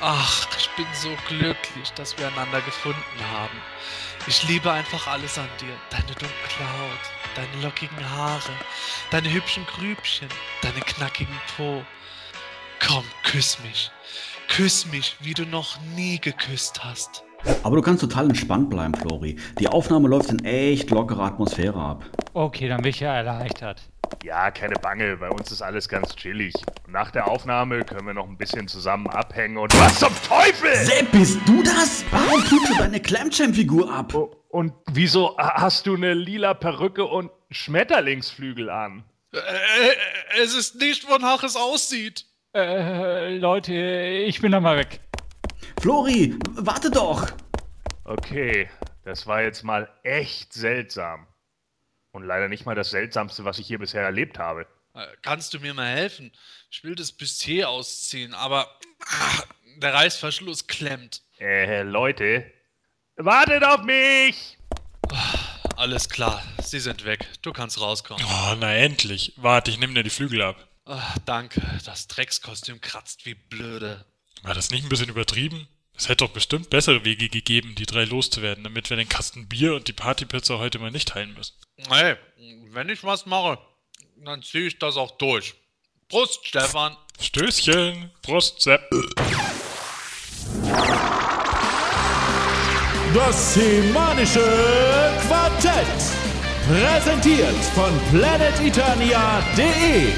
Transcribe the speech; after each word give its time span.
Ach, 0.00 0.46
ich 0.58 0.68
bin 0.70 0.86
so 0.92 1.10
glücklich, 1.26 1.90
dass 1.94 2.18
wir 2.18 2.28
einander 2.28 2.60
gefunden 2.60 3.30
haben. 3.32 3.58
Ich 4.26 4.46
liebe 4.46 4.70
einfach 4.70 5.06
alles 5.06 5.38
an 5.38 5.48
dir. 5.58 5.74
Deine 5.90 6.06
dunkle 6.06 6.78
Haut, 6.78 7.00
deine 7.34 7.62
lockigen 7.62 8.10
Haare, 8.10 8.52
deine 9.10 9.32
hübschen 9.32 9.64
Grübchen, 9.66 10.28
deine 10.60 10.80
knackigen 10.80 11.40
Po. 11.56 11.82
Komm, 12.86 13.04
küss 13.22 13.58
mich. 13.60 13.90
Küss 14.48 14.84
mich, 14.86 15.16
wie 15.20 15.34
du 15.34 15.46
noch 15.46 15.80
nie 15.80 16.20
geküsst 16.20 16.84
hast. 16.84 17.25
Aber 17.62 17.76
du 17.76 17.82
kannst 17.82 18.02
total 18.02 18.26
entspannt 18.26 18.70
bleiben, 18.70 18.94
Flori. 18.94 19.36
Die 19.58 19.68
Aufnahme 19.68 20.08
läuft 20.08 20.30
in 20.30 20.44
echt 20.44 20.90
lockerer 20.90 21.24
Atmosphäre 21.24 21.78
ab. 21.78 22.04
Okay, 22.34 22.68
dann 22.68 22.82
bin 22.82 22.90
ich 22.90 23.00
ja 23.00 23.14
erleichtert. 23.14 23.82
Ja, 24.24 24.50
keine 24.50 24.74
Bange, 24.74 25.16
bei 25.16 25.28
uns 25.30 25.50
ist 25.50 25.62
alles 25.62 25.88
ganz 25.88 26.14
chillig. 26.14 26.54
Und 26.86 26.92
nach 26.92 27.10
der 27.10 27.28
Aufnahme 27.28 27.84
können 27.84 28.06
wir 28.06 28.14
noch 28.14 28.28
ein 28.28 28.36
bisschen 28.36 28.68
zusammen 28.68 29.08
abhängen 29.08 29.56
und 29.56 29.72
was 29.80 29.98
zum 29.98 30.12
Teufel! 30.28 30.74
Sepp, 30.74 31.10
bist 31.12 31.40
du 31.46 31.62
das? 31.62 32.04
Warum 32.10 32.40
tust 32.44 32.70
du 32.70 32.74
deine 32.78 33.00
Clamchamp-Figur 33.00 33.92
ab? 33.92 34.14
Oh, 34.14 34.30
und 34.48 34.72
wieso 34.92 35.36
hast 35.38 35.86
du 35.86 35.94
eine 35.94 36.14
lila 36.14 36.54
Perücke 36.54 37.04
und 37.04 37.30
Schmetterlingsflügel 37.50 38.70
an? 38.70 39.04
Äh, 39.32 39.38
äh, 39.38 40.42
es 40.42 40.54
ist 40.54 40.80
nicht, 40.80 41.08
wonach 41.08 41.42
es 41.42 41.56
aussieht. 41.56 42.26
Äh, 42.54 43.36
Leute, 43.36 43.74
ich 43.74 44.40
bin 44.40 44.52
da 44.52 44.60
mal 44.60 44.78
weg. 44.78 45.00
Flori, 45.86 46.36
warte 46.56 46.90
doch! 46.90 47.28
Okay, 48.02 48.68
das 49.04 49.24
war 49.28 49.42
jetzt 49.42 49.62
mal 49.62 49.88
echt 50.02 50.52
seltsam. 50.52 51.28
Und 52.10 52.24
leider 52.24 52.48
nicht 52.48 52.66
mal 52.66 52.74
das 52.74 52.90
Seltsamste, 52.90 53.44
was 53.44 53.60
ich 53.60 53.68
hier 53.68 53.78
bisher 53.78 54.02
erlebt 54.02 54.36
habe. 54.36 54.66
Äh, 54.94 55.06
Kannst 55.22 55.54
du 55.54 55.60
mir 55.60 55.74
mal 55.74 55.86
helfen? 55.86 56.32
Ich 56.72 56.82
will 56.82 56.96
das 56.96 57.12
Bustier 57.12 57.68
ausziehen, 57.68 58.34
aber 58.34 58.68
ah, 59.06 59.42
der 59.76 59.94
Reißverschluss 59.94 60.66
klemmt. 60.66 61.22
Äh, 61.38 61.82
Leute, 61.82 62.44
wartet 63.14 63.62
auf 63.62 63.84
mich! 63.84 64.58
Alles 65.76 66.08
klar, 66.08 66.42
sie 66.64 66.80
sind 66.80 67.04
weg. 67.04 67.28
Du 67.42 67.52
kannst 67.52 67.80
rauskommen. 67.80 68.26
Oh, 68.26 68.56
na 68.58 68.74
endlich. 68.74 69.34
Warte, 69.36 69.70
ich 69.70 69.78
nehme 69.78 69.94
dir 69.94 70.02
die 70.02 70.10
Flügel 70.10 70.42
ab. 70.42 70.56
Ah, 70.84 71.14
danke, 71.26 71.62
das 71.84 72.08
Dreckskostüm 72.08 72.80
kratzt 72.80 73.24
wie 73.24 73.34
blöde. 73.34 74.04
War 74.42 74.54
das 74.54 74.70
nicht 74.70 74.84
ein 74.84 74.88
bisschen 74.88 75.10
übertrieben? 75.10 75.68
Es 75.96 76.08
hätte 76.08 76.24
doch 76.24 76.30
bestimmt 76.30 76.68
bessere 76.68 77.04
Wege 77.04 77.28
gegeben, 77.28 77.74
die 77.74 77.86
drei 77.86 78.04
loszuwerden, 78.04 78.64
damit 78.64 78.90
wir 78.90 78.98
den 78.98 79.08
Kasten 79.08 79.48
Bier 79.48 79.74
und 79.74 79.88
die 79.88 79.94
Partypizza 79.94 80.58
heute 80.58 80.78
mal 80.78 80.90
nicht 80.90 81.08
teilen 81.08 81.32
müssen. 81.34 81.54
Hey, 81.88 82.16
wenn 82.70 82.90
ich 82.90 83.02
was 83.02 83.24
mache, 83.24 83.58
dann 84.16 84.42
ziehe 84.42 84.66
ich 84.66 84.78
das 84.78 84.96
auch 84.96 85.12
durch. 85.12 85.54
Prost, 86.08 86.46
Stefan. 86.46 86.96
Stößchen, 87.20 88.10
Prost, 88.22 88.60
Sepp. 88.60 88.88
Das 93.14 93.54
semanische 93.54 95.12
Quartett. 95.26 95.86
Präsentiert 96.68 97.56
von 97.74 97.98
planeteternia.de. 98.10 100.12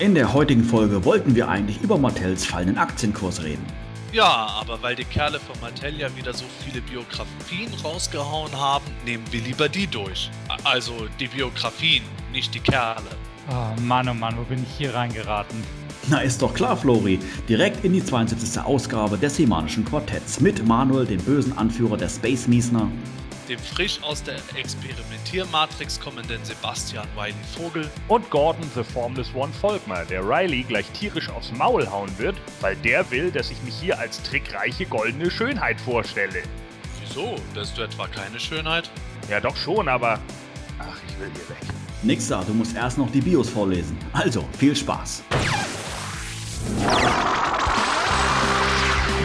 In 0.00 0.14
der 0.14 0.32
heutigen 0.32 0.64
Folge 0.64 1.04
wollten 1.04 1.34
wir 1.34 1.50
eigentlich 1.50 1.82
über 1.82 1.98
Mattels 1.98 2.46
fallenden 2.46 2.78
Aktienkurs 2.78 3.42
reden. 3.42 3.66
Ja, 4.14 4.48
aber 4.58 4.80
weil 4.80 4.96
die 4.96 5.04
Kerle 5.04 5.38
von 5.38 5.60
Mattel 5.60 5.94
ja 5.94 6.08
wieder 6.16 6.32
so 6.32 6.46
viele 6.64 6.80
Biografien 6.80 7.70
rausgehauen 7.84 8.50
haben, 8.58 8.86
nehmen 9.04 9.24
wir 9.30 9.42
lieber 9.42 9.68
die 9.68 9.86
durch. 9.86 10.30
Also 10.64 10.94
die 11.20 11.28
Biografien, 11.28 12.02
nicht 12.32 12.54
die 12.54 12.60
Kerle. 12.60 13.10
Oh 13.50 13.78
Mann, 13.82 14.08
oh 14.08 14.14
Mann, 14.14 14.38
wo 14.38 14.42
bin 14.44 14.62
ich 14.62 14.78
hier 14.78 14.94
reingeraten? 14.94 15.62
Na 16.08 16.20
ist 16.20 16.40
doch 16.40 16.54
klar, 16.54 16.78
Flori. 16.78 17.18
Direkt 17.46 17.84
in 17.84 17.92
die 17.92 18.02
72. 18.02 18.58
Ausgabe 18.58 19.18
des 19.18 19.36
Semanischen 19.36 19.84
Quartetts 19.84 20.40
mit 20.40 20.66
Manuel, 20.66 21.04
dem 21.04 21.20
bösen 21.20 21.58
Anführer 21.58 21.98
der 21.98 22.08
Space 22.08 22.48
Miesner, 22.48 22.88
Dem 23.50 23.58
frisch 23.58 24.00
aus 24.02 24.22
der 24.22 24.36
Experimentiermatrix 24.54 25.98
kommenden 25.98 26.38
Sebastian 26.44 27.08
Wiley 27.16 27.34
Vogel 27.56 27.90
Und 28.06 28.30
Gordon 28.30 28.62
the 28.76 28.84
Formless 28.84 29.34
One 29.34 29.52
Volkmar, 29.52 30.04
der 30.04 30.22
Riley 30.22 30.62
gleich 30.62 30.88
tierisch 30.92 31.28
aufs 31.28 31.50
Maul 31.50 31.90
hauen 31.90 32.16
wird, 32.16 32.36
weil 32.60 32.76
der 32.76 33.10
will, 33.10 33.32
dass 33.32 33.50
ich 33.50 33.60
mich 33.64 33.74
hier 33.74 33.98
als 33.98 34.22
trickreiche 34.22 34.86
goldene 34.86 35.32
Schönheit 35.32 35.80
vorstelle. 35.80 36.44
Wieso? 37.00 37.34
Bist 37.52 37.76
du 37.76 37.82
etwa 37.82 38.06
keine 38.06 38.38
Schönheit? 38.38 38.88
Ja, 39.28 39.40
doch 39.40 39.56
schon, 39.56 39.88
aber. 39.88 40.20
Ach, 40.78 40.96
ich 41.08 41.18
will 41.18 41.30
hier 41.34 41.48
weg. 41.48 41.74
Nixer, 42.04 42.44
du 42.46 42.54
musst 42.54 42.76
erst 42.76 42.98
noch 42.98 43.10
die 43.10 43.20
Bios 43.20 43.50
vorlesen. 43.50 43.98
Also, 44.12 44.44
viel 44.56 44.76
Spaß. 44.76 45.24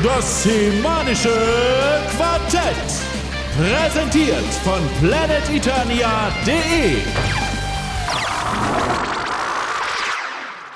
Das 0.04 0.44
semanische 0.44 2.02
Quartett. 2.18 3.15
Präsentiert 3.58 4.44
von 4.66 4.82
planeteternia.de. 5.00 6.98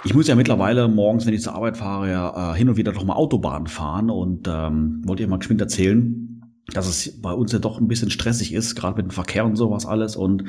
Ich 0.06 0.14
muss 0.14 0.28
ja 0.30 0.36
mittlerweile 0.36 0.88
morgens, 0.88 1.26
wenn 1.26 1.34
ich 1.34 1.42
zur 1.42 1.56
Arbeit 1.56 1.76
fahre, 1.76 2.10
ja, 2.10 2.54
äh, 2.54 2.58
hin 2.58 2.70
und 2.70 2.78
wieder 2.78 2.94
doch 2.94 3.04
mal 3.04 3.16
Autobahn 3.16 3.68
fahren 3.68 4.10
und 4.10 4.48
ähm, 4.48 5.02
wollte 5.06 5.24
ihr 5.24 5.28
mal 5.28 5.40
geschwind 5.40 5.60
erzählen, 5.60 6.39
dass 6.74 6.88
es 6.88 7.22
bei 7.22 7.32
uns 7.32 7.52
ja 7.52 7.60
doch 7.60 7.80
ein 7.80 7.88
bisschen 7.88 8.10
stressig 8.10 8.54
ist, 8.54 8.76
gerade 8.76 8.98
mit 8.98 9.06
dem 9.06 9.12
Verkehr 9.12 9.46
und 9.46 9.56
sowas 9.56 9.86
alles. 9.86 10.16
Und 10.16 10.44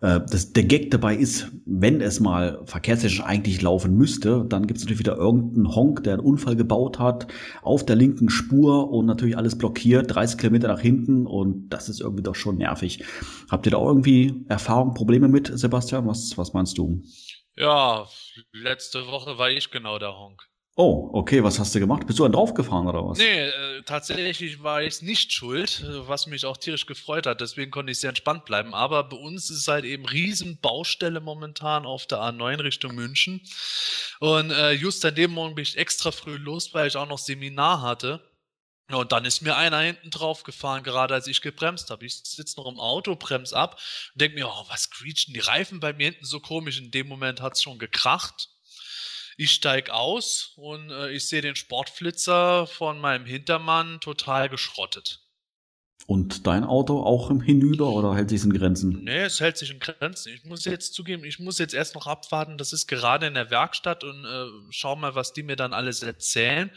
äh, 0.00 0.20
das, 0.30 0.52
der 0.52 0.64
Gag 0.64 0.90
dabei 0.90 1.16
ist, 1.16 1.50
wenn 1.64 2.00
es 2.00 2.20
mal 2.20 2.62
verkehrstechnisch 2.64 3.22
eigentlich 3.22 3.62
laufen 3.62 3.96
müsste, 3.96 4.44
dann 4.48 4.66
gibt 4.66 4.78
es 4.78 4.84
natürlich 4.84 5.00
wieder 5.00 5.16
irgendeinen 5.16 5.74
Honk, 5.74 6.04
der 6.04 6.14
einen 6.14 6.22
Unfall 6.22 6.56
gebaut 6.56 6.98
hat, 6.98 7.26
auf 7.62 7.84
der 7.84 7.96
linken 7.96 8.28
Spur 8.28 8.90
und 8.90 9.06
natürlich 9.06 9.36
alles 9.36 9.56
blockiert, 9.56 10.14
30 10.14 10.38
Kilometer 10.38 10.68
nach 10.68 10.80
hinten 10.80 11.26
und 11.26 11.68
das 11.70 11.88
ist 11.88 12.00
irgendwie 12.00 12.22
doch 12.22 12.34
schon 12.34 12.58
nervig. 12.58 13.04
Habt 13.50 13.66
ihr 13.66 13.72
da 13.72 13.78
irgendwie 13.78 14.44
Erfahrung, 14.48 14.94
Probleme 14.94 15.28
mit, 15.28 15.50
Sebastian? 15.52 16.06
Was, 16.06 16.36
was 16.36 16.52
meinst 16.52 16.78
du? 16.78 17.02
Ja, 17.56 18.06
letzte 18.52 19.06
Woche 19.06 19.38
war 19.38 19.50
ich 19.50 19.70
genau 19.70 19.98
der 19.98 20.16
Honk. 20.16 20.42
Oh, 20.78 21.08
okay, 21.14 21.42
was 21.42 21.58
hast 21.58 21.74
du 21.74 21.80
gemacht? 21.80 22.06
Bist 22.06 22.18
du 22.18 22.24
dann 22.24 22.32
draufgefahren 22.32 22.86
oder 22.86 23.02
was? 23.02 23.16
Nee, 23.16 23.46
äh, 23.46 23.82
tatsächlich 23.84 24.62
war 24.62 24.82
ich 24.82 25.00
nicht 25.00 25.32
schuld, 25.32 25.82
äh, 25.82 26.06
was 26.06 26.26
mich 26.26 26.44
auch 26.44 26.58
tierisch 26.58 26.84
gefreut 26.84 27.26
hat. 27.26 27.40
Deswegen 27.40 27.70
konnte 27.70 27.92
ich 27.92 28.00
sehr 28.00 28.10
entspannt 28.10 28.44
bleiben. 28.44 28.74
Aber 28.74 29.04
bei 29.04 29.16
uns 29.16 29.48
ist 29.48 29.68
halt 29.68 29.86
eben 29.86 30.04
riesen 30.04 30.60
Baustelle 30.60 31.20
momentan 31.20 31.86
auf 31.86 32.06
der 32.06 32.18
A9 32.18 32.62
Richtung 32.62 32.94
München. 32.94 33.40
Und 34.20 34.50
äh, 34.50 34.72
just 34.72 35.02
an 35.06 35.14
dem 35.14 35.32
Morgen 35.32 35.54
bin 35.54 35.62
ich 35.62 35.78
extra 35.78 36.10
früh 36.10 36.36
los, 36.36 36.74
weil 36.74 36.88
ich 36.88 36.96
auch 36.96 37.08
noch 37.08 37.18
Seminar 37.18 37.80
hatte. 37.80 38.20
Und 38.90 39.12
dann 39.12 39.24
ist 39.24 39.40
mir 39.40 39.56
einer 39.56 39.80
hinten 39.80 40.10
drauf 40.10 40.42
gefahren, 40.42 40.82
gerade 40.82 41.14
als 41.14 41.26
ich 41.26 41.40
gebremst 41.40 41.88
habe. 41.88 42.04
Ich 42.04 42.16
sitze 42.16 42.60
noch 42.60 42.70
im 42.70 42.78
Auto, 42.78 43.16
brems 43.16 43.54
ab 43.54 43.80
und 44.12 44.20
denke 44.20 44.36
mir, 44.36 44.46
oh, 44.46 44.64
was 44.68 44.90
quietschen 44.90 45.32
die 45.32 45.40
Reifen 45.40 45.80
bei 45.80 45.94
mir 45.94 46.10
hinten 46.10 46.26
so 46.26 46.38
komisch. 46.38 46.78
In 46.78 46.90
dem 46.90 47.08
Moment 47.08 47.40
hat's 47.40 47.62
schon 47.62 47.78
gekracht. 47.78 48.50
Ich 49.36 49.52
steig 49.52 49.90
aus 49.90 50.52
und 50.56 50.90
äh, 50.90 51.10
ich 51.10 51.28
sehe 51.28 51.42
den 51.42 51.56
Sportflitzer 51.56 52.66
von 52.66 52.98
meinem 52.98 53.26
Hintermann 53.26 54.00
total 54.00 54.48
geschrottet. 54.48 55.26
Und 56.06 56.46
dein 56.46 56.62
Auto 56.62 57.02
auch 57.02 57.30
im 57.30 57.40
Hinüber 57.40 57.88
oder 57.88 58.14
hält 58.14 58.30
sich 58.30 58.44
in 58.44 58.52
Grenzen? 58.52 59.02
Nee, 59.02 59.22
es 59.24 59.40
hält 59.40 59.58
sich 59.58 59.72
in 59.72 59.80
Grenzen. 59.80 60.32
Ich 60.32 60.44
muss 60.44 60.64
jetzt 60.64 60.94
zugeben, 60.94 61.24
ich 61.24 61.40
muss 61.40 61.58
jetzt 61.58 61.74
erst 61.74 61.96
noch 61.96 62.06
abwarten. 62.06 62.58
Das 62.58 62.72
ist 62.72 62.86
gerade 62.86 63.26
in 63.26 63.34
der 63.34 63.50
Werkstatt 63.50 64.04
und 64.04 64.24
äh, 64.24 64.46
schau 64.70 64.94
mal, 64.94 65.16
was 65.16 65.32
die 65.32 65.42
mir 65.42 65.56
dann 65.56 65.72
alles 65.72 66.04
erzählen. 66.04 66.70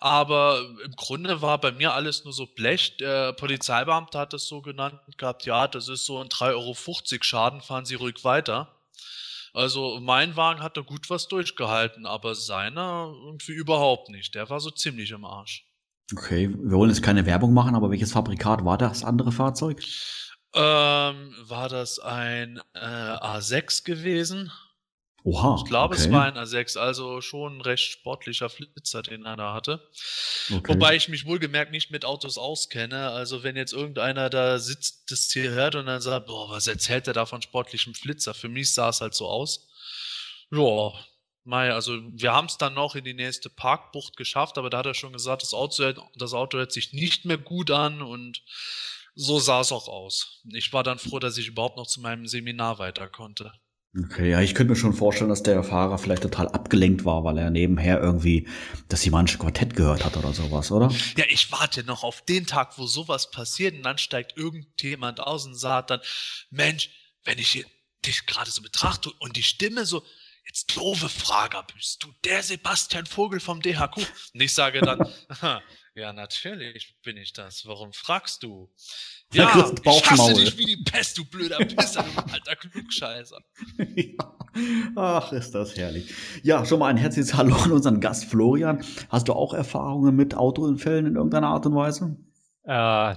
Aber 0.00 0.60
im 0.84 0.92
Grunde 0.96 1.42
war 1.42 1.60
bei 1.60 1.70
mir 1.70 1.94
alles 1.94 2.24
nur 2.24 2.32
so 2.32 2.46
Blech. 2.46 2.96
Der 2.96 3.32
Polizeibeamte 3.34 4.18
hat 4.18 4.32
das 4.32 4.46
so 4.46 4.62
genannt 4.62 4.98
gehabt. 5.16 5.44
Ja, 5.44 5.68
das 5.68 5.86
ist 5.86 6.04
so 6.04 6.18
ein 6.18 6.28
3,50 6.28 6.50
Euro 6.56 7.22
Schaden, 7.22 7.60
fahren 7.60 7.84
Sie 7.84 7.94
ruhig 7.94 8.24
weiter. 8.24 8.81
Also 9.52 10.00
mein 10.00 10.36
Wagen 10.36 10.62
hatte 10.62 10.82
gut 10.82 11.10
was 11.10 11.28
durchgehalten, 11.28 12.06
aber 12.06 12.34
seiner 12.34 13.12
irgendwie 13.24 13.52
überhaupt 13.52 14.08
nicht. 14.08 14.34
Der 14.34 14.48
war 14.48 14.60
so 14.60 14.70
ziemlich 14.70 15.10
im 15.10 15.24
Arsch. 15.24 15.66
Okay, 16.12 16.48
wir 16.48 16.76
wollen 16.76 16.90
jetzt 16.90 17.02
keine 17.02 17.26
Werbung 17.26 17.52
machen, 17.54 17.74
aber 17.74 17.90
welches 17.90 18.12
Fabrikat 18.12 18.64
war 18.64 18.78
das 18.78 19.04
andere 19.04 19.32
Fahrzeug? 19.32 19.82
Ähm, 20.54 21.34
war 21.40 21.68
das 21.70 21.98
ein 21.98 22.60
äh, 22.74 22.78
A6 22.78 23.84
gewesen? 23.84 24.52
Oha. 25.24 25.56
Ich 25.58 25.64
glaube, 25.64 25.94
okay. 25.94 26.04
es 26.04 26.10
war 26.10 26.24
ein 26.24 26.36
A6, 26.36 26.78
also 26.78 27.20
schon 27.20 27.58
ein 27.58 27.60
recht 27.60 27.84
sportlicher 27.84 28.50
Flitzer, 28.50 29.02
den 29.02 29.24
er 29.24 29.36
da 29.36 29.54
hatte. 29.54 29.88
Okay. 30.50 30.74
Wobei 30.74 30.96
ich 30.96 31.08
mich 31.08 31.26
wohlgemerkt 31.26 31.70
nicht 31.70 31.90
mit 31.92 32.04
Autos 32.04 32.38
auskenne. 32.38 33.10
Also 33.10 33.42
wenn 33.44 33.54
jetzt 33.54 33.72
irgendeiner 33.72 34.30
da 34.30 34.58
sitzt, 34.58 35.10
das 35.10 35.30
hier 35.32 35.50
hört 35.50 35.76
und 35.76 35.86
dann 35.86 36.00
sagt, 36.00 36.26
boah, 36.26 36.50
was 36.50 36.66
erzählt 36.66 37.06
er 37.06 37.12
da 37.12 37.24
von 37.24 37.40
sportlichem 37.40 37.94
Flitzer? 37.94 38.34
Für 38.34 38.48
mich 38.48 38.74
sah 38.74 38.88
es 38.88 39.00
halt 39.00 39.14
so 39.14 39.28
aus. 39.28 39.68
Ja, 40.50 40.92
Mei, 41.44 41.72
also 41.72 41.98
wir 42.12 42.32
haben 42.32 42.46
es 42.46 42.56
dann 42.56 42.74
noch 42.74 42.94
in 42.94 43.04
die 43.04 43.14
nächste 43.14 43.50
Parkbucht 43.50 44.16
geschafft, 44.16 44.58
aber 44.58 44.70
da 44.70 44.78
hat 44.78 44.86
er 44.86 44.94
schon 44.94 45.12
gesagt, 45.12 45.42
das 45.42 45.54
Auto, 45.54 45.92
das 46.14 46.34
Auto 46.34 46.58
hört 46.58 46.72
sich 46.72 46.92
nicht 46.92 47.24
mehr 47.24 47.38
gut 47.38 47.70
an 47.70 48.00
und 48.00 48.42
so 49.14 49.40
sah 49.40 49.60
es 49.60 49.72
auch 49.72 49.88
aus. 49.88 50.40
Ich 50.52 50.72
war 50.72 50.84
dann 50.84 50.98
froh, 50.98 51.18
dass 51.18 51.38
ich 51.38 51.48
überhaupt 51.48 51.76
noch 51.76 51.86
zu 51.86 52.00
meinem 52.00 52.26
Seminar 52.26 52.78
weiter 52.78 53.08
konnte. 53.08 53.52
Okay, 53.94 54.30
ja, 54.30 54.40
ich 54.40 54.54
könnte 54.54 54.72
mir 54.72 54.78
schon 54.78 54.94
vorstellen, 54.94 55.28
dass 55.28 55.42
der 55.42 55.62
Fahrer 55.62 55.98
vielleicht 55.98 56.22
total 56.22 56.48
abgelenkt 56.48 57.04
war, 57.04 57.24
weil 57.24 57.36
er 57.36 57.50
nebenher 57.50 58.00
irgendwie 58.00 58.48
das 58.88 59.02
Simanische 59.02 59.36
Quartett 59.36 59.76
gehört 59.76 60.02
hat 60.02 60.16
oder 60.16 60.32
sowas, 60.32 60.72
oder? 60.72 60.90
Ja, 61.18 61.26
ich 61.28 61.52
warte 61.52 61.84
noch 61.84 62.02
auf 62.02 62.22
den 62.22 62.46
Tag, 62.46 62.78
wo 62.78 62.86
sowas 62.86 63.30
passiert 63.30 63.74
und 63.74 63.82
dann 63.82 63.98
steigt 63.98 64.38
irgendjemand 64.38 65.20
aus 65.20 65.44
und 65.44 65.56
sagt 65.56 65.90
dann, 65.90 66.00
Mensch, 66.48 66.88
wenn 67.24 67.38
ich 67.38 67.66
dich 68.06 68.24
gerade 68.24 68.50
so 68.50 68.62
betrachte 68.62 69.10
und 69.18 69.36
die 69.36 69.42
Stimme 69.42 69.84
so, 69.84 70.02
jetzt 70.46 70.74
doofe 70.74 71.10
Frage, 71.10 71.62
bist 71.74 72.02
du 72.02 72.12
der 72.24 72.42
Sebastian 72.42 73.04
Vogel 73.04 73.40
vom 73.40 73.60
DHQ? 73.60 73.98
Und 74.32 74.40
ich 74.40 74.54
sage 74.54 74.80
dann, 74.80 75.06
ja, 75.94 76.12
natürlich 76.14 76.96
bin 77.02 77.18
ich 77.18 77.34
das. 77.34 77.66
Warum 77.66 77.92
fragst 77.92 78.42
du? 78.42 78.72
Ja, 79.32 79.72
ich 79.84 80.10
hasse 80.10 80.34
dich 80.34 80.58
wie 80.58 80.64
die 80.66 80.84
Pest, 80.84 81.16
du 81.16 81.24
blöder 81.24 81.58
Pisser, 81.58 82.04
du 82.14 82.32
alter 82.32 82.56
Klugscheißer. 82.56 83.38
Ja. 83.94 84.36
Ach, 84.96 85.32
ist 85.32 85.54
das 85.54 85.76
herrlich. 85.76 86.12
Ja, 86.42 86.66
schon 86.66 86.78
mal 86.80 86.88
ein 86.88 86.98
herzliches 86.98 87.34
Hallo 87.34 87.56
an 87.56 87.72
unseren 87.72 88.00
Gast 88.00 88.26
Florian. 88.26 88.84
Hast 89.08 89.28
du 89.28 89.32
auch 89.32 89.54
Erfahrungen 89.54 90.14
mit 90.14 90.34
Autounfällen 90.34 91.06
in 91.06 91.16
irgendeiner 91.16 91.48
Art 91.48 91.64
und 91.64 91.74
Weise? 91.74 92.16
Äh, 92.64 93.14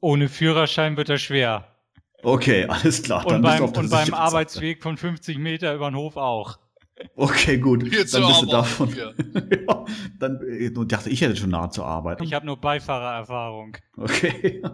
ohne 0.00 0.30
Führerschein 0.30 0.96
wird 0.96 1.10
das 1.10 1.20
schwer. 1.20 1.68
Okay, 2.22 2.64
alles 2.66 3.02
klar. 3.02 3.26
Und 3.26 3.42
bist 3.42 3.58
du 3.58 3.66
beim, 3.66 3.84
und 3.84 3.90
beim 3.90 4.14
Arbeitsweg 4.14 4.82
von 4.82 4.96
50 4.96 5.36
Meter 5.36 5.74
über 5.74 5.90
den 5.90 5.96
Hof 5.96 6.16
auch. 6.16 6.58
Okay, 7.14 7.58
gut. 7.58 7.82
Jetzt 7.92 8.14
dann 8.14 8.26
bist 8.26 8.42
du 8.42 8.46
davon. 8.46 8.88
hier. 8.88 9.14
ja, 9.68 9.84
dann 10.18 10.40
äh, 10.48 10.70
dachte 10.86 11.10
ich 11.10 11.20
hätte 11.20 11.36
schon 11.36 11.50
nahe 11.50 11.70
zur 11.70 11.86
Arbeit. 11.86 12.22
Ich 12.22 12.32
habe 12.32 12.46
nur 12.46 12.60
Beifahrererfahrung. 12.60 13.76
Okay. 13.96 14.62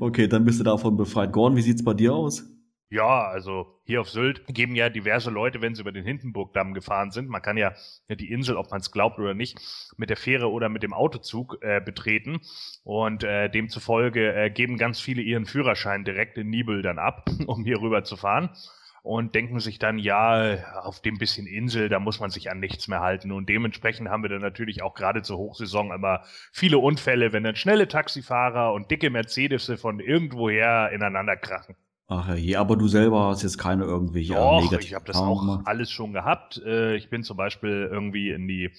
Okay, 0.00 0.26
dann 0.26 0.44
bist 0.44 0.58
du 0.58 0.64
davon 0.64 0.96
befreit. 0.96 1.32
Gordon, 1.32 1.56
wie 1.56 1.62
sieht's 1.62 1.84
bei 1.84 1.94
dir 1.94 2.12
aus? 2.12 2.44
Ja, 2.90 3.28
also 3.28 3.78
hier 3.84 4.00
auf 4.00 4.10
Sylt 4.10 4.42
geben 4.48 4.74
ja 4.74 4.90
diverse 4.90 5.30
Leute, 5.30 5.62
wenn 5.62 5.74
sie 5.74 5.80
über 5.80 5.92
den 5.92 6.04
Hindenburgdamm 6.04 6.74
gefahren 6.74 7.10
sind, 7.10 7.28
man 7.28 7.40
kann 7.40 7.56
ja 7.56 7.72
die 8.10 8.30
Insel, 8.30 8.56
ob 8.56 8.70
man 8.70 8.80
es 8.80 8.90
glaubt 8.90 9.18
oder 9.18 9.32
nicht, 9.32 9.58
mit 9.96 10.10
der 10.10 10.16
Fähre 10.16 10.50
oder 10.50 10.68
mit 10.68 10.82
dem 10.82 10.92
Autozug 10.92 11.58
äh, 11.62 11.80
betreten 11.80 12.40
und 12.84 13.22
äh, 13.22 13.48
demzufolge 13.48 14.34
äh, 14.34 14.50
geben 14.50 14.76
ganz 14.76 15.00
viele 15.00 15.22
ihren 15.22 15.46
Führerschein 15.46 16.04
direkt 16.04 16.36
in 16.36 16.50
Nibel 16.50 16.82
dann 16.82 16.98
ab, 16.98 17.30
um 17.46 17.64
hier 17.64 17.80
rüber 17.80 18.04
zu 18.04 18.16
fahren 18.16 18.50
und 19.02 19.34
denken 19.34 19.58
sich 19.58 19.78
dann, 19.78 19.98
ja, 19.98 20.58
auf 20.82 21.00
dem 21.00 21.18
bisschen 21.18 21.46
Insel, 21.46 21.88
da 21.88 21.98
muss 21.98 22.20
man 22.20 22.30
sich 22.30 22.50
an 22.50 22.60
nichts 22.60 22.86
mehr 22.86 23.00
halten. 23.00 23.32
Und 23.32 23.48
dementsprechend 23.48 24.08
haben 24.08 24.22
wir 24.22 24.30
dann 24.30 24.40
natürlich 24.40 24.82
auch 24.82 24.94
gerade 24.94 25.22
zur 25.22 25.38
Hochsaison 25.38 25.92
immer 25.92 26.22
viele 26.52 26.78
Unfälle, 26.78 27.32
wenn 27.32 27.42
dann 27.42 27.56
schnelle 27.56 27.88
Taxifahrer 27.88 28.72
und 28.72 28.90
dicke 28.90 29.10
Mercedes 29.10 29.72
von 29.80 29.98
irgendwoher 29.98 30.90
ineinander 30.92 31.36
krachen. 31.36 31.74
Ach 32.06 32.34
je, 32.36 32.56
aber 32.56 32.76
du 32.76 32.88
selber 32.88 33.26
hast 33.28 33.42
jetzt 33.42 33.58
keine 33.58 33.84
irgendwelche 33.84 34.34
Doch, 34.34 34.70
ich 34.78 34.94
habe 34.94 35.04
das 35.04 35.16
Erfahrungen 35.16 35.60
auch 35.62 35.66
alles 35.66 35.90
schon 35.90 36.12
gehabt. 36.12 36.60
Äh, 36.64 36.96
Ich 36.96 37.08
bin 37.10 37.22
zum 37.22 37.36
Beispiel 37.36 37.88
irgendwie 37.90 38.30
in 38.30 38.46
die 38.46 38.70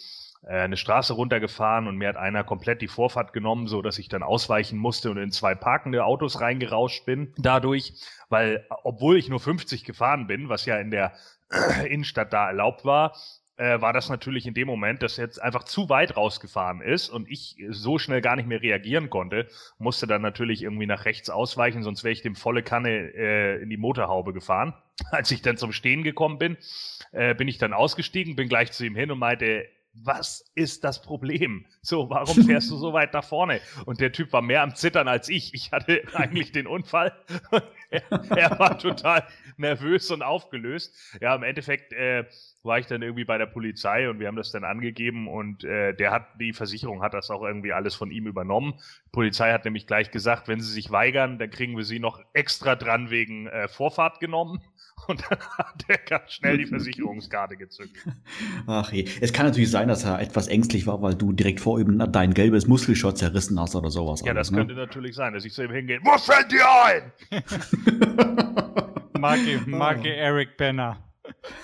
eine 0.45 0.77
Straße 0.77 1.13
runtergefahren 1.13 1.87
und 1.87 1.97
mir 1.97 2.09
hat 2.09 2.17
einer 2.17 2.43
komplett 2.43 2.81
die 2.81 2.87
Vorfahrt 2.87 3.33
genommen, 3.33 3.67
so 3.67 3.81
dass 3.81 3.97
ich 3.97 4.09
dann 4.09 4.23
ausweichen 4.23 4.77
musste 4.77 5.09
und 5.09 5.17
in 5.17 5.31
zwei 5.31 5.55
parkende 5.55 6.03
Autos 6.05 6.41
reingerauscht 6.41 7.05
bin. 7.05 7.33
Dadurch, 7.37 7.93
weil 8.29 8.55
äh, 8.55 8.61
obwohl 8.83 9.17
ich 9.17 9.29
nur 9.29 9.39
50 9.39 9.85
gefahren 9.85 10.27
bin, 10.27 10.49
was 10.49 10.65
ja 10.65 10.77
in 10.77 10.91
der 10.91 11.13
Innenstadt 11.87 12.33
da 12.33 12.47
erlaubt 12.47 12.83
war, 12.83 13.13
äh, 13.55 13.79
war 13.81 13.93
das 13.93 14.09
natürlich 14.09 14.47
in 14.47 14.53
dem 14.53 14.67
Moment, 14.67 15.03
dass 15.03 15.17
jetzt 15.17 15.41
einfach 15.41 15.63
zu 15.63 15.87
weit 15.87 16.17
rausgefahren 16.17 16.81
ist 16.81 17.09
und 17.09 17.29
ich 17.29 17.55
so 17.69 17.99
schnell 17.99 18.21
gar 18.21 18.35
nicht 18.35 18.47
mehr 18.47 18.61
reagieren 18.61 19.09
konnte, 19.09 19.47
musste 19.77 20.07
dann 20.07 20.21
natürlich 20.21 20.63
irgendwie 20.63 20.87
nach 20.87 21.05
rechts 21.05 21.29
ausweichen, 21.29 21.83
sonst 21.83 22.03
wäre 22.03 22.13
ich 22.13 22.21
dem 22.21 22.35
volle 22.35 22.63
Kanne 22.63 22.89
äh, 22.89 23.61
in 23.61 23.69
die 23.69 23.77
Motorhaube 23.77 24.33
gefahren. 24.33 24.73
Als 25.11 25.31
ich 25.31 25.41
dann 25.41 25.57
zum 25.57 25.71
Stehen 25.71 26.03
gekommen 26.03 26.37
bin, 26.37 26.57
äh, 27.11 27.35
bin 27.35 27.47
ich 27.47 27.59
dann 27.59 27.73
ausgestiegen, 27.73 28.35
bin 28.35 28.49
gleich 28.49 28.71
zu 28.71 28.85
ihm 28.85 28.95
hin 28.95 29.11
und 29.11 29.19
meinte, 29.19 29.65
was 29.93 30.43
ist 30.55 30.83
das 30.83 31.01
Problem? 31.01 31.65
So, 31.81 32.09
warum 32.09 32.43
fährst 32.45 32.71
du 32.71 32.77
so 32.77 32.93
weit 32.93 33.13
nach 33.13 33.23
vorne? 33.23 33.61
Und 33.85 34.01
der 34.01 34.11
Typ 34.11 34.33
war 34.33 34.41
mehr 34.41 34.63
am 34.63 34.75
Zittern 34.75 35.07
als 35.07 35.29
ich. 35.29 35.53
Ich 35.53 35.71
hatte 35.71 36.01
eigentlich 36.13 36.51
den 36.51 36.65
Unfall. 36.65 37.13
er, 37.91 38.01
er 38.35 38.59
war 38.59 38.79
total 38.79 39.23
nervös 39.57 40.09
und 40.09 40.23
aufgelöst. 40.23 40.95
Ja, 41.21 41.35
im 41.35 41.43
Endeffekt 41.43 41.93
äh, 41.93 42.25
war 42.63 42.79
ich 42.79 42.87
dann 42.87 43.01
irgendwie 43.01 43.25
bei 43.25 43.37
der 43.37 43.45
Polizei 43.45 44.09
und 44.09 44.19
wir 44.19 44.27
haben 44.27 44.35
das 44.35 44.51
dann 44.51 44.63
angegeben 44.63 45.27
und 45.27 45.63
äh, 45.63 45.93
der 45.93 46.11
hat, 46.11 46.27
die 46.39 46.53
Versicherung 46.53 47.03
hat 47.03 47.13
das 47.13 47.29
auch 47.29 47.43
irgendwie 47.43 47.73
alles 47.73 47.93
von 47.93 48.09
ihm 48.09 48.25
übernommen. 48.25 48.73
Die 49.05 49.11
Polizei 49.11 49.51
hat 49.51 49.65
nämlich 49.65 49.85
gleich 49.85 50.11
gesagt, 50.11 50.47
wenn 50.47 50.59
sie 50.59 50.71
sich 50.71 50.89
weigern, 50.89 51.37
dann 51.37 51.51
kriegen 51.51 51.77
wir 51.77 51.83
sie 51.83 51.99
noch 51.99 52.19
extra 52.33 52.75
dran 52.75 53.09
wegen 53.09 53.47
äh, 53.47 53.67
Vorfahrt 53.67 54.19
genommen. 54.19 54.61
Und 55.07 55.21
dann 55.29 55.39
hat 55.39 55.83
er 55.87 55.97
ganz 55.97 56.31
schnell 56.33 56.57
die 56.57 56.65
Versicherungskarte 56.67 57.57
gezückt. 57.57 57.97
Ach 58.67 58.91
je. 58.91 59.07
Es 59.21 59.33
kann 59.33 59.45
natürlich 59.45 59.69
sein, 59.69 59.87
dass 59.87 60.03
er 60.03 60.19
etwas 60.19 60.47
ängstlich 60.47 60.87
war, 60.87 61.01
weil 61.01 61.15
du 61.15 61.33
direkt 61.33 61.59
vor 61.59 61.79
ihm 61.79 62.03
dein 62.11 62.33
gelbes 62.33 62.67
Muskelschott 62.67 63.17
zerrissen 63.17 63.59
hast 63.59 63.75
oder 63.75 63.89
sowas. 63.89 64.21
Ja, 64.21 64.33
das 64.33 64.47
alles, 64.47 64.51
ne? 64.51 64.57
könnte 64.59 64.75
natürlich 64.75 65.15
sein, 65.15 65.33
dass 65.33 65.45
ich 65.45 65.53
zu 65.53 65.63
ihm 65.63 65.71
hingehe. 65.71 65.99
Was 66.03 66.25
fällt 66.25 66.51
dir 66.51 66.65
ein? 66.85 67.11
Marke, 69.19 69.61
Marke 69.65 70.13
Eric 70.13 70.57
Banner. 70.57 70.97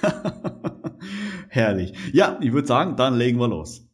Herrlich. 1.50 1.94
Ja, 2.14 2.38
ich 2.42 2.52
würde 2.54 2.68
sagen, 2.68 2.96
dann 2.96 3.18
legen 3.18 3.40
wir 3.40 3.48
los. 3.48 3.89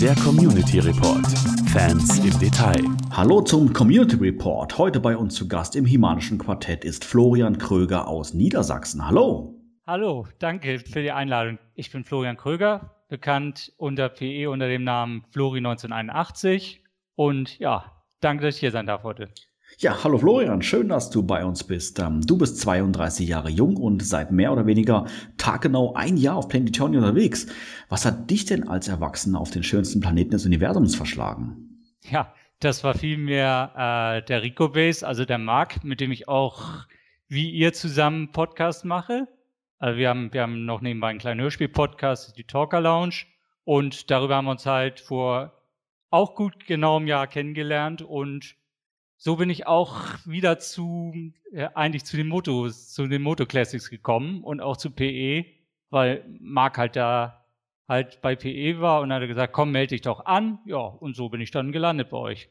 Der 0.00 0.14
Community 0.14 0.78
Report. 0.78 1.26
Fans 1.68 2.18
im 2.24 2.38
Detail. 2.38 2.82
Hallo 3.10 3.42
zum 3.42 3.70
Community 3.70 4.16
Report. 4.16 4.78
Heute 4.78 4.98
bei 4.98 5.14
uns 5.14 5.34
zu 5.34 5.46
Gast 5.46 5.76
im 5.76 5.84
Himanischen 5.84 6.38
Quartett 6.38 6.86
ist 6.86 7.04
Florian 7.04 7.58
Kröger 7.58 8.08
aus 8.08 8.32
Niedersachsen. 8.32 9.06
Hallo. 9.06 9.60
Hallo, 9.86 10.26
danke 10.38 10.78
für 10.78 11.02
die 11.02 11.12
Einladung. 11.12 11.58
Ich 11.74 11.92
bin 11.92 12.04
Florian 12.04 12.38
Kröger, 12.38 13.04
bekannt 13.10 13.74
unter 13.76 14.08
PE 14.08 14.48
unter 14.48 14.68
dem 14.68 14.84
Namen 14.84 15.26
Flori 15.32 15.58
1981. 15.58 16.82
Und 17.14 17.58
ja, 17.58 18.02
danke, 18.20 18.46
dass 18.46 18.54
ich 18.54 18.60
hier 18.60 18.70
sein 18.70 18.86
darf 18.86 19.02
heute. 19.02 19.28
Ja, 19.82 20.04
hallo 20.04 20.18
Florian, 20.18 20.60
schön, 20.60 20.90
dass 20.90 21.08
du 21.08 21.22
bei 21.22 21.42
uns 21.42 21.64
bist. 21.64 22.00
Ähm, 22.00 22.20
Du 22.20 22.36
bist 22.36 22.60
32 22.60 23.26
Jahre 23.26 23.48
jung 23.48 23.78
und 23.78 24.04
seit 24.04 24.30
mehr 24.30 24.52
oder 24.52 24.66
weniger 24.66 25.06
taggenau 25.38 25.94
ein 25.94 26.18
Jahr 26.18 26.36
auf 26.36 26.48
Planetonia 26.48 26.98
unterwegs. 27.00 27.46
Was 27.88 28.04
hat 28.04 28.30
dich 28.30 28.44
denn 28.44 28.68
als 28.68 28.88
Erwachsener 28.88 29.40
auf 29.40 29.50
den 29.50 29.62
schönsten 29.62 30.02
Planeten 30.02 30.32
des 30.32 30.44
Universums 30.44 30.96
verschlagen? 30.96 31.80
Ja, 32.02 32.34
das 32.58 32.84
war 32.84 32.92
vielmehr 32.92 33.72
äh, 33.74 34.26
der 34.26 34.42
Rico 34.42 34.68
Base, 34.68 35.08
also 35.08 35.24
der 35.24 35.38
Marc, 35.38 35.82
mit 35.82 36.02
dem 36.02 36.12
ich 36.12 36.28
auch 36.28 36.84
wie 37.28 37.50
ihr 37.50 37.72
zusammen 37.72 38.32
Podcast 38.32 38.84
mache. 38.84 39.28
Also 39.78 39.98
wir 39.98 40.10
haben, 40.10 40.30
wir 40.34 40.42
haben 40.42 40.66
noch 40.66 40.82
nebenbei 40.82 41.08
einen 41.08 41.20
kleinen 41.20 41.40
Hörspiel-Podcast, 41.40 42.36
die 42.36 42.44
Talker 42.44 42.82
Lounge. 42.82 43.24
Und 43.64 44.10
darüber 44.10 44.36
haben 44.36 44.44
wir 44.44 44.50
uns 44.50 44.66
halt 44.66 45.00
vor 45.00 45.54
auch 46.10 46.34
gut 46.34 46.66
genau 46.66 46.98
einem 46.98 47.06
Jahr 47.06 47.26
kennengelernt. 47.26 48.02
Und 48.02 48.59
so 49.22 49.36
bin 49.36 49.50
ich 49.50 49.66
auch 49.66 50.00
wieder 50.24 50.58
zu, 50.58 51.12
äh, 51.52 51.68
eigentlich 51.74 52.04
zu 52.04 52.16
den 52.16 52.26
Motos, 52.26 52.88
zu 52.88 53.06
den 53.06 53.20
Moto 53.20 53.44
Classics 53.44 53.90
gekommen 53.90 54.42
und 54.42 54.62
auch 54.62 54.78
zu 54.78 54.90
PE, 54.90 55.44
weil 55.90 56.24
Marc 56.40 56.78
halt 56.78 56.96
da 56.96 57.44
halt 57.86 58.22
bei 58.22 58.34
PE 58.34 58.80
war 58.80 59.02
und 59.02 59.12
hat 59.12 59.20
er 59.20 59.28
gesagt, 59.28 59.52
komm, 59.52 59.72
melde 59.72 59.94
dich 59.94 60.00
doch 60.00 60.24
an. 60.24 60.58
Ja, 60.64 60.78
und 60.78 61.16
so 61.16 61.28
bin 61.28 61.42
ich 61.42 61.50
dann 61.50 61.70
gelandet 61.70 62.08
bei 62.08 62.16
euch. 62.16 62.48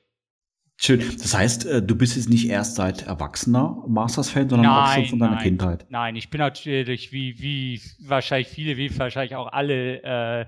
Schön. 0.77 0.99
Das 0.99 1.33
heißt, 1.33 1.65
äh, 1.65 1.81
du 1.81 1.95
bist 1.95 2.15
jetzt 2.15 2.29
nicht 2.29 2.47
erst 2.47 2.75
seit 2.75 3.01
Erwachsener 3.01 3.83
Masters-Fan, 3.87 4.49
sondern 4.49 4.71
auch 4.71 4.93
schon 4.93 5.05
von 5.07 5.19
deiner 5.19 5.35
nein, 5.35 5.43
Kindheit. 5.43 5.87
Nein, 5.89 6.15
ich 6.15 6.29
bin 6.29 6.39
natürlich 6.39 7.11
wie, 7.11 7.39
wie 7.39 7.81
wahrscheinlich 8.07 8.49
viele, 8.49 8.77
wie 8.77 8.95
wahrscheinlich 8.99 9.35
auch 9.35 9.51
alle 9.51 10.03
äh, 10.03 10.45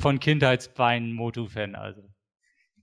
von 0.00 0.18
Kindheitsbeinen 0.18 1.12
Moto-Fan. 1.12 1.74
Also. 1.74 2.07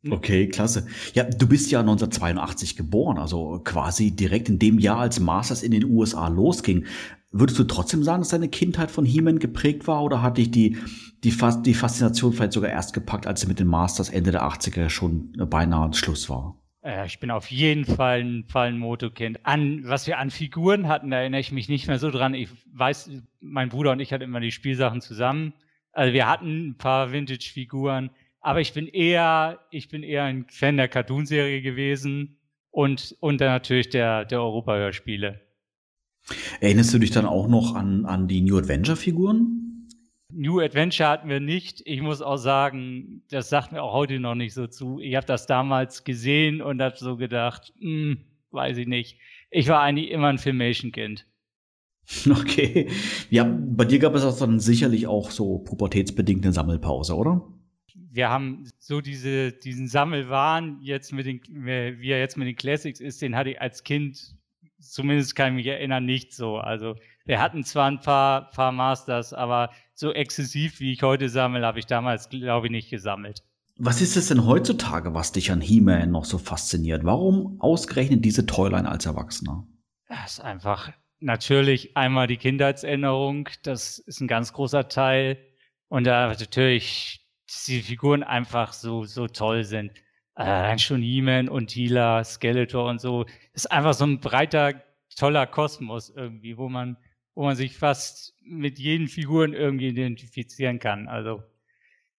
Okay, 0.09 0.47
klasse. 0.47 0.87
Ja, 1.13 1.23
du 1.23 1.47
bist 1.47 1.71
ja 1.71 1.79
1982 1.79 2.75
geboren, 2.75 3.17
also 3.17 3.61
quasi 3.63 4.11
direkt 4.11 4.49
in 4.49 4.59
dem 4.59 4.79
Jahr, 4.79 4.99
als 4.99 5.19
Masters 5.19 5.63
in 5.63 5.71
den 5.71 5.85
USA 5.85 6.27
losging. 6.27 6.85
Würdest 7.31 7.59
du 7.59 7.63
trotzdem 7.63 8.03
sagen, 8.03 8.21
dass 8.21 8.29
deine 8.29 8.47
Kindheit 8.47 8.91
von 8.91 9.05
He-Man 9.05 9.39
geprägt 9.39 9.87
war 9.87 10.03
oder 10.03 10.21
hat 10.21 10.37
dich 10.37 10.51
die, 10.51 10.77
die, 11.23 11.31
Fas 11.31 11.61
die 11.61 11.73
Faszination 11.73 12.33
vielleicht 12.33 12.53
sogar 12.53 12.69
erst 12.69 12.93
gepackt, 12.93 13.27
als 13.27 13.41
es 13.41 13.47
mit 13.47 13.59
den 13.59 13.67
Masters 13.67 14.09
Ende 14.09 14.31
der 14.31 14.43
80er 14.43 14.89
schon 14.89 15.33
beinahe 15.49 15.93
Schluss 15.93 16.29
war? 16.29 16.55
Äh, 16.85 17.07
ich 17.07 17.19
bin 17.19 17.31
auf 17.31 17.49
jeden 17.51 17.83
Fall 17.83 18.21
ein, 18.21 18.45
Fall 18.47 18.67
ein 18.67 18.77
Moto-Kind. 18.77 19.39
An, 19.43 19.83
was 19.85 20.07
wir 20.07 20.19
an 20.19 20.29
Figuren 20.29 20.87
hatten, 20.87 21.09
da 21.09 21.17
erinnere 21.17 21.41
ich 21.41 21.51
mich 21.51 21.67
nicht 21.67 21.87
mehr 21.87 21.99
so 21.99 22.11
dran. 22.11 22.35
Ich 22.35 22.49
weiß, 22.71 23.09
mein 23.41 23.69
Bruder 23.69 23.91
und 23.91 23.99
ich 23.99 24.13
hatten 24.13 24.23
immer 24.23 24.39
die 24.39 24.51
Spielsachen 24.51 25.01
zusammen. 25.01 25.53
Also 25.91 26.13
wir 26.13 26.29
hatten 26.29 26.69
ein 26.69 26.77
paar 26.77 27.11
Vintage-Figuren, 27.11 28.11
aber 28.45 28.61
ich 28.61 28.73
bin 28.73 28.87
eher, 28.87 29.59
ich 29.71 29.89
bin 29.89 30.03
eher 30.03 30.25
ein 30.25 30.45
Fan 30.49 30.77
der 30.77 30.87
Cartoonserie 30.87 31.63
gewesen 31.63 32.37
und, 32.69 33.15
und 33.19 33.41
dann 33.41 33.47
natürlich 33.47 33.89
der, 33.89 34.23
der 34.23 34.39
Europa-Hörspiele. 34.39 35.41
Erinnerst 36.61 36.93
du 36.93 36.99
dich 36.99 37.09
dann 37.09 37.25
auch 37.25 37.47
noch 37.47 37.73
an, 37.73 38.05
an 38.05 38.27
die 38.27 38.41
New 38.41 38.55
Adventure-Figuren? 38.59 39.87
New 40.31 40.59
Adventure 40.59 41.09
hatten 41.09 41.27
wir 41.27 41.39
nicht. 41.39 41.81
Ich 41.85 42.01
muss 42.01 42.21
auch 42.21 42.37
sagen, 42.37 43.23
das 43.31 43.49
sagt 43.49 43.71
mir 43.71 43.81
auch 43.81 43.93
heute 43.93 44.19
noch 44.19 44.35
nicht 44.35 44.53
so 44.53 44.67
zu. 44.67 44.99
Ich 44.99 45.15
habe 45.15 45.25
das 45.25 45.47
damals 45.47 46.03
gesehen 46.03 46.61
und 46.61 46.83
habe 46.83 46.95
so 46.97 47.17
gedacht, 47.17 47.73
hm, 47.79 48.19
weiß 48.51 48.77
ich 48.77 48.87
nicht. 48.87 49.17
Ich 49.49 49.67
war 49.69 49.81
eigentlich 49.81 50.11
immer 50.11 50.27
ein 50.27 50.37
Filmation-Kind. 50.37 51.25
Okay. 52.29 52.91
Ja, 53.31 53.43
bei 53.43 53.85
dir 53.85 53.97
gab 53.97 54.13
es 54.13 54.23
auch 54.23 54.37
dann 54.37 54.59
sicherlich 54.59 55.07
auch 55.07 55.31
so 55.31 55.57
pubertätsbedingte 55.57 56.53
Sammelpause, 56.53 57.15
oder? 57.15 57.41
Wir 57.95 58.29
haben 58.29 58.69
so 58.77 59.01
diese, 59.01 59.51
diesen 59.53 59.87
Sammelwahn 59.87 60.79
jetzt 60.81 61.13
mit 61.13 61.25
den, 61.25 61.41
wie 61.47 62.09
er 62.09 62.19
jetzt 62.19 62.37
mit 62.37 62.47
den 62.47 62.55
Classics 62.55 62.99
ist, 62.99 63.21
den 63.21 63.35
hatte 63.35 63.51
ich 63.51 63.61
als 63.61 63.83
Kind, 63.83 64.35
zumindest 64.79 65.35
kann 65.35 65.53
ich 65.53 65.63
mich 65.63 65.67
erinnern, 65.67 66.05
nicht 66.05 66.33
so. 66.33 66.57
Also 66.57 66.95
wir 67.25 67.41
hatten 67.41 67.63
zwar 67.63 67.89
ein 67.89 68.01
paar, 68.01 68.51
paar 68.51 68.71
Masters, 68.71 69.33
aber 69.33 69.71
so 69.93 70.11
exzessiv 70.11 70.79
wie 70.79 70.93
ich 70.93 71.03
heute 71.03 71.29
sammle, 71.29 71.65
habe 71.65 71.79
ich 71.79 71.85
damals, 71.85 72.29
glaube 72.29 72.67
ich, 72.67 72.71
nicht 72.71 72.89
gesammelt. 72.89 73.43
Was 73.77 74.01
ist 74.01 74.15
es 74.15 74.27
denn 74.27 74.45
heutzutage, 74.45 75.13
was 75.13 75.33
dich 75.33 75.51
an 75.51 75.59
He-Man 75.59 76.11
noch 76.11 76.25
so 76.25 76.37
fasziniert? 76.37 77.03
Warum 77.03 77.59
ausgerechnet 77.59 78.23
diese 78.23 78.45
Toyline 78.45 78.87
als 78.87 79.05
Erwachsener? 79.05 79.67
Das 80.07 80.33
ist 80.33 80.39
einfach 80.39 80.91
natürlich 81.19 81.97
einmal 81.97 82.27
die 82.27 82.37
Kindheitserinnerung, 82.37 83.49
das 83.63 83.99
ist 83.99 84.21
ein 84.21 84.27
ganz 84.27 84.53
großer 84.53 84.87
Teil. 84.87 85.37
Und 85.87 86.05
da 86.05 86.27
natürlich 86.27 87.24
die 87.63 87.81
Figuren 87.81 88.23
einfach 88.23 88.73
so, 88.73 89.05
so 89.05 89.27
toll 89.27 89.63
sind. 89.63 89.91
Allein 90.35 90.79
schon 90.79 91.01
He-Man 91.01 91.47
und 91.47 91.67
Tila, 91.67 92.23
Skeletor 92.23 92.89
und 92.89 92.99
so. 92.99 93.25
Ist 93.53 93.71
einfach 93.71 93.93
so 93.93 94.05
ein 94.05 94.19
breiter, 94.19 94.83
toller 95.15 95.47
Kosmos 95.47 96.09
irgendwie, 96.09 96.57
wo 96.57 96.67
man, 96.67 96.97
wo 97.35 97.45
man 97.45 97.55
sich 97.55 97.77
fast 97.77 98.35
mit 98.43 98.77
jeden 98.77 99.07
Figuren 99.07 99.53
irgendwie 99.53 99.87
identifizieren 99.87 100.79
kann. 100.79 101.07
Also, 101.07 101.41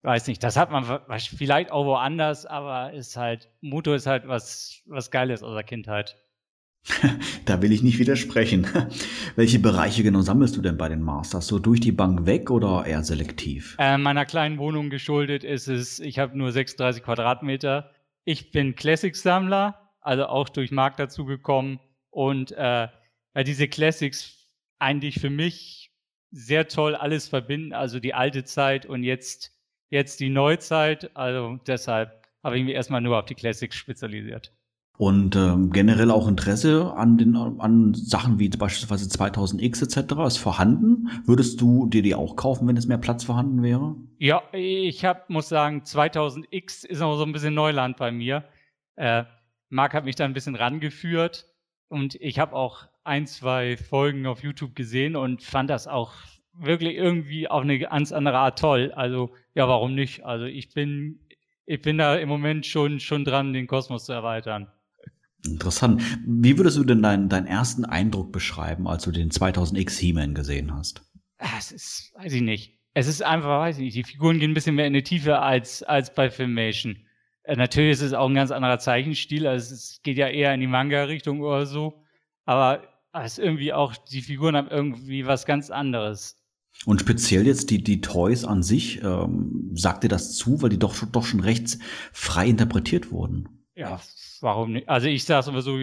weiß 0.02 0.28
nicht, 0.28 0.42
das 0.42 0.56
hat 0.56 0.70
man 0.70 0.84
vielleicht 1.18 1.70
auch 1.70 1.84
woanders, 1.84 2.46
aber 2.46 2.92
ist 2.92 3.16
halt, 3.16 3.50
Moto 3.60 3.92
ist 3.92 4.06
halt 4.06 4.26
was, 4.26 4.82
was 4.86 5.10
Geiles 5.10 5.42
aus 5.42 5.54
der 5.54 5.64
Kindheit. 5.64 6.16
da 7.44 7.62
will 7.62 7.72
ich 7.72 7.82
nicht 7.82 7.98
widersprechen. 7.98 8.66
Welche 9.36 9.58
Bereiche 9.58 10.02
genau 10.02 10.20
sammelst 10.20 10.56
du 10.56 10.62
denn 10.62 10.76
bei 10.76 10.88
den 10.88 11.02
Masters? 11.02 11.46
So 11.46 11.58
durch 11.58 11.80
die 11.80 11.92
Bank 11.92 12.26
weg 12.26 12.50
oder 12.50 12.84
eher 12.86 13.02
selektiv? 13.02 13.76
Äh, 13.78 13.98
meiner 13.98 14.24
kleinen 14.24 14.58
Wohnung 14.58 14.90
geschuldet 14.90 15.44
ist 15.44 15.68
es, 15.68 16.00
ich 16.00 16.18
habe 16.18 16.36
nur 16.36 16.52
36 16.52 17.02
Quadratmeter. 17.02 17.90
Ich 18.24 18.50
bin 18.50 18.74
Classics-Sammler, 18.74 19.92
also 20.00 20.26
auch 20.26 20.48
durch 20.48 20.70
Markt 20.70 20.98
dazugekommen. 20.98 21.80
Und 22.10 22.52
äh, 22.52 22.88
weil 23.34 23.44
diese 23.44 23.68
Classics 23.68 24.48
eigentlich 24.78 25.20
für 25.20 25.30
mich 25.30 25.92
sehr 26.30 26.68
toll 26.68 26.94
alles 26.94 27.28
verbinden, 27.28 27.72
also 27.72 28.00
die 28.00 28.14
alte 28.14 28.44
Zeit 28.44 28.86
und 28.86 29.02
jetzt, 29.02 29.52
jetzt 29.90 30.20
die 30.20 30.30
Neuzeit. 30.30 31.14
Also 31.16 31.58
deshalb 31.66 32.26
habe 32.42 32.58
ich 32.58 32.64
mich 32.64 32.74
erstmal 32.74 33.00
nur 33.00 33.18
auf 33.18 33.26
die 33.26 33.34
Classics 33.34 33.76
spezialisiert. 33.76 34.55
Und 34.98 35.36
ähm, 35.36 35.70
generell 35.70 36.10
auch 36.10 36.26
Interesse 36.26 36.94
an 36.94 37.18
den 37.18 37.36
an 37.36 37.92
Sachen 37.92 38.38
wie 38.38 38.48
beispielsweise 38.48 39.08
2000X 39.08 39.82
etc. 39.82 40.14
ist 40.26 40.38
vorhanden. 40.38 41.10
Würdest 41.26 41.60
du 41.60 41.86
dir 41.86 42.02
die 42.02 42.14
auch 42.14 42.36
kaufen, 42.36 42.66
wenn 42.66 42.76
es 42.76 42.86
mehr 42.86 42.98
Platz 42.98 43.24
vorhanden 43.24 43.62
wäre? 43.62 43.96
Ja, 44.18 44.42
ich 44.52 45.04
hab, 45.04 45.28
muss 45.28 45.48
sagen, 45.48 45.82
2000X 45.82 46.86
ist 46.86 47.00
noch 47.00 47.16
so 47.16 47.24
ein 47.24 47.32
bisschen 47.32 47.54
Neuland 47.54 47.98
bei 47.98 48.10
mir. 48.10 48.44
Äh, 48.96 49.24
Marc 49.68 49.92
hat 49.92 50.04
mich 50.04 50.16
da 50.16 50.24
ein 50.24 50.32
bisschen 50.32 50.54
rangeführt 50.54 51.44
und 51.88 52.14
ich 52.16 52.38
habe 52.38 52.54
auch 52.54 52.86
ein, 53.04 53.26
zwei 53.26 53.76
Folgen 53.76 54.26
auf 54.26 54.42
YouTube 54.42 54.74
gesehen 54.74 55.14
und 55.14 55.42
fand 55.42 55.68
das 55.68 55.86
auch 55.86 56.12
wirklich 56.58 56.96
irgendwie 56.96 57.48
auf 57.48 57.62
eine 57.62 57.78
ganz 57.78 58.12
andere 58.12 58.38
Art 58.38 58.58
toll. 58.58 58.92
Also 58.96 59.34
ja, 59.54 59.68
warum 59.68 59.94
nicht? 59.94 60.24
Also 60.24 60.46
ich 60.46 60.72
bin 60.72 61.20
ich 61.66 61.82
bin 61.82 61.98
da 61.98 62.16
im 62.16 62.28
Moment 62.28 62.64
schon 62.64 63.00
schon 63.00 63.24
dran, 63.24 63.52
den 63.52 63.66
Kosmos 63.66 64.06
zu 64.06 64.12
erweitern. 64.12 64.68
Interessant. 65.46 66.02
Wie 66.26 66.58
würdest 66.58 66.76
du 66.76 66.84
denn 66.84 67.02
deinen, 67.02 67.28
deinen 67.28 67.46
ersten 67.46 67.84
Eindruck 67.84 68.32
beschreiben, 68.32 68.86
als 68.86 69.04
du 69.04 69.12
den 69.12 69.30
2000X 69.30 69.98
He-Man 69.98 70.34
gesehen 70.34 70.74
hast? 70.74 71.02
Es 71.38 71.72
ist, 71.72 72.12
weiß 72.14 72.32
ich 72.32 72.42
nicht. 72.42 72.78
Es 72.94 73.06
ist 73.06 73.22
einfach, 73.22 73.60
weiß 73.60 73.78
ich 73.78 73.84
nicht, 73.84 73.96
die 73.96 74.04
Figuren 74.04 74.38
gehen 74.38 74.52
ein 74.52 74.54
bisschen 74.54 74.74
mehr 74.74 74.86
in 74.86 74.94
die 74.94 75.02
Tiefe 75.02 75.40
als, 75.40 75.82
als 75.82 76.14
bei 76.14 76.30
Filmation. 76.30 76.96
Äh, 77.42 77.56
natürlich 77.56 77.92
ist 77.92 78.02
es 78.02 78.12
auch 78.14 78.28
ein 78.28 78.34
ganz 78.34 78.50
anderer 78.50 78.78
Zeichenstil, 78.78 79.46
also 79.46 79.74
es 79.74 80.00
geht 80.02 80.16
ja 80.16 80.28
eher 80.28 80.54
in 80.54 80.60
die 80.60 80.66
Manga-Richtung 80.66 81.40
oder 81.40 81.66
so. 81.66 82.02
Aber 82.46 82.82
es 83.12 83.32
ist 83.32 83.38
irgendwie 83.38 83.72
auch, 83.72 83.94
die 83.96 84.22
Figuren 84.22 84.56
haben 84.56 84.68
irgendwie 84.68 85.26
was 85.26 85.46
ganz 85.46 85.70
anderes. 85.70 86.42
Und 86.84 87.00
speziell 87.00 87.46
jetzt 87.46 87.70
die, 87.70 87.82
die 87.82 88.00
Toys 88.00 88.44
an 88.44 88.62
sich, 88.62 89.02
ähm, 89.02 89.70
sagt 89.74 90.04
dir 90.04 90.08
das 90.08 90.34
zu, 90.34 90.60
weil 90.60 90.70
die 90.70 90.78
doch, 90.78 90.94
doch 91.10 91.24
schon 91.24 91.40
recht 91.40 91.78
frei 92.12 92.48
interpretiert 92.48 93.10
wurden? 93.10 93.55
Ja, 93.76 94.00
warum 94.40 94.72
nicht? 94.72 94.88
Also 94.88 95.08
ich 95.08 95.24
sage 95.24 95.50
immer 95.50 95.60
so, 95.62 95.78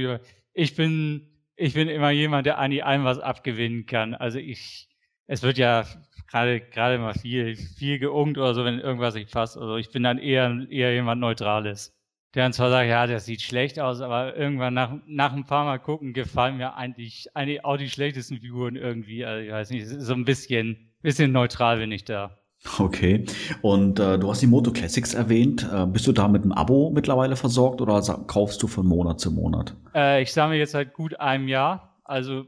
ich 0.54 0.76
bin, 0.76 1.28
ich 1.56 1.74
bin 1.76 1.88
immer 1.90 2.10
jemand, 2.10 2.46
der 2.48 2.58
eigentlich 2.58 2.84
allem 2.84 3.04
was 3.04 3.20
abgewinnen 3.20 3.86
kann. 3.86 4.16
Also 4.16 4.40
ich, 4.40 4.90
es 5.28 5.44
wird 5.44 5.58
ja 5.60 5.86
gerade 6.28 6.60
gerade 6.62 6.98
mal 6.98 7.14
viel, 7.14 7.56
viel 7.56 8.00
geungt 8.00 8.38
oder 8.38 8.56
so, 8.56 8.66
wenn 8.66 8.80
irgendwas 8.80 9.14
nicht 9.14 9.32
passt. 9.32 9.58
Also 9.58 9.78
ich 9.78 9.92
bin 9.92 10.02
dann 10.04 10.18
eher, 10.18 10.66
eher 10.70 10.94
jemand 10.94 11.22
Neutrales. 11.22 11.96
Der 12.34 12.44
dann 12.44 12.54
zwar 12.54 12.72
sagt, 12.72 12.90
ja, 12.90 13.06
das 13.06 13.26
sieht 13.26 13.44
schlecht 13.44 13.80
aus, 13.80 14.02
aber 14.02 14.36
irgendwann 14.36 14.74
nach, 14.74 14.96
nach 15.06 15.34
ein 15.34 15.46
paar 15.46 15.66
Mal 15.66 15.78
gucken 15.78 16.14
gefallen 16.14 16.58
mir 16.58 16.76
eigentlich, 16.76 17.28
eigentlich 17.36 17.64
auch 17.64 17.78
die 17.78 17.92
schlechtesten 17.92 18.40
Figuren 18.40 18.76
irgendwie. 18.76 19.24
Also 19.24 19.46
ich 19.46 19.52
weiß 19.52 19.70
nicht, 19.70 19.88
so 19.88 20.14
ein 20.14 20.26
bisschen, 20.26 20.92
bisschen 21.04 21.32
neutral 21.32 21.78
bin 21.78 21.92
ich 21.92 22.06
da. 22.06 22.43
Okay. 22.80 23.26
Und 23.62 24.00
äh, 24.00 24.18
du 24.18 24.30
hast 24.30 24.42
die 24.42 24.48
Moto 24.48 24.72
Classics 24.72 25.14
erwähnt. 25.14 25.68
Äh, 25.72 25.86
bist 25.86 26.08
du 26.08 26.12
da 26.12 26.28
mit 26.28 26.44
einem 26.44 26.54
Abo 26.54 26.92
mittlerweile 26.92 27.36
versorgt 27.36 27.82
oder 27.82 28.02
kaufst 28.28 28.64
du 28.64 28.68
von 28.68 28.86
Monat 28.86 29.20
zu 29.20 29.32
Monat? 29.32 29.76
Äh, 29.94 30.24
ich 30.24 30.32
sammle 30.32 30.58
jetzt 30.58 30.72
seit 30.72 30.94
gut 30.94 31.20
einem 31.20 31.48
Jahr. 31.48 32.00
Also 32.04 32.46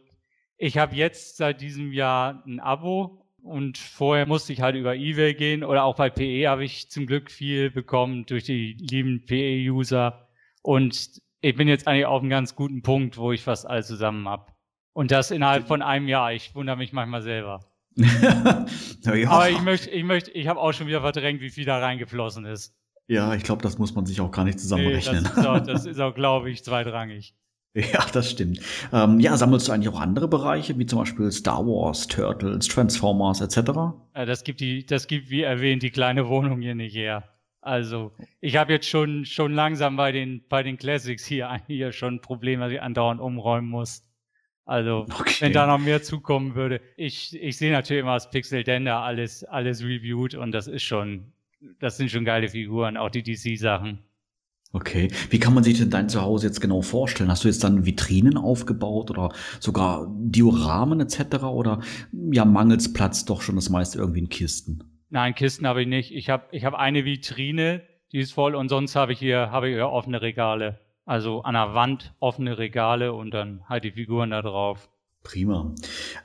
ich 0.57 0.77
habe 0.77 0.95
jetzt 0.95 1.37
seit 1.37 1.61
diesem 1.61 1.91
Jahr 1.91 2.43
ein 2.45 2.59
Abo 2.59 3.25
und 3.43 3.77
vorher 3.77 4.25
musste 4.25 4.53
ich 4.53 4.61
halt 4.61 4.75
über 4.75 4.95
eBay 4.95 5.33
gehen 5.33 5.63
oder 5.63 5.83
auch 5.83 5.95
bei 5.95 6.09
PE 6.09 6.47
habe 6.47 6.63
ich 6.63 6.89
zum 6.89 7.05
Glück 7.05 7.29
viel 7.29 7.69
bekommen 7.69 8.25
durch 8.25 8.43
die 8.43 8.73
lieben 8.73 9.25
PE-User. 9.25 10.27
Und 10.61 11.21
ich 11.41 11.55
bin 11.55 11.67
jetzt 11.67 11.87
eigentlich 11.87 12.07
auf 12.07 12.21
einem 12.21 12.31
ganz 12.31 12.55
guten 12.55 12.81
Punkt, 12.81 13.17
wo 13.17 13.31
ich 13.31 13.43
fast 13.43 13.67
alles 13.67 13.87
zusammen 13.87 14.27
habe. 14.27 14.47
Und 14.93 15.11
das 15.11 15.29
innerhalb 15.29 15.67
von 15.67 15.81
einem 15.81 16.07
Jahr. 16.07 16.33
Ich 16.33 16.55
wundere 16.55 16.77
mich 16.77 16.93
manchmal 16.93 17.21
selber. 17.21 17.59
ja. 17.95 18.65
Aber 19.29 19.49
ich 19.49 19.61
möchte, 19.61 19.89
ich 19.89 20.03
möchte, 20.03 20.31
ich 20.31 20.47
habe 20.47 20.59
auch 20.59 20.73
schon 20.73 20.87
wieder 20.87 21.01
verdrängt, 21.01 21.41
wie 21.41 21.49
viel 21.49 21.65
da 21.65 21.79
reingeflossen 21.79 22.45
ist. 22.45 22.73
Ja, 23.07 23.33
ich 23.35 23.43
glaube, 23.43 23.61
das 23.61 23.77
muss 23.77 23.93
man 23.93 24.05
sich 24.05 24.19
auch 24.19 24.31
gar 24.31 24.43
nicht 24.45 24.59
zusammenrechnen. 24.59 25.23
Nee, 25.23 25.29
das, 25.35 25.45
auch, 25.45 25.59
das 25.59 25.85
ist 25.85 25.99
auch, 25.99 26.15
glaube 26.15 26.49
ich, 26.49 26.63
zweitrangig. 26.63 27.35
Ja, 27.75 28.05
das 28.13 28.31
stimmt. 28.31 28.61
Ähm, 28.93 29.19
ja, 29.19 29.35
sammelst 29.35 29.67
du 29.67 29.73
eigentlich 29.73 29.93
auch 29.93 29.99
andere 29.99 30.29
Bereiche, 30.29 30.79
wie 30.79 30.85
zum 30.85 30.99
Beispiel 30.99 31.29
Star 31.31 31.65
Wars, 31.65 32.07
Turtles, 32.07 32.67
Transformers 32.67 33.41
etc.? 33.41 33.71
Ja, 34.15 34.25
das 34.25 34.45
gibt 34.45 34.61
die, 34.61 34.85
das 34.85 35.07
gibt 35.07 35.29
wie 35.29 35.41
erwähnt 35.41 35.83
die 35.83 35.91
kleine 35.91 36.29
Wohnung 36.29 36.61
hier 36.61 36.73
nicht 36.73 36.95
her. 36.95 37.35
Also 37.59 38.13
ich 38.41 38.57
habe 38.57 38.73
jetzt 38.73 38.87
schon 38.87 39.25
schon 39.25 39.51
langsam 39.51 39.97
bei 39.97 40.11
den 40.11 40.47
bei 40.47 40.61
den 40.63 40.77
Classics 40.77 41.25
hier 41.25 41.59
hier 41.67 41.91
schon 41.91 42.21
Probleme, 42.21 42.63
dass 42.63 42.71
ich 42.71 42.81
andauernd 42.81 43.19
umräumen 43.19 43.69
muss. 43.69 44.03
Also, 44.65 45.05
okay. 45.19 45.35
wenn 45.39 45.53
da 45.53 45.67
noch 45.67 45.79
mehr 45.79 46.01
zukommen 46.01 46.55
würde. 46.55 46.81
Ich, 46.97 47.39
ich 47.39 47.57
sehe 47.57 47.71
natürlich 47.71 48.01
immer 48.01 48.15
das 48.15 48.29
Pixel 48.29 48.63
Dender 48.63 48.99
alles, 49.01 49.43
alles 49.43 49.83
reviewed 49.83 50.35
und 50.35 50.51
das 50.51 50.67
ist 50.67 50.83
schon, 50.83 51.31
das 51.79 51.97
sind 51.97 52.11
schon 52.11 52.25
geile 52.25 52.49
Figuren, 52.49 52.97
auch 52.97 53.09
die 53.09 53.23
DC-Sachen. 53.23 53.99
Okay. 54.73 55.07
Wie 55.29 55.39
kann 55.39 55.53
man 55.53 55.63
sich 55.63 55.77
denn 55.77 55.89
dein 55.89 56.09
Zuhause 56.09 56.47
jetzt 56.47 56.59
genau 56.59 56.81
vorstellen? 56.81 57.29
Hast 57.31 57.45
du 57.45 57.47
jetzt 57.47 57.63
dann 57.63 57.85
Vitrinen 57.85 58.37
aufgebaut 58.37 59.09
oder 59.09 59.29
sogar 59.61 60.05
Dioramen 60.09 60.99
etc. 60.99 61.43
oder 61.43 61.79
ja, 62.11 62.43
mangels 62.43 62.91
Platz 62.91 63.23
doch 63.23 63.41
schon 63.41 63.55
das 63.55 63.69
meiste 63.69 63.99
irgendwie 63.99 64.19
in 64.19 64.29
Kisten? 64.29 64.83
Nein, 65.09 65.33
Kisten 65.33 65.65
habe 65.65 65.83
ich 65.83 65.87
nicht. 65.87 66.13
Ich 66.13 66.29
habe 66.29 66.47
ich 66.51 66.65
hab 66.65 66.73
eine 66.73 67.05
Vitrine, 67.05 67.83
die 68.11 68.19
ist 68.19 68.33
voll 68.33 68.53
und 68.53 68.67
sonst 68.67 68.97
habe 68.97 69.13
ich 69.13 69.19
hier, 69.19 69.49
habe 69.49 69.69
ich 69.69 69.75
hier 69.75 69.87
offene 69.87 70.21
Regale. 70.21 70.79
Also 71.05 71.43
an 71.43 71.53
der 71.53 71.75
Wand 71.75 72.13
offene 72.19 72.57
Regale 72.57 73.13
und 73.13 73.31
dann 73.31 73.61
halt 73.69 73.83
die 73.83 73.91
Figuren 73.91 74.31
da 74.31 74.41
drauf. 74.41 74.89
Prima. 75.23 75.73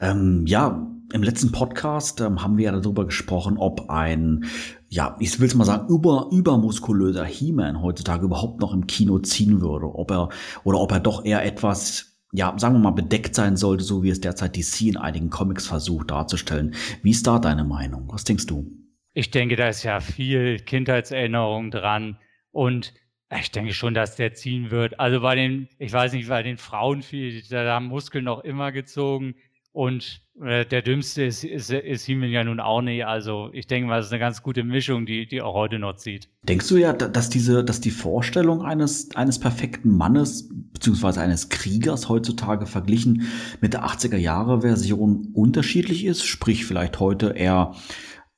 Ähm, 0.01 0.45
ja, 0.47 0.87
im 1.13 1.23
letzten 1.23 1.53
Podcast 1.53 2.21
ähm, 2.21 2.43
haben 2.43 2.57
wir 2.57 2.67
ja 2.67 2.73
darüber 2.73 3.05
gesprochen, 3.05 3.57
ob 3.59 3.91
ein, 3.91 4.45
ja, 4.89 5.17
ich 5.19 5.41
will 5.41 5.49
es 5.49 5.55
mal 5.55 5.65
sagen, 5.65 5.89
über, 5.89 6.29
übermuskulöser 6.31 7.25
He-Man 7.25 7.83
heutzutage 7.83 8.25
überhaupt 8.25 8.61
noch 8.61 8.73
im 8.73 8.87
Kino 8.87 9.19
ziehen 9.19 9.61
würde. 9.61 9.87
Ob 9.87 10.11
er, 10.11 10.29
oder 10.65 10.79
ob 10.81 10.93
er 10.93 11.01
doch 11.01 11.25
eher 11.25 11.45
etwas, 11.45 12.19
ja, 12.33 12.55
sagen 12.59 12.75
wir 12.75 12.81
mal, 12.81 12.91
bedeckt 12.91 13.35
sein 13.35 13.57
sollte, 13.57 13.85
so 13.85 14.03
wie 14.03 14.11
es 14.11 14.21
derzeit 14.21 14.57
DC 14.57 14.83
in 14.83 14.97
einigen 14.97 15.31
Comics 15.31 15.67
versucht 15.67 16.11
darzustellen. 16.11 16.75
Wie 17.03 17.11
ist 17.11 17.27
da 17.27 17.39
deine 17.39 17.65
Meinung? 17.65 18.09
Was 18.13 18.25
denkst 18.25 18.47
du? 18.47 18.71
Ich 19.13 19.31
denke, 19.31 19.57
da 19.57 19.69
ist 19.69 19.83
ja 19.83 20.01
viel 20.01 20.59
Kindheitserinnerung 20.61 21.71
dran 21.71 22.19
und 22.53 22.95
ich 23.39 23.51
denke 23.53 23.73
schon, 23.73 23.95
dass 23.95 24.17
der 24.17 24.35
ziehen 24.35 24.71
wird. 24.71 24.99
Also 24.99 25.21
bei 25.21 25.37
den, 25.37 25.69
ich 25.79 25.93
weiß 25.93 26.13
nicht, 26.13 26.29
bei 26.29 26.43
den 26.43 26.57
Frauen 26.57 27.03
viel, 27.03 27.43
da 27.49 27.65
haben 27.75 27.87
Muskeln 27.87 28.25
noch 28.25 28.43
immer 28.43 28.73
gezogen. 28.73 29.35
Und 29.73 30.23
äh, 30.43 30.67
der 30.67 30.83
dümmste 30.83 31.23
ist, 31.23 31.45
ist, 31.45 31.71
ist 31.71 32.05
He-Man 32.05 32.31
ja 32.31 32.43
nun 32.43 32.59
auch 32.59 32.83
nicht. 32.83 33.05
Also 33.07 33.51
ich 33.53 33.69
denke 33.69 33.89
mal, 33.89 33.99
das 33.99 34.07
ist 34.07 34.13
eine 34.13 34.19
ganz 34.19 34.43
gute 34.43 34.65
Mischung, 34.65 35.07
die, 35.07 35.29
die 35.29 35.43
auch 35.43 35.55
heute 35.55 35.79
noch 35.79 35.95
zieht. 35.95 36.29
Denkst 36.43 36.69
du 36.69 36.77
ja, 36.77 36.93
dass 36.93 37.31
diese, 37.31 37.65
dass 37.65 37.81
die 37.81 37.93
Vorstellung 37.93 38.63
eines, 38.63 39.15
eines 39.15 39.39
perfekten 39.39 39.97
Mannes 39.97 40.49
beziehungsweise 40.73 41.21
eines 41.21 41.51
Kriegers 41.51 42.09
heutzutage 42.09 42.67
verglichen 42.67 43.29
mit 43.61 43.75
der 43.75 43.85
80er 43.85 44.17
Jahre 44.17 44.63
Version 44.63 45.29
unterschiedlich 45.35 46.05
ist? 46.05 46.25
Sprich 46.25 46.67
vielleicht 46.67 46.99
heute 46.99 47.29
eher, 47.37 47.77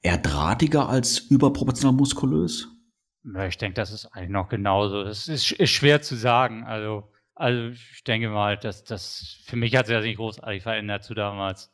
eher 0.03 0.19
drahtiger 0.19 0.91
als 0.91 1.19
überproportional 1.19 1.97
muskulös? 1.97 2.69
Ich 3.49 3.59
denke, 3.59 3.75
das 3.75 3.93
ist 3.93 4.07
eigentlich 4.07 4.31
noch 4.31 4.49
genauso. 4.49 5.05
Das 5.05 5.29
ist, 5.29 5.53
ist 5.53 5.71
schwer 5.71 6.03
zu 6.03 6.17
sagen. 6.17 6.65
Also 6.65 7.13
also 7.35 7.71
ich 7.71 8.05
denke 8.05 8.29
mal, 8.29 8.57
dass 8.57 8.85
das 8.85 9.41
für 9.45 9.57
mich 9.57 9.75
hat 9.75 9.87
sich 9.87 9.97
das 9.97 10.05
nicht 10.05 10.19
großartig 10.19 10.63
verändert 10.63 11.05
zu 11.05 11.15
damals. 11.15 11.73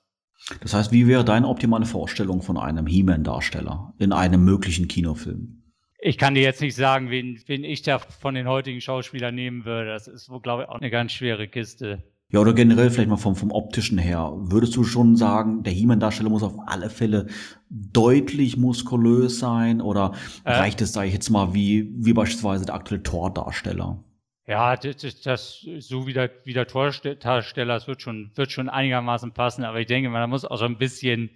Das 0.60 0.72
heißt, 0.72 0.92
wie 0.92 1.06
wäre 1.06 1.24
deine 1.24 1.48
optimale 1.48 1.84
Vorstellung 1.84 2.42
von 2.42 2.56
einem 2.56 2.86
He-Man-Darsteller 2.86 3.92
in 3.98 4.12
einem 4.12 4.44
möglichen 4.44 4.86
Kinofilm? 4.88 5.62
Ich 6.00 6.16
kann 6.16 6.34
dir 6.34 6.42
jetzt 6.42 6.60
nicht 6.60 6.76
sagen, 6.76 7.10
wen, 7.10 7.42
wen 7.46 7.64
ich 7.64 7.82
da 7.82 7.98
von 7.98 8.34
den 8.34 8.46
heutigen 8.46 8.80
Schauspielern 8.80 9.34
nehmen 9.34 9.64
würde. 9.64 9.90
Das 9.90 10.06
ist 10.06 10.30
wohl, 10.30 10.40
glaube 10.40 10.62
ich, 10.62 10.68
auch 10.68 10.76
eine 10.76 10.90
ganz 10.90 11.12
schwere 11.12 11.48
Kiste. 11.48 12.04
Ja, 12.30 12.40
oder 12.40 12.52
generell 12.52 12.90
vielleicht 12.90 13.08
mal 13.08 13.16
vom, 13.16 13.36
vom 13.36 13.50
optischen 13.50 13.96
her. 13.96 14.32
Würdest 14.36 14.76
du 14.76 14.84
schon 14.84 15.16
sagen, 15.16 15.62
der 15.62 15.72
He-Man-Darsteller 15.72 16.28
muss 16.28 16.42
auf 16.42 16.58
alle 16.66 16.90
Fälle 16.90 17.26
deutlich 17.70 18.58
muskulös 18.58 19.38
sein? 19.38 19.80
Oder 19.80 20.12
äh, 20.44 20.52
reicht 20.52 20.82
es, 20.82 20.92
sage 20.92 21.08
ich 21.08 21.14
jetzt 21.14 21.30
mal, 21.30 21.54
wie, 21.54 21.90
wie 21.96 22.12
beispielsweise 22.12 22.66
der 22.66 22.74
aktuelle 22.74 23.02
Thor-Darsteller? 23.02 24.04
Ja, 24.46 24.76
das, 24.76 25.20
das, 25.22 25.66
so 25.78 26.06
wie 26.06 26.12
der, 26.12 26.30
wie 26.44 26.52
der 26.52 26.66
Tordarsteller, 26.66 27.74
das 27.74 27.88
wird 27.88 28.02
schon, 28.02 28.30
wird 28.34 28.52
schon 28.52 28.68
einigermaßen 28.68 29.32
passen, 29.32 29.64
aber 29.64 29.80
ich 29.80 29.86
denke 29.86 30.10
mal, 30.10 30.20
da 30.20 30.26
muss 30.26 30.44
auch 30.44 30.58
so 30.58 30.66
ein 30.66 30.76
bisschen, 30.76 31.30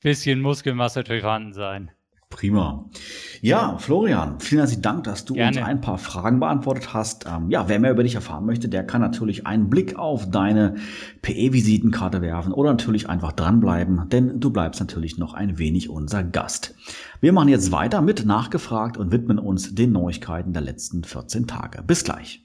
bisschen 0.00 0.40
Muskelmasse 0.40 1.00
natürlich 1.00 1.22
vorhanden 1.22 1.52
sein. 1.52 1.90
Prima. 2.30 2.84
Ja, 3.40 3.78
Florian, 3.78 4.38
vielen 4.38 4.60
herzlichen 4.60 4.82
Dank, 4.82 5.04
dass 5.04 5.24
du 5.24 5.34
Gerne. 5.34 5.58
uns 5.58 5.66
ein 5.66 5.80
paar 5.80 5.96
Fragen 5.96 6.40
beantwortet 6.40 6.92
hast. 6.92 7.24
Ähm, 7.26 7.48
ja, 7.48 7.68
wer 7.68 7.80
mehr 7.80 7.92
über 7.92 8.02
dich 8.02 8.16
erfahren 8.16 8.44
möchte, 8.44 8.68
der 8.68 8.84
kann 8.84 9.00
natürlich 9.00 9.46
einen 9.46 9.70
Blick 9.70 9.98
auf 9.98 10.30
deine 10.30 10.76
PE-Visitenkarte 11.22 12.20
werfen 12.20 12.52
oder 12.52 12.70
natürlich 12.70 13.08
einfach 13.08 13.32
dranbleiben, 13.32 14.10
denn 14.10 14.40
du 14.40 14.50
bleibst 14.50 14.78
natürlich 14.78 15.16
noch 15.16 15.32
ein 15.32 15.58
wenig 15.58 15.88
unser 15.88 16.22
Gast. 16.22 16.74
Wir 17.20 17.32
machen 17.32 17.48
jetzt 17.48 17.72
weiter 17.72 18.02
mit 18.02 18.26
Nachgefragt 18.26 18.98
und 18.98 19.10
widmen 19.10 19.38
uns 19.38 19.74
den 19.74 19.92
Neuigkeiten 19.92 20.52
der 20.52 20.62
letzten 20.62 21.04
14 21.04 21.46
Tage. 21.46 21.82
Bis 21.82 22.04
gleich. 22.04 22.44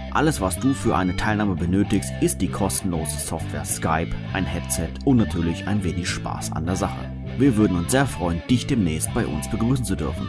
Alles, 0.13 0.41
was 0.41 0.59
du 0.59 0.73
für 0.73 0.95
eine 0.97 1.15
Teilnahme 1.15 1.55
benötigst, 1.55 2.11
ist 2.19 2.41
die 2.41 2.49
kostenlose 2.49 3.17
Software 3.17 3.63
Skype, 3.63 4.09
ein 4.33 4.45
Headset 4.45 4.89
und 5.05 5.15
natürlich 5.15 5.65
ein 5.67 5.85
wenig 5.85 6.09
Spaß 6.09 6.51
an 6.51 6.65
der 6.65 6.75
Sache. 6.75 7.09
Wir 7.37 7.55
würden 7.55 7.77
uns 7.77 7.91
sehr 7.91 8.05
freuen, 8.05 8.41
dich 8.49 8.67
demnächst 8.67 9.13
bei 9.13 9.25
uns 9.25 9.49
begrüßen 9.49 9.85
zu 9.85 9.95
dürfen. 9.95 10.27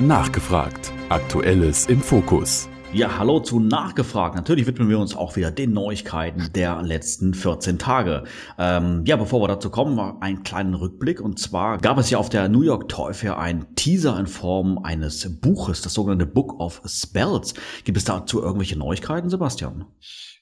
Nachgefragt. 0.00 0.92
Aktuelles 1.08 1.86
im 1.86 2.00
Fokus. 2.00 2.68
Ja, 2.94 3.18
hallo 3.18 3.38
zu 3.38 3.60
Nachgefragt. 3.60 4.34
Natürlich 4.34 4.66
widmen 4.66 4.88
wir 4.88 4.98
uns 4.98 5.14
auch 5.14 5.36
wieder 5.36 5.50
den 5.50 5.74
Neuigkeiten 5.74 6.50
der 6.54 6.80
letzten 6.80 7.34
14 7.34 7.78
Tage. 7.78 8.24
Ähm, 8.58 9.04
ja, 9.06 9.16
bevor 9.16 9.42
wir 9.42 9.48
dazu 9.48 9.68
kommen, 9.68 9.98
einen 10.22 10.42
kleinen 10.42 10.72
Rückblick. 10.72 11.20
Und 11.20 11.38
zwar 11.38 11.76
gab 11.78 11.98
es 11.98 12.08
ja 12.08 12.16
auf 12.16 12.30
der 12.30 12.48
New 12.48 12.62
York 12.62 12.88
Toy 12.88 13.12
Fair 13.12 13.38
ein 13.38 13.74
Teaser 13.74 14.18
in 14.18 14.26
Form 14.26 14.78
eines 14.78 15.38
Buches, 15.40 15.82
das 15.82 15.92
sogenannte 15.92 16.24
Book 16.24 16.58
of 16.60 16.80
Spells. 16.86 17.52
Gibt 17.84 17.98
es 17.98 18.04
dazu 18.04 18.40
irgendwelche 18.42 18.78
Neuigkeiten, 18.78 19.28
Sebastian? 19.28 19.84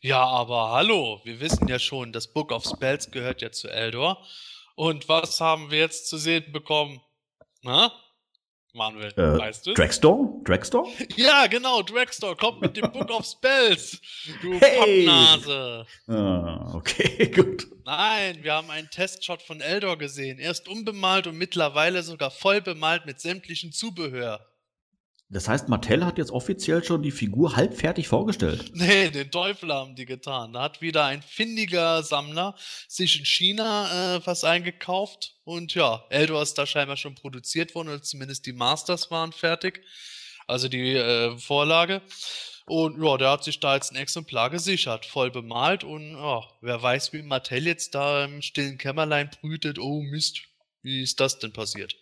Ja, 0.01 0.25
aber 0.25 0.71
hallo, 0.71 1.21
wir 1.25 1.41
wissen 1.41 1.67
ja 1.67 1.81
schon, 1.81 2.13
das 2.13 2.33
Book 2.33 2.53
of 2.53 2.65
Spells 2.65 3.11
gehört 3.11 3.43
ja 3.43 3.51
zu 3.51 3.69
Eldor. 3.69 4.19
Und 4.77 5.09
was 5.09 5.41
haben 5.41 5.73
wir 5.73 5.79
jetzt 5.79 6.09
zu 6.09 6.17
sehen 6.17 6.53
bekommen? 6.53 7.01
Na? 7.63 7.91
Manuel, 8.77 9.13
äh, 9.17 9.39
weißt 9.39 9.67
du? 9.67 9.75
Dragstore? 9.75 10.41
Dragstore? 10.45 10.89
Ja, 11.17 11.47
genau, 11.47 11.83
Dragstore 11.83 12.37
kommt 12.37 12.61
mit 12.61 12.77
dem 12.77 12.93
Book 12.93 13.11
of 13.11 13.25
Spells. 13.27 14.01
Du 14.43 14.53
hey. 14.61 15.07
Pappnase. 15.07 15.87
Ah, 16.07 16.75
okay, 16.75 17.31
gut. 17.35 17.67
Nein, 17.85 18.39
wir 18.43 18.53
haben 18.53 18.71
einen 18.71 18.91
Testshot 18.91 19.43
von 19.43 19.61
Eldor 19.61 19.97
gesehen. 19.97 20.39
Erst 20.39 20.69
unbemalt 20.69 21.27
und 21.27 21.37
mittlerweile 21.37 22.03
sogar 22.03 22.31
voll 22.31 22.61
bemalt 22.61 23.07
mit 23.07 23.21
sämtlichen 23.21 23.73
Zubehör. 23.73 24.47
Das 25.29 25.49
heißt, 25.49 25.69
Mattel 25.69 26.05
hat 26.05 26.19
jetzt 26.19 26.31
offiziell 26.31 26.85
schon 26.85 27.03
die 27.03 27.11
Figur 27.11 27.57
halbfertig 27.57 28.07
vorgestellt. 28.07 28.71
Nee, 28.75 29.11
den 29.11 29.31
Teufel 29.31 29.73
haben 29.73 29.97
die 29.97 30.07
getan. 30.07 30.53
Da 30.53 30.63
hat 30.63 30.81
wieder 30.81 31.05
ein 31.05 31.23
findiger 31.23 32.03
Sammler 32.05 32.55
sich 32.87 33.19
in 33.19 33.25
China 33.25 34.17
äh, 34.17 34.27
was 34.27 34.45
eingekauft. 34.45 35.35
Und 35.45 35.75
ja, 35.75 36.05
Eldor 36.11 36.43
ist 36.43 36.55
da 36.55 36.67
scheinbar 36.67 36.97
schon 36.97 37.17
produziert 37.17 37.75
worden, 37.75 37.89
oder 37.89 38.03
zumindest 38.03 38.47
die 38.47 38.53
Masters 38.53 39.11
waren 39.11 39.33
fertig. 39.33 39.83
Also 40.47 40.69
die 40.69 40.93
äh, 40.93 41.37
Vorlage. 41.39 42.03
Und 42.67 43.03
ja, 43.03 43.17
der 43.17 43.31
hat 43.31 43.45
sich 43.45 43.59
da 43.59 43.75
jetzt 43.75 43.93
ein 43.93 43.97
Exemplar 43.97 44.51
gesichert, 44.51 45.07
voll 45.07 45.31
bemalt. 45.31 45.83
Und 45.83 46.13
ja, 46.13 46.43
wer 46.61 46.81
weiß, 46.81 47.13
wie 47.13 47.23
Mattel 47.23 47.67
jetzt 47.67 47.95
da 47.95 48.25
im 48.25 48.43
stillen 48.43 48.79
Kämmerlein 48.79 49.31
brütet. 49.41 49.79
Oh 49.81 50.03
Mist, 50.03 50.43
wie 50.83 51.03
ist 51.03 51.19
das 51.19 51.39
denn 51.41 51.53
passiert? 51.53 51.97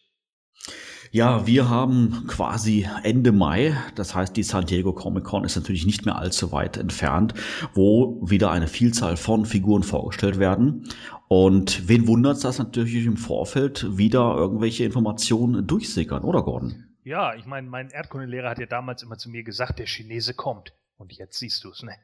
Ja, 1.14 1.46
wir 1.46 1.68
haben 1.68 2.27
quasi 2.27 2.88
Ende 3.05 3.31
Mai, 3.31 3.77
das 3.94 4.16
heißt, 4.16 4.37
die 4.37 4.42
San 4.42 4.66
Diego 4.66 4.92
Comic 4.92 5.22
Con 5.22 5.44
ist 5.44 5.55
natürlich 5.55 5.87
nicht 5.87 6.05
mehr 6.05 6.16
allzu 6.16 6.50
weit 6.50 6.77
entfernt, 6.77 7.35
wo 7.72 8.20
wieder 8.29 8.50
eine 8.50 8.66
Vielzahl 8.66 9.16
von 9.16 9.46
Figuren 9.46 9.85
vorgestellt 9.85 10.40
werden. 10.40 10.88
Und 11.29 11.88
wen 11.88 12.09
wundert 12.09 12.38
es, 12.38 12.42
dass 12.42 12.59
natürlich 12.59 13.07
im 13.07 13.16
Vorfeld 13.16 13.96
wieder 13.96 14.35
irgendwelche 14.35 14.83
Informationen 14.83 15.64
durchsickern, 15.64 16.24
oder 16.24 16.42
Gordon? 16.42 16.85
Ja, 17.05 17.37
ich 17.37 17.46
meine, 17.46 17.68
mein 17.68 17.90
Erdkundelehrer 17.90 18.50
hat 18.50 18.59
ja 18.59 18.66
damals 18.66 19.05
immer 19.05 19.16
zu 19.16 19.31
mir 19.31 19.44
gesagt, 19.44 19.79
der 19.79 19.87
Chinese 19.87 20.35
kommt. 20.35 20.72
Und 20.96 21.12
jetzt 21.12 21.38
siehst 21.38 21.62
du 21.62 21.70
es, 21.70 21.85
ne? 21.85 21.94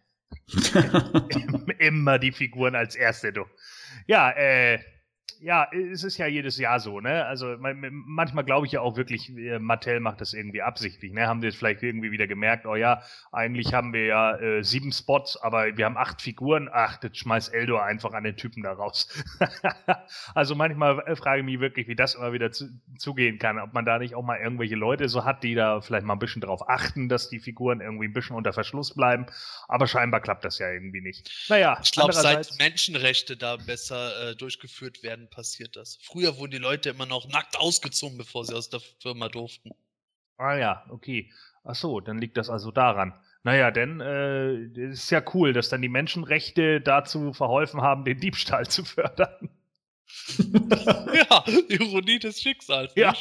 immer 1.81 2.21
die 2.21 2.31
Figuren 2.31 2.77
als 2.77 2.95
erste, 2.95 3.33
du. 3.33 3.45
Ja, 4.07 4.31
äh, 4.31 4.79
ja, 5.43 5.69
es 5.73 6.05
ist 6.05 6.19
ja 6.19 6.27
jedes 6.27 6.59
Jahr 6.59 6.81
so, 6.81 7.01
ne? 7.01 7.25
Also 7.25 7.57
manchmal 7.59 8.45
glaube 8.45 8.67
ich 8.67 8.73
ja 8.73 8.81
auch 8.81 8.97
wirklich, 8.97 9.31
äh, 9.37 9.59
Mattel 9.59 10.01
macht 10.01 10.21
das 10.21 10.35
irgendwie 10.35 10.61
absichtlich, 10.61 11.13
ne? 11.13 11.27
Haben 11.27 11.41
die 11.41 11.47
jetzt 11.47 11.57
vielleicht 11.57 11.83
irgendwie 11.83 12.11
wieder 12.11 12.27
gemerkt, 12.27 12.67
oh 12.67 12.75
ja, 12.75 13.03
eigentlich 13.33 13.73
haben 13.73 13.93
wir 13.93 14.05
ja 14.05 14.37
äh, 14.37 14.63
sieben 14.63 14.93
Spots, 14.93 15.37
aber 15.39 15.77
wir 15.77 15.87
haben 15.87 15.97
acht 15.97 16.21
Figuren, 16.21 16.69
ach, 16.71 16.99
das 16.99 17.17
schmeißt 17.17 17.55
Eldor 17.55 17.83
einfach 17.85 18.13
an 18.13 18.25
den 18.25 18.37
Typen 18.37 18.63
da 18.63 18.73
raus. 18.73 19.09
also 20.35 20.55
manchmal 20.55 21.01
äh, 21.07 21.17
frage 21.17 21.41
ich 21.41 21.47
mich 21.47 21.61
wirklich, 21.61 21.89
wie 21.89 21.97
das 21.97 22.15
immer 22.15 22.33
wieder 22.33 22.53
zu, 22.53 22.69
zugehen 22.99 23.39
kann, 23.39 23.59
ob 23.59 23.73
man 23.73 23.87
da 23.87 23.99
nicht 23.99 24.15
auch 24.15 24.23
mal 24.23 24.39
irgendwelche 24.39 24.77
Leute 24.77 25.09
so 25.09 25.25
hat, 25.25 25.43
die 25.43 25.55
da 25.55 25.81
vielleicht 25.81 26.05
mal 26.05 26.15
ein 26.15 26.19
bisschen 26.19 26.43
drauf 26.43 26.69
achten, 26.69 27.09
dass 27.09 27.31
die 27.31 27.41
Figuren 27.41 27.81
irgendwie 27.81 28.07
ein 28.07 28.13
bisschen 28.13 28.37
unter 28.37 28.53
Verschluss 28.53 28.95
bleiben, 28.95 29.25
aber 29.69 29.87
scheinbar 29.87 30.21
klappt 30.21 30.45
das 30.45 30.59
ja 30.59 30.71
irgendwie 30.71 31.01
nicht. 31.01 31.31
Naja, 31.49 31.79
ich 31.83 31.93
glaube, 31.93 32.13
seit 32.13 32.59
Menschenrechte 32.59 33.39
da 33.39 33.57
besser 33.57 34.31
äh, 34.31 34.37
durchgeführt 34.37 35.03
werden, 35.03 35.30
passiert 35.31 35.77
das. 35.77 35.99
Früher 36.03 36.39
wurden 36.39 36.53
die 36.53 36.59
Leute 36.59 36.91
immer 36.91 37.07
noch 37.07 37.29
nackt 37.29 37.57
ausgezogen, 37.57 38.19
bevor 38.19 38.45
sie 38.45 38.55
aus 38.55 38.69
der 38.69 38.81
Firma 39.01 39.29
durften. 39.29 39.71
Ah 40.37 40.57
ja, 40.57 40.85
okay. 40.91 41.33
Ach 41.65 41.75
so, 41.75 42.01
dann 42.01 42.19
liegt 42.19 42.37
das 42.37 42.51
also 42.51 42.71
daran. 42.71 43.13
Naja, 43.43 43.71
denn 43.71 44.01
äh, 44.01 44.91
ist 44.91 45.11
ja 45.11 45.23
cool, 45.35 45.53
dass 45.53 45.69
dann 45.69 45.83
die 45.83 45.89
Menschenrechte 45.89 46.81
dazu 46.81 47.33
verholfen 47.33 47.81
haben, 47.81 48.05
den 48.05 48.21
Diebstahl 48.21 48.67
zu 48.69 48.85
fördern. 48.85 49.51
ja, 51.15 51.45
Ironie 51.69 52.19
des 52.19 52.41
Schicksals. 52.41 52.93
Ja. 52.97 53.15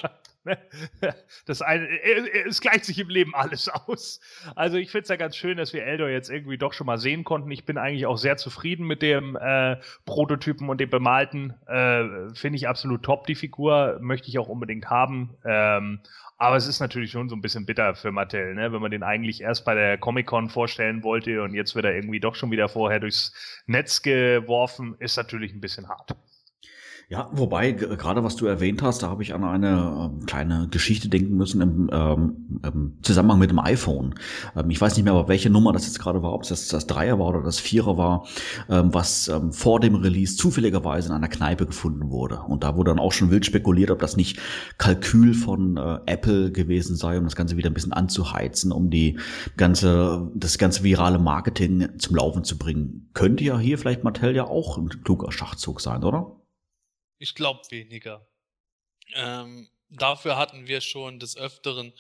Das 1.45 1.62
eine, 1.62 1.88
es 2.47 2.62
gleicht 2.62 2.86
sich 2.86 2.99
im 2.99 3.10
Leben 3.10 3.36
alles 3.36 3.69
aus. 3.69 4.19
Also 4.56 4.78
ich 4.78 4.91
finde 4.91 5.04
es 5.04 5.10
ja 5.10 5.15
ganz 5.15 5.36
schön, 5.36 5.58
dass 5.58 5.73
wir 5.73 5.84
Eldor 5.84 6.10
jetzt 6.10 6.30
irgendwie 6.30 6.58
doch 6.58 6.73
schon 6.73 6.88
mal 6.88 6.97
sehen 6.97 7.23
konnten. 7.23 7.52
Ich 7.52 7.65
bin 7.65 7.78
eigentlich 7.78 8.06
auch 8.06 8.17
sehr 8.17 8.38
zufrieden 8.38 8.86
mit 8.86 9.02
dem 9.02 9.36
äh, 9.36 9.78
Prototypen 10.06 10.69
und 10.69 10.80
dem 10.80 10.89
bemalten. 10.89 11.56
Äh, 11.67 12.34
finde 12.34 12.58
ich 12.58 12.67
absolut 12.67 13.04
top, 13.04 13.28
die 13.28 13.36
Figur. 13.36 13.97
Möchte 14.02 14.30
ich 14.30 14.38
auch 14.39 14.47
unbedingt 14.49 14.89
haben. 14.89 15.36
Ähm, 15.43 16.02
aber 16.38 16.56
es 16.56 16.67
ist 16.67 16.80
natürlich 16.80 17.12
schon 17.12 17.28
so 17.28 17.36
ein 17.36 17.41
bisschen 17.41 17.65
bitter 17.65 17.95
für 17.95 18.13
Mattel, 18.13 18.56
ne? 18.56 18.71
wenn 18.71 18.82
man 18.82 18.91
den 18.91 19.04
eigentlich 19.04 19.41
erst 19.41 19.65
bei 19.65 19.75
der 19.75 19.97
Comic-Con 19.97 20.49
vorstellen 20.49 21.04
wollte 21.04 21.43
und 21.43 21.54
jetzt 21.54 21.75
wird 21.75 21.84
er 21.84 21.93
irgendwie 21.93 22.21
doch 22.21 22.34
schon 22.36 22.49
wieder 22.49 22.69
vorher 22.69 23.02
durchs 23.02 23.34
Netz 23.67 24.02
geworfen, 24.02 24.95
ist 24.99 25.17
natürlich 25.17 25.54
ein 25.54 25.60
bisschen 25.60 25.89
hart. 25.89 26.15
Ja, 27.12 27.28
wobei, 27.32 27.72
gerade 27.72 28.24
was 28.24 28.36
du 28.36 28.45
erwähnt 28.45 28.84
hast, 28.84 29.02
da 29.02 29.10
habe 29.10 29.24
ich 29.24 29.34
an 29.34 29.43
eine 29.43 30.12
ähm, 30.13 30.28
kleine 30.28 30.67
Geschichte 30.69 31.10
denken 31.10 31.38
müssen 31.38 31.60
im, 31.60 31.89
ähm, 31.91 32.62
im 32.63 32.98
Zusammenhang 33.02 33.39
mit 33.39 33.50
dem 33.50 33.58
iPhone. 33.58 34.13
Ähm, 34.56 34.69
ich 34.69 34.80
weiß 34.80 34.95
nicht 34.95 35.06
mehr, 35.06 35.13
aber 35.13 35.28
welche 35.28 35.50
Nummer 35.50 35.74
das 35.74 35.88
jetzt 35.88 35.98
gerade 35.98 36.22
war, 36.22 36.34
ob 36.34 36.43
es 36.43 36.50
das, 36.50 36.67
das 36.67 36.86
Dreier 36.86 37.17
war 37.17 37.30
oder 37.30 37.41
das 37.41 37.58
Vierer 37.58 37.98
war, 37.98 38.28
ähm, 38.69 38.93
was 38.93 39.28
ähm, 39.28 39.52
vor 39.54 39.80
dem 39.80 39.95
Release 39.95 40.36
zufälligerweise 40.36 41.10
in 41.10 41.15
einer 41.15 41.30
Kneipe 41.30 41.65
gefunden 41.65 42.12
wurde. 42.12 42.41
Und 42.41 42.63
da 42.63 42.78
wurde 42.78 42.91
dann 42.91 43.00
auch 43.00 43.12
schon 43.12 43.32
wild 43.32 43.43
spekuliert, 43.43 43.89
ob 43.89 43.98
das 43.98 44.15
nicht 44.15 44.39
Kalkül 44.78 45.34
von 45.34 45.78
äh, 45.78 45.98
Apple 46.06 46.52
gewesen 46.52 46.95
sei, 46.95 47.17
um 47.17 47.24
das 47.24 47.36
Ganze 47.36 47.58
wieder 47.58 47.72
ein 47.72 47.74
bisschen 47.74 47.93
anzuheizen, 47.93 48.72
um 48.72 48.91
die 48.91 49.17
ganze, 49.58 50.30
das 50.36 50.60
ganze 50.60 50.84
virale 50.84 51.17
Marketing 51.17 51.89
zum 51.98 52.17
Laufen 52.17 52.43
zu 52.43 52.60
bringen. 52.60 53.10
Könnte 53.15 53.43
ja 53.43 53.58
hier 53.58 53.80
vielleicht 53.80 54.04
Mattel 54.04 54.36
ja 54.36 54.43
auch 54.43 54.78
ein 54.78 54.89
kluger 54.89 55.32
Schachzug 55.32 55.82
sein, 55.82 56.04
oder? 56.04 56.38
Ich 57.19 57.36
glaube 57.36 57.62
weniger. 57.69 58.25
Ähm, 59.13 59.69
dafür 59.89 60.38
hatten 60.38 60.67
wir 60.67 60.82
schon 60.82 61.19
des 61.19 61.38
Öfteren 61.38 61.93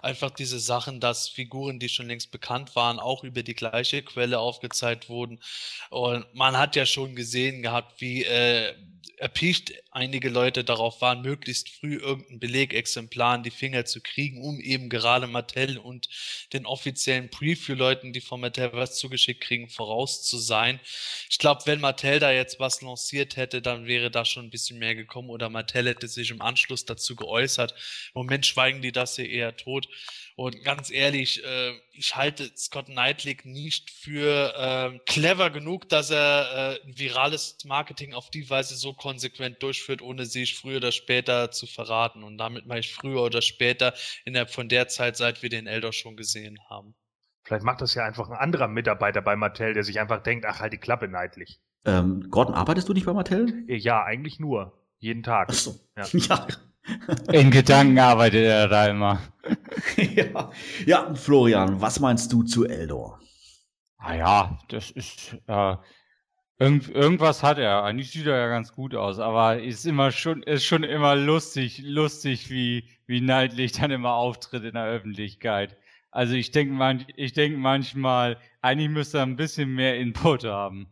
einfach 0.00 0.30
diese 0.30 0.58
Sachen, 0.58 1.00
dass 1.00 1.28
Figuren, 1.28 1.78
die 1.78 1.88
schon 1.88 2.08
längst 2.08 2.30
bekannt 2.30 2.74
waren, 2.76 2.98
auch 2.98 3.24
über 3.24 3.42
die 3.42 3.54
gleiche 3.54 4.02
Quelle 4.02 4.38
aufgezeigt 4.38 5.08
wurden. 5.08 5.40
Und 5.90 6.26
man 6.34 6.58
hat 6.58 6.76
ja 6.76 6.86
schon 6.86 7.14
gesehen 7.16 7.62
gehabt, 7.62 8.00
wie 8.00 8.24
äh, 8.24 8.74
erpicht 9.18 9.72
einige 9.90 10.28
Leute 10.28 10.64
darauf 10.64 11.00
waren, 11.00 11.22
möglichst 11.22 11.68
früh 11.68 11.96
irgendein 11.96 12.40
Belegexemplar 12.40 13.36
in 13.36 13.42
die 13.42 13.50
Finger 13.50 13.84
zu 13.84 14.00
kriegen, 14.00 14.42
um 14.42 14.60
eben 14.60 14.88
gerade 14.88 15.26
Mattel 15.26 15.78
und 15.78 16.08
den 16.52 16.66
offiziellen 16.66 17.30
Preview-Leuten, 17.30 18.12
die 18.12 18.20
von 18.20 18.40
Mattel 18.40 18.72
was 18.72 18.98
zugeschickt 18.98 19.40
kriegen, 19.40 19.68
voraus 19.68 20.22
zu 20.22 20.38
sein. 20.38 20.80
Ich 21.30 21.38
glaube, 21.38 21.62
wenn 21.66 21.80
Mattel 21.80 22.18
da 22.18 22.32
jetzt 22.32 22.60
was 22.60 22.82
lanciert 22.82 23.36
hätte, 23.36 23.62
dann 23.62 23.86
wäre 23.86 24.10
da 24.10 24.24
schon 24.24 24.46
ein 24.46 24.50
bisschen 24.50 24.78
mehr 24.78 24.94
gekommen 24.94 25.30
oder 25.30 25.48
Mattel 25.48 25.88
hätte 25.88 26.08
sich 26.08 26.30
im 26.30 26.42
Anschluss 26.42 26.84
dazu 26.84 27.16
geäußert. 27.16 27.72
Im 28.14 28.20
Moment 28.22 28.46
schweigen 28.46 28.82
die 28.82 28.92
das 28.92 29.16
hier 29.16 29.28
eher 29.28 29.56
tot. 29.56 29.88
Und 30.36 30.64
ganz 30.64 30.90
ehrlich, 30.90 31.44
äh, 31.44 31.72
ich 31.92 32.16
halte 32.16 32.50
Scott 32.56 32.86
Knightley 32.86 33.36
nicht 33.44 33.92
für 33.92 34.52
äh, 34.56 34.98
clever 35.06 35.50
genug, 35.50 35.88
dass 35.88 36.10
er 36.10 36.74
äh, 36.74 36.96
virales 36.98 37.58
Marketing 37.64 38.14
auf 38.14 38.30
die 38.30 38.50
Weise 38.50 38.74
so 38.74 38.94
konsequent 38.94 39.62
durchführt, 39.62 40.02
ohne 40.02 40.26
sich 40.26 40.58
früher 40.58 40.78
oder 40.78 40.90
später 40.90 41.52
zu 41.52 41.66
verraten. 41.66 42.24
Und 42.24 42.38
damit 42.38 42.66
mache 42.66 42.80
ich 42.80 42.92
früher 42.92 43.22
oder 43.22 43.42
später 43.42 43.94
innerhalb 44.24 44.50
von 44.50 44.68
der 44.68 44.88
Zeit, 44.88 45.16
seit 45.16 45.42
wir 45.42 45.50
den 45.50 45.68
Elder 45.68 45.92
schon 45.92 46.16
gesehen 46.16 46.58
haben. 46.68 46.96
Vielleicht 47.44 47.64
macht 47.64 47.80
das 47.80 47.94
ja 47.94 48.04
einfach 48.04 48.28
ein 48.28 48.36
anderer 48.36 48.66
Mitarbeiter 48.66 49.22
bei 49.22 49.36
Mattel, 49.36 49.74
der 49.74 49.84
sich 49.84 50.00
einfach 50.00 50.22
denkt, 50.22 50.46
ach 50.46 50.58
halt 50.58 50.72
die 50.72 50.78
Klappe 50.78 51.06
Knightley. 51.06 51.46
Ähm, 51.84 52.28
Gordon, 52.30 52.54
arbeitest 52.54 52.88
du 52.88 52.92
nicht 52.92 53.06
bei 53.06 53.12
Mattel? 53.12 53.64
Ja, 53.68 54.02
eigentlich 54.02 54.40
nur. 54.40 54.80
Jeden 54.98 55.22
Tag. 55.22 55.48
Ach 55.50 55.54
so. 55.54 55.78
Ja. 55.96 56.06
ja. 56.12 56.46
In 57.32 57.50
Gedanken 57.50 57.98
arbeitet 57.98 58.44
er 58.44 58.68
da 58.68 58.86
immer. 58.86 59.20
ja. 59.96 60.50
ja, 60.86 61.14
Florian, 61.14 61.80
was 61.80 62.00
meinst 62.00 62.32
du 62.32 62.42
zu 62.42 62.66
Eldor? 62.66 63.20
Ah 63.98 64.14
ja, 64.14 64.58
das 64.68 64.90
ist 64.90 65.36
äh, 65.46 65.76
irgend, 66.58 66.88
irgendwas 66.90 67.42
hat 67.42 67.58
er. 67.58 67.84
Eigentlich 67.84 68.10
sieht 68.10 68.26
er 68.26 68.36
ja 68.36 68.48
ganz 68.48 68.72
gut 68.72 68.94
aus, 68.94 69.18
aber 69.18 69.62
ist 69.62 69.86
immer 69.86 70.12
schon 70.12 70.42
ist 70.42 70.64
schon 70.64 70.84
immer 70.84 71.16
lustig, 71.16 71.82
lustig 71.84 72.50
wie 72.50 72.88
wie 73.06 73.20
Neidlich 73.20 73.72
dann 73.72 73.90
immer 73.90 74.14
auftritt 74.14 74.64
in 74.64 74.74
der 74.74 74.86
Öffentlichkeit. 74.86 75.76
Also 76.10 76.34
ich 76.34 76.50
denke 76.50 76.74
man, 76.74 77.06
ich 77.16 77.32
denke 77.32 77.58
manchmal, 77.58 78.38
eigentlich 78.60 78.90
müsste 78.90 79.18
er 79.18 79.24
ein 79.24 79.36
bisschen 79.36 79.74
mehr 79.74 79.98
Input 79.98 80.44
haben. 80.44 80.88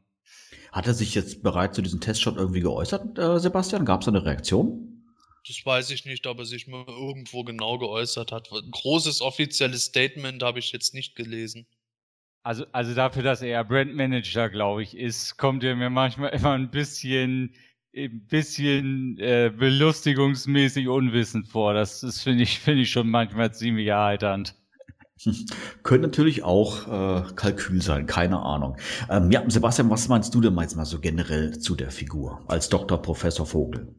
Hat 0.72 0.87
er 0.87 0.94
sich 0.94 1.14
jetzt 1.14 1.42
bereits 1.42 1.76
zu 1.76 1.83
diesem 1.83 2.00
Testshot 2.00 2.37
irgendwie 2.37 2.61
geäußert, 2.61 3.18
äh, 3.18 3.38
Sebastian? 3.38 3.85
Gab 3.85 4.00
es 4.00 4.09
eine 4.09 4.24
Reaktion? 4.24 4.91
Das 5.46 5.64
weiß 5.64 5.90
ich 5.90 6.05
nicht, 6.05 6.26
ob 6.26 6.38
er 6.38 6.44
sich 6.44 6.68
mal 6.68 6.85
irgendwo 6.87 7.42
genau 7.42 7.78
geäußert 7.78 8.31
hat. 8.31 8.50
Ein 8.52 8.70
großes 8.70 9.20
offizielles 9.22 9.87
Statement 9.87 10.42
habe 10.42 10.61
ich 10.61 10.70
jetzt 10.70 10.94
nicht 10.94 11.16
gelesen. 11.16 11.66
Also, 12.44 12.64
also 12.72 12.94
dafür, 12.94 13.22
dass 13.22 13.42
er 13.42 13.64
Brandmanager, 13.64 14.50
glaube 14.50 14.83
ich, 14.83 14.96
ist, 14.96 15.37
kommt 15.37 15.62
er 15.64 15.76
mir 15.76 15.90
manchmal 15.90 16.31
immer 16.35 16.52
ein 16.52 16.70
bisschen, 16.70 17.55
ein 17.96 18.26
bisschen 18.26 19.18
äh, 19.18 19.52
belustigungsmäßig 19.57 20.88
unwissend 20.88 21.48
vor. 21.48 21.74
Das, 21.74 22.00
das 22.00 22.22
finde 22.22 22.44
ich, 22.44 22.59
finde 22.61 22.83
ich 22.83 22.90
schon 22.90 23.09
manchmal 23.09 23.52
ziemlich 23.55 23.88
erheiternd. 23.88 24.55
Könnte 25.83 26.09
natürlich 26.09 26.42
auch 26.42 26.87
äh, 26.87 27.33
Kalkül 27.35 27.83
sein, 27.83 28.07
keine 28.07 28.40
Ahnung. 28.40 28.76
Ähm, 29.09 29.31
ja, 29.31 29.42
Sebastian, 29.48 29.90
was 29.90 30.09
meinst 30.09 30.35
du 30.35 30.40
denn 30.40 30.57
jetzt 30.59 30.76
mal 30.76 30.85
so 30.85 30.98
generell 31.00 31.59
zu 31.59 31.76
der 31.76 31.90
Figur 31.90 32.42
als 32.48 32.68
Dr. 32.68 33.00
Professor 33.00 33.46
Vogel? 33.46 33.94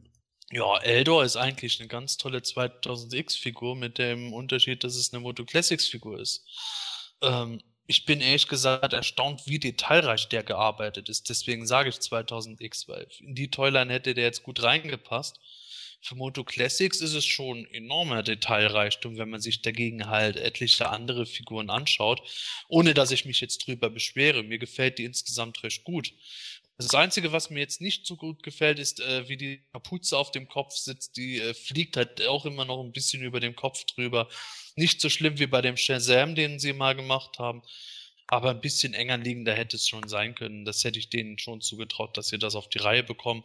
Ja, 0.54 0.78
Eldor 0.78 1.24
ist 1.24 1.34
eigentlich 1.36 1.80
eine 1.80 1.88
ganz 1.88 2.16
tolle 2.16 2.40
2000X-Figur 2.40 3.74
mit 3.74 3.98
dem 3.98 4.32
Unterschied, 4.32 4.84
dass 4.84 4.94
es 4.94 5.12
eine 5.12 5.20
Moto 5.20 5.44
Classics-Figur 5.44 6.20
ist. 6.20 6.46
Ähm, 7.22 7.60
ich 7.88 8.04
bin 8.06 8.20
ehrlich 8.20 8.46
gesagt 8.46 8.92
erstaunt, 8.92 9.42
wie 9.46 9.58
detailreich 9.58 10.28
der 10.28 10.44
gearbeitet 10.44 11.08
ist. 11.08 11.28
Deswegen 11.28 11.66
sage 11.66 11.88
ich 11.88 11.96
2000X, 11.96 12.86
weil 12.88 13.08
in 13.18 13.34
die 13.34 13.50
Toyline 13.50 13.92
hätte 13.92 14.14
der 14.14 14.24
jetzt 14.24 14.44
gut 14.44 14.62
reingepasst. 14.62 15.40
Für 16.00 16.14
Moto 16.14 16.44
Classics 16.44 17.00
ist 17.00 17.14
es 17.14 17.24
schon 17.24 17.66
enormer 17.72 18.22
Detailreichtum, 18.22 19.16
wenn 19.18 19.30
man 19.30 19.40
sich 19.40 19.62
dagegen 19.62 20.06
halt 20.06 20.36
etliche 20.36 20.88
andere 20.88 21.26
Figuren 21.26 21.68
anschaut, 21.70 22.20
ohne 22.68 22.94
dass 22.94 23.10
ich 23.10 23.24
mich 23.24 23.40
jetzt 23.40 23.66
drüber 23.66 23.90
beschwere. 23.90 24.42
Mir 24.44 24.58
gefällt 24.58 24.98
die 24.98 25.04
insgesamt 25.04 25.62
recht 25.64 25.82
gut. 25.82 26.12
Das 26.76 26.92
Einzige, 26.92 27.30
was 27.30 27.50
mir 27.50 27.60
jetzt 27.60 27.80
nicht 27.80 28.04
so 28.04 28.16
gut 28.16 28.42
gefällt, 28.42 28.80
ist, 28.80 28.98
äh, 29.00 29.28
wie 29.28 29.36
die 29.36 29.62
Kapuze 29.72 30.18
auf 30.18 30.32
dem 30.32 30.48
Kopf 30.48 30.74
sitzt. 30.74 31.16
Die 31.16 31.40
äh, 31.40 31.54
fliegt 31.54 31.96
halt 31.96 32.26
auch 32.26 32.46
immer 32.46 32.64
noch 32.64 32.82
ein 32.82 32.92
bisschen 32.92 33.22
über 33.22 33.38
dem 33.38 33.54
Kopf 33.54 33.84
drüber. 33.84 34.28
Nicht 34.74 35.00
so 35.00 35.08
schlimm 35.08 35.38
wie 35.38 35.46
bei 35.46 35.62
dem 35.62 35.76
Shazam, 35.76 36.34
den 36.34 36.58
sie 36.58 36.72
mal 36.72 36.96
gemacht 36.96 37.38
haben. 37.38 37.62
Aber 38.34 38.50
ein 38.50 38.60
bisschen 38.60 38.94
enger 38.94 39.16
liegender 39.18 39.54
hätte 39.54 39.76
es 39.76 39.86
schon 39.86 40.08
sein 40.08 40.34
können. 40.34 40.64
Das 40.64 40.82
hätte 40.82 40.98
ich 40.98 41.08
denen 41.08 41.38
schon 41.38 41.60
zugetraut, 41.60 42.16
dass 42.16 42.28
sie 42.28 42.38
das 42.38 42.56
auf 42.56 42.68
die 42.68 42.78
Reihe 42.78 43.04
bekommen 43.04 43.44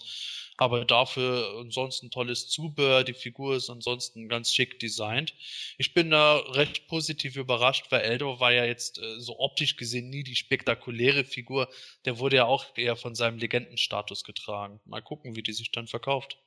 aber 0.59 0.83
dafür 0.83 1.55
ansonsten 1.57 2.11
tolles 2.11 2.49
Zubehör. 2.49 3.05
Die 3.05 3.13
Figur 3.13 3.55
ist 3.55 3.69
ansonsten 3.69 4.27
ganz 4.27 4.53
schick 4.53 4.77
designt. 4.79 5.33
Ich 5.77 5.93
bin 5.93 6.09
da 6.09 6.37
recht 6.37 6.87
positiv 6.87 7.37
überrascht, 7.37 7.85
weil 7.91 8.01
Eldor 8.01 8.41
war 8.41 8.51
ja 8.51 8.65
jetzt 8.65 8.99
äh, 8.99 9.19
so 9.21 9.39
optisch 9.39 9.77
gesehen 9.77 10.09
nie 10.09 10.23
die 10.23 10.35
spektakuläre 10.35 11.23
Figur. 11.23 11.69
Der 12.03 12.19
wurde 12.19 12.37
ja 12.37 12.45
auch 12.45 12.65
eher 12.75 12.97
von 12.97 13.15
seinem 13.15 13.37
Legendenstatus 13.37 14.25
getragen. 14.25 14.81
Mal 14.83 15.01
gucken, 15.01 15.37
wie 15.37 15.43
die 15.43 15.53
sich 15.53 15.71
dann 15.71 15.87
verkauft. 15.87 16.37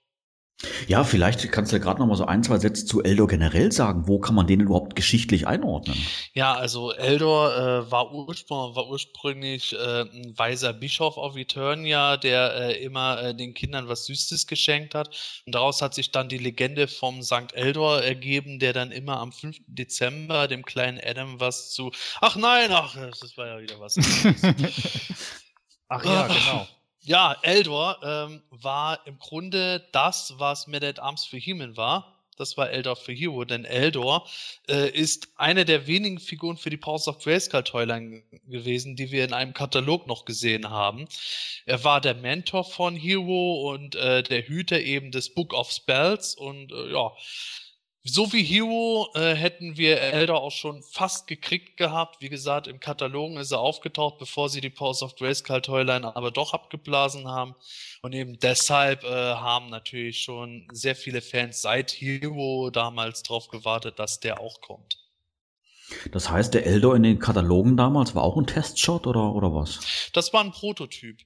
Ja, 0.87 1.05
vielleicht 1.05 1.51
kannst 1.51 1.72
du 1.72 1.77
ja 1.77 1.83
gerade 1.83 2.01
noch 2.01 2.07
mal 2.07 2.16
so 2.16 2.25
ein, 2.25 2.42
zwei 2.42 2.59
Sätze 2.59 2.87
zu 2.87 3.03
Eldor 3.03 3.27
generell 3.29 3.72
sagen. 3.72 4.07
Wo 4.07 4.18
kann 4.18 4.35
man 4.35 4.46
den 4.46 4.61
überhaupt 4.61 4.94
geschichtlich 4.94 5.46
einordnen? 5.46 5.96
Ja, 6.35 6.55
also 6.55 6.92
Eldor 6.92 7.57
äh, 7.57 7.90
war, 7.90 8.12
ursprünglich, 8.12 8.77
war 8.77 8.88
ursprünglich 8.88 9.72
äh, 9.75 10.03
ein 10.03 10.35
weiser 10.37 10.72
Bischof 10.72 11.16
auf 11.16 11.37
Eternia, 11.37 12.16
der 12.16 12.55
äh, 12.55 12.85
immer 12.85 13.22
äh, 13.22 13.35
den 13.35 13.55
Kindern 13.55 13.88
was 13.88 14.07
Süßes 14.07 14.46
geschenkt 14.46 14.94
hat. 14.94 15.42
Und 15.46 15.55
daraus 15.55 15.83
hat 15.83 15.94
sich 15.94 16.12
dann 16.12 16.29
die 16.29 16.38
Legende 16.38 16.88
vom 16.88 17.22
St. 17.22 17.53
Eldor 17.55 18.03
ergeben, 18.03 18.59
der 18.59 18.72
dann 18.72 18.92
immer 18.92 19.18
am 19.18 19.33
5. 19.33 19.57
Dezember 19.66 20.48
dem 20.48 20.64
kleinen 20.64 21.01
Adam 21.05 21.40
was 21.40 21.70
zu... 21.70 21.90
Ach 22.20 22.37
nein, 22.37 22.70
ach, 22.70 22.96
das 23.20 23.37
war 23.37 23.46
ja 23.46 23.61
wieder 23.61 23.81
was. 23.81 23.96
ach 25.88 26.05
ja, 26.05 26.27
genau. 26.29 26.68
Ja, 27.04 27.36
Eldor 27.42 27.98
ähm, 28.04 28.42
war 28.50 29.04
im 29.06 29.18
Grunde 29.18 29.88
das, 29.90 30.34
was 30.36 30.68
Man 30.68 30.84
at 30.84 31.00
Arms 31.00 31.24
für 31.24 31.38
Human 31.38 31.76
war. 31.76 32.22
Das 32.36 32.56
war 32.56 32.70
Eldor 32.70 32.96
für 32.96 33.12
Hero, 33.12 33.44
denn 33.44 33.64
Eldor 33.64 34.26
äh, 34.68 34.88
ist 34.88 35.28
eine 35.36 35.64
der 35.64 35.86
wenigen 35.86 36.18
Figuren 36.18 36.56
für 36.56 36.70
die 36.70 36.76
Powers 36.76 37.08
of 37.08 37.18
Grayskull 37.18 37.62
Toyline 37.64 38.22
gewesen, 38.46 38.96
die 38.96 39.10
wir 39.10 39.24
in 39.24 39.32
einem 39.32 39.52
Katalog 39.52 40.06
noch 40.06 40.24
gesehen 40.24 40.70
haben. 40.70 41.06
Er 41.66 41.84
war 41.84 42.00
der 42.00 42.14
Mentor 42.14 42.64
von 42.64 42.96
Hero 42.96 43.70
und 43.72 43.96
äh, 43.96 44.22
der 44.22 44.46
Hüter 44.46 44.80
eben 44.80 45.10
des 45.10 45.34
Book 45.34 45.52
of 45.52 45.70
Spells 45.70 46.34
und 46.34 46.72
äh, 46.72 46.92
ja, 46.92 47.12
So 48.04 48.32
wie 48.32 48.42
Hero 48.42 49.08
äh, 49.14 49.34
hätten 49.34 49.76
wir 49.76 50.00
Elder 50.00 50.34
auch 50.40 50.50
schon 50.50 50.82
fast 50.82 51.28
gekriegt 51.28 51.76
gehabt. 51.76 52.20
Wie 52.20 52.28
gesagt, 52.28 52.66
im 52.66 52.80
Katalogen 52.80 53.36
ist 53.36 53.52
er 53.52 53.60
aufgetaucht, 53.60 54.18
bevor 54.18 54.48
sie 54.48 54.60
die 54.60 54.70
Pause 54.70 55.04
of 55.04 55.14
Grayskull 55.14 55.60
Toyline 55.60 56.16
aber 56.16 56.32
doch 56.32 56.52
abgeblasen 56.52 57.28
haben. 57.28 57.54
Und 58.02 58.12
eben 58.12 58.40
deshalb 58.40 59.04
äh, 59.04 59.06
haben 59.06 59.70
natürlich 59.70 60.20
schon 60.20 60.66
sehr 60.72 60.96
viele 60.96 61.22
Fans 61.22 61.62
seit 61.62 61.92
Hero 61.92 62.70
damals 62.70 63.22
drauf 63.22 63.46
gewartet, 63.46 64.00
dass 64.00 64.18
der 64.18 64.40
auch 64.40 64.60
kommt. 64.60 64.98
Das 66.10 66.28
heißt, 66.28 66.54
der 66.54 66.66
Eldor 66.66 66.96
in 66.96 67.04
den 67.04 67.20
Katalogen 67.20 67.76
damals 67.76 68.16
war 68.16 68.24
auch 68.24 68.36
ein 68.36 68.46
Testshot 68.46 69.06
oder, 69.06 69.32
oder 69.32 69.54
was? 69.54 70.10
Das 70.12 70.32
war 70.32 70.42
ein 70.42 70.50
Prototyp 70.50 71.18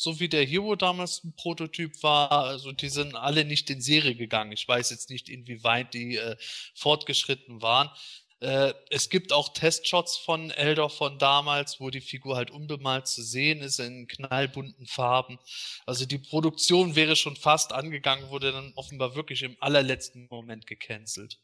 so 0.00 0.18
wie 0.18 0.30
der 0.30 0.46
Hero 0.46 0.76
damals 0.76 1.22
ein 1.24 1.34
Prototyp 1.36 2.02
war, 2.02 2.32
also 2.32 2.72
die 2.72 2.88
sind 2.88 3.14
alle 3.14 3.44
nicht 3.44 3.68
in 3.68 3.82
Serie 3.82 4.14
gegangen. 4.14 4.52
Ich 4.52 4.66
weiß 4.66 4.88
jetzt 4.88 5.10
nicht, 5.10 5.28
inwieweit 5.28 5.92
die 5.92 6.16
äh, 6.16 6.36
fortgeschritten 6.74 7.60
waren. 7.60 7.90
Äh, 8.40 8.72
es 8.88 9.10
gibt 9.10 9.34
auch 9.34 9.52
Testshots 9.52 10.16
von 10.16 10.50
Eldor 10.52 10.88
von 10.88 11.18
damals, 11.18 11.80
wo 11.80 11.90
die 11.90 12.00
Figur 12.00 12.36
halt 12.36 12.50
unbemalt 12.50 13.08
zu 13.08 13.22
sehen 13.22 13.60
ist 13.60 13.78
in 13.78 14.06
knallbunten 14.06 14.86
Farben. 14.86 15.38
Also 15.84 16.06
die 16.06 16.18
Produktion 16.18 16.96
wäre 16.96 17.14
schon 17.14 17.36
fast 17.36 17.74
angegangen, 17.74 18.30
wurde 18.30 18.52
dann 18.52 18.72
offenbar 18.76 19.14
wirklich 19.14 19.42
im 19.42 19.54
allerletzten 19.60 20.28
Moment 20.30 20.66
gecancelt. 20.66 21.38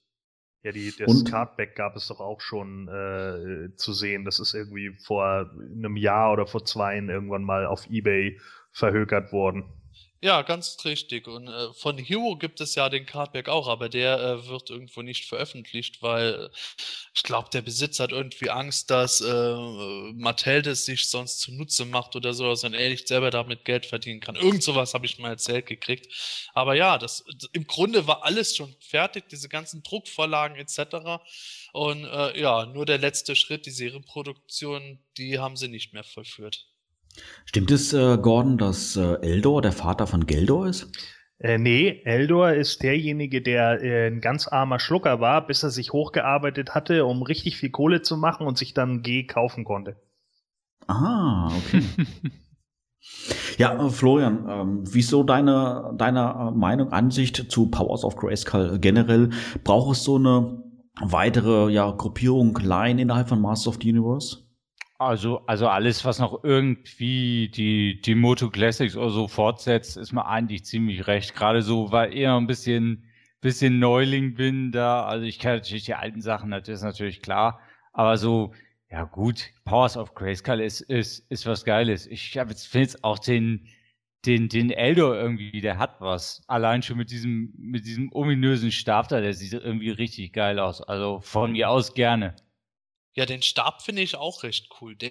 Ja, 0.66 0.72
die, 0.72 0.92
das 0.98 1.18
Und? 1.18 1.30
Cardback 1.30 1.76
gab 1.76 1.94
es 1.94 2.08
doch 2.08 2.18
auch 2.18 2.40
schon 2.40 2.88
äh, 2.88 3.68
zu 3.76 3.92
sehen. 3.92 4.24
Das 4.24 4.40
ist 4.40 4.52
irgendwie 4.52 4.96
vor 4.98 5.48
einem 5.54 5.96
Jahr 5.96 6.32
oder 6.32 6.48
vor 6.48 6.64
zwei 6.64 6.96
irgendwann 6.96 7.44
mal 7.44 7.66
auf 7.66 7.88
Ebay 7.88 8.40
verhökert 8.72 9.32
worden. 9.32 9.62
Ja, 10.22 10.40
ganz 10.42 10.78
richtig. 10.84 11.28
Und 11.28 11.46
äh, 11.48 11.72
von 11.74 11.98
Hero 11.98 12.36
gibt 12.36 12.60
es 12.62 12.74
ja 12.74 12.88
den 12.88 13.04
Cardback 13.04 13.48
auch, 13.50 13.68
aber 13.68 13.88
der 13.90 14.18
äh, 14.18 14.48
wird 14.48 14.70
irgendwo 14.70 15.02
nicht 15.02 15.26
veröffentlicht, 15.26 16.00
weil 16.02 16.50
ich 17.14 17.22
glaube, 17.22 17.50
der 17.52 17.60
Besitzer 17.60 18.04
hat 18.04 18.12
irgendwie 18.12 18.48
Angst, 18.48 18.90
dass 18.90 19.20
äh, 19.20 19.54
Mattel 20.14 20.62
das 20.62 20.86
sich 20.86 21.08
sonst 21.10 21.40
zunutze 21.40 21.84
macht 21.84 22.16
oder 22.16 22.32
so, 22.32 22.48
dass 22.48 22.62
er 22.62 22.72
ehrlich 22.72 23.06
selber 23.06 23.30
damit 23.30 23.64
Geld 23.66 23.84
verdienen 23.84 24.20
kann. 24.20 24.36
Irgend 24.36 24.62
sowas 24.62 24.94
habe 24.94 25.04
ich 25.04 25.18
mal 25.18 25.28
erzählt 25.30 25.66
gekriegt. 25.66 26.12
Aber 26.54 26.74
ja, 26.74 26.96
das 26.98 27.22
im 27.52 27.66
Grunde 27.66 28.06
war 28.06 28.24
alles 28.24 28.56
schon 28.56 28.74
fertig, 28.80 29.28
diese 29.28 29.48
ganzen 29.50 29.82
Druckvorlagen 29.82 30.56
etc. 30.56 31.22
Und 31.72 32.04
äh, 32.04 32.40
ja, 32.40 32.64
nur 32.66 32.86
der 32.86 32.98
letzte 32.98 33.36
Schritt, 33.36 33.66
die 33.66 33.70
Serienproduktion, 33.70 34.98
die 35.18 35.38
haben 35.38 35.56
sie 35.56 35.68
nicht 35.68 35.92
mehr 35.92 36.04
vollführt. 36.04 36.66
Stimmt 37.44 37.70
es, 37.70 37.92
äh, 37.92 38.18
Gordon, 38.18 38.58
dass 38.58 38.96
äh, 38.96 39.14
Eldor 39.22 39.62
der 39.62 39.72
Vater 39.72 40.06
von 40.06 40.26
Geldor 40.26 40.66
ist? 40.66 40.90
Äh, 41.38 41.58
nee, 41.58 42.00
Eldor 42.04 42.52
ist 42.52 42.82
derjenige, 42.82 43.42
der 43.42 43.82
äh, 43.82 44.08
ein 44.08 44.20
ganz 44.20 44.48
armer 44.48 44.78
Schlucker 44.78 45.20
war, 45.20 45.46
bis 45.46 45.62
er 45.62 45.70
sich 45.70 45.92
hochgearbeitet 45.92 46.74
hatte, 46.74 47.04
um 47.04 47.22
richtig 47.22 47.58
viel 47.58 47.70
Kohle 47.70 48.00
zu 48.02 48.16
machen 48.16 48.46
und 48.46 48.56
sich 48.56 48.72
dann 48.72 49.02
G 49.02 49.24
kaufen 49.24 49.64
konnte. 49.64 49.96
Ah, 50.86 51.48
okay. 51.48 51.82
ja, 53.58 53.86
äh, 53.86 53.90
Florian, 53.90 54.46
ähm, 54.48 54.84
wieso 54.86 55.24
deine, 55.24 55.92
deine 55.98 56.52
äh, 56.54 56.56
Meinung, 56.56 56.92
Ansicht 56.92 57.50
zu 57.50 57.70
Powers 57.70 58.04
of 58.04 58.16
Grayskull 58.16 58.78
generell? 58.78 59.30
Braucht 59.62 59.96
es 59.96 60.04
so 60.04 60.16
eine 60.16 60.62
weitere 61.02 61.70
ja, 61.70 61.90
Gruppierung, 61.90 62.56
Line 62.62 63.00
innerhalb 63.00 63.28
von 63.28 63.42
Masters 63.42 63.74
of 63.74 63.78
the 63.82 63.90
Universe? 63.90 64.45
Also, 64.98 65.44
also 65.46 65.68
alles, 65.68 66.04
was 66.06 66.18
noch 66.18 66.42
irgendwie 66.42 67.48
die, 67.48 68.00
die 68.00 68.14
Moto 68.14 68.48
Classics 68.48 68.96
oder 68.96 69.10
so 69.10 69.28
fortsetzt, 69.28 69.96
ist 69.98 70.12
mir 70.12 70.24
eigentlich 70.26 70.64
ziemlich 70.64 71.06
recht. 71.06 71.34
Gerade 71.34 71.60
so, 71.60 71.92
weil 71.92 72.14
ich 72.14 72.24
noch 72.24 72.38
ein 72.38 72.46
bisschen, 72.46 73.04
bisschen 73.42 73.78
Neuling 73.78 74.34
bin 74.34 74.72
da. 74.72 75.04
Also 75.04 75.26
ich 75.26 75.38
kenne 75.38 75.56
natürlich 75.56 75.84
die 75.84 75.94
alten 75.94 76.22
Sachen, 76.22 76.50
das 76.50 76.68
ist 76.68 76.82
natürlich 76.82 77.20
klar. 77.20 77.60
Aber 77.92 78.16
so, 78.16 78.54
ja 78.90 79.04
gut, 79.04 79.50
Powers 79.64 79.98
of 79.98 80.14
Grayskull 80.14 80.60
ist, 80.60 80.80
ist, 80.82 81.30
ist 81.30 81.44
was 81.46 81.64
Geiles. 81.64 82.06
Ich 82.06 82.30
finde 82.32 82.80
jetzt 82.80 83.04
auch 83.04 83.18
den, 83.18 83.68
den, 84.24 84.48
den 84.48 84.70
Eldor 84.70 85.14
irgendwie, 85.16 85.60
der 85.60 85.78
hat 85.78 86.00
was. 86.00 86.42
Allein 86.48 86.82
schon 86.82 86.96
mit 86.96 87.10
diesem, 87.10 87.52
mit 87.58 87.84
diesem 87.84 88.10
ominösen 88.12 88.72
Stab 88.72 89.08
da, 89.08 89.20
der 89.20 89.34
sieht 89.34 89.52
irgendwie 89.52 89.90
richtig 89.90 90.32
geil 90.32 90.58
aus. 90.58 90.80
Also 90.80 91.20
von 91.20 91.52
mir 91.52 91.68
aus 91.68 91.92
gerne. 91.94 92.34
Ja, 93.16 93.24
den 93.24 93.42
Stab 93.42 93.82
finde 93.82 94.02
ich 94.02 94.14
auch 94.14 94.42
recht 94.42 94.68
cool. 94.80 94.94
Der, 94.94 95.10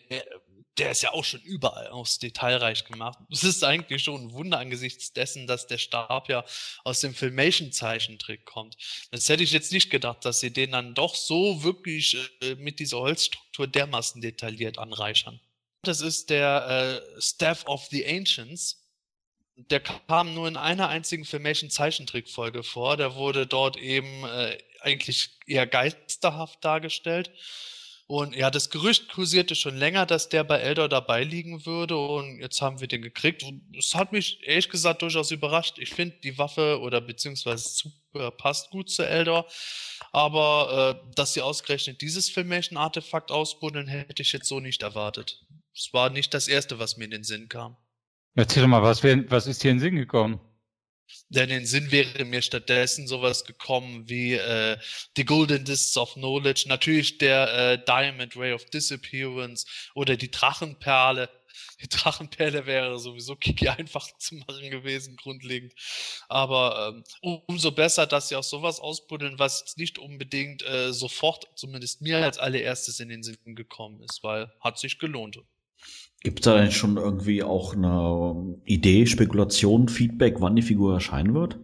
der 0.78 0.92
ist 0.92 1.02
ja 1.02 1.12
auch 1.12 1.24
schon 1.24 1.42
überall 1.42 1.88
aus 1.88 2.20
detailreich 2.20 2.86
gemacht. 2.86 3.18
Es 3.32 3.44
ist 3.44 3.64
eigentlich 3.64 4.04
schon 4.04 4.28
ein 4.28 4.32
Wunder 4.32 4.60
angesichts 4.60 5.12
dessen, 5.12 5.48
dass 5.48 5.66
der 5.66 5.80
Stab 5.80 6.30
ja 6.30 6.46
aus 6.84 7.00
dem 7.00 7.16
Filmation-Zeichentrick 7.16 8.46
kommt. 8.46 8.78
Das 9.10 9.28
hätte 9.28 9.44
ich 9.44 9.52
jetzt 9.52 9.72
nicht 9.72 9.90
gedacht, 9.90 10.24
dass 10.24 10.40
sie 10.40 10.52
den 10.52 10.72
dann 10.72 10.94
doch 10.94 11.16
so 11.16 11.64
wirklich 11.64 12.16
äh, 12.42 12.56
mit 12.56 12.80
dieser 12.80 13.00
Holzstruktur 13.00 13.68
dermaßen 13.68 14.22
detailliert 14.22 14.78
anreichern. 14.78 15.40
Das 15.82 16.02
ist 16.02 16.30
der 16.30 17.02
äh, 17.18 17.22
Staff 17.22 17.66
of 17.66 17.88
the 17.90 18.06
Ancients. 18.06 18.84
Der 19.56 19.80
kam 19.80 20.34
nur 20.36 20.48
in 20.48 20.58
einer 20.58 20.90
einzigen 20.90 21.26
Filmation-Zeichentrick-Folge 21.26 22.62
vor. 22.62 22.98
Der 22.98 23.16
wurde 23.16 23.48
dort 23.48 23.78
eben 23.78 24.26
äh, 24.26 24.58
eigentlich 24.82 25.40
eher 25.48 25.66
geisterhaft 25.66 26.64
dargestellt. 26.64 27.32
Und 28.08 28.36
ja, 28.36 28.52
das 28.52 28.70
Gerücht 28.70 29.12
kursierte 29.12 29.56
schon 29.56 29.76
länger, 29.78 30.06
dass 30.06 30.30
der 30.30 30.44
bei 30.44 30.60
Eldor 30.60 30.88
dabei 30.88 31.24
liegen 31.24 31.66
würde 31.66 31.98
und 31.98 32.40
jetzt 32.40 32.62
haben 32.62 32.80
wir 32.80 32.88
den 32.88 33.02
gekriegt 33.02 33.42
und 33.42 33.64
es 33.76 33.96
hat 33.96 34.12
mich 34.12 34.40
ehrlich 34.44 34.70
gesagt 34.70 35.02
durchaus 35.02 35.32
überrascht. 35.32 35.80
Ich 35.80 35.90
finde 35.90 36.16
die 36.24 36.38
Waffe 36.38 36.80
oder 36.82 37.02
beziehungsweise 37.02 37.68
Super 37.68 38.30
passt 38.30 38.70
gut 38.70 38.92
zu 38.92 39.02
Eldor, 39.02 39.48
aber 40.12 41.02
äh, 41.04 41.16
dass 41.16 41.34
sie 41.34 41.42
ausgerechnet 41.42 42.02
dieses 42.02 42.30
Filmation-Artefakt 42.30 43.32
ausbuddeln, 43.32 43.88
hätte 43.88 44.22
ich 44.22 44.32
jetzt 44.34 44.48
so 44.48 44.60
nicht 44.60 44.84
erwartet. 44.84 45.44
Es 45.76 45.90
war 45.92 46.12
nicht 46.12 46.34
das 46.36 46.48
erste, 46.48 46.78
was 46.78 46.98
mir 46.98 47.06
in 47.06 47.12
den 47.12 47.24
Sinn 47.24 47.50
kam. 47.50 47.76
Erzähl 48.36 48.62
doch 48.62 48.70
mal, 48.70 48.84
was, 48.84 49.02
wär, 49.02 49.30
was 49.32 49.48
ist 49.48 49.64
hier 49.64 49.72
in 49.72 49.78
den 49.78 49.82
Sinn 49.82 49.96
gekommen? 49.96 50.40
Denn 51.30 51.50
in 51.50 51.66
Sinn 51.66 51.92
wäre 51.92 52.26
mir 52.26 52.42
stattdessen 52.42 53.08
sowas 53.08 53.46
gekommen 53.46 54.08
wie 54.10 54.34
äh, 54.34 54.78
The 55.16 55.26
Golden 55.26 55.66
Discs 55.66 55.98
of 55.98 56.14
Knowledge, 56.14 56.66
natürlich 56.68 57.18
der 57.18 57.54
äh, 57.54 57.86
Diamond 57.86 58.36
Ray 58.36 58.54
of 58.54 58.66
Disappearance 58.66 59.66
oder 59.96 60.18
die 60.18 60.32
Drachenperle. 60.32 61.30
Die 61.82 61.90
Drachenperle 61.90 62.66
wäre 62.66 63.00
sowieso 63.00 63.36
kicki 63.36 63.68
einfach 63.70 64.08
zu 64.18 64.36
machen 64.36 64.70
gewesen, 64.72 65.16
grundlegend. 65.16 65.74
Aber 66.28 66.94
ähm, 67.22 67.40
umso 67.48 67.72
besser, 67.72 68.08
dass 68.08 68.30
sie 68.30 68.36
auch 68.36 68.44
sowas 68.44 68.80
ausbuddeln, 68.80 69.40
was 69.40 69.76
nicht 69.78 69.98
unbedingt 69.98 70.64
äh, 70.64 70.94
sofort, 70.94 71.48
zumindest 71.56 72.02
mir 72.02 72.24
als 72.24 72.38
allererstes 72.40 73.00
in 73.00 73.10
den 73.10 73.24
Sinn 73.24 73.38
gekommen 73.56 74.02
ist, 74.02 74.24
weil 74.24 74.54
hat 74.62 74.80
sich 74.80 75.00
gelohnt. 75.00 75.40
Gibt 76.22 76.40
es 76.40 76.46
da 76.46 76.58
denn 76.58 76.72
schon 76.72 76.98
irgendwie 76.98 77.44
auch 77.44 77.76
eine 77.76 78.60
Idee, 78.66 79.06
Spekulation, 79.06 79.88
Feedback, 79.88 80.38
wann 80.40 80.56
die 80.56 80.64
Figur 80.64 80.96
erscheinen 80.96 81.36
wird? 81.36 81.60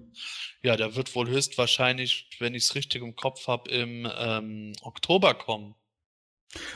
Ja, 0.63 0.78
der 0.78 0.95
wird 0.95 1.15
wohl 1.15 1.28
höchstwahrscheinlich, 1.28 2.30
wenn 2.39 2.54
ich 2.54 2.65
es 2.65 2.76
richtig 2.76 3.02
im 3.02 3.15
Kopf 3.15 3.47
habe, 3.47 3.71
im 3.71 4.08
ähm, 4.19 4.74
Oktober 4.84 5.34
kommen. 5.34 5.74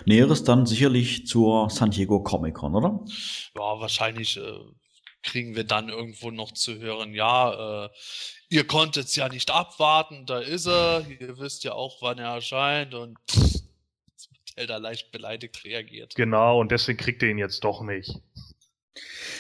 Näheres 0.06 0.44
dann 0.44 0.66
sicherlich 0.66 1.28
zur 1.28 1.70
San 1.70 1.92
Diego 1.92 2.24
Comic 2.24 2.56
Con, 2.56 2.76
oder? 2.76 3.06
Ja, 3.56 3.80
wahrscheinlich 3.80 4.38
äh, 4.38 4.60
kriegen 5.22 5.56
wir 5.56 5.66
dann 5.66 5.90
irgendwo 5.90 6.32
noch 6.32 6.54
zu 6.54 6.80
hören, 6.80 7.14
ja, 7.14 7.86
äh, 7.86 7.90
ihr 8.50 8.66
konntet 8.66 9.08
es 9.08 9.16
ja 9.16 9.28
nicht 9.28 9.52
abwarten, 9.52 10.26
da 10.26 10.40
ist 10.40 10.68
er, 10.68 11.06
ihr 11.08 11.38
wisst 11.40 11.64
ja 11.64 11.74
auch, 11.74 12.02
wann 12.02 12.20
er 12.20 12.36
erscheint 12.36 12.94
und 12.94 13.18
pff, 13.30 13.55
Zelda 14.56 14.78
leicht 14.78 15.12
beleidigt 15.12 15.66
reagiert. 15.66 16.16
Genau, 16.16 16.62
und 16.62 16.72
deswegen 16.72 16.98
kriegt 16.98 17.22
ihr 17.22 17.30
ihn 17.30 17.38
jetzt 17.38 17.64
doch 17.64 17.82
nicht. 17.82 18.22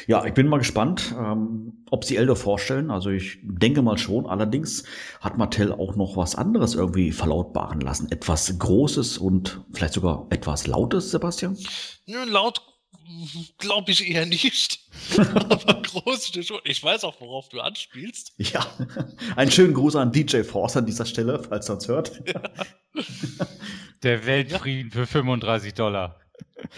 Ja, 0.07 0.25
ich 0.25 0.33
bin 0.33 0.47
mal 0.47 0.57
gespannt, 0.57 1.15
ähm, 1.17 1.85
ob 1.89 2.03
sie 2.03 2.17
Elder 2.17 2.35
vorstellen. 2.35 2.91
Also 2.91 3.09
ich 3.09 3.39
denke 3.41 3.81
mal 3.81 3.97
schon. 3.97 4.25
Allerdings 4.27 4.83
hat 5.21 5.37
Mattel 5.37 5.71
auch 5.71 5.95
noch 5.95 6.17
was 6.17 6.35
anderes 6.35 6.75
irgendwie 6.75 7.11
verlautbaren 7.11 7.79
lassen. 7.79 8.11
Etwas 8.11 8.59
Großes 8.59 9.17
und 9.17 9.61
vielleicht 9.73 9.93
sogar 9.93 10.27
etwas 10.29 10.67
Lautes, 10.67 11.11
Sebastian? 11.11 11.57
Nun, 12.05 12.29
laut 12.29 12.61
glaube 13.57 13.91
ich 13.91 14.09
eher 14.09 14.25
nicht. 14.25 14.79
Aber 15.17 15.81
groß 15.81 16.31
schon. 16.45 16.59
Ich 16.63 16.83
weiß 16.83 17.03
auch, 17.03 17.19
worauf 17.21 17.49
du 17.49 17.61
anspielst. 17.61 18.33
Ja, 18.37 18.65
einen 19.35 19.51
schönen 19.51 19.73
Gruß 19.73 19.95
an 19.95 20.11
DJ 20.11 20.43
Force 20.43 20.77
an 20.77 20.85
dieser 20.85 21.05
Stelle, 21.05 21.41
falls 21.43 21.69
er 21.69 21.75
uns 21.75 21.87
hört. 21.87 22.21
Ja. 22.27 22.41
Der 24.03 24.25
Weltfrieden 24.25 24.91
ja. 24.91 24.99
für 24.99 25.07
35 25.07 25.73
Dollar. 25.73 26.19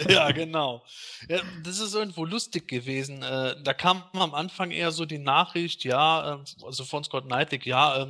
Ja, 0.07 0.31
genau. 0.31 0.83
Ja, 1.29 1.39
das 1.63 1.79
ist 1.79 1.93
irgendwo 1.93 2.25
lustig 2.25 2.67
gewesen. 2.67 3.23
Äh, 3.23 3.55
da 3.63 3.73
kam 3.73 4.03
am 4.13 4.33
Anfang 4.33 4.71
eher 4.71 4.91
so 4.91 5.05
die 5.05 5.17
Nachricht, 5.17 5.83
ja, 5.83 6.35
äh, 6.35 6.65
also 6.65 6.83
von 6.83 7.03
Scott 7.03 7.25
Knightley, 7.25 7.59
ja, 7.63 8.07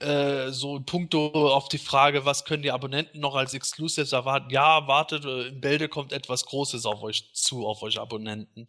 äh, 0.00 0.50
so 0.50 0.76
in 0.76 0.84
puncto 0.84 1.28
auf 1.28 1.68
die 1.68 1.78
Frage, 1.78 2.24
was 2.24 2.44
können 2.44 2.62
die 2.62 2.70
Abonnenten 2.70 3.20
noch 3.20 3.34
als 3.34 3.54
Exclusives 3.54 4.12
erwarten? 4.12 4.50
Ja, 4.50 4.86
wartet, 4.86 5.24
äh, 5.24 5.48
in 5.48 5.60
Bälde 5.60 5.88
kommt 5.88 6.12
etwas 6.12 6.44
Großes 6.44 6.84
auf 6.84 7.02
euch 7.02 7.32
zu, 7.32 7.66
auf 7.66 7.82
euch 7.82 7.98
Abonnenten. 7.98 8.66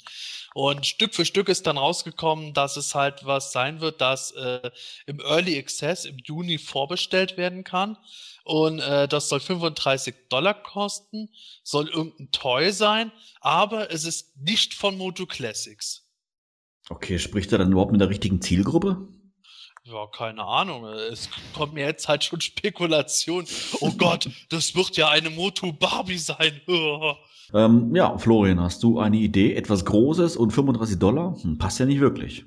Und 0.54 0.86
Stück 0.86 1.14
für 1.14 1.26
Stück 1.26 1.50
ist 1.50 1.68
dann 1.68 1.78
rausgekommen, 1.78 2.54
dass 2.54 2.78
es 2.78 2.96
halt 2.96 3.26
was 3.26 3.52
sein 3.52 3.82
wird, 3.82 4.00
das 4.00 4.32
äh, 4.32 4.72
im 5.06 5.20
Early 5.20 5.58
Access 5.58 6.06
im 6.06 6.18
Juni 6.24 6.58
vorbestellt 6.58 7.38
werden 7.38 7.64
kann. 7.64 7.98
Und 8.46 8.80
äh, 8.80 9.10
das 9.10 9.28
soll 9.28 9.42
35 9.42 10.16
Dollar 10.30 10.54
kosten, 10.54 11.30
soll 11.64 11.90
irgendein 11.90 12.32
Toy 12.32 12.72
sein, 12.72 13.12
aber 13.42 13.92
es 13.92 14.06
ist 14.06 14.38
nicht 14.38 14.74
von 14.74 14.98
Moto 14.98 15.26
Classics. 15.26 16.06
Okay, 16.90 17.20
spricht 17.20 17.52
er 17.52 17.58
dann 17.58 17.72
überhaupt 17.72 17.92
mit 17.92 18.00
der 18.00 18.10
richtigen 18.10 18.42
Zielgruppe? 18.42 19.10
Ja, 19.90 20.06
keine 20.08 20.44
Ahnung. 20.44 20.84
Es 20.84 21.30
kommt 21.54 21.74
mir 21.74 21.86
jetzt 21.86 22.10
halt 22.10 22.22
schon 22.22 22.42
Spekulation. 22.42 23.46
Oh 23.80 23.92
Gott, 23.92 24.30
das 24.50 24.76
wird 24.76 24.98
ja 24.98 25.08
eine 25.10 25.30
Moto 25.30 25.72
Barbie 25.72 26.18
sein. 26.18 26.60
ähm, 27.54 27.96
ja, 27.96 28.18
Florian, 28.18 28.60
hast 28.60 28.84
du 28.84 29.00
eine 29.00 29.16
Idee? 29.16 29.56
Etwas 29.56 29.86
Großes 29.86 30.36
und 30.36 30.52
35 30.52 31.00
Dollar? 31.00 31.38
Hm, 31.42 31.58
passt 31.58 31.80
ja 31.80 31.86
nicht 31.86 32.02
wirklich. 32.02 32.44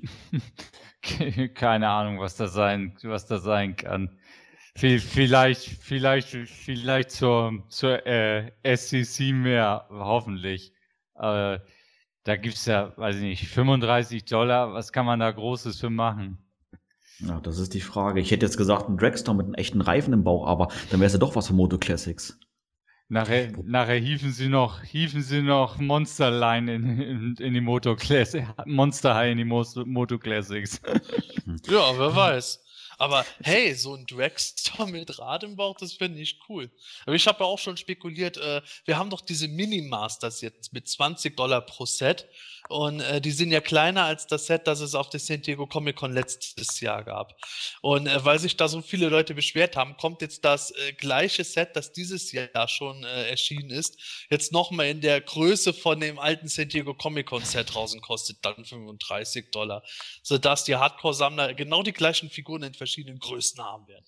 keine 1.55 1.89
Ahnung, 1.89 2.19
was 2.19 2.35
das 2.35 2.53
sein, 2.53 2.95
was 3.01 3.25
das 3.25 3.41
sein 3.41 3.75
kann. 3.75 4.19
Vielleicht, 4.75 5.67
vielleicht, 5.81 6.27
vielleicht 6.27 7.09
zur, 7.09 7.63
zur 7.69 8.05
äh, 8.05 8.51
SCC 8.63 9.33
mehr, 9.33 9.87
hoffentlich. 9.89 10.73
Äh, 11.15 11.57
da 12.23 12.35
gibt's 12.35 12.67
ja, 12.67 12.95
weiß 12.97 13.15
ich 13.15 13.23
nicht, 13.23 13.47
35 13.47 14.25
Dollar. 14.25 14.73
Was 14.75 14.93
kann 14.93 15.07
man 15.07 15.19
da 15.19 15.31
Großes 15.31 15.79
für 15.79 15.89
machen? 15.89 16.37
Ja, 17.27 17.39
das 17.39 17.59
ist 17.59 17.73
die 17.73 17.81
Frage. 17.81 18.19
Ich 18.19 18.31
hätte 18.31 18.45
jetzt 18.45 18.57
gesagt, 18.57 18.89
ein 18.89 18.97
Dragster 18.97 19.33
mit 19.33 19.45
einem 19.45 19.53
echten 19.55 19.81
Reifen 19.81 20.13
im 20.13 20.23
Bauch, 20.23 20.47
aber 20.47 20.69
dann 20.89 20.99
wäre 20.99 21.07
es 21.07 21.13
ja 21.13 21.19
doch 21.19 21.35
was 21.35 21.47
für 21.47 21.53
Moto 21.53 21.77
Classics. 21.77 22.39
Nachher, 23.09 23.51
nachher 23.63 23.97
hieven 23.97 24.31
sie 24.31 24.47
noch, 24.47 24.81
hieven 24.83 25.21
sie 25.21 25.41
noch 25.41 25.77
Monsterline 25.79 26.73
in, 26.73 27.01
in, 27.01 27.35
in 27.37 27.53
die 27.53 27.61
Moto 27.61 27.95
Classics, 27.95 28.47
Monster 28.65 29.15
High 29.15 29.33
in 29.33 29.37
die 29.37 29.43
Moto 29.43 30.17
Classics. 30.17 30.81
Ja, 31.69 31.91
wer 31.97 32.15
weiß. 32.15 32.63
Aber 33.01 33.25
hey, 33.43 33.73
so 33.73 33.95
ein 33.95 34.05
Dragster 34.05 34.85
mit 34.85 35.17
Rad 35.17 35.43
im 35.43 35.55
Bauch, 35.55 35.75
das 35.75 35.93
finde 35.93 36.21
ich 36.21 36.39
cool. 36.47 36.69
Aber 37.05 37.15
ich 37.15 37.27
habe 37.27 37.43
ja 37.43 37.45
auch 37.45 37.57
schon 37.57 37.75
spekuliert, 37.75 38.37
äh, 38.37 38.61
wir 38.85 38.97
haben 38.97 39.09
doch 39.09 39.21
diese 39.21 39.47
Mini-Masters 39.47 40.41
jetzt 40.41 40.71
mit 40.71 40.87
20 40.87 41.35
Dollar 41.35 41.61
pro 41.61 41.87
Set. 41.87 42.27
Und 42.69 43.01
äh, 43.01 43.19
die 43.19 43.31
sind 43.31 43.51
ja 43.51 43.59
kleiner 43.59 44.05
als 44.05 44.27
das 44.27 44.45
Set, 44.45 44.67
das 44.67 44.81
es 44.81 44.93
auf 44.93 45.09
der 45.09 45.19
San 45.19 45.41
Diego 45.41 45.65
Comic 45.65 45.95
Con 45.95 46.13
letztes 46.13 46.79
Jahr 46.79 47.03
gab. 47.03 47.35
Und 47.81 48.05
äh, 48.05 48.23
weil 48.23 48.37
sich 48.37 48.55
da 48.55 48.67
so 48.67 48.81
viele 48.81 49.09
Leute 49.09 49.33
beschwert 49.33 49.75
haben, 49.75 49.97
kommt 49.97 50.21
jetzt 50.21 50.45
das 50.45 50.69
äh, 50.71 50.93
gleiche 50.93 51.43
Set, 51.43 51.75
das 51.75 51.91
dieses 51.91 52.31
Jahr 52.31 52.67
schon 52.67 53.03
äh, 53.03 53.29
erschienen 53.29 53.71
ist, 53.71 53.97
jetzt 54.29 54.53
nochmal 54.53 54.87
in 54.87 55.01
der 55.01 55.19
Größe 55.21 55.73
von 55.73 55.99
dem 55.99 56.19
alten 56.19 56.47
San 56.47 56.69
Diego 56.69 56.93
Comic 56.93 57.25
Con 57.25 57.43
Set 57.43 57.75
raus 57.75 57.93
und 57.93 58.01
kostet 58.01 58.37
dann 58.43 58.63
35 58.63 59.49
Dollar. 59.51 59.83
Sodass 60.21 60.63
die 60.63 60.75
Hardcore-Sammler 60.75 61.55
genau 61.55 61.81
die 61.81 61.93
gleichen 61.93 62.29
Figuren 62.29 62.61
in 62.61 62.75
verschiedenen 62.75 62.90
Größen 63.19 63.63
haben 63.63 63.87
werden. 63.87 64.05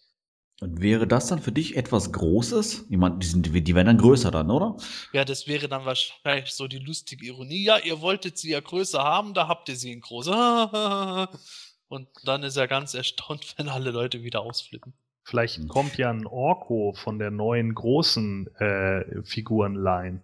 Und 0.62 0.82
wäre 0.82 1.08
das 1.08 1.28
dann 1.28 1.40
für 1.40 1.52
dich 1.52 1.76
etwas 1.76 2.12
Großes? 2.12 2.86
Ich 2.90 2.98
meine, 2.98 3.18
die, 3.18 3.28
sind, 3.28 3.54
die 3.54 3.76
werden 3.76 3.88
dann 3.88 3.98
größer 3.98 4.32
dann, 4.32 4.50
oder? 4.50 4.78
Ja, 5.12 5.26
das 5.26 5.48
wäre 5.48 5.68
dann 5.68 5.86
wahrscheinlich 5.86 6.54
so 6.54 6.68
die 6.68 6.78
lustige 6.78 7.26
Ironie. 7.26 7.64
Ja, 7.64 7.78
ihr 7.80 8.02
wolltet 8.02 8.38
sie 8.38 8.52
ja 8.52 8.60
größer 8.60 9.04
haben, 9.04 9.34
da 9.34 9.48
habt 9.48 9.68
ihr 9.70 9.76
sie 9.76 9.92
in 9.92 10.02
groß. 10.02 10.28
Und 11.88 12.08
dann 12.24 12.44
ist 12.44 12.56
er 12.56 12.68
ganz 12.68 12.94
erstaunt, 12.94 13.56
wenn 13.58 13.68
alle 13.68 13.92
Leute 13.92 14.24
wieder 14.24 14.42
ausflippen. 14.42 14.94
Vielleicht 15.26 15.68
kommt 15.68 15.98
ja 15.98 16.10
ein 16.10 16.26
Orko 16.26 16.94
von 16.94 17.20
der 17.20 17.32
neuen 17.32 17.74
großen 17.74 18.48
äh, 18.56 19.24
Figurenline. 19.24 20.22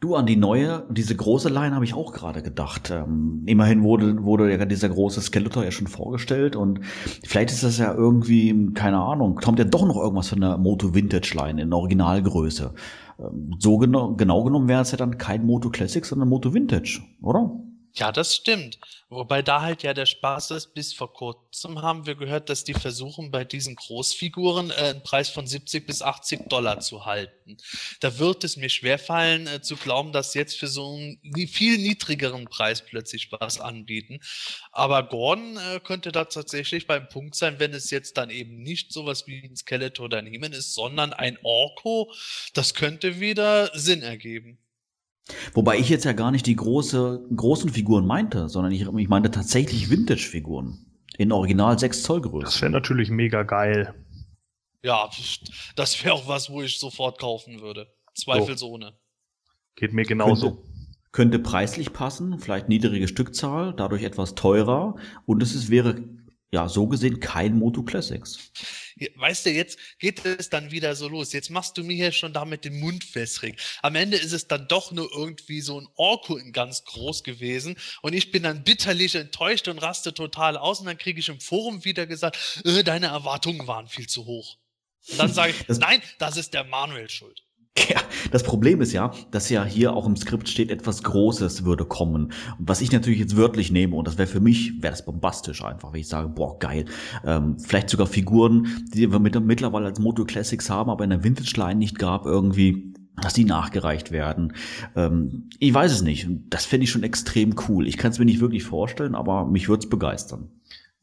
Du, 0.00 0.14
an 0.14 0.26
die 0.26 0.36
neue, 0.36 0.86
diese 0.90 1.14
große 1.16 1.48
Line 1.48 1.74
habe 1.74 1.84
ich 1.84 1.94
auch 1.94 2.12
gerade 2.12 2.42
gedacht. 2.42 2.90
Ähm, 2.90 3.42
immerhin 3.46 3.82
wurde, 3.82 4.24
wurde 4.24 4.50
ja 4.50 4.64
dieser 4.64 4.88
große 4.88 5.20
Skeletor 5.20 5.64
ja 5.64 5.70
schon 5.70 5.86
vorgestellt 5.86 6.56
und 6.56 6.80
vielleicht 7.24 7.50
ist 7.50 7.64
das 7.64 7.78
ja 7.78 7.92
irgendwie, 7.94 8.72
keine 8.74 8.98
Ahnung, 8.98 9.36
kommt 9.36 9.58
ja 9.58 9.64
doch 9.64 9.86
noch 9.86 9.96
irgendwas 9.96 10.28
von 10.28 10.40
der 10.40 10.58
Moto 10.58 10.94
Vintage 10.94 11.34
Line 11.34 11.60
in 11.60 11.72
Originalgröße. 11.72 12.74
Ähm, 13.18 13.54
so 13.58 13.78
genau, 13.78 14.14
genau 14.14 14.44
genommen 14.44 14.68
wäre 14.68 14.82
es 14.82 14.90
ja 14.92 14.98
dann 14.98 15.18
kein 15.18 15.44
Moto 15.44 15.70
Classic, 15.70 16.04
sondern 16.04 16.28
Moto 16.28 16.54
Vintage, 16.54 17.00
oder? 17.20 17.50
Ja, 17.98 18.12
das 18.12 18.36
stimmt. 18.36 18.78
Wobei 19.08 19.42
da 19.42 19.60
halt 19.62 19.82
ja 19.82 19.92
der 19.92 20.06
Spaß 20.06 20.52
ist, 20.52 20.72
bis 20.72 20.92
vor 20.92 21.12
kurzem 21.12 21.82
haben 21.82 22.06
wir 22.06 22.14
gehört, 22.14 22.48
dass 22.48 22.62
die 22.62 22.74
versuchen, 22.74 23.32
bei 23.32 23.44
diesen 23.44 23.74
Großfiguren 23.74 24.70
äh, 24.70 24.74
einen 24.74 25.02
Preis 25.02 25.30
von 25.30 25.48
70 25.48 25.84
bis 25.84 26.00
80 26.00 26.48
Dollar 26.48 26.78
zu 26.78 27.06
halten. 27.06 27.56
Da 27.98 28.18
wird 28.20 28.44
es 28.44 28.56
mir 28.56 28.68
schwerfallen, 28.68 29.48
äh, 29.48 29.62
zu 29.62 29.76
glauben, 29.76 30.12
dass 30.12 30.34
jetzt 30.34 30.58
für 30.58 30.68
so 30.68 30.94
einen 30.94 31.48
viel 31.48 31.78
niedrigeren 31.78 32.44
Preis 32.44 32.84
plötzlich 32.86 33.32
was 33.32 33.58
anbieten. 33.58 34.20
Aber 34.70 35.02
Gordon 35.02 35.56
äh, 35.56 35.80
könnte 35.80 36.12
da 36.12 36.26
tatsächlich 36.26 36.86
beim 36.86 37.08
Punkt 37.08 37.34
sein, 37.34 37.58
wenn 37.58 37.74
es 37.74 37.90
jetzt 37.90 38.16
dann 38.16 38.30
eben 38.30 38.62
nicht 38.62 38.92
sowas 38.92 39.26
wie 39.26 39.42
ein 39.44 39.56
Skeletor 39.56 40.08
ein 40.12 40.52
ist, 40.52 40.74
sondern 40.74 41.12
ein 41.12 41.36
Orko. 41.42 42.12
Das 42.54 42.74
könnte 42.74 43.18
wieder 43.18 43.76
Sinn 43.76 44.02
ergeben. 44.02 44.58
Wobei 45.52 45.78
ich 45.78 45.88
jetzt 45.88 46.04
ja 46.04 46.12
gar 46.12 46.30
nicht 46.30 46.46
die 46.46 46.56
große, 46.56 47.28
großen 47.34 47.70
Figuren 47.70 48.06
meinte, 48.06 48.48
sondern 48.48 48.72
ich, 48.72 48.82
ich 48.82 49.08
meinte 49.08 49.30
tatsächlich 49.30 49.90
Vintage-Figuren. 49.90 50.86
In 51.16 51.32
Original 51.32 51.78
6 51.78 52.02
Zoll 52.02 52.20
Größe. 52.20 52.44
Das 52.44 52.62
wäre 52.62 52.70
natürlich 52.70 53.10
mega 53.10 53.42
geil. 53.42 53.94
Ja, 54.82 55.10
das 55.74 56.04
wäre 56.04 56.14
auch 56.14 56.28
was, 56.28 56.50
wo 56.50 56.62
ich 56.62 56.78
sofort 56.78 57.18
kaufen 57.18 57.60
würde. 57.60 57.88
Zweifelsohne. 58.14 58.92
So. 58.92 59.52
Geht 59.74 59.92
mir 59.92 60.04
genauso. 60.04 60.50
Könnte, 60.50 60.68
könnte 61.12 61.38
preislich 61.40 61.92
passen, 61.92 62.38
vielleicht 62.38 62.68
niedrige 62.68 63.08
Stückzahl, 63.08 63.74
dadurch 63.74 64.04
etwas 64.04 64.34
teurer 64.34 64.96
und 65.26 65.42
es 65.42 65.54
ist, 65.54 65.70
wäre 65.70 65.96
ja 66.52 66.68
so 66.68 66.86
gesehen 66.86 67.20
kein 67.20 67.58
Moto 67.58 67.82
Classics 67.82 68.50
weißt 69.14 69.46
du, 69.46 69.50
jetzt 69.50 69.78
geht 69.98 70.24
es 70.24 70.50
dann 70.50 70.70
wieder 70.70 70.96
so 70.96 71.08
los. 71.08 71.32
Jetzt 71.32 71.50
machst 71.50 71.76
du 71.78 71.84
mir 71.84 71.94
hier 71.94 72.12
schon 72.12 72.32
damit 72.32 72.64
den 72.64 72.80
Mund 72.80 73.14
wässrig. 73.14 73.60
Am 73.82 73.94
Ende 73.94 74.16
ist 74.16 74.32
es 74.32 74.48
dann 74.48 74.68
doch 74.68 74.92
nur 74.92 75.10
irgendwie 75.12 75.60
so 75.60 75.80
ein 75.80 75.88
Orko 75.96 76.36
in 76.36 76.52
ganz 76.52 76.84
groß 76.84 77.22
gewesen 77.22 77.76
und 78.02 78.12
ich 78.12 78.30
bin 78.30 78.42
dann 78.42 78.64
bitterlich 78.64 79.14
enttäuscht 79.14 79.68
und 79.68 79.78
raste 79.78 80.14
total 80.14 80.56
aus 80.56 80.80
und 80.80 80.86
dann 80.86 80.98
kriege 80.98 81.20
ich 81.20 81.28
im 81.28 81.40
Forum 81.40 81.84
wieder 81.84 82.06
gesagt, 82.06 82.62
äh, 82.64 82.82
deine 82.82 83.06
Erwartungen 83.06 83.66
waren 83.66 83.88
viel 83.88 84.06
zu 84.06 84.24
hoch. 84.26 84.56
Und 85.10 85.18
dann 85.18 85.32
sage 85.32 85.52
ich, 85.52 85.64
das 85.66 85.78
nein, 85.78 86.02
das 86.18 86.36
ist 86.36 86.54
der 86.54 86.64
Manuel 86.64 87.08
schuld. 87.08 87.42
Ja, 87.88 88.00
das 88.32 88.42
Problem 88.42 88.80
ist 88.80 88.92
ja, 88.92 89.12
dass 89.30 89.48
ja 89.48 89.64
hier 89.64 89.94
auch 89.94 90.06
im 90.06 90.16
Skript 90.16 90.48
steht, 90.48 90.70
etwas 90.70 91.02
Großes 91.02 91.64
würde 91.64 91.84
kommen. 91.84 92.32
Was 92.58 92.80
ich 92.80 92.92
natürlich 92.92 93.18
jetzt 93.18 93.36
wörtlich 93.36 93.70
nehme, 93.70 93.96
und 93.96 94.06
das 94.06 94.18
wäre 94.18 94.28
für 94.28 94.40
mich, 94.40 94.82
wäre 94.82 94.92
das 94.92 95.04
bombastisch 95.04 95.64
einfach, 95.64 95.92
wenn 95.92 96.00
ich 96.00 96.08
sage, 96.08 96.28
boah, 96.28 96.58
geil. 96.58 96.84
Ähm, 97.24 97.58
vielleicht 97.58 97.88
sogar 97.88 98.06
Figuren, 98.06 98.84
die 98.92 99.10
wir 99.10 99.18
mit, 99.18 99.40
mittlerweile 99.40 99.86
als 99.86 100.00
Moto 100.00 100.24
Classics 100.24 100.68
haben, 100.68 100.90
aber 100.90 101.04
in 101.04 101.10
der 101.10 101.24
Vintage-Line 101.24 101.76
nicht 101.76 101.98
gab, 101.98 102.26
irgendwie 102.26 102.94
dass 103.20 103.34
die 103.34 103.44
nachgereicht 103.44 104.12
werden. 104.12 104.52
Ähm, 104.94 105.50
ich 105.58 105.74
weiß 105.74 105.90
es 105.90 106.02
nicht. 106.02 106.28
Das 106.50 106.64
fände 106.64 106.84
ich 106.84 106.90
schon 106.90 107.02
extrem 107.02 107.56
cool. 107.68 107.88
Ich 107.88 107.96
kann 107.96 108.12
es 108.12 108.20
mir 108.20 108.24
nicht 108.24 108.40
wirklich 108.40 108.62
vorstellen, 108.62 109.16
aber 109.16 109.44
mich 109.44 109.68
würde 109.68 109.82
es 109.82 109.90
begeistern. 109.90 110.50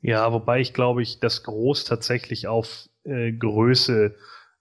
Ja, 0.01 0.31
wobei 0.31 0.61
ich 0.61 0.73
glaube 0.73 1.01
ich, 1.01 1.19
das 1.19 1.43
Groß 1.43 1.83
tatsächlich 1.83 2.47
auf 2.47 2.87
äh, 3.03 3.33
Größe 3.33 4.15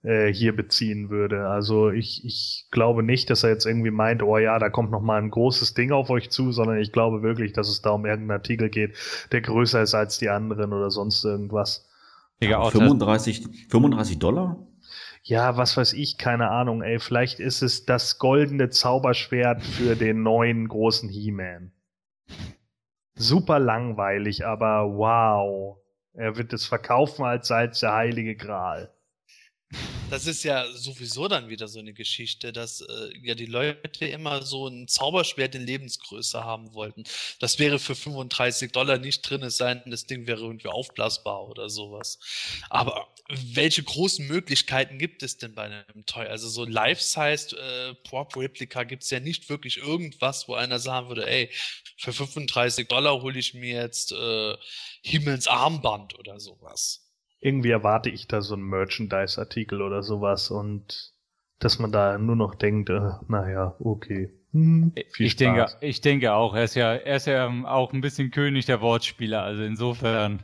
äh, 0.05 0.33
hier 0.33 0.55
beziehen 0.55 1.11
würde. 1.11 1.49
Also 1.49 1.91
ich, 1.91 2.25
ich 2.25 2.67
glaube 2.71 3.03
nicht, 3.03 3.31
dass 3.31 3.43
er 3.43 3.51
jetzt 3.51 3.67
irgendwie 3.67 3.91
meint, 3.91 4.23
oh 4.23 4.39
ja, 4.39 4.59
da 4.59 4.69
kommt 4.69 4.91
noch 4.91 5.01
mal 5.01 5.21
ein 5.21 5.31
großes 5.31 5.75
Ding 5.75 5.93
auf 5.93 6.11
euch 6.11 6.31
zu, 6.31 6.53
sondern 6.53 6.79
ich 6.79 6.93
glaube 6.93 7.23
wirklich, 7.23 7.53
dass 7.53 7.69
es 7.69 7.83
da 7.83 7.91
um 7.91 8.05
irgendeinen 8.05 8.39
Artikel 8.39 8.69
geht, 8.69 8.97
der 9.33 9.41
größer 9.41 9.83
ist 9.83 9.95
als 9.95 10.19
die 10.19 10.29
anderen 10.29 10.73
oder 10.73 10.91
sonst 10.91 11.25
irgendwas. 11.25 11.89
Ja, 12.41 12.63
35, 12.69 13.47
35 13.71 14.19
Dollar? 14.19 14.59
Ja, 15.23 15.57
was 15.57 15.77
weiß 15.77 15.95
ich, 15.95 16.19
keine 16.19 16.51
Ahnung, 16.51 16.83
ey, 16.83 16.99
vielleicht 16.99 17.41
ist 17.41 17.63
es 17.63 17.87
das 17.87 18.19
goldene 18.19 18.69
Zauberschwert 18.69 19.63
für 19.63 19.97
den 19.97 20.23
neuen 20.23 20.69
großen 20.69 21.09
He-Man. 21.09 21.73
Super 23.15 23.59
langweilig, 23.59 24.45
aber 24.45 24.85
wow. 24.97 25.79
Er 26.13 26.37
wird 26.37 26.53
es 26.53 26.67
verkaufen 26.67 27.25
als 27.25 27.49
sei 27.49 27.67
der 27.67 27.93
heilige 27.93 28.37
Gral. 28.37 28.94
Das 30.11 30.27
ist 30.27 30.45
ja 30.45 30.71
sowieso 30.73 31.29
dann 31.29 31.49
wieder 31.49 31.67
so 31.67 31.81
eine 31.81 31.93
Geschichte, 31.93 32.53
dass 32.53 32.83
äh, 32.83 33.11
ja 33.23 33.35
die 33.35 33.47
Leute 33.47 34.07
immer 34.07 34.43
so 34.43 34.69
ein 34.69 34.87
Zauberschwert 34.87 35.55
in 35.55 35.67
Lebensgröße 35.67 36.45
haben 36.45 36.75
wollten. 36.75 37.05
Das 37.41 37.59
wäre 37.59 37.79
für 37.79 37.95
35 37.95 38.71
Dollar 38.71 38.99
nicht 38.99 39.23
drin, 39.23 39.43
es 39.43 39.57
sei 39.57 39.75
denn, 39.75 39.91
das 39.91 40.07
Ding 40.07 40.27
wäre 40.27 40.41
irgendwie 40.41 40.69
aufblasbar 40.69 41.49
oder 41.49 41.69
sowas. 41.69 42.19
Aber 42.71 43.09
welche 43.29 43.83
großen 43.83 44.27
Möglichkeiten 44.27 44.99
gibt 44.99 45.23
es 45.23 45.39
denn 45.39 45.55
bei 45.55 45.65
einem 45.65 46.07
Toy? 46.07 46.27
Also 46.27 46.49
so 46.49 46.65
Life-Sized 46.65 47.55
äh, 47.55 47.95
Prop 48.05 48.37
Replica 48.37 48.85
gibt 48.85 49.03
es 49.03 49.11
ja 49.11 49.21
nicht 49.21 49.49
wirklich 49.49 49.79
irgendwas, 49.79 50.47
wo 50.47 50.55
einer 50.55 50.79
sagen 50.79 51.09
würde, 51.09 51.27
ey, 51.27 51.51
für 51.97 52.13
35 52.13 52.87
Dollar 52.89 53.23
hole 53.23 53.39
ich 53.39 53.55
mir 53.55 53.83
jetzt 53.83 54.13
äh, 54.13 54.57
Himmels 55.03 55.49
Armband 55.49 56.19
oder 56.19 56.39
sowas. 56.39 57.04
Irgendwie 57.45 57.71
erwarte 57.71 58.09
ich 58.09 58.27
da 58.27 58.41
so 58.41 58.55
einen 58.55 58.65
Merchandise-Artikel 58.65 59.83
oder 59.83 60.03
sowas 60.03 60.51
und 60.51 61.13
dass 61.59 61.79
man 61.79 61.93
da 61.93 62.17
nur 62.17 62.37
noch 62.37 62.55
denkt, 62.55 62.89
äh, 62.89 63.11
naja, 63.29 63.77
okay. 63.81 64.33
Hm, 64.53 64.93
viel 65.11 65.27
ich 65.27 65.33
Spaß. 65.33 65.39
denke, 65.39 65.67
ich 65.81 66.01
denke 66.01 66.33
auch. 66.33 66.55
Er 66.55 66.65
ist 66.65 66.75
ja, 66.75 66.95
er 66.95 67.17
ist 67.17 67.27
ja 67.27 67.49
auch 67.67 67.93
ein 67.93 68.01
bisschen 68.01 68.31
König 68.31 68.65
der 68.65 68.81
Wortspieler. 68.81 69.43
Also 69.43 69.63
insofern. 69.63 70.43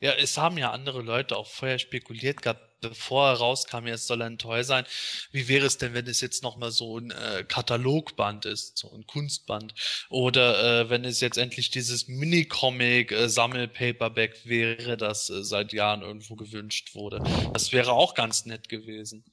Ja, 0.00 0.12
es 0.12 0.36
haben 0.36 0.58
ja 0.58 0.72
andere 0.72 1.02
Leute 1.02 1.36
auch 1.36 1.46
vorher 1.46 1.78
spekuliert 1.78 2.42
gehabt, 2.42 2.60
bevor 2.80 3.28
er 3.28 3.34
rauskam, 3.34 3.86
jetzt 3.86 4.06
soll 4.06 4.22
er 4.22 4.26
ein 4.26 4.38
Toy 4.38 4.64
sein. 4.64 4.84
Wie 5.32 5.48
wäre 5.48 5.66
es 5.66 5.78
denn, 5.78 5.94
wenn 5.94 6.06
es 6.06 6.20
jetzt 6.20 6.42
nochmal 6.42 6.70
so 6.70 6.98
ein 6.98 7.10
äh, 7.10 7.44
Katalogband 7.46 8.44
ist, 8.46 8.78
so 8.78 8.90
ein 8.92 9.06
Kunstband? 9.06 9.74
Oder 10.08 10.82
äh, 10.82 10.90
wenn 10.90 11.04
es 11.04 11.20
jetzt 11.20 11.38
endlich 11.38 11.70
dieses 11.70 12.08
Mini-Comic-Sammel-Paperback 12.08 14.40
wäre, 14.44 14.96
das 14.96 15.30
äh, 15.30 15.44
seit 15.44 15.72
Jahren 15.72 16.02
irgendwo 16.02 16.34
gewünscht 16.36 16.94
wurde. 16.94 17.22
Das 17.52 17.72
wäre 17.72 17.92
auch 17.92 18.14
ganz 18.14 18.46
nett 18.46 18.68
gewesen. 18.68 19.24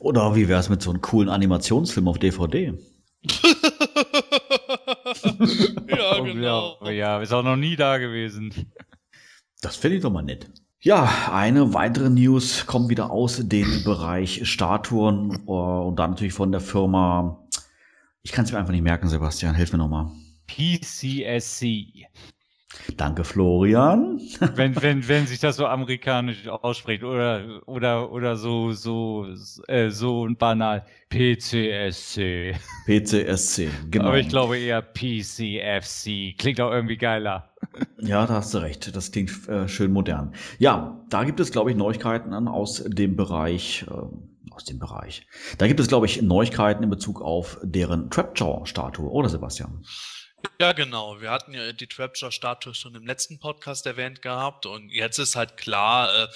Oder 0.00 0.34
wie 0.34 0.48
wäre 0.48 0.60
es 0.60 0.68
mit 0.68 0.82
so 0.82 0.90
einem 0.90 1.00
coolen 1.00 1.28
Animationsfilm 1.28 2.08
auf 2.08 2.18
DVD? 2.18 2.74
ja, 5.88 6.18
Oh, 6.18 6.24
genau. 6.24 6.78
Ja, 6.84 6.90
ja, 6.90 7.22
ist 7.22 7.32
auch 7.32 7.42
noch 7.42 7.56
nie 7.56 7.76
da 7.76 7.98
gewesen. 7.98 8.72
Das 9.60 9.76
finde 9.76 9.96
ich 9.96 10.02
doch 10.02 10.10
mal 10.10 10.22
nett. 10.22 10.48
Ja, 10.86 11.32
eine 11.32 11.74
weitere 11.74 12.08
News 12.10 12.64
kommt 12.64 12.90
wieder 12.90 13.10
aus 13.10 13.40
dem 13.42 13.82
Bereich 13.82 14.48
Statuen 14.48 15.32
äh, 15.32 15.50
und 15.50 15.96
dann 15.96 16.10
natürlich 16.10 16.32
von 16.32 16.52
der 16.52 16.60
Firma. 16.60 17.44
Ich 18.22 18.30
kann 18.30 18.44
es 18.44 18.52
mir 18.52 18.58
einfach 18.58 18.70
nicht 18.70 18.84
merken, 18.84 19.08
Sebastian. 19.08 19.56
Hilf 19.56 19.72
mir 19.72 19.78
nochmal. 19.78 20.12
PCSC. 20.46 22.06
Danke, 22.96 23.24
Florian. 23.24 24.20
wenn, 24.54 24.80
wenn, 24.82 25.06
wenn 25.08 25.26
sich 25.26 25.40
das 25.40 25.56
so 25.56 25.66
amerikanisch 25.66 26.46
ausspricht 26.48 27.02
oder, 27.02 27.62
oder, 27.66 28.10
oder 28.12 28.36
so, 28.36 28.72
so, 28.72 29.26
äh, 29.68 29.90
so 29.90 30.28
banal. 30.38 30.84
PCSC. 31.08 32.54
PCSC, 32.86 33.68
genau. 33.90 34.06
Aber 34.06 34.18
ich 34.18 34.28
glaube 34.28 34.58
eher 34.58 34.82
PCFC. 34.82 36.36
Klingt 36.36 36.60
auch 36.60 36.72
irgendwie 36.72 36.96
geiler. 36.96 37.50
Ja, 38.00 38.26
da 38.26 38.34
hast 38.34 38.54
du 38.54 38.58
recht. 38.58 38.94
Das 38.94 39.10
klingt 39.10 39.48
äh, 39.48 39.68
schön 39.68 39.92
modern. 39.92 40.34
Ja, 40.58 41.00
da 41.10 41.24
gibt 41.24 41.40
es, 41.40 41.50
glaube 41.50 41.70
ich, 41.70 41.76
Neuigkeiten 41.76 42.32
an, 42.32 42.48
aus 42.48 42.84
dem 42.86 43.16
Bereich, 43.16 43.84
äh, 43.88 44.54
aus 44.54 44.64
dem 44.64 44.78
Bereich. 44.78 45.26
Da 45.58 45.66
gibt 45.66 45.80
es, 45.80 45.88
glaube 45.88 46.06
ich, 46.06 46.22
Neuigkeiten 46.22 46.84
in 46.84 46.90
Bezug 46.90 47.20
auf 47.20 47.58
deren 47.62 48.08
Trapjaw-Statue, 48.10 49.10
oder 49.10 49.28
Sebastian? 49.28 49.82
Ja, 50.60 50.72
genau. 50.72 51.20
Wir 51.20 51.30
hatten 51.30 51.54
ja 51.54 51.72
die 51.72 51.86
Trapjaw-Statue 51.86 52.74
schon 52.74 52.94
im 52.94 53.06
letzten 53.06 53.38
Podcast 53.38 53.86
erwähnt 53.86 54.22
gehabt 54.22 54.66
und 54.66 54.90
jetzt 54.90 55.18
ist 55.18 55.36
halt 55.36 55.56
klar, 55.56 56.14
äh, 56.14 56.28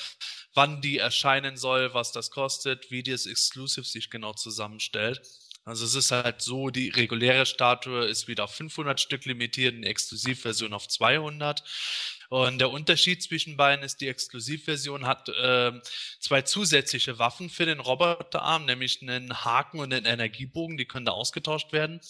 wann 0.54 0.80
die 0.80 0.98
erscheinen 0.98 1.56
soll, 1.56 1.94
was 1.94 2.12
das 2.12 2.30
kostet, 2.30 2.90
wie 2.90 3.02
das 3.02 3.26
Exclusive 3.26 3.86
sich 3.86 4.10
genau 4.10 4.32
zusammenstellt. 4.32 5.22
Also 5.64 5.84
es 5.84 5.94
ist 5.94 6.10
halt 6.10 6.42
so, 6.42 6.70
die 6.70 6.88
reguläre 6.88 7.46
Statue 7.46 8.04
ist 8.04 8.28
wieder 8.28 8.44
auf 8.44 8.54
500 8.54 9.00
Stück 9.00 9.24
limitiert, 9.24 9.74
die 9.74 9.86
Exklusivversion 9.86 10.72
auf 10.72 10.88
200. 10.88 11.62
Und 12.30 12.60
der 12.60 12.70
Unterschied 12.70 13.24
zwischen 13.24 13.56
beiden 13.56 13.84
ist, 13.84 14.00
die 14.00 14.06
Exklusivversion 14.06 15.04
hat 15.04 15.28
äh, 15.28 15.72
zwei 16.20 16.42
zusätzliche 16.42 17.18
Waffen 17.18 17.50
für 17.50 17.66
den 17.66 17.80
Roboterarm, 17.80 18.66
nämlich 18.66 19.02
einen 19.02 19.44
Haken 19.44 19.80
und 19.80 19.92
einen 19.92 20.06
Energiebogen, 20.06 20.76
die 20.76 20.84
können 20.84 21.06
da 21.06 21.10
ausgetauscht 21.10 21.72
werden. 21.72 22.00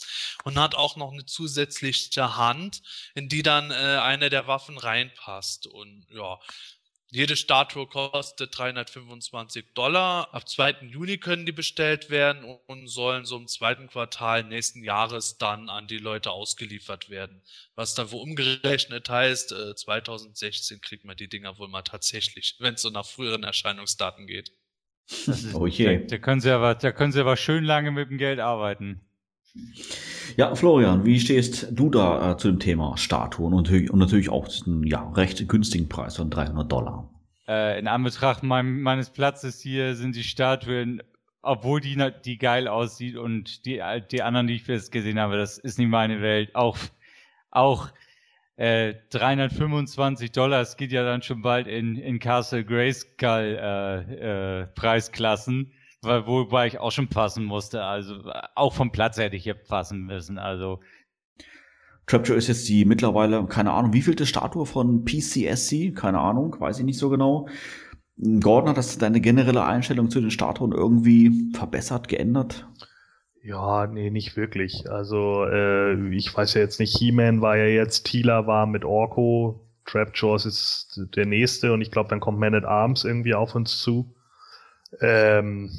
Und 0.45 0.59
hat 0.59 0.75
auch 0.75 0.97
noch 0.97 1.11
eine 1.11 1.25
zusätzliche 1.25 2.37
Hand, 2.37 2.83
in 3.15 3.31
die 3.31 3.43
dann 3.43 3.71
äh, 3.71 3.75
eine 3.75 4.29
der 4.29 4.47
Waffen 4.47 4.77
reinpasst. 4.77 5.67
Und 5.67 6.05
ja, 6.11 6.39
jede 7.11 7.37
Statue 7.37 7.87
kostet 7.87 8.57
325 8.57 9.67
Dollar. 9.75 10.33
Ab 10.33 10.49
2. 10.49 10.87
Juni 10.91 11.19
können 11.19 11.45
die 11.45 11.53
bestellt 11.53 12.09
werden 12.09 12.45
und 12.67 12.87
sollen 12.87 13.25
so 13.25 13.37
im 13.37 13.49
zweiten 13.49 13.89
Quartal 13.89 14.45
nächsten 14.45 14.85
Jahres 14.85 15.37
dann 15.39 15.69
an 15.69 15.89
die 15.89 15.99
Leute 15.99 16.31
ausgeliefert 16.31 17.11
werden. 17.11 17.43
Was 17.75 17.95
dann 17.95 18.13
wo 18.13 18.19
umgerechnet 18.19 19.09
heißt, 19.09 19.53
äh, 19.53 19.75
2016 19.75 20.81
kriegt 20.81 21.05
man 21.05 21.17
die 21.17 21.29
Dinger 21.29 21.59
wohl 21.59 21.69
mal 21.69 21.83
tatsächlich, 21.83 22.57
wenn 22.61 22.75
es 22.75 22.83
so 22.83 22.91
nach 22.91 23.07
früheren 23.07 23.43
Erscheinungsdaten 23.43 24.27
geht. 24.27 24.53
Ist, 25.09 25.55
Oh 25.55 25.67
je. 25.67 25.99
Da, 25.99 26.07
da 26.07 26.19
können 26.19 26.41
sie 26.41 26.51
aber, 26.51 26.77
da 26.77 26.93
können 26.93 27.13
sie 27.13 27.21
aber 27.21 27.37
schön 27.37 27.65
lange 27.65 27.91
mit 27.91 28.11
dem 28.11 28.19
Geld 28.19 28.39
arbeiten. 28.39 29.01
Ja, 30.37 30.55
Florian, 30.55 31.05
wie 31.05 31.19
stehst 31.19 31.69
du 31.73 31.91
da 31.91 32.33
äh, 32.33 32.37
zu 32.37 32.49
dem 32.49 32.61
Thema 32.61 32.97
Statuen 32.97 33.53
und, 33.53 33.65
natürlich- 33.65 33.91
und 33.91 33.99
natürlich 33.99 34.29
auch 34.29 34.49
zu 34.49 34.65
einem 34.67 34.85
ja, 34.85 35.11
recht 35.11 35.49
günstigen 35.49 35.89
Preis 35.89 36.17
von 36.17 36.31
300 36.31 36.71
Dollar? 36.71 37.11
Äh, 37.49 37.79
in 37.79 37.89
Anbetracht 37.89 38.43
mein, 38.43 38.81
meines 38.81 39.11
Platzes 39.11 39.61
hier 39.61 39.97
sind 39.97 40.15
die 40.15 40.23
Statuen, 40.23 41.03
obwohl 41.43 41.81
die, 41.81 41.97
die 42.25 42.39
geil 42.39 42.69
aussieht 42.69 43.17
und 43.17 43.65
die, 43.67 43.83
die 44.11 44.23
anderen, 44.23 44.47
die 44.47 44.55
ich 44.55 44.67
jetzt 44.67 44.93
gesehen 44.93 45.19
habe, 45.19 45.37
das 45.37 45.59
ist 45.59 45.79
nicht 45.79 45.89
meine 45.89 46.21
Welt. 46.23 46.55
Auch, 46.55 46.79
auch 47.51 47.89
äh, 48.57 48.95
325 49.11 50.33
Dollar, 50.33 50.61
es 50.61 50.77
geht 50.77 50.93
ja 50.93 51.03
dann 51.03 51.23
schon 51.23 51.43
bald 51.43 51.67
in, 51.67 51.97
in 51.97 52.19
Castle 52.19 52.65
Grayskull 52.65 53.59
äh, 53.59 54.61
äh, 54.61 54.67
Preisklassen, 54.67 55.73
weil, 56.03 56.27
wobei 56.27 56.67
ich 56.67 56.79
auch 56.79 56.93
schon 56.93 57.09
passen 57.09 57.45
musste. 57.45 57.83
Also 57.85 58.17
auch 58.55 58.75
vom 58.75 58.93
Platz 58.93 59.19
hätte 59.19 59.37
ich 59.37 59.45
hier 59.45 59.55
passen 59.55 60.07
müssen. 60.07 60.39
Also 60.39 60.81
Trapjaw 62.07 62.37
ist 62.37 62.49
jetzt 62.49 62.69
die 62.69 62.85
mittlerweile, 62.85 63.47
keine 63.47 63.73
Ahnung, 63.73 63.93
wie 63.93 64.03
vielte 64.03 64.27
Statue 64.27 64.67
von 64.67 65.05
PCSC? 65.05 65.93
Keine 65.93 66.19
Ahnung, 66.19 66.57
weiß 66.59 66.79
ich 66.79 66.85
nicht 66.85 66.99
so 66.99 67.09
genau. 67.09 67.49
Gordon, 68.41 68.71
hat 68.71 68.77
das 68.77 68.99
deine 68.99 69.21
generelle 69.21 69.65
Einstellung 69.65 70.11
zu 70.11 70.21
den 70.21 70.31
Statuen 70.31 70.73
irgendwie 70.73 71.51
verbessert, 71.55 72.09
geändert? 72.09 72.69
Ja, 73.43 73.87
nee, 73.87 74.11
nicht 74.11 74.37
wirklich. 74.37 74.91
Also, 74.91 75.47
äh, 75.47 76.15
ich 76.15 76.37
weiß 76.37 76.55
ja 76.55 76.61
jetzt 76.61 76.81
nicht, 76.81 76.99
He-Man 76.99 77.41
war 77.41 77.57
ja 77.57 77.65
jetzt, 77.65 78.05
Tila 78.05 78.47
war 78.47 78.67
mit 78.67 78.85
Orko, 78.85 79.67
Trapjaws 79.87 80.45
ist 80.45 81.01
der 81.17 81.25
nächste 81.25 81.73
und 81.73 81.81
ich 81.81 81.91
glaube, 81.91 82.11
dann 82.11 82.21
kommt 82.21 82.39
Man 82.39 82.55
at 82.55 82.65
Arms 82.65 83.05
irgendwie 83.05 83.35
auf 83.35 83.55
uns 83.55 83.79
zu. 83.79 84.15
Ähm, 85.01 85.71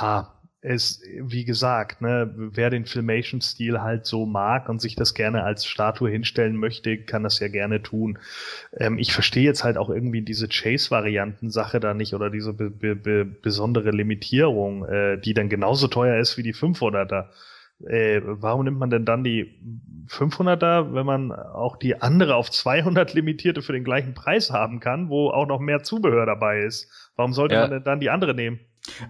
ja, 0.00 0.32
es, 0.64 1.02
wie 1.20 1.44
gesagt, 1.44 2.02
ne, 2.02 2.32
wer 2.36 2.70
den 2.70 2.86
Filmation-Stil 2.86 3.80
halt 3.80 4.06
so 4.06 4.26
mag 4.26 4.68
und 4.68 4.80
sich 4.80 4.94
das 4.94 5.12
gerne 5.14 5.42
als 5.42 5.66
Statue 5.66 6.08
hinstellen 6.08 6.56
möchte, 6.56 6.98
kann 6.98 7.24
das 7.24 7.40
ja 7.40 7.48
gerne 7.48 7.82
tun. 7.82 8.18
Ähm, 8.76 8.96
ich 8.98 9.12
verstehe 9.12 9.42
jetzt 9.42 9.64
halt 9.64 9.76
auch 9.76 9.90
irgendwie 9.90 10.22
diese 10.22 10.46
Chase-Varianten-Sache 10.48 11.80
da 11.80 11.94
nicht 11.94 12.14
oder 12.14 12.30
diese 12.30 12.52
be 12.52 12.70
be 12.70 12.94
be 12.94 13.24
besondere 13.24 13.90
Limitierung, 13.90 14.84
äh, 14.86 15.18
die 15.18 15.34
dann 15.34 15.48
genauso 15.48 15.88
teuer 15.88 16.20
ist 16.20 16.38
wie 16.38 16.44
die 16.44 16.54
500er. 16.54 17.26
Äh, 17.86 18.20
warum 18.24 18.64
nimmt 18.64 18.78
man 18.78 18.90
denn 18.90 19.04
dann 19.04 19.24
die 19.24 19.60
500er, 20.08 20.92
wenn 20.94 21.06
man 21.06 21.32
auch 21.32 21.76
die 21.76 22.00
andere 22.00 22.36
auf 22.36 22.50
200 22.50 23.14
limitierte 23.14 23.62
für 23.62 23.72
den 23.72 23.84
gleichen 23.84 24.14
Preis 24.14 24.50
haben 24.50 24.80
kann, 24.80 25.08
wo 25.08 25.30
auch 25.30 25.46
noch 25.46 25.60
mehr 25.60 25.82
Zubehör 25.82 26.26
dabei 26.26 26.60
ist? 26.62 27.10
Warum 27.16 27.32
sollte 27.32 27.54
Ja. 27.54 27.62
man 27.62 27.70
denn 27.70 27.84
dann 27.84 28.00
die 28.00 28.10
andere 28.10 28.34
nehmen? 28.34 28.60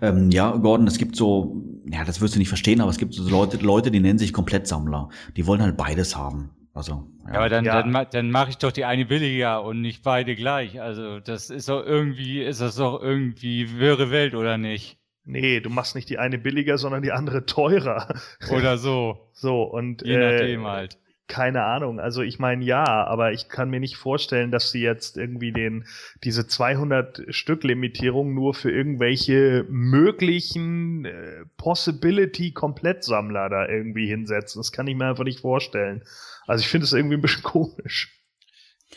Ähm, 0.02 0.30
ja, 0.30 0.50
Gordon, 0.56 0.86
es 0.86 0.98
gibt 0.98 1.16
so, 1.16 1.62
ja, 1.90 2.04
das 2.04 2.20
wirst 2.20 2.34
du 2.34 2.38
nicht 2.38 2.48
verstehen, 2.48 2.80
aber 2.80 2.90
es 2.90 2.98
gibt 2.98 3.14
so 3.14 3.28
Leute, 3.28 3.56
Leute, 3.58 3.90
die 3.90 4.00
nennen 4.00 4.18
sich 4.18 4.32
Komplettsammler. 4.32 5.08
Die 5.36 5.46
wollen 5.46 5.62
halt 5.62 5.76
beides 5.76 6.16
haben. 6.16 6.50
Also, 6.74 7.06
Ja, 7.26 7.34
aber 7.34 7.48
dann, 7.48 7.64
Ja. 7.64 7.82
dann, 7.82 7.90
ma- 7.90 8.04
dann 8.04 8.30
mache 8.30 8.50
ich 8.50 8.58
doch 8.58 8.72
die 8.72 8.84
eine 8.84 9.04
billiger 9.06 9.62
und 9.62 9.80
nicht 9.80 10.02
beide 10.02 10.34
gleich. 10.36 10.80
Also 10.80 11.20
das 11.20 11.50
ist 11.50 11.68
doch 11.68 11.84
irgendwie, 11.84 12.42
ist 12.42 12.60
das 12.60 12.76
doch 12.76 13.00
irgendwie 13.02 13.78
wirre 13.78 14.10
Welt, 14.10 14.34
oder 14.34 14.56
nicht? 14.58 14.98
Nee, 15.24 15.60
du 15.60 15.70
machst 15.70 15.94
nicht 15.94 16.08
die 16.08 16.18
eine 16.18 16.38
billiger, 16.38 16.78
sondern 16.78 17.02
die 17.02 17.12
andere 17.12 17.46
teurer. 17.46 18.08
Oder 18.50 18.76
so. 18.78 19.28
So, 19.32 19.62
und 19.62 20.02
Je 20.02 20.14
äh, 20.14 20.32
nachdem 20.32 20.66
halt. 20.66 20.98
keine 21.28 21.62
Ahnung. 21.64 22.00
Also 22.00 22.22
ich 22.22 22.38
meine 22.38 22.64
ja, 22.64 22.84
aber 22.84 23.32
ich 23.32 23.48
kann 23.48 23.70
mir 23.70 23.78
nicht 23.78 23.96
vorstellen, 23.96 24.50
dass 24.50 24.72
sie 24.72 24.82
jetzt 24.82 25.16
irgendwie 25.16 25.52
den 25.52 25.84
diese 26.24 26.46
200 26.48 27.22
Stück 27.28 27.62
Limitierung 27.62 28.34
nur 28.34 28.54
für 28.54 28.72
irgendwelche 28.72 29.64
möglichen 29.68 31.04
äh, 31.04 31.44
Possibility 31.56 32.52
Komplettsammler 32.52 33.48
da 33.48 33.68
irgendwie 33.68 34.08
hinsetzen. 34.08 34.58
Das 34.58 34.72
kann 34.72 34.88
ich 34.88 34.96
mir 34.96 35.06
einfach 35.06 35.24
nicht 35.24 35.40
vorstellen. 35.40 36.02
Also 36.46 36.62
ich 36.62 36.68
finde 36.68 36.84
es 36.84 36.92
irgendwie 36.92 37.16
ein 37.16 37.22
bisschen 37.22 37.42
komisch. 37.44 38.21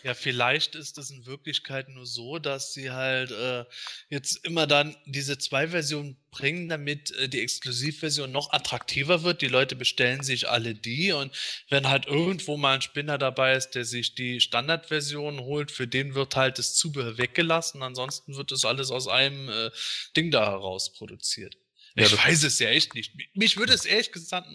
Ja, 0.03 0.13
vielleicht 0.13 0.75
ist 0.75 0.97
es 0.97 1.09
in 1.09 1.25
Wirklichkeit 1.25 1.89
nur 1.89 2.05
so, 2.05 2.37
dass 2.37 2.73
sie 2.73 2.91
halt 2.91 3.31
äh, 3.31 3.65
jetzt 4.09 4.45
immer 4.45 4.67
dann 4.67 4.95
diese 5.05 5.37
zwei 5.37 5.69
Versionen 5.69 6.17
bringen, 6.31 6.69
damit 6.69 7.11
äh, 7.11 7.29
die 7.29 7.41
Exklusivversion 7.41 8.31
noch 8.31 8.51
attraktiver 8.51 9.23
wird. 9.23 9.41
Die 9.41 9.47
Leute 9.47 9.75
bestellen 9.75 10.21
sich 10.21 10.49
alle 10.49 10.75
die 10.75 11.11
und 11.11 11.35
wenn 11.69 11.87
halt 11.87 12.05
irgendwo 12.07 12.57
mal 12.57 12.75
ein 12.75 12.81
Spinner 12.81 13.17
dabei 13.17 13.55
ist, 13.55 13.71
der 13.71 13.85
sich 13.85 14.15
die 14.15 14.41
Standardversion 14.41 15.39
holt, 15.39 15.71
für 15.71 15.87
den 15.87 16.13
wird 16.13 16.35
halt 16.35 16.59
das 16.59 16.75
Zubehör 16.75 17.17
weggelassen. 17.17 17.81
Ansonsten 17.81 18.35
wird 18.35 18.51
das 18.51 18.65
alles 18.65 18.91
aus 18.91 19.07
einem 19.07 19.49
äh, 19.49 19.71
Ding 20.15 20.29
da 20.29 20.45
heraus 20.45 20.93
produziert. 20.93 21.57
Ich 21.97 22.11
ja, 22.11 22.25
weiß 22.25 22.43
es 22.43 22.59
ja 22.59 22.67
echt 22.69 22.93
nicht. 22.93 23.13
Mich 23.35 23.55
würde 23.55 23.73
es 23.73 23.85
ehrlich 23.85 24.11
gesagt 24.11 24.49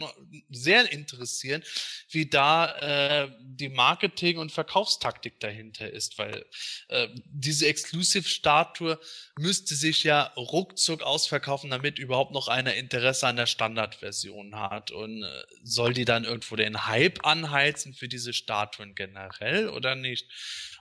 sehr 0.51 0.93
interessieren, 0.93 1.63
wie 2.11 2.27
da 2.27 3.25
äh, 3.25 3.31
die 3.41 3.71
Marketing- 3.71 4.37
und 4.37 4.53
Verkaufstaktik 4.53 5.41
dahinter 5.41 5.91
ist, 5.91 6.19
weil 6.19 6.45
äh, 6.89 7.09
diese 7.25 7.67
Exclusive-Statue 7.67 9.01
müsste 9.39 9.75
sich 9.75 10.05
ja 10.05 10.25
ruckzuck 10.37 11.03
ausverkaufen, 11.03 11.71
damit 11.71 11.99
überhaupt 11.99 12.33
noch 12.33 12.49
einer 12.49 12.75
Interesse 12.75 13.27
an 13.27 13.37
der 13.37 13.47
Standardversion 13.47 14.57
hat. 14.57 14.91
Und 14.91 15.23
äh, 15.23 15.43
soll 15.63 15.95
die 15.95 16.05
dann 16.05 16.25
irgendwo 16.25 16.57
den 16.57 16.87
Hype 16.87 17.25
anheizen 17.25 17.95
für 17.95 18.09
diese 18.09 18.35
Statuen 18.35 18.95
generell 18.95 19.71
oder 19.71 19.95
nicht? 19.95 20.29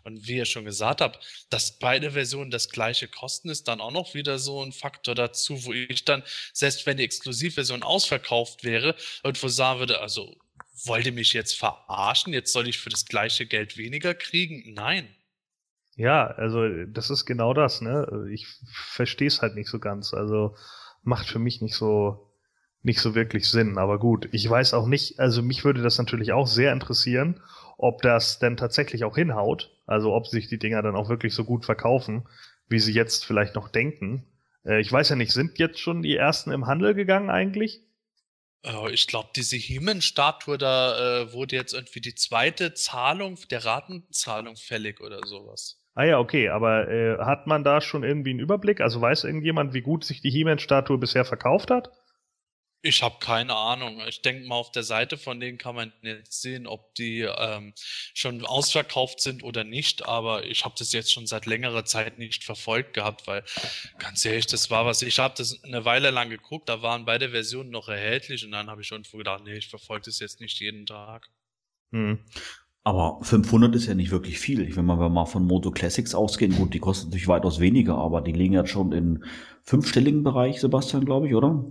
Und 0.10 0.28
wie 0.28 0.38
ihr 0.38 0.46
schon 0.46 0.66
gesagt 0.66 1.02
habt, 1.02 1.20
dass 1.52 1.78
beide 1.78 2.12
Versionen 2.12 2.50
das 2.50 2.70
gleiche 2.70 3.08
kosten, 3.08 3.50
ist 3.50 3.68
dann 3.68 3.80
auch 3.80 3.92
noch 3.92 4.16
wieder 4.16 4.40
so 4.40 4.64
ein 4.64 4.72
Faktor 4.72 5.14
dazu, 5.14 5.66
wo 5.66 5.74
ich 5.74 6.04
dann, 6.04 6.24
selbst 6.52 6.88
wenn 6.88 6.98
die 6.98 7.04
Exklusivversion 7.04 7.84
ausverkauft 7.84 8.64
wäre, 8.64 8.96
irgendwo 9.24 9.48
sagen 9.50 9.80
würde, 9.80 10.02
also 10.02 10.36
wollt 10.86 11.06
ihr 11.06 11.12
mich 11.12 11.34
jetzt 11.34 11.58
verarschen? 11.58 12.34
Jetzt 12.34 12.54
soll 12.54 12.68
ich 12.68 12.80
für 12.80 12.90
das 12.90 13.06
gleiche 13.06 13.46
Geld 13.46 13.78
weniger 13.78 14.16
kriegen? 14.16 14.74
Nein. 14.74 15.08
Ja, 15.96 16.26
also 16.26 16.86
das 16.86 17.12
ist 17.12 17.26
genau 17.26 17.54
das, 17.54 17.82
ne? 17.82 18.28
Ich 18.34 18.48
verstehe 18.72 19.28
es 19.28 19.42
halt 19.42 19.56
nicht 19.56 19.70
so 19.70 19.80
ganz. 19.80 20.14
Also 20.14 20.56
macht 21.04 21.28
für 21.28 21.40
mich 21.40 21.62
nicht 21.62 21.76
so 21.76 22.26
nicht 22.82 23.02
so 23.02 23.16
wirklich 23.16 23.48
Sinn. 23.48 23.78
Aber 23.78 24.00
gut, 24.00 24.30
ich 24.32 24.50
weiß 24.50 24.74
auch 24.74 24.88
nicht, 24.88 25.20
also 25.20 25.42
mich 25.42 25.66
würde 25.66 25.82
das 25.82 25.98
natürlich 25.98 26.32
auch 26.32 26.48
sehr 26.48 26.72
interessieren, 26.72 27.42
ob 27.78 28.02
das 28.02 28.40
denn 28.40 28.58
tatsächlich 28.58 29.04
auch 29.04 29.16
hinhaut. 29.16 29.72
Also 29.90 30.14
ob 30.14 30.28
sich 30.28 30.48
die 30.48 30.60
Dinger 30.60 30.84
dann 30.84 30.96
auch 30.96 31.10
wirklich 31.10 31.34
so 31.34 31.44
gut 31.44 31.66
verkaufen, 31.66 32.28
wie 32.68 32.80
sie 32.80 32.94
jetzt 32.94 33.26
vielleicht 33.26 33.56
noch 33.56 33.70
denken. 33.70 34.24
Äh, 34.64 34.82
ich 34.82 34.92
weiß 34.92 35.10
ja 35.10 35.16
nicht, 35.16 35.32
sind 35.32 35.58
jetzt 35.58 35.80
schon 35.80 36.04
die 36.04 36.16
ersten 36.16 36.52
im 36.52 36.68
Handel 36.68 36.94
gegangen 36.94 37.32
eigentlich? 37.32 37.82
Äh, 38.64 38.92
ich 38.92 39.08
glaube, 39.08 39.30
diese 39.36 39.56
Himen-Statue, 39.56 40.60
da 40.60 41.22
äh, 41.22 41.34
wurde 41.34 41.56
jetzt 41.56 41.74
irgendwie 41.74 42.02
die 42.02 42.14
zweite 42.14 42.76
Zahlung 42.76 43.40
der 43.50 43.66
Ratenzahlung 43.66 44.58
fällig 44.58 45.02
oder 45.02 45.26
sowas. 45.26 45.82
Ah 45.96 46.04
ja, 46.04 46.20
okay, 46.20 46.50
aber 46.50 46.88
äh, 46.88 47.18
hat 47.18 47.48
man 47.48 47.64
da 47.64 47.82
schon 47.82 48.04
irgendwie 48.04 48.30
einen 48.30 48.40
Überblick? 48.40 48.82
Also 48.82 49.02
weiß 49.02 49.24
irgendjemand, 49.24 49.74
wie 49.74 49.82
gut 49.82 50.04
sich 50.04 50.22
die 50.22 50.30
He-Man-Statue 50.30 51.00
bisher 51.00 51.26
verkauft 51.26 51.72
hat? 51.72 51.90
Ich 52.82 53.04
habe 53.04 53.18
keine 53.20 53.56
Ahnung. 53.56 54.02
Ich 54.08 54.22
denke 54.22 54.48
mal, 54.48 54.56
auf 54.56 54.72
der 54.72 54.84
Seite 54.84 55.18
von 55.18 55.40
denen 55.40 55.58
kann 55.58 55.76
man 55.76 55.92
jetzt 56.02 56.42
sehen, 56.42 56.66
ob 56.66 56.96
die 56.96 57.22
ähm, 57.22 57.74
schon 58.14 58.46
ausverkauft 58.46 59.20
sind 59.20 59.44
oder 59.44 59.66
nicht. 59.66 60.08
Aber 60.08 60.46
ich 60.46 60.64
habe 60.64 60.76
das 60.78 60.94
jetzt 60.94 61.12
schon 61.12 61.28
seit 61.28 61.46
längerer 61.46 61.84
Zeit 61.84 62.18
nicht 62.18 62.46
verfolgt 62.46 62.94
gehabt, 62.94 63.28
weil 63.28 63.44
ganz 63.98 64.24
ehrlich, 64.24 64.48
das 64.48 64.70
war 64.70 64.86
was. 64.86 65.02
Ich 65.02 65.20
habe 65.20 65.34
das 65.38 65.62
eine 65.64 65.84
Weile 65.84 66.10
lang 66.12 66.30
geguckt, 66.30 66.70
da 66.70 66.82
waren 66.82 67.04
beide 67.04 67.32
Versionen 67.32 67.70
noch 67.70 67.90
erhältlich 67.90 68.46
und 68.46 68.52
dann 68.52 68.70
habe 68.70 68.82
ich 68.82 68.88
schon 68.88 69.04
gedacht, 69.04 69.44
nee, 69.44 69.58
ich 69.58 69.68
verfolge 69.68 70.06
das 70.06 70.20
jetzt 70.20 70.40
nicht 70.40 70.60
jeden 70.62 70.86
Tag. 70.86 71.28
Hm. 71.92 72.20
Aber 72.86 73.20
500 73.22 73.76
ist 73.76 73.88
ja 73.88 73.94
nicht 73.94 74.10
wirklich 74.10 74.40
viel. 74.40 74.76
Wenn 74.76 74.86
wir 74.86 75.10
mal 75.10 75.26
von 75.26 75.46
Moto 75.46 75.70
Classics 75.70 76.16
ausgehen, 76.16 76.56
gut, 76.56 76.74
die 76.74 76.80
kosten 76.80 77.08
natürlich 77.08 77.28
weitaus 77.28 77.60
weniger, 77.60 77.96
aber 77.96 78.22
die 78.22 78.32
liegen 78.32 78.54
jetzt 78.54 78.72
schon 78.72 78.94
in 78.94 79.26
fünfstelligen 79.64 80.24
Bereich, 80.24 80.62
Sebastian, 80.62 81.04
glaube 81.04 81.28
ich, 81.28 81.36
oder? 81.36 81.66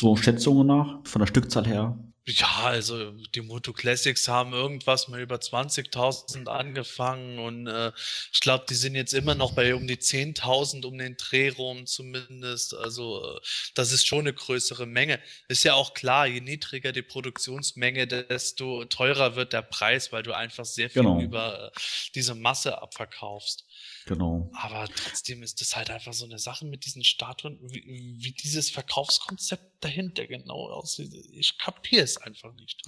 So 0.00 0.16
Schätzungen 0.16 0.66
nach, 0.66 0.98
von 1.04 1.20
der 1.20 1.26
Stückzahl 1.26 1.66
her? 1.66 1.98
Ja, 2.28 2.64
also 2.64 3.12
die 3.36 3.40
Moto 3.40 3.72
Classics 3.72 4.26
haben 4.26 4.52
irgendwas 4.52 5.06
mal 5.06 5.20
über 5.20 5.36
20.000 5.36 6.48
angefangen 6.48 7.38
und 7.38 7.68
äh, 7.68 7.92
ich 8.32 8.40
glaube, 8.40 8.64
die 8.68 8.74
sind 8.74 8.96
jetzt 8.96 9.14
immer 9.14 9.36
noch 9.36 9.52
bei 9.52 9.76
um 9.76 9.86
die 9.86 9.96
10.000 9.96 10.84
um 10.86 10.98
den 10.98 11.16
Dreh 11.16 11.50
rum 11.50 11.86
zumindest. 11.86 12.74
Also 12.74 13.22
äh, 13.22 13.40
das 13.76 13.92
ist 13.92 14.08
schon 14.08 14.20
eine 14.20 14.32
größere 14.32 14.86
Menge. 14.86 15.20
Ist 15.46 15.62
ja 15.62 15.74
auch 15.74 15.94
klar, 15.94 16.26
je 16.26 16.40
niedriger 16.40 16.90
die 16.90 17.02
Produktionsmenge, 17.02 18.08
desto 18.08 18.84
teurer 18.86 19.36
wird 19.36 19.52
der 19.52 19.62
Preis, 19.62 20.10
weil 20.10 20.24
du 20.24 20.34
einfach 20.34 20.64
sehr 20.64 20.90
viel 20.90 21.02
genau. 21.02 21.20
über 21.20 21.66
äh, 21.66 21.80
diese 22.16 22.34
Masse 22.34 22.82
abverkaufst. 22.82 23.65
Genau. 24.06 24.48
Aber 24.52 24.86
trotzdem 24.94 25.42
ist 25.42 25.60
das 25.60 25.74
halt 25.74 25.90
einfach 25.90 26.12
so 26.12 26.24
eine 26.24 26.38
Sache 26.38 26.64
mit 26.64 26.86
diesen 26.86 27.02
Statuen, 27.02 27.58
wie, 27.60 28.16
wie 28.20 28.30
dieses 28.30 28.70
Verkaufskonzept 28.70 29.82
dahinter 29.84 30.26
genau 30.28 30.68
aussieht. 30.68 31.12
Ich 31.32 31.58
kapiere 31.58 32.04
es 32.04 32.16
einfach 32.16 32.54
nicht. 32.54 32.80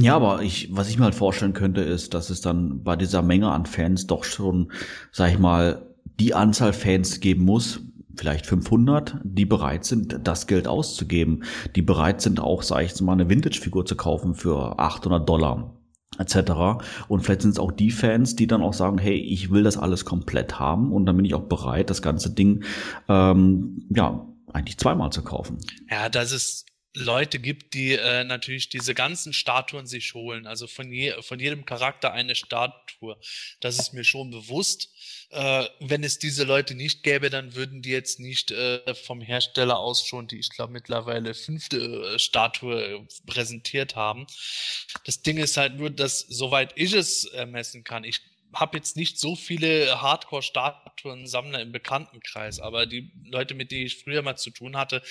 Ja, 0.00 0.16
aber 0.16 0.42
ich, 0.42 0.74
was 0.74 0.88
ich 0.88 0.96
mir 0.96 1.04
halt 1.04 1.14
vorstellen 1.14 1.52
könnte, 1.52 1.82
ist, 1.82 2.14
dass 2.14 2.30
es 2.30 2.40
dann 2.40 2.82
bei 2.82 2.96
dieser 2.96 3.20
Menge 3.20 3.50
an 3.50 3.66
Fans 3.66 4.06
doch 4.06 4.24
schon, 4.24 4.72
sag 5.12 5.32
ich 5.32 5.38
mal, 5.38 5.94
die 6.18 6.32
Anzahl 6.32 6.72
Fans 6.72 7.20
geben 7.20 7.44
muss, 7.44 7.80
vielleicht 8.16 8.46
500, 8.46 9.18
die 9.22 9.44
bereit 9.44 9.84
sind, 9.84 10.18
das 10.24 10.46
Geld 10.46 10.66
auszugeben, 10.66 11.44
die 11.76 11.82
bereit 11.82 12.22
sind 12.22 12.40
auch, 12.40 12.62
sag 12.62 12.84
ich 12.84 12.98
mal, 13.02 13.12
eine 13.12 13.28
Vintage-Figur 13.28 13.84
zu 13.84 13.96
kaufen 13.96 14.34
für 14.34 14.78
800 14.78 15.28
Dollar 15.28 15.76
etc. 16.18 16.84
Und 17.08 17.22
vielleicht 17.22 17.42
sind 17.42 17.52
es 17.52 17.58
auch 17.58 17.72
die 17.72 17.90
Fans, 17.90 18.36
die 18.36 18.46
dann 18.46 18.62
auch 18.62 18.74
sagen, 18.74 18.98
hey, 18.98 19.16
ich 19.16 19.50
will 19.50 19.62
das 19.62 19.76
alles 19.76 20.04
komplett 20.04 20.58
haben 20.58 20.92
und 20.92 21.06
dann 21.06 21.16
bin 21.16 21.24
ich 21.24 21.34
auch 21.34 21.48
bereit, 21.48 21.90
das 21.90 22.02
ganze 22.02 22.30
Ding 22.30 22.64
ähm, 23.08 23.86
ja 23.94 24.26
eigentlich 24.52 24.78
zweimal 24.78 25.10
zu 25.10 25.22
kaufen. 25.22 25.58
Ja, 25.90 26.08
das 26.08 26.32
ist 26.32 26.66
Leute 26.96 27.40
gibt, 27.40 27.74
die 27.74 27.92
äh, 27.92 28.22
natürlich 28.22 28.68
diese 28.68 28.94
ganzen 28.94 29.32
Statuen 29.32 29.86
sich 29.86 30.14
holen, 30.14 30.46
also 30.46 30.68
von, 30.68 30.92
je, 30.92 31.12
von 31.22 31.40
jedem 31.40 31.64
Charakter 31.64 32.12
eine 32.12 32.36
Statue. 32.36 33.16
Das 33.60 33.80
ist 33.80 33.94
mir 33.94 34.04
schon 34.04 34.30
bewusst. 34.30 34.90
Äh, 35.30 35.64
wenn 35.80 36.04
es 36.04 36.18
diese 36.18 36.44
Leute 36.44 36.74
nicht 36.74 37.02
gäbe, 37.02 37.30
dann 37.30 37.54
würden 37.54 37.82
die 37.82 37.90
jetzt 37.90 38.20
nicht 38.20 38.50
äh, 38.50 38.94
vom 38.94 39.20
Hersteller 39.20 39.78
aus 39.78 40.06
schon 40.06 40.26
die, 40.26 40.38
ich 40.38 40.50
glaube, 40.50 40.72
mittlerweile 40.72 41.34
fünfte 41.34 41.78
äh, 41.78 42.18
Statue 42.18 42.82
äh, 42.82 43.00
präsentiert 43.26 43.96
haben. 43.96 44.26
Das 45.04 45.22
Ding 45.22 45.38
ist 45.38 45.56
halt 45.56 45.76
nur, 45.76 45.90
dass, 45.90 46.20
soweit 46.20 46.72
ich 46.76 46.92
es 46.92 47.24
ermessen 47.24 47.84
kann, 47.84 48.04
ich 48.04 48.20
habe 48.54 48.76
jetzt 48.76 48.96
nicht 48.96 49.18
so 49.18 49.36
viele 49.36 50.00
Hardcore-Statuen-Sammler 50.00 51.60
im 51.60 51.72
Bekanntenkreis, 51.72 52.60
aber 52.60 52.86
die 52.86 53.10
Leute, 53.24 53.54
mit 53.54 53.70
denen 53.70 53.86
ich 53.86 54.02
früher 54.02 54.22
mal 54.22 54.36
zu 54.36 54.50
tun 54.50 54.76
hatte, 54.76 55.02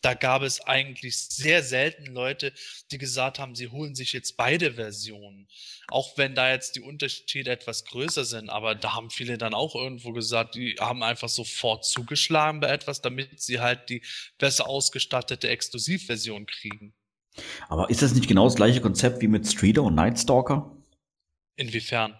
da 0.00 0.14
gab 0.14 0.42
es 0.42 0.60
eigentlich 0.60 1.16
sehr 1.16 1.62
selten 1.62 2.06
Leute, 2.06 2.52
die 2.90 2.98
gesagt 2.98 3.38
haben, 3.38 3.54
sie 3.54 3.68
holen 3.68 3.94
sich 3.94 4.12
jetzt 4.12 4.36
beide 4.36 4.74
Versionen. 4.74 5.48
Auch 5.88 6.16
wenn 6.16 6.34
da 6.34 6.50
jetzt 6.50 6.76
die 6.76 6.80
Unterschiede 6.80 7.50
etwas 7.50 7.84
größer 7.84 8.24
sind, 8.24 8.50
aber 8.50 8.74
da 8.74 8.94
haben 8.94 9.10
viele 9.10 9.38
dann 9.38 9.54
auch 9.54 9.74
irgendwo 9.74 10.12
gesagt, 10.12 10.54
die 10.54 10.76
haben 10.78 11.02
einfach 11.02 11.28
sofort 11.28 11.84
zugeschlagen 11.84 12.60
bei 12.60 12.68
etwas, 12.68 13.00
damit 13.00 13.40
sie 13.40 13.60
halt 13.60 13.88
die 13.88 14.02
besser 14.38 14.68
ausgestattete 14.68 15.48
Exklusivversion 15.48 16.46
kriegen. 16.46 16.94
Aber 17.68 17.88
ist 17.90 18.02
das 18.02 18.14
nicht 18.14 18.28
genau 18.28 18.44
das 18.44 18.56
gleiche 18.56 18.80
Konzept 18.80 19.20
wie 19.22 19.28
mit 19.28 19.46
Streeter 19.46 19.82
und 19.82 19.94
Nightstalker? 19.94 20.76
Inwiefern? 21.56 22.16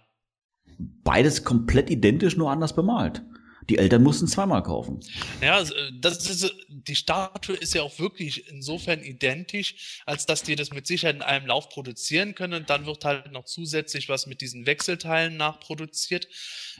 Beides 0.78 1.44
komplett 1.44 1.90
identisch, 1.90 2.36
nur 2.36 2.50
anders 2.50 2.74
bemalt. 2.74 3.22
Die 3.68 3.76
Eltern 3.76 4.02
mussten 4.02 4.26
zweimal 4.26 4.62
kaufen. 4.62 5.00
Ja, 5.42 5.56
also, 5.56 5.74
das 6.00 6.28
ist, 6.30 6.54
die 6.68 6.96
Statue 6.96 7.54
ist 7.54 7.74
ja 7.74 7.82
auch 7.82 7.98
wirklich 7.98 8.48
insofern 8.48 9.02
identisch, 9.02 10.00
als 10.06 10.24
dass 10.24 10.42
die 10.42 10.56
das 10.56 10.72
mit 10.72 10.86
Sicherheit 10.86 11.16
in 11.16 11.22
einem 11.22 11.46
Lauf 11.46 11.68
produzieren 11.68 12.34
können 12.34 12.54
und 12.54 12.70
dann 12.70 12.86
wird 12.86 13.04
halt 13.04 13.30
noch 13.30 13.44
zusätzlich 13.44 14.08
was 14.08 14.26
mit 14.26 14.40
diesen 14.40 14.64
Wechselteilen 14.64 15.36
nachproduziert 15.36 16.28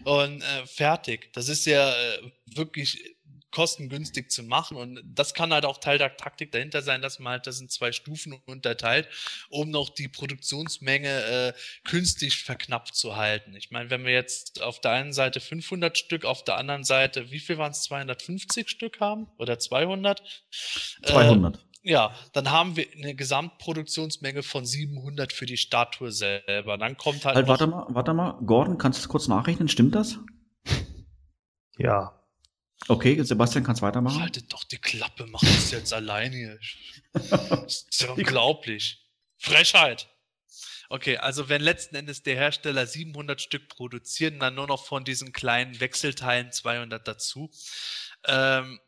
und 0.04 0.40
äh, 0.40 0.66
fertig. 0.66 1.30
Das 1.34 1.50
ist 1.50 1.66
ja 1.66 1.90
äh, 1.90 2.22
wirklich 2.54 3.17
kostengünstig 3.50 4.30
zu 4.30 4.42
machen. 4.42 4.76
Und 4.76 5.00
das 5.04 5.34
kann 5.34 5.52
halt 5.52 5.64
auch 5.64 5.78
Teil 5.78 5.98
der 5.98 6.16
Taktik 6.16 6.52
dahinter 6.52 6.82
sein, 6.82 7.02
dass 7.02 7.18
man 7.18 7.32
halt 7.32 7.46
das 7.46 7.60
in 7.60 7.68
zwei 7.68 7.92
Stufen 7.92 8.34
unterteilt, 8.46 9.08
um 9.48 9.70
noch 9.70 9.90
die 9.90 10.08
Produktionsmenge 10.08 11.08
äh, 11.08 11.52
künstlich 11.84 12.42
verknappt 12.42 12.94
zu 12.94 13.16
halten. 13.16 13.54
Ich 13.54 13.70
meine, 13.70 13.90
wenn 13.90 14.04
wir 14.04 14.12
jetzt 14.12 14.62
auf 14.62 14.80
der 14.80 14.92
einen 14.92 15.12
Seite 15.12 15.40
500 15.40 15.96
Stück, 15.96 16.24
auf 16.24 16.44
der 16.44 16.56
anderen 16.56 16.84
Seite, 16.84 17.30
wie 17.30 17.40
viel 17.40 17.58
waren 17.58 17.72
es, 17.72 17.82
250 17.84 18.68
Stück 18.68 19.00
haben 19.00 19.28
oder 19.38 19.58
200? 19.58 20.22
200. 21.04 21.56
Äh, 21.56 21.58
ja, 21.82 22.12
dann 22.32 22.50
haben 22.50 22.76
wir 22.76 22.86
eine 22.92 23.14
Gesamtproduktionsmenge 23.14 24.42
von 24.42 24.66
700 24.66 25.32
für 25.32 25.46
die 25.46 25.56
Statue 25.56 26.12
selber. 26.12 26.76
Dann 26.76 26.96
kommt 26.96 27.24
halt. 27.24 27.36
halt 27.36 27.48
warte 27.48 27.66
mal, 27.66 27.86
warte 27.88 28.12
mal. 28.12 28.32
Gordon, 28.44 28.76
kannst 28.76 28.98
du 28.98 29.02
das 29.02 29.08
kurz 29.08 29.28
nachrechnen? 29.28 29.68
Stimmt 29.68 29.94
das? 29.94 30.18
Ja, 31.78 32.17
Okay, 32.88 33.22
Sebastian, 33.22 33.64
kannst 33.64 33.82
weitermachen. 33.82 34.20
Haltet 34.20 34.52
doch 34.52 34.64
die 34.64 34.78
Klappe, 34.78 35.26
mach 35.26 35.40
das 35.40 35.70
jetzt 35.70 35.92
allein 35.92 36.32
hier. 36.32 36.58
Das 37.12 37.86
ist 37.88 38.00
ja 38.02 38.10
unglaublich. 38.16 39.06
Frechheit. 39.36 40.08
Okay, 40.88 41.18
also 41.18 41.50
wenn 41.50 41.60
letzten 41.60 41.96
Endes 41.96 42.22
der 42.22 42.34
Hersteller 42.34 42.86
700 42.86 43.42
Stück 43.42 43.68
produzieren, 43.68 44.40
dann 44.40 44.54
nur 44.54 44.66
noch 44.66 44.86
von 44.86 45.04
diesen 45.04 45.32
kleinen 45.32 45.78
Wechselteilen 45.80 46.50
200 46.50 47.06
dazu. 47.06 47.50
Ähm, 48.26 48.80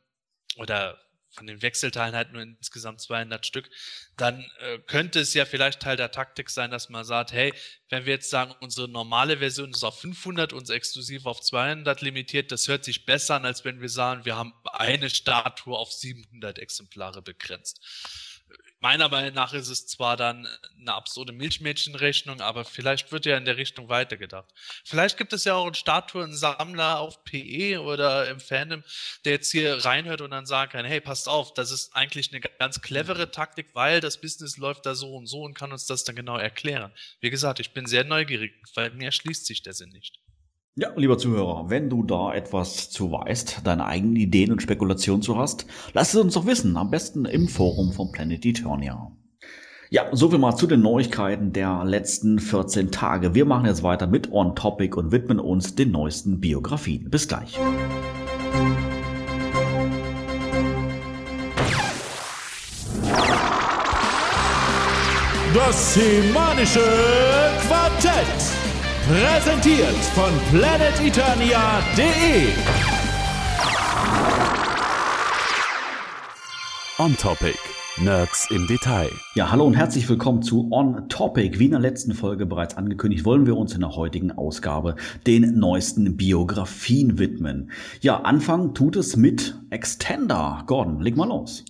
oder 0.57 0.99
von 1.33 1.47
den 1.47 1.63
Wechselteilen 1.63 2.15
halt 2.15 2.33
nur 2.33 2.43
insgesamt 2.43 3.01
200 3.01 3.47
Stück, 3.47 3.71
dann 4.17 4.41
äh, 4.61 4.79
könnte 4.87 5.21
es 5.21 5.35
ja 5.35 5.45
vielleicht 5.45 5.81
Teil 5.81 5.97
der 5.97 6.11
Taktik 6.11 6.51
sein, 6.51 6.71
dass 6.71 6.89
man 6.89 7.05
sagt, 7.05 7.33
hey, 7.33 7.53
wenn 7.89 8.05
wir 8.05 8.15
jetzt 8.15 8.31
sagen, 8.31 8.55
unsere 8.61 8.89
normale 8.89 9.39
Version 9.39 9.71
ist 9.71 9.85
auf 9.85 10.01
500, 10.01 10.53
unser 10.53 10.75
exklusiv 10.75 11.27
auf 11.27 11.41
200 11.41 12.01
limitiert, 12.01 12.53
das 12.53 12.69
hört 12.69 12.85
sich 12.85 13.07
besser 13.07 13.37
an, 13.37 13.45
als 13.45 13.65
wenn 13.65 13.81
wir 13.81 13.89
sagen, 13.89 14.25
wir 14.25 14.37
haben 14.37 14.53
eine 14.65 15.11
Statue 15.11 15.77
auf 15.77 15.93
700 15.93 16.59
Exemplare 16.59 17.23
begrenzt. 17.23 17.81
Meiner 18.83 19.11
Meinung 19.11 19.35
nach 19.35 19.53
ist 19.53 19.69
es 19.69 19.87
zwar 19.87 20.17
dann 20.17 20.49
eine 20.81 20.95
absurde 20.95 21.35
Milchmädchenrechnung, 21.35 22.41
aber 22.41 22.65
vielleicht 22.65 23.13
wird 23.13 23.27
ja 23.27 23.37
in 23.37 23.45
der 23.45 23.59
Richtung 23.59 23.91
weitergedacht. 23.91 24.49
Vielleicht 24.85 25.19
gibt 25.19 25.35
es 25.35 25.45
ja 25.45 25.55
auch 25.55 25.67
einen 25.67 25.75
Statuensammler 25.75 26.99
auf 26.99 27.23
PE 27.25 27.83
oder 27.83 28.31
im 28.31 28.41
Fandom, 28.41 28.83
der 29.27 29.33
jetzt 29.33 29.51
hier 29.51 29.85
reinhört 29.85 30.23
und 30.23 30.31
dann 30.31 30.47
sagen 30.47 30.73
kann, 30.73 30.87
hey, 30.87 31.03
passt 31.03 31.29
auf, 31.29 31.53
das 31.53 31.71
ist 31.71 31.95
eigentlich 31.95 32.33
eine 32.33 32.41
ganz 32.41 32.81
clevere 32.81 33.31
Taktik, 33.31 33.75
weil 33.75 34.01
das 34.01 34.19
Business 34.19 34.57
läuft 34.57 34.87
da 34.87 34.95
so 34.95 35.15
und 35.15 35.27
so 35.27 35.43
und 35.43 35.53
kann 35.53 35.73
uns 35.73 35.85
das 35.85 36.05
dann 36.05 36.17
genau 36.17 36.39
erklären. 36.39 36.91
Wie 37.21 37.29
gesagt, 37.29 37.61
ich 37.61 37.75
bin 37.75 37.85
sehr 37.85 38.05
neugierig, 38.05 38.55
weil 38.75 38.93
mir 38.93 39.07
erschließt 39.07 39.45
sich 39.45 39.61
der 39.61 39.75
Sinn 39.75 39.91
nicht. 39.91 40.20
Ja, 40.77 40.91
lieber 40.95 41.19
Zuhörer, 41.19 41.69
wenn 41.69 41.91
du 41.91 42.05
da 42.05 42.33
etwas 42.33 42.91
zu 42.91 43.11
weißt, 43.11 43.63
deine 43.65 43.87
eigenen 43.87 44.15
Ideen 44.15 44.53
und 44.53 44.63
Spekulationen 44.63 45.21
zu 45.21 45.37
hast, 45.37 45.67
lass 45.95 46.15
es 46.15 46.21
uns 46.21 46.35
doch 46.35 46.47
wissen, 46.47 46.77
am 46.77 46.91
besten 46.91 47.25
im 47.25 47.49
Forum 47.49 47.93
von 47.93 48.13
Planet 48.13 48.47
Eternia. 48.47 49.11
Ja, 49.91 50.05
soviel 50.13 50.39
mal 50.39 50.55
zu 50.55 50.69
den 50.69 50.81
Neuigkeiten 50.81 51.53
der 51.53 51.83
letzten 51.85 52.39
14 52.39 52.93
Tage. 52.93 53.35
Wir 53.35 53.47
machen 53.47 53.67
jetzt 53.67 53.83
weiter 53.83 54.07
mit 54.07 54.31
On 54.31 54.55
Topic 54.55 54.97
und 54.97 55.11
widmen 55.11 55.41
uns 55.41 55.75
den 55.75 55.91
neuesten 55.91 56.39
Biografien. 56.39 57.11
Bis 57.11 57.27
gleich. 57.27 57.59
Das 65.53 65.95
semanische 65.95 66.85
Quartett. 67.67 68.60
Präsentiert 69.11 69.97
von 70.15 70.31
planeteternia.de. 70.53 72.47
On 76.97 77.17
Topic. 77.17 77.59
Nerds 78.01 78.49
im 78.53 78.69
Detail. 78.69 79.11
Ja, 79.35 79.51
hallo 79.51 79.65
und 79.65 79.75
herzlich 79.75 80.09
willkommen 80.09 80.43
zu 80.43 80.69
On 80.71 81.09
Topic. 81.09 81.59
Wie 81.59 81.65
in 81.65 81.73
der 81.73 81.81
letzten 81.81 82.15
Folge 82.15 82.47
bereits 82.47 82.77
angekündigt, 82.77 83.25
wollen 83.25 83.47
wir 83.47 83.57
uns 83.57 83.75
in 83.75 83.81
der 83.81 83.97
heutigen 83.97 84.31
Ausgabe 84.31 84.95
den 85.27 85.59
neuesten 85.59 86.17
Biografien 86.17 87.19
widmen. 87.19 87.73
Ja, 88.03 88.21
Anfang 88.21 88.75
tut 88.75 88.95
es 88.95 89.17
mit 89.17 89.57
Extender. 89.71 90.63
Gordon, 90.69 91.01
leg 91.01 91.17
mal 91.17 91.27
los. 91.27 91.65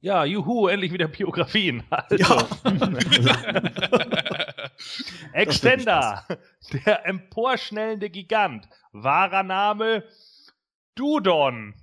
Ja, 0.00 0.24
juhu, 0.24 0.68
endlich 0.68 0.94
wieder 0.94 1.08
Biografien. 1.08 1.82
Also. 1.90 2.16
Ja. 2.16 2.38
Extender, 5.32 6.26
der 6.86 7.06
emporschnellende 7.06 8.10
Gigant. 8.10 8.68
Wahrer 8.92 9.42
Name 9.42 10.04
Dudon. 10.94 11.74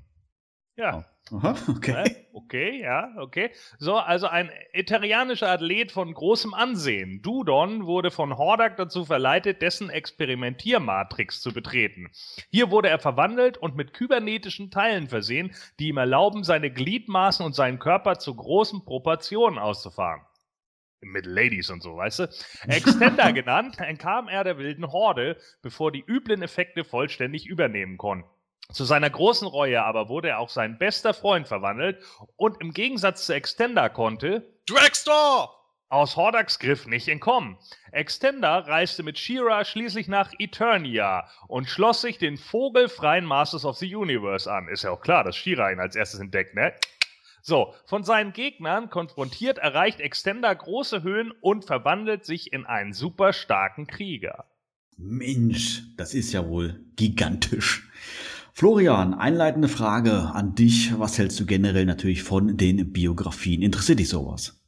Ja. 0.75 1.05
Aha, 1.31 1.55
okay. 1.69 2.27
Okay, 2.33 2.81
ja, 2.81 3.09
okay. 3.17 3.51
So, 3.77 3.95
also 3.95 4.27
ein 4.27 4.49
eterianischer 4.73 5.49
Athlet 5.49 5.91
von 5.91 6.13
großem 6.13 6.53
Ansehen. 6.53 7.21
Dudon 7.21 7.85
wurde 7.85 8.11
von 8.11 8.37
Hordak 8.37 8.75
dazu 8.77 9.05
verleitet, 9.05 9.61
dessen 9.61 9.89
Experimentiermatrix 9.89 11.41
zu 11.41 11.53
betreten. 11.53 12.09
Hier 12.49 12.71
wurde 12.71 12.89
er 12.89 12.99
verwandelt 12.99 13.57
und 13.57 13.75
mit 13.75 13.93
kybernetischen 13.93 14.71
Teilen 14.71 15.07
versehen, 15.07 15.55
die 15.79 15.89
ihm 15.89 15.97
erlauben, 15.97 16.43
seine 16.43 16.71
Gliedmaßen 16.71 17.45
und 17.45 17.53
seinen 17.53 17.79
Körper 17.79 18.19
zu 18.19 18.35
großen 18.35 18.83
Proportionen 18.83 19.57
auszufahren 19.57 20.21
mit 21.01 21.25
Ladies 21.25 21.69
und 21.69 21.83
so, 21.83 21.97
weißt 21.97 22.19
du? 22.19 22.29
Extender 22.67 23.33
genannt, 23.33 23.79
entkam 23.79 24.27
er 24.27 24.43
der 24.43 24.57
wilden 24.57 24.91
Horde, 24.91 25.37
bevor 25.61 25.91
die 25.91 26.03
üblen 26.05 26.41
Effekte 26.41 26.83
vollständig 26.83 27.45
übernehmen 27.45 27.97
konnten. 27.97 28.29
Zu 28.71 28.85
seiner 28.85 29.09
großen 29.09 29.47
Reue 29.47 29.83
aber 29.83 30.07
wurde 30.07 30.29
er 30.29 30.39
auch 30.39 30.49
sein 30.49 30.77
bester 30.77 31.13
Freund 31.13 31.47
verwandelt 31.47 32.01
und 32.37 32.61
im 32.61 32.73
Gegensatz 32.73 33.25
zu 33.25 33.33
Extender 33.33 33.89
konnte 33.89 34.45
Dragstore 34.65 35.49
aus 35.91 36.15
Hordaks 36.15 36.57
Griff 36.57 36.87
nicht 36.87 37.09
entkommen. 37.09 37.57
Extender 37.91 38.65
reiste 38.65 39.03
mit 39.03 39.19
Shira 39.19 39.65
schließlich 39.65 40.07
nach 40.07 40.31
Eternia 40.39 41.27
und 41.49 41.67
schloss 41.67 41.99
sich 41.99 42.17
den 42.17 42.37
vogelfreien 42.37 43.25
Masters 43.25 43.65
of 43.65 43.77
the 43.77 43.93
Universe 43.93 44.49
an. 44.49 44.69
Ist 44.69 44.83
ja 44.83 44.91
auch 44.91 45.01
klar, 45.01 45.25
dass 45.25 45.35
Shira 45.35 45.69
ihn 45.69 45.81
als 45.81 45.97
erstes 45.97 46.21
entdeckt, 46.21 46.55
ne? 46.55 46.73
So, 47.41 47.73
von 47.85 48.03
seinen 48.03 48.33
Gegnern 48.33 48.89
konfrontiert 48.89 49.57
erreicht 49.57 49.99
Extender 49.99 50.53
große 50.53 51.03
Höhen 51.03 51.31
und 51.41 51.65
verwandelt 51.65 52.23
sich 52.23 52.53
in 52.53 52.65
einen 52.65 52.93
super 52.93 53.33
starken 53.33 53.87
Krieger. 53.87 54.45
Mensch, 54.97 55.83
das 55.97 56.13
ist 56.13 56.31
ja 56.31 56.47
wohl 56.47 56.85
gigantisch. 56.95 57.89
Florian, 58.53 59.15
einleitende 59.15 59.69
Frage 59.69 60.31
an 60.33 60.53
dich. 60.53 60.97
Was 60.99 61.17
hältst 61.17 61.39
du 61.39 61.45
generell 61.45 61.85
natürlich 61.85 62.21
von 62.21 62.57
den 62.57 62.91
Biografien? 62.91 63.63
Interessiert 63.63 63.99
dich 63.99 64.09
sowas? 64.09 64.61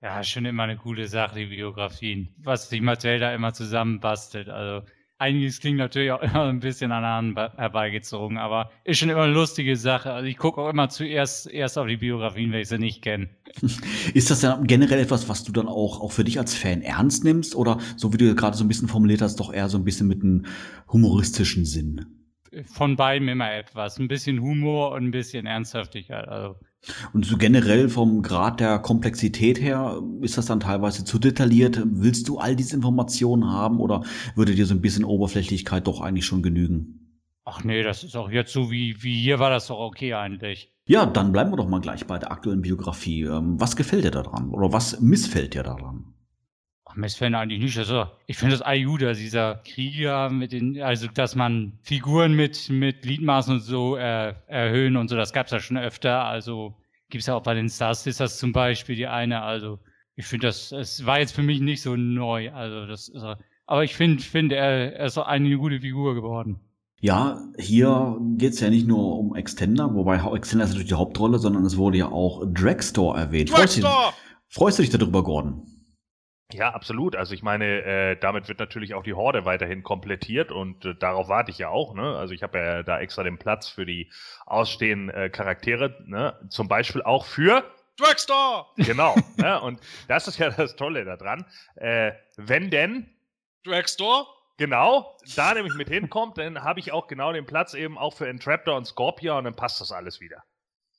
Ja, 0.00 0.22
schon 0.22 0.44
immer 0.44 0.64
eine 0.64 0.76
coole 0.76 1.08
Sache, 1.08 1.40
die 1.40 1.46
Biografien. 1.46 2.34
Was 2.38 2.68
die 2.68 2.80
Mattel 2.80 3.18
da 3.18 3.34
immer 3.34 3.54
zusammenbastelt. 3.54 4.48
Also 4.48 4.86
einiges 5.18 5.60
klingt 5.60 5.78
natürlich 5.78 6.10
auch 6.12 6.22
immer 6.22 6.44
ein 6.44 6.60
bisschen 6.60 6.92
an 6.92 7.04
Hand 7.04 7.36
herbeigezogen, 7.56 8.38
aber 8.38 8.70
ist 8.84 8.98
schon 8.98 9.08
immer 9.08 9.22
eine 9.22 9.32
lustige 9.32 9.76
Sache. 9.76 10.12
Also 10.12 10.26
ich 10.26 10.36
gucke 10.36 10.60
auch 10.60 10.70
immer 10.70 10.88
zuerst 10.88 11.50
erst 11.50 11.78
auf 11.78 11.86
die 11.86 11.96
Biografien, 11.96 12.52
wenn 12.52 12.60
ich 12.60 12.68
sie 12.68 12.78
nicht 12.78 13.02
kenne. 13.02 13.28
Ist 14.14 14.30
das 14.30 14.40
dann 14.40 14.66
generell 14.66 15.00
etwas, 15.00 15.28
was 15.28 15.44
du 15.44 15.52
dann 15.52 15.68
auch, 15.68 16.00
auch 16.00 16.12
für 16.12 16.24
dich 16.24 16.38
als 16.38 16.54
Fan 16.54 16.82
ernst 16.82 17.24
nimmst? 17.24 17.54
Oder 17.54 17.78
so 17.96 18.12
wie 18.12 18.18
du 18.18 18.34
gerade 18.34 18.56
so 18.56 18.64
ein 18.64 18.68
bisschen 18.68 18.88
formuliert 18.88 19.22
hast, 19.22 19.40
doch 19.40 19.52
eher 19.52 19.68
so 19.68 19.78
ein 19.78 19.84
bisschen 19.84 20.08
mit 20.08 20.22
einem 20.22 20.46
humoristischen 20.92 21.64
Sinn? 21.64 22.06
Von 22.64 22.96
beidem 22.96 23.28
immer 23.28 23.52
etwas. 23.52 23.98
Ein 23.98 24.08
bisschen 24.08 24.40
Humor 24.40 24.92
und 24.92 25.04
ein 25.04 25.10
bisschen 25.10 25.46
Ernsthaftigkeit. 25.46 26.28
Also 26.28 26.56
und 27.12 27.24
so 27.24 27.36
generell 27.36 27.88
vom 27.88 28.22
Grad 28.22 28.60
der 28.60 28.78
Komplexität 28.78 29.60
her, 29.60 30.00
ist 30.20 30.38
das 30.38 30.46
dann 30.46 30.60
teilweise 30.60 31.04
zu 31.04 31.18
detailliert? 31.18 31.82
Willst 31.84 32.28
du 32.28 32.38
all 32.38 32.56
diese 32.56 32.76
Informationen 32.76 33.50
haben 33.50 33.80
oder 33.80 34.04
würde 34.34 34.54
dir 34.54 34.66
so 34.66 34.74
ein 34.74 34.80
bisschen 34.80 35.04
Oberflächlichkeit 35.04 35.86
doch 35.86 36.00
eigentlich 36.00 36.26
schon 36.26 36.42
genügen? 36.42 37.06
Ach 37.44 37.62
nee, 37.62 37.82
das 37.82 38.02
ist 38.02 38.16
auch 38.16 38.30
jetzt 38.30 38.52
so 38.52 38.70
wie, 38.70 39.02
wie 39.02 39.20
hier 39.20 39.38
war 39.38 39.50
das 39.50 39.68
doch 39.68 39.78
okay 39.78 40.14
eigentlich. 40.14 40.72
Ja, 40.88 41.06
dann 41.06 41.32
bleiben 41.32 41.52
wir 41.52 41.56
doch 41.56 41.68
mal 41.68 41.80
gleich 41.80 42.06
bei 42.06 42.18
der 42.18 42.32
aktuellen 42.32 42.62
Biografie. 42.62 43.22
Ähm, 43.22 43.60
was 43.60 43.76
gefällt 43.76 44.04
dir 44.04 44.10
daran 44.10 44.50
oder 44.50 44.72
was 44.72 45.00
missfällt 45.00 45.54
dir 45.54 45.62
daran? 45.62 46.15
Ach, 46.96 47.00
missfällt 47.00 47.34
eigentlich 47.34 47.60
nicht. 47.60 47.78
Also, 47.78 48.06
ich 48.26 48.36
finde 48.36 48.54
das 48.56 48.62
Ayuda, 48.62 49.12
dieser 49.12 49.56
Krieger 49.64 50.30
mit 50.30 50.52
den, 50.52 50.80
also 50.80 51.06
dass 51.08 51.34
man 51.34 51.78
Figuren 51.82 52.32
mit, 52.32 52.70
mit 52.70 53.02
Gliedmaßen 53.02 53.54
und 53.54 53.60
so 53.60 53.96
äh, 53.96 54.34
erhöhen 54.46 54.96
und 54.96 55.08
so, 55.08 55.16
das 55.16 55.32
gab 55.32 55.46
es 55.46 55.52
ja 55.52 55.60
schon 55.60 55.76
öfter. 55.76 56.24
Also 56.24 56.74
gibt 57.10 57.20
es 57.20 57.26
ja 57.26 57.34
auch 57.34 57.42
bei 57.42 57.54
den 57.54 57.68
Stars 57.68 58.06
ist 58.06 58.20
das 58.20 58.38
zum 58.38 58.52
Beispiel 58.52 58.96
die 58.96 59.06
eine. 59.06 59.42
Also 59.42 59.78
ich 60.14 60.26
finde 60.26 60.48
das, 60.48 60.72
es 60.72 61.04
war 61.04 61.20
jetzt 61.20 61.32
für 61.32 61.42
mich 61.42 61.60
nicht 61.60 61.82
so 61.82 61.96
neu. 61.96 62.50
Also 62.52 62.86
das 62.86 63.08
ist, 63.08 63.24
aber 63.66 63.84
ich 63.84 63.94
finde, 63.94 64.22
finde 64.22 64.56
er, 64.56 64.96
er 64.96 65.06
ist 65.06 65.18
eine 65.18 65.56
gute 65.58 65.80
Figur 65.80 66.14
geworden. 66.14 66.60
Ja, 67.00 67.42
hier 67.58 68.18
geht's 68.38 68.60
ja 68.60 68.70
nicht 68.70 68.88
nur 68.88 69.18
um 69.18 69.36
Extender, 69.36 69.94
wobei 69.94 70.16
Extender 70.34 70.64
ist 70.64 70.70
natürlich 70.70 70.88
die 70.88 70.94
Hauptrolle, 70.94 71.38
sondern 71.38 71.66
es 71.66 71.76
wurde 71.76 71.98
ja 71.98 72.08
auch 72.10 72.42
Dragstore 72.46 73.18
erwähnt. 73.18 73.52
Dragstore! 73.52 74.14
Freust 74.48 74.78
du 74.78 74.82
dich 74.82 74.90
darüber, 74.90 75.22
Gordon? 75.22 75.75
Ja, 76.52 76.70
absolut. 76.70 77.16
Also 77.16 77.34
ich 77.34 77.42
meine, 77.42 77.82
äh, 77.82 78.16
damit 78.16 78.48
wird 78.48 78.60
natürlich 78.60 78.94
auch 78.94 79.02
die 79.02 79.14
Horde 79.14 79.44
weiterhin 79.44 79.82
komplettiert 79.82 80.52
und 80.52 80.84
äh, 80.84 80.94
darauf 80.94 81.28
warte 81.28 81.50
ich 81.50 81.58
ja 81.58 81.70
auch. 81.70 81.94
Ne? 81.94 82.16
Also 82.16 82.34
ich 82.34 82.42
habe 82.42 82.58
ja 82.58 82.82
da 82.84 83.00
extra 83.00 83.24
den 83.24 83.38
Platz 83.38 83.68
für 83.68 83.84
die 83.84 84.10
ausstehenden 84.44 85.10
äh, 85.10 85.28
Charaktere, 85.28 86.04
ne? 86.06 86.38
zum 86.48 86.68
Beispiel 86.68 87.02
auch 87.02 87.24
für 87.26 87.64
Dragstore. 87.96 88.66
Genau. 88.76 89.16
ne? 89.36 89.60
Und 89.60 89.80
das 90.06 90.28
ist 90.28 90.38
ja 90.38 90.50
das 90.50 90.76
Tolle 90.76 91.04
daran. 91.04 91.46
Äh, 91.74 92.12
wenn 92.36 92.70
denn 92.70 93.10
Dragstore 93.64 94.26
Genau, 94.58 95.14
da 95.34 95.52
nämlich 95.52 95.74
mit 95.74 95.90
hinkommt, 95.90 96.38
dann 96.38 96.62
habe 96.62 96.80
ich 96.80 96.90
auch 96.90 97.08
genau 97.08 97.30
den 97.32 97.44
Platz 97.44 97.74
eben 97.74 97.98
auch 97.98 98.14
für 98.14 98.26
Entraptor 98.26 98.74
und 98.74 98.86
Scorpia 98.86 99.36
und 99.36 99.44
dann 99.44 99.54
passt 99.54 99.82
das 99.82 99.92
alles 99.92 100.20
wieder. 100.20 100.44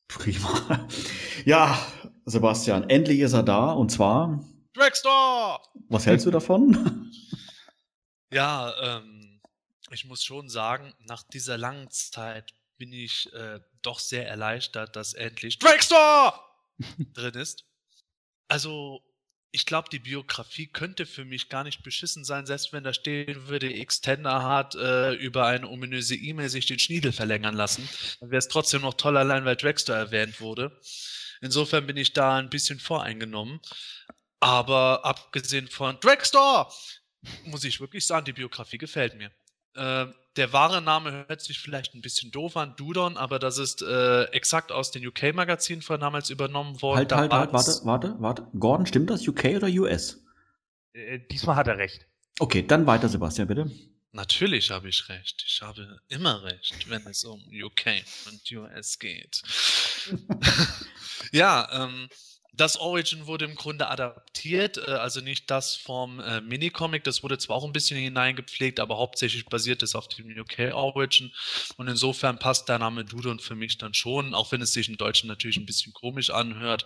Prima. 0.07 0.87
Ja, 1.45 1.77
Sebastian, 2.25 2.89
endlich 2.89 3.19
ist 3.19 3.33
er 3.33 3.43
da 3.43 3.71
und 3.71 3.89
zwar 3.89 4.43
Dragstore! 4.77 5.59
Was 5.89 6.05
hältst 6.05 6.25
du 6.25 6.31
davon? 6.31 7.11
Ja, 8.29 8.97
ähm, 8.97 9.39
ich 9.89 10.03
muss 10.03 10.21
schon 10.21 10.49
sagen, 10.49 10.93
nach 10.99 11.23
dieser 11.23 11.57
langen 11.57 11.89
Zeit 11.91 12.53
bin 12.77 12.91
ich 12.91 13.31
äh, 13.31 13.61
doch 13.81 13.99
sehr 13.99 14.27
erleichtert, 14.27 14.97
dass 14.97 15.13
endlich 15.13 15.59
Dragstore 15.59 16.33
drin 17.13 17.35
ist. 17.35 17.63
Also, 18.49 19.01
ich 19.51 19.65
glaube, 19.65 19.87
die 19.89 19.99
Biografie 19.99 20.67
könnte 20.67 21.05
für 21.05 21.23
mich 21.23 21.47
gar 21.47 21.63
nicht 21.63 21.83
beschissen 21.83 22.25
sein, 22.25 22.45
selbst 22.45 22.73
wenn 22.73 22.83
da 22.83 22.91
stehen 22.91 23.47
würde, 23.47 23.73
Extender 23.73 24.43
hat 24.43 24.75
äh, 24.75 25.13
über 25.13 25.45
eine 25.45 25.69
ominöse 25.69 26.15
E-Mail 26.15 26.49
sich 26.49 26.65
den 26.65 26.79
Schniedel 26.79 27.13
verlängern 27.13 27.55
lassen. 27.55 27.87
Dann 28.19 28.29
wäre 28.29 28.39
es 28.39 28.49
trotzdem 28.49 28.81
noch 28.81 28.95
toll, 28.95 29.15
allein 29.15 29.45
weil 29.45 29.55
Dragstore 29.55 29.97
erwähnt 29.97 30.41
wurde. 30.41 30.77
Insofern 31.39 31.87
bin 31.87 31.95
ich 31.95 32.11
da 32.11 32.37
ein 32.37 32.49
bisschen 32.49 32.79
voreingenommen. 32.79 33.61
Aber 34.39 35.03
abgesehen 35.03 35.67
von 35.67 35.99
Dragstore, 35.99 36.67
muss 37.45 37.63
ich 37.63 37.79
wirklich 37.79 38.05
sagen, 38.05 38.25
die 38.25 38.33
Biografie 38.33 38.77
gefällt 38.77 39.15
mir. 39.15 39.31
Äh, 39.73 40.11
der 40.37 40.53
wahre 40.53 40.81
Name 40.81 41.25
hört 41.27 41.41
sich 41.41 41.59
vielleicht 41.59 41.95
ein 41.95 42.01
bisschen 42.01 42.31
doof 42.31 42.57
an, 42.57 42.75
Dudon, 42.75 43.17
aber 43.17 43.39
das 43.39 43.57
ist 43.57 43.81
äh, 43.81 44.25
exakt 44.25 44.71
aus 44.71 44.91
den 44.91 45.05
UK-Magazinen 45.05 45.81
von 45.81 45.99
damals 45.99 46.29
übernommen 46.29 46.81
worden. 46.81 46.97
Halt, 46.97 47.11
halt, 47.11 47.33
halt, 47.33 47.53
warte, 47.53 47.79
warte, 47.83 48.15
warte. 48.19 48.47
Gordon, 48.59 48.85
stimmt 48.85 49.09
das 49.09 49.27
UK 49.27 49.55
oder 49.55 49.67
US? 49.67 50.23
Äh, 50.93 51.19
diesmal 51.31 51.55
hat 51.55 51.67
er 51.67 51.77
recht. 51.77 52.05
Okay, 52.39 52.65
dann 52.65 52.85
weiter, 52.85 53.09
Sebastian, 53.09 53.47
bitte. 53.47 53.71
Natürlich 54.11 54.71
habe 54.71 54.89
ich 54.89 55.09
recht. 55.09 55.43
Ich 55.45 55.61
habe 55.61 55.99
immer 56.07 56.43
recht, 56.43 56.89
wenn 56.89 57.05
es 57.07 57.23
um 57.23 57.43
UK 57.51 58.03
und 58.27 58.51
US 58.51 58.99
geht. 58.99 59.41
ja, 61.31 61.67
ähm, 61.71 62.07
das 62.53 62.77
Origin 62.77 63.27
wurde 63.27 63.45
im 63.45 63.55
Grunde 63.55 63.87
adaptiert, 63.87 64.77
äh, 64.77 64.91
also 64.91 65.21
nicht 65.21 65.49
das 65.49 65.75
vom 65.75 66.19
äh, 66.19 66.41
Minicomic, 66.41 67.03
das 67.03 67.23
wurde 67.23 67.37
zwar 67.37 67.57
auch 67.57 67.63
ein 67.63 67.73
bisschen 67.73 67.99
hineingepflegt, 67.99 68.79
aber 68.79 68.97
hauptsächlich 68.97 69.45
basiert 69.45 69.83
es 69.83 69.95
auf 69.95 70.07
dem 70.07 70.27
UK 70.37 70.73
Origin. 70.73 71.31
Und 71.77 71.87
insofern 71.87 72.39
passt 72.39 72.67
der 72.69 72.79
Name 72.79 73.05
Dudon 73.05 73.39
für 73.39 73.55
mich 73.55 73.77
dann 73.77 73.93
schon, 73.93 74.33
auch 74.33 74.51
wenn 74.51 74.61
es 74.61 74.73
sich 74.73 74.89
im 74.89 74.97
Deutschen 74.97 75.27
natürlich 75.27 75.57
ein 75.57 75.65
bisschen 75.65 75.93
komisch 75.93 76.29
anhört, 76.29 76.85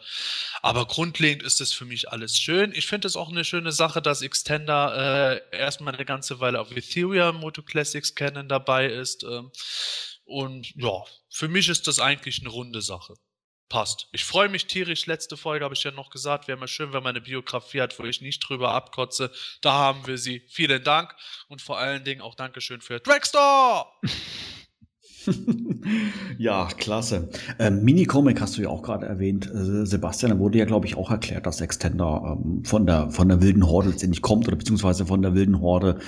aber 0.62 0.86
grundlegend 0.86 1.44
ist 1.44 1.62
es 1.62 1.74
für 1.74 1.86
mich 1.86 2.10
alles 2.12 2.38
schön. 2.38 2.74
Ich 2.74 2.88
finde 2.88 3.08
es 3.08 3.16
auch 3.16 3.30
eine 3.30 3.46
schöne 3.46 3.72
Sache, 3.72 4.02
dass 4.02 4.22
Extender 4.22 5.42
äh, 5.52 5.58
erstmal 5.58 5.96
eine 5.96 6.06
ganze 6.06 6.40
Weile 6.40 6.60
auf 6.60 6.72
Ethereum 6.72 7.38
Moto 7.38 7.62
Classics 7.62 8.16
Canon 8.16 8.50
dabei 8.50 8.88
ist 8.88 9.24
ähm, 9.24 9.52
und 10.26 10.74
ja, 10.76 11.04
für 11.30 11.48
mich 11.48 11.70
ist 11.70 11.88
das 11.88 12.00
eigentlich 12.00 12.40
eine 12.42 12.50
runde 12.50 12.82
Sache 12.82 13.16
passt. 13.72 14.10
Ich 14.12 14.26
freue 14.26 14.50
mich 14.50 14.68
tierisch. 14.68 15.06
Letzte 15.06 15.38
Folge 15.38 15.64
habe 15.64 15.74
ich 15.74 15.84
ja 15.84 15.92
noch 15.92 16.10
gesagt, 16.10 16.50
wäre 16.50 16.58
mal 16.58 16.68
schön, 16.68 16.92
wenn 16.92 17.02
man 17.02 17.16
eine 17.16 17.22
Biografie 17.22 17.82
hat, 17.82 17.98
wo 17.98 18.04
ich 18.04 18.22
nicht 18.22 18.42
drüber 18.48 18.74
abkotze. 18.74 19.32
Da 19.62 19.72
haben 19.72 20.06
wir 20.06 20.18
sie. 20.18 20.44
Vielen 20.50 20.84
Dank 20.84 21.16
und 21.48 21.62
vor 21.62 21.80
allen 21.80 22.04
Dingen 22.04 22.20
auch 22.20 22.36
Dankeschön 22.36 22.82
für 22.82 23.00
Dragstore! 23.00 23.86
ja, 26.38 26.68
klasse. 26.78 27.30
Ähm, 27.60 27.84
Mini-Comic 27.84 28.42
hast 28.42 28.58
du 28.58 28.62
ja 28.64 28.70
auch 28.70 28.82
gerade 28.82 29.06
erwähnt, 29.06 29.48
äh, 29.48 29.86
Sebastian. 29.86 30.34
Da 30.34 30.40
wurde 30.40 30.58
ja, 30.58 30.66
glaube 30.66 30.86
ich, 30.86 30.98
auch 30.98 31.10
erklärt, 31.10 31.46
dass 31.46 31.62
Extender 31.62 32.38
ähm, 32.44 32.66
von, 32.66 32.86
der, 32.86 33.10
von 33.12 33.30
der 33.30 33.42
wilden 33.42 33.66
Horde 33.66 33.90
letztendlich 33.90 34.22
kommt 34.22 34.48
oder 34.48 34.58
beziehungsweise 34.58 35.06
von 35.06 35.22
der 35.22 35.34
wilden 35.34 35.62
Horde 35.62 36.00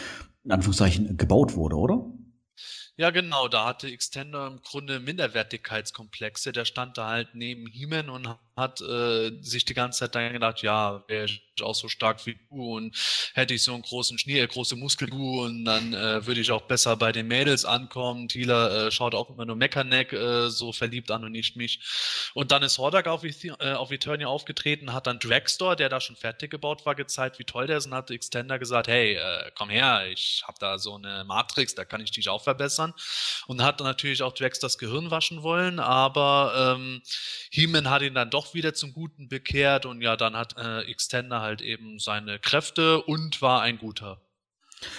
in 0.43 0.51
Anführungszeichen 0.51 1.15
gebaut 1.15 1.55
wurde, 1.55 1.77
oder? 1.77 2.05
Ja, 2.95 3.09
genau, 3.09 3.47
da 3.47 3.65
hatte 3.65 3.87
Extender 3.87 4.45
im 4.47 4.61
Grunde 4.61 4.99
Minderwertigkeitskomplexe. 4.99 6.51
Der 6.51 6.65
stand 6.65 6.97
da 6.97 7.07
halt 7.09 7.33
neben 7.33 7.65
He-Man 7.67 8.09
und 8.09 8.27
hat 8.55 8.81
äh, 8.81 9.31
sich 9.41 9.65
die 9.65 9.73
ganze 9.73 9.99
Zeit 9.99 10.15
dann 10.15 10.31
gedacht, 10.31 10.61
ja, 10.61 11.03
wäre 11.07 11.25
ich 11.25 11.43
auch 11.61 11.75
so 11.75 11.87
stark 11.87 12.25
wie 12.25 12.37
du 12.49 12.77
und 12.77 12.95
hätte 13.33 13.53
ich 13.53 13.63
so 13.63 13.73
einen 13.73 13.83
großen 13.83 14.17
Schnee, 14.17 14.39
äh, 14.39 14.47
große 14.47 14.75
Muskel 14.75 15.09
du 15.09 15.43
und 15.43 15.65
dann 15.65 15.93
äh, 15.93 16.25
würde 16.25 16.41
ich 16.41 16.51
auch 16.51 16.63
besser 16.63 16.95
bei 16.95 17.11
den 17.11 17.27
Mädels 17.27 17.65
ankommen. 17.65 18.27
Thieler 18.27 18.87
äh, 18.87 18.91
schaut 18.91 19.13
auch 19.13 19.29
immer 19.29 19.45
nur 19.45 19.55
Mechaneck 19.55 20.13
äh, 20.13 20.49
so 20.49 20.71
verliebt 20.71 21.11
an 21.11 21.23
und 21.23 21.31
nicht 21.31 21.55
mich. 21.55 21.79
Und 22.33 22.51
dann 22.51 22.63
ist 22.63 22.77
Hordak 22.77 23.07
auf, 23.07 23.23
äh, 23.23 23.73
auf 23.73 23.91
Eternia 23.91 24.27
aufgetreten, 24.27 24.93
hat 24.93 25.07
dann 25.07 25.19
Dragstore, 25.19 25.75
der 25.75 25.89
da 25.89 26.01
schon 26.01 26.15
fertig 26.15 26.51
gebaut 26.51 26.85
war, 26.85 26.95
gezeigt, 26.95 27.39
wie 27.39 27.43
toll 27.43 27.67
der 27.67 27.77
ist 27.77 27.85
und 27.85 27.93
hat 27.93 28.11
Extender 28.11 28.59
gesagt, 28.59 28.87
hey, 28.87 29.15
äh, 29.15 29.51
komm 29.55 29.69
her, 29.69 30.07
ich 30.11 30.43
habe 30.47 30.57
da 30.59 30.79
so 30.79 30.95
eine 30.95 31.23
Matrix, 31.25 31.75
da 31.75 31.85
kann 31.85 32.01
ich 32.01 32.11
dich 32.11 32.29
auch 32.29 32.43
verbessern. 32.43 32.93
Und 33.47 33.61
hat 33.63 33.79
dann 33.79 33.87
natürlich 33.87 34.23
auch 34.23 34.33
das 34.33 34.77
Gehirn 34.77 35.11
waschen 35.11 35.43
wollen, 35.43 35.79
aber 35.79 36.75
ähm, 36.77 37.01
He-Man 37.51 37.89
hat 37.89 38.01
ihn 38.01 38.13
dann 38.13 38.29
doch 38.29 38.42
auch 38.43 38.53
wieder 38.53 38.73
zum 38.73 38.93
Guten 38.93 39.29
bekehrt 39.29 39.85
und 39.85 40.01
ja, 40.01 40.17
dann 40.17 40.35
hat 40.35 40.57
äh, 40.57 40.81
Extender 40.81 41.41
halt 41.41 41.61
eben 41.61 41.99
seine 41.99 42.39
Kräfte 42.39 43.01
und 43.01 43.41
war 43.41 43.61
ein 43.61 43.77
guter. 43.77 44.21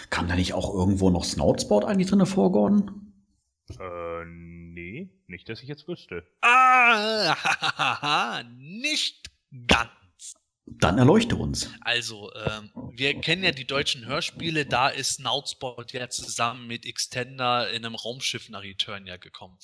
Kam 0.09 0.29
da 0.29 0.35
nicht 0.35 0.55
auch 0.55 0.73
irgendwo 0.73 1.11
noch 1.11 1.25
Snoutsport 1.25 1.85
eigentlich 1.85 2.09
drin 2.09 2.25
vor, 2.25 2.53
Gordon? 2.53 3.13
Äh, 3.79 4.25
nee, 4.25 5.11
nicht, 5.27 5.49
dass 5.49 5.63
ich 5.63 5.69
jetzt 5.69 5.89
wüsste. 5.89 6.27
Ah, 6.41 8.43
nicht 8.49 9.31
ganz. 9.67 9.91
Dann 10.67 10.97
erleuchte 10.97 11.37
uns. 11.37 11.71
Also, 11.83 12.33
ähm, 12.35 12.71
wir 12.93 13.21
kennen 13.21 13.45
ja 13.45 13.51
die 13.51 13.67
deutschen 13.67 14.07
Hörspiele, 14.07 14.65
da 14.65 14.89
ist 14.89 15.17
Snoutsport 15.17 15.93
ja 15.93 16.09
zusammen 16.09 16.67
mit 16.67 16.87
Extender 16.87 17.71
in 17.71 17.85
einem 17.85 17.95
Raumschiff 17.95 18.49
nach 18.49 18.65
Eternia 18.65 19.19
gekommen. 19.19 19.59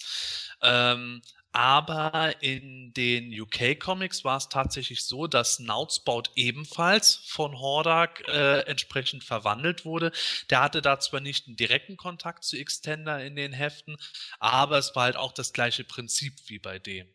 Ähm, 0.61 1.23
aber 1.53 2.43
in 2.43 2.93
den 2.95 3.33
UK-Comics 3.41 4.25
war 4.25 4.37
es 4.37 4.49
tatsächlich 4.49 5.05
so, 5.05 5.27
dass 5.27 5.59
Nautspout 5.59 6.25
ebenfalls 6.37 7.17
von 7.27 7.59
Hordak 7.59 8.23
äh, 8.29 8.61
entsprechend 8.61 9.25
verwandelt 9.25 9.85
wurde. 9.85 10.13
Der 10.49 10.63
hatte 10.63 10.81
da 10.81 11.01
zwar 11.01 11.21
nicht 11.21 11.47
einen 11.47 11.57
direkten 11.57 11.97
Kontakt 11.97 12.45
zu 12.45 12.57
Extender 12.57 13.25
in 13.25 13.35
den 13.35 13.53
Heften, 13.53 13.97
aber 14.39 14.79
es 14.79 14.95
war 14.95 15.05
halt 15.05 15.17
auch 15.17 15.33
das 15.33 15.53
gleiche 15.53 15.85
Prinzip 15.85 16.35
wie 16.47 16.59
bei 16.59 16.79
dem. 16.79 17.09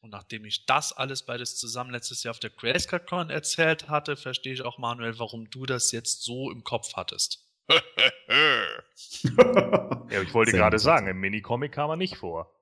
Und 0.00 0.10
nachdem 0.10 0.44
ich 0.44 0.66
das 0.66 0.92
alles 0.92 1.22
beides 1.22 1.56
zusammen 1.56 1.90
letztes 1.92 2.22
Jahr 2.22 2.32
auf 2.32 2.40
der 2.40 2.50
GraceCon 2.50 3.30
erzählt 3.30 3.88
hatte, 3.88 4.16
verstehe 4.16 4.52
ich 4.54 4.62
auch, 4.62 4.78
Manuel, 4.78 5.18
warum 5.18 5.50
du 5.50 5.66
das 5.66 5.92
jetzt 5.92 6.22
so 6.22 6.50
im 6.50 6.64
Kopf 6.64 6.94
hattest. 6.94 7.41
ja, 10.10 10.22
ich 10.22 10.34
wollte 10.34 10.52
gerade 10.52 10.78
sagen, 10.78 11.06
im 11.06 11.20
Minicomic 11.20 11.72
kam 11.72 11.90
er 11.90 11.96
nicht 11.96 12.16
vor. 12.16 12.54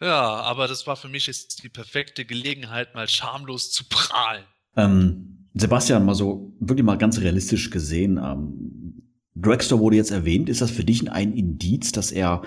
Ja, 0.00 0.22
aber 0.22 0.68
das 0.68 0.86
war 0.86 0.96
für 0.96 1.08
mich 1.08 1.26
jetzt 1.26 1.62
die 1.62 1.68
perfekte 1.68 2.24
Gelegenheit, 2.24 2.94
mal 2.94 3.08
schamlos 3.08 3.70
zu 3.72 3.84
prahlen. 3.88 4.44
Ähm, 4.76 5.48
Sebastian, 5.54 6.04
mal 6.04 6.14
so 6.14 6.52
wirklich 6.60 6.84
mal 6.84 6.98
ganz 6.98 7.20
realistisch 7.20 7.70
gesehen, 7.70 8.18
ähm, 8.18 9.04
Dragstore 9.36 9.80
wurde 9.80 9.96
jetzt 9.96 10.12
erwähnt. 10.12 10.48
Ist 10.48 10.60
das 10.60 10.70
für 10.70 10.84
dich 10.84 11.10
ein 11.10 11.32
Indiz, 11.32 11.92
dass 11.92 12.12
er 12.12 12.42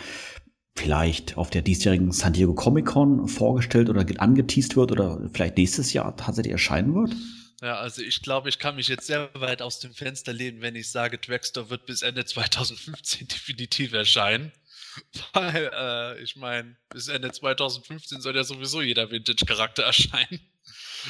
vielleicht 0.75 1.37
auf 1.37 1.49
der 1.49 1.61
diesjährigen 1.61 2.11
San 2.11 2.33
Diego 2.33 2.53
Comic 2.53 2.85
Con 2.85 3.27
vorgestellt 3.27 3.89
oder 3.89 4.05
angeteased 4.19 4.75
wird 4.75 4.91
oder 4.91 5.29
vielleicht 5.33 5.57
nächstes 5.57 5.91
Jahr 5.93 6.15
tatsächlich 6.15 6.53
erscheinen 6.53 6.95
wird? 6.95 7.15
Ja, 7.61 7.77
also 7.77 8.03
ich 8.03 8.21
glaube, 8.21 8.49
ich 8.49 8.59
kann 8.59 8.75
mich 8.75 8.87
jetzt 8.87 9.07
sehr 9.07 9.31
weit 9.33 9.63
aus 9.63 9.79
dem 9.79 9.93
Fenster 9.93 10.31
lehnen, 10.31 10.61
wenn 10.61 10.75
ich 10.75 10.91
sage, 10.91 11.17
Dragstore 11.17 11.69
wird 11.71 11.85
bis 11.87 12.03
Ende 12.03 12.23
2015 12.23 13.27
definitiv 13.29 13.93
erscheinen. 13.93 14.51
Weil, 15.33 15.71
äh, 15.73 16.21
ich 16.21 16.35
meine, 16.35 16.75
bis 16.89 17.07
Ende 17.07 17.31
2015 17.31 18.21
soll 18.21 18.35
ja 18.35 18.43
sowieso 18.43 18.81
jeder 18.81 19.09
Vintage-Charakter 19.09 19.83
erscheinen. 19.83 20.39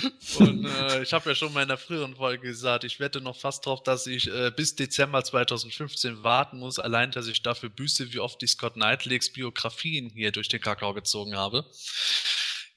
Und 0.40 0.66
äh, 0.66 1.02
ich 1.02 1.14
habe 1.14 1.30
ja 1.30 1.36
schon 1.36 1.50
in 1.50 1.54
meiner 1.54 1.78
früheren 1.78 2.16
Folge 2.16 2.48
gesagt, 2.48 2.84
ich 2.84 3.00
wette 3.00 3.22
noch 3.22 3.38
fast 3.38 3.66
drauf, 3.66 3.84
dass 3.84 4.06
ich 4.08 4.28
äh, 4.28 4.52
bis 4.56 4.76
Dezember 4.76 5.24
2015 5.24 6.24
warten 6.24 6.60
muss, 6.60 6.80
allein, 6.80 7.12
dass 7.12 7.28
ich 7.28 7.42
dafür 7.42 7.70
büße, 7.70 8.14
wie 8.14 8.20
oft 8.20 8.42
die 8.42 8.48
Scott 8.48 8.74
Knightlegs 8.74 9.34
Biografien 9.34 10.10
hier 10.10 10.32
durch 10.32 10.50
den 10.50 10.62
Kakao 10.62 10.94
gezogen 10.94 11.36
habe. 11.36 11.66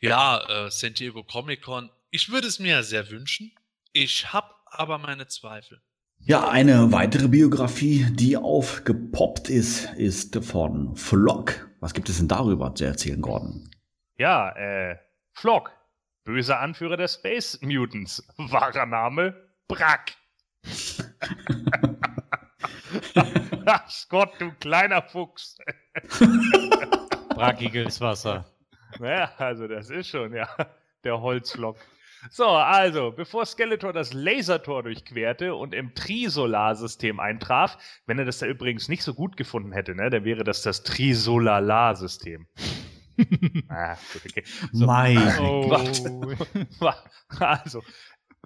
Ja, 0.01 0.67
äh, 0.67 0.71
San 0.71 0.95
Diego 0.95 1.23
Comic 1.23 1.63
Con. 1.63 1.91
Ich 2.11 2.31
würde 2.31 2.49
es 2.49 2.59
mir 2.59 2.71
ja 2.71 2.83
sehr 2.83 3.11
wünschen. 3.11 3.53
Ich 3.93 4.33
habe 4.33 4.55
aber 4.67 4.99
meine 4.99 5.27
Zweifel. 5.27 5.83
Ja, 6.19 6.49
eine 6.49 6.93
weitere 6.93 7.29
Biografie, 7.29 8.07
die 8.11 8.37
aufgepoppt 8.37 9.49
ist, 9.49 9.93
ist 9.95 10.45
von 10.45 10.95
Flock. 10.95 11.69
Was 11.81 11.95
gibt 11.95 12.09
es 12.09 12.19
denn 12.19 12.29
darüber 12.29 12.75
zu 12.75 12.85
erzählen, 12.85 13.21
Gordon? 13.21 13.71
Ja, 14.17 14.51
äh, 14.51 14.99
Flock, 15.33 15.73
böser 16.25 16.61
Anführer 16.61 16.99
der 16.99 17.09
Space 17.09 17.59
Mutants. 17.63 18.23
Wahrer 18.37 18.87
Name, 18.87 19.35
Brack. 19.67 20.13
Scott, 23.89 24.35
du 24.39 24.53
kleiner 24.61 25.03
Fuchs. 25.03 25.57
Brackiges 27.31 28.01
Wasser. 28.01 28.45
Ja, 29.01 29.33
also 29.39 29.67
das 29.67 29.91
ist 29.91 30.09
schon, 30.09 30.35
ja, 30.35 30.49
der 31.03 31.21
Holzflock. 31.21 31.77
So, 32.29 32.47
also, 32.47 33.13
bevor 33.13 33.47
Skeletor 33.47 33.93
das 33.93 34.13
Lasertor 34.13 34.83
durchquerte 34.83 35.55
und 35.55 35.75
im 35.75 35.95
Trisolarsystem 35.95 37.19
eintraf, 37.19 37.79
wenn 38.07 38.19
er 38.19 38.25
das 38.25 38.39
da 38.39 38.47
übrigens 38.47 38.89
nicht 38.89 39.03
so 39.03 39.15
gut 39.15 39.37
gefunden 39.37 39.73
hätte, 39.73 39.95
ne, 39.95 40.11
dann 40.11 40.25
wäre 40.25 40.45
das 40.45 40.63
das 40.63 40.83
Trisolalarsystem. 40.83 42.47
ah, 43.69 43.97
gut, 44.13 44.23
okay. 44.27 44.45
So, 44.73 44.87
mein 44.87 45.19
oh. 45.41 45.79
Also, 47.39 47.83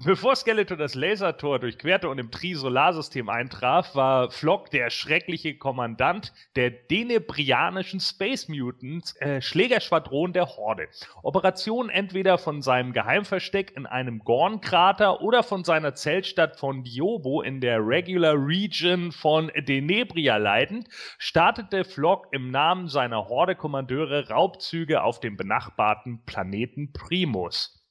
Bevor 0.02 0.34
Skeletor 0.34 0.76
das 0.76 0.96
Lasertor 0.96 1.60
durchquerte 1.60 2.08
und 2.08 2.18
im 2.18 2.32
Tri-Solarsystem 2.32 3.28
eintraf, 3.28 3.94
war 3.94 4.28
Flock 4.28 4.68
der 4.70 4.90
schreckliche 4.90 5.56
Kommandant 5.56 6.32
der 6.56 6.70
denebrianischen 6.70 8.00
Space 8.00 8.48
Mutants 8.48 9.14
äh, 9.20 9.40
Schlägerschwadron 9.40 10.32
der 10.32 10.56
Horde. 10.56 10.88
Operation 11.22 11.90
entweder 11.90 12.38
von 12.38 12.60
seinem 12.60 12.92
Geheimversteck 12.92 13.76
in 13.76 13.86
einem 13.86 14.18
Gorn-Krater 14.18 15.22
oder 15.22 15.44
von 15.44 15.62
seiner 15.62 15.94
Zeltstadt 15.94 16.58
von 16.58 16.82
Diobo 16.82 17.42
in 17.42 17.60
der 17.60 17.78
Regular 17.78 18.34
Region 18.34 19.12
von 19.12 19.52
Denebria 19.56 20.38
leitend, 20.38 20.88
startete 21.18 21.84
Flock 21.84 22.26
im 22.32 22.50
Namen 22.50 22.88
seiner 22.88 23.28
Horde-Kommandeure 23.28 24.28
Raubzüge 24.28 25.04
auf 25.04 25.20
dem 25.20 25.36
benachbarten 25.36 26.24
Planeten 26.26 26.92
Primus. 26.92 27.83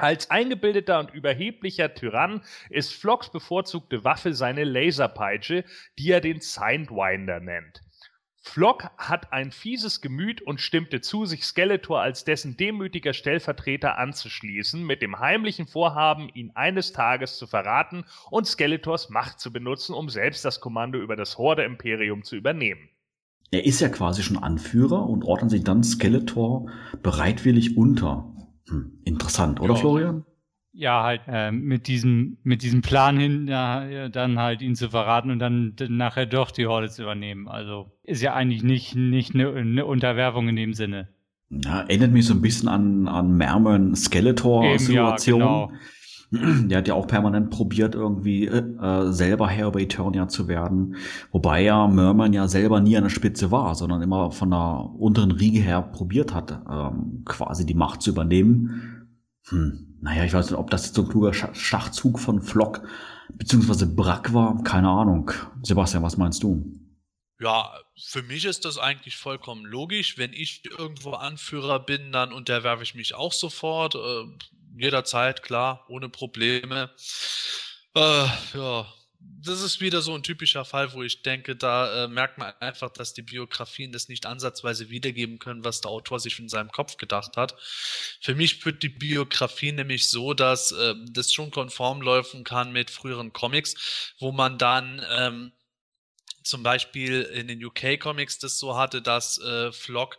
Als 0.00 0.30
eingebildeter 0.30 1.00
und 1.00 1.12
überheblicher 1.12 1.92
Tyrann 1.92 2.42
ist 2.70 2.94
Flocks 2.94 3.32
bevorzugte 3.32 4.04
Waffe 4.04 4.32
seine 4.32 4.62
Laserpeitsche, 4.62 5.64
die 5.98 6.12
er 6.12 6.20
den 6.20 6.40
Sidewinder 6.40 7.40
nennt. 7.40 7.82
Flock 8.40 8.84
hat 8.96 9.32
ein 9.32 9.50
fieses 9.50 10.00
Gemüt 10.00 10.40
und 10.40 10.60
stimmte 10.60 11.00
zu, 11.00 11.26
sich 11.26 11.44
Skeletor 11.44 12.00
als 12.00 12.22
dessen 12.22 12.56
demütiger 12.56 13.12
Stellvertreter 13.12 13.98
anzuschließen, 13.98 14.86
mit 14.86 15.02
dem 15.02 15.18
heimlichen 15.18 15.66
Vorhaben, 15.66 16.30
ihn 16.32 16.52
eines 16.54 16.92
Tages 16.92 17.36
zu 17.36 17.48
verraten 17.48 18.04
und 18.30 18.46
Skeletors 18.46 19.10
Macht 19.10 19.40
zu 19.40 19.52
benutzen, 19.52 19.94
um 19.94 20.08
selbst 20.08 20.44
das 20.44 20.60
Kommando 20.60 21.00
über 21.00 21.16
das 21.16 21.38
Horde-Imperium 21.38 22.22
zu 22.22 22.36
übernehmen. 22.36 22.88
Er 23.50 23.66
ist 23.66 23.80
ja 23.80 23.88
quasi 23.88 24.22
schon 24.22 24.38
Anführer 24.38 25.08
und 25.08 25.24
ordnet 25.24 25.50
sich 25.50 25.64
dann 25.64 25.82
Skeletor 25.82 26.70
bereitwillig 27.02 27.76
unter. 27.76 28.32
Hm, 28.68 28.92
interessant, 29.04 29.60
oder 29.60 29.74
Ja. 29.74 29.80
Florian? 29.80 30.24
Ja, 30.72 31.02
halt 31.02 31.22
äh, 31.26 31.50
mit 31.50 31.88
diesem 31.88 32.36
mit 32.44 32.62
diesem 32.62 32.82
Plan 32.82 33.18
hin, 33.18 33.48
ja, 33.48 34.08
dann 34.10 34.38
halt 34.38 34.62
ihn 34.62 34.76
zu 34.76 34.90
verraten 34.90 35.30
und 35.30 35.38
dann, 35.40 35.74
nachher 35.88 36.26
doch 36.26 36.50
die 36.52 36.66
Horde 36.66 36.88
zu 36.88 37.02
übernehmen. 37.02 37.48
Also 37.48 37.90
ist 38.04 38.22
ja 38.22 38.34
eigentlich 38.34 38.62
nicht 38.62 38.94
nicht 38.94 39.34
eine, 39.34 39.52
eine 39.54 39.86
Unterwerfung 39.86 40.48
in 40.48 40.56
dem 40.56 40.74
Sinne. 40.74 41.08
Ja, 41.50 41.80
erinnert 41.80 42.12
mich 42.12 42.26
so 42.26 42.34
ein 42.34 42.42
bisschen 42.42 42.68
an, 42.68 43.08
an 43.08 43.36
Merman 43.36 43.96
Skeletor-Situation. 43.96 45.40
Ja, 45.40 45.46
genau. 45.46 45.72
Der 46.30 46.78
hat 46.78 46.88
ja 46.88 46.94
auch 46.94 47.06
permanent 47.06 47.50
probiert, 47.50 47.94
irgendwie 47.94 48.46
äh, 48.46 49.12
selber 49.12 49.50
über 49.58 49.80
Eternia 49.80 50.28
zu 50.28 50.46
werden. 50.46 50.96
Wobei 51.32 51.62
ja 51.62 51.86
Merman 51.86 52.34
ja 52.34 52.48
selber 52.48 52.80
nie 52.80 52.96
an 52.98 53.04
der 53.04 53.10
Spitze 53.10 53.50
war, 53.50 53.74
sondern 53.74 54.02
immer 54.02 54.30
von 54.30 54.50
der 54.50 54.90
unteren 54.98 55.30
Riege 55.30 55.60
her 55.60 55.80
probiert 55.80 56.34
hat, 56.34 56.50
ähm, 56.70 57.22
quasi 57.24 57.64
die 57.64 57.74
Macht 57.74 58.02
zu 58.02 58.10
übernehmen. 58.10 59.08
Hm, 59.48 59.96
naja, 60.02 60.24
ich 60.24 60.34
weiß 60.34 60.50
nicht, 60.50 60.58
ob 60.58 60.70
das 60.70 60.84
jetzt 60.86 60.96
so 60.96 61.02
ein 61.02 61.08
kluger 61.08 61.30
Scha- 61.30 61.54
Schachzug 61.54 62.18
von 62.18 62.42
Flock 62.42 62.82
beziehungsweise 63.34 63.86
Brack 63.86 64.34
war. 64.34 64.62
Keine 64.64 64.88
Ahnung. 64.90 65.30
Sebastian, 65.62 66.02
was 66.02 66.18
meinst 66.18 66.42
du? 66.42 66.74
Ja, 67.40 67.70
für 67.96 68.22
mich 68.22 68.44
ist 68.44 68.64
das 68.64 68.78
eigentlich 68.78 69.16
vollkommen 69.16 69.64
logisch. 69.64 70.18
Wenn 70.18 70.32
ich 70.32 70.62
irgendwo 70.78 71.12
Anführer 71.12 71.78
bin, 71.78 72.12
dann 72.12 72.32
unterwerfe 72.32 72.82
ich 72.82 72.94
mich 72.94 73.14
auch 73.14 73.32
sofort. 73.32 73.94
Äh, 73.94 74.24
jederzeit, 74.80 75.42
klar, 75.42 75.84
ohne 75.88 76.08
Probleme. 76.08 76.90
Äh, 77.94 78.26
ja, 78.54 78.86
das 79.20 79.62
ist 79.62 79.80
wieder 79.80 80.02
so 80.02 80.14
ein 80.14 80.22
typischer 80.22 80.64
Fall, 80.64 80.92
wo 80.92 81.02
ich 81.02 81.22
denke, 81.22 81.56
da 81.56 82.04
äh, 82.04 82.08
merkt 82.08 82.38
man 82.38 82.52
einfach, 82.60 82.90
dass 82.90 83.14
die 83.14 83.22
Biografien 83.22 83.92
das 83.92 84.08
nicht 84.08 84.26
ansatzweise 84.26 84.90
wiedergeben 84.90 85.38
können, 85.38 85.64
was 85.64 85.80
der 85.80 85.90
Autor 85.90 86.20
sich 86.20 86.38
in 86.38 86.48
seinem 86.48 86.70
Kopf 86.70 86.96
gedacht 86.96 87.36
hat. 87.36 87.56
Für 88.20 88.34
mich 88.34 88.64
wird 88.64 88.82
die 88.82 88.88
Biografie 88.88 89.72
nämlich 89.72 90.08
so, 90.08 90.34
dass 90.34 90.72
äh, 90.72 90.94
das 91.10 91.32
schon 91.32 91.50
konform 91.50 92.02
laufen 92.02 92.44
kann 92.44 92.72
mit 92.72 92.90
früheren 92.90 93.32
Comics, 93.32 94.14
wo 94.18 94.32
man 94.32 94.58
dann 94.58 95.04
ähm, 95.10 95.52
zum 96.44 96.62
Beispiel 96.62 97.22
in 97.22 97.48
den 97.48 97.64
UK-Comics 97.64 98.38
das 98.38 98.58
so 98.58 98.76
hatte, 98.76 99.02
dass 99.02 99.38
äh, 99.38 99.72
Flock 99.72 100.18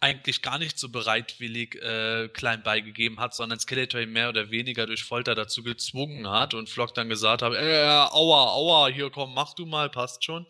eigentlich 0.00 0.42
gar 0.42 0.58
nicht 0.58 0.78
so 0.78 0.88
bereitwillig 0.88 1.76
äh, 1.76 2.28
klein 2.28 2.62
beigegeben 2.62 3.18
hat, 3.18 3.34
sondern 3.34 3.58
Skeletor 3.58 4.00
ihn 4.00 4.12
mehr 4.12 4.28
oder 4.28 4.50
weniger 4.50 4.86
durch 4.86 5.04
Folter 5.04 5.34
dazu 5.34 5.62
gezwungen 5.62 6.28
hat 6.28 6.54
und 6.54 6.68
Flock 6.68 6.94
dann 6.94 7.08
gesagt 7.08 7.42
hat, 7.42 7.54
äh, 7.54 7.86
aua, 7.86 8.52
aua, 8.52 8.88
hier 8.88 9.10
komm, 9.10 9.34
mach 9.34 9.54
du 9.54 9.66
mal, 9.66 9.88
passt 9.88 10.24
schon. 10.24 10.46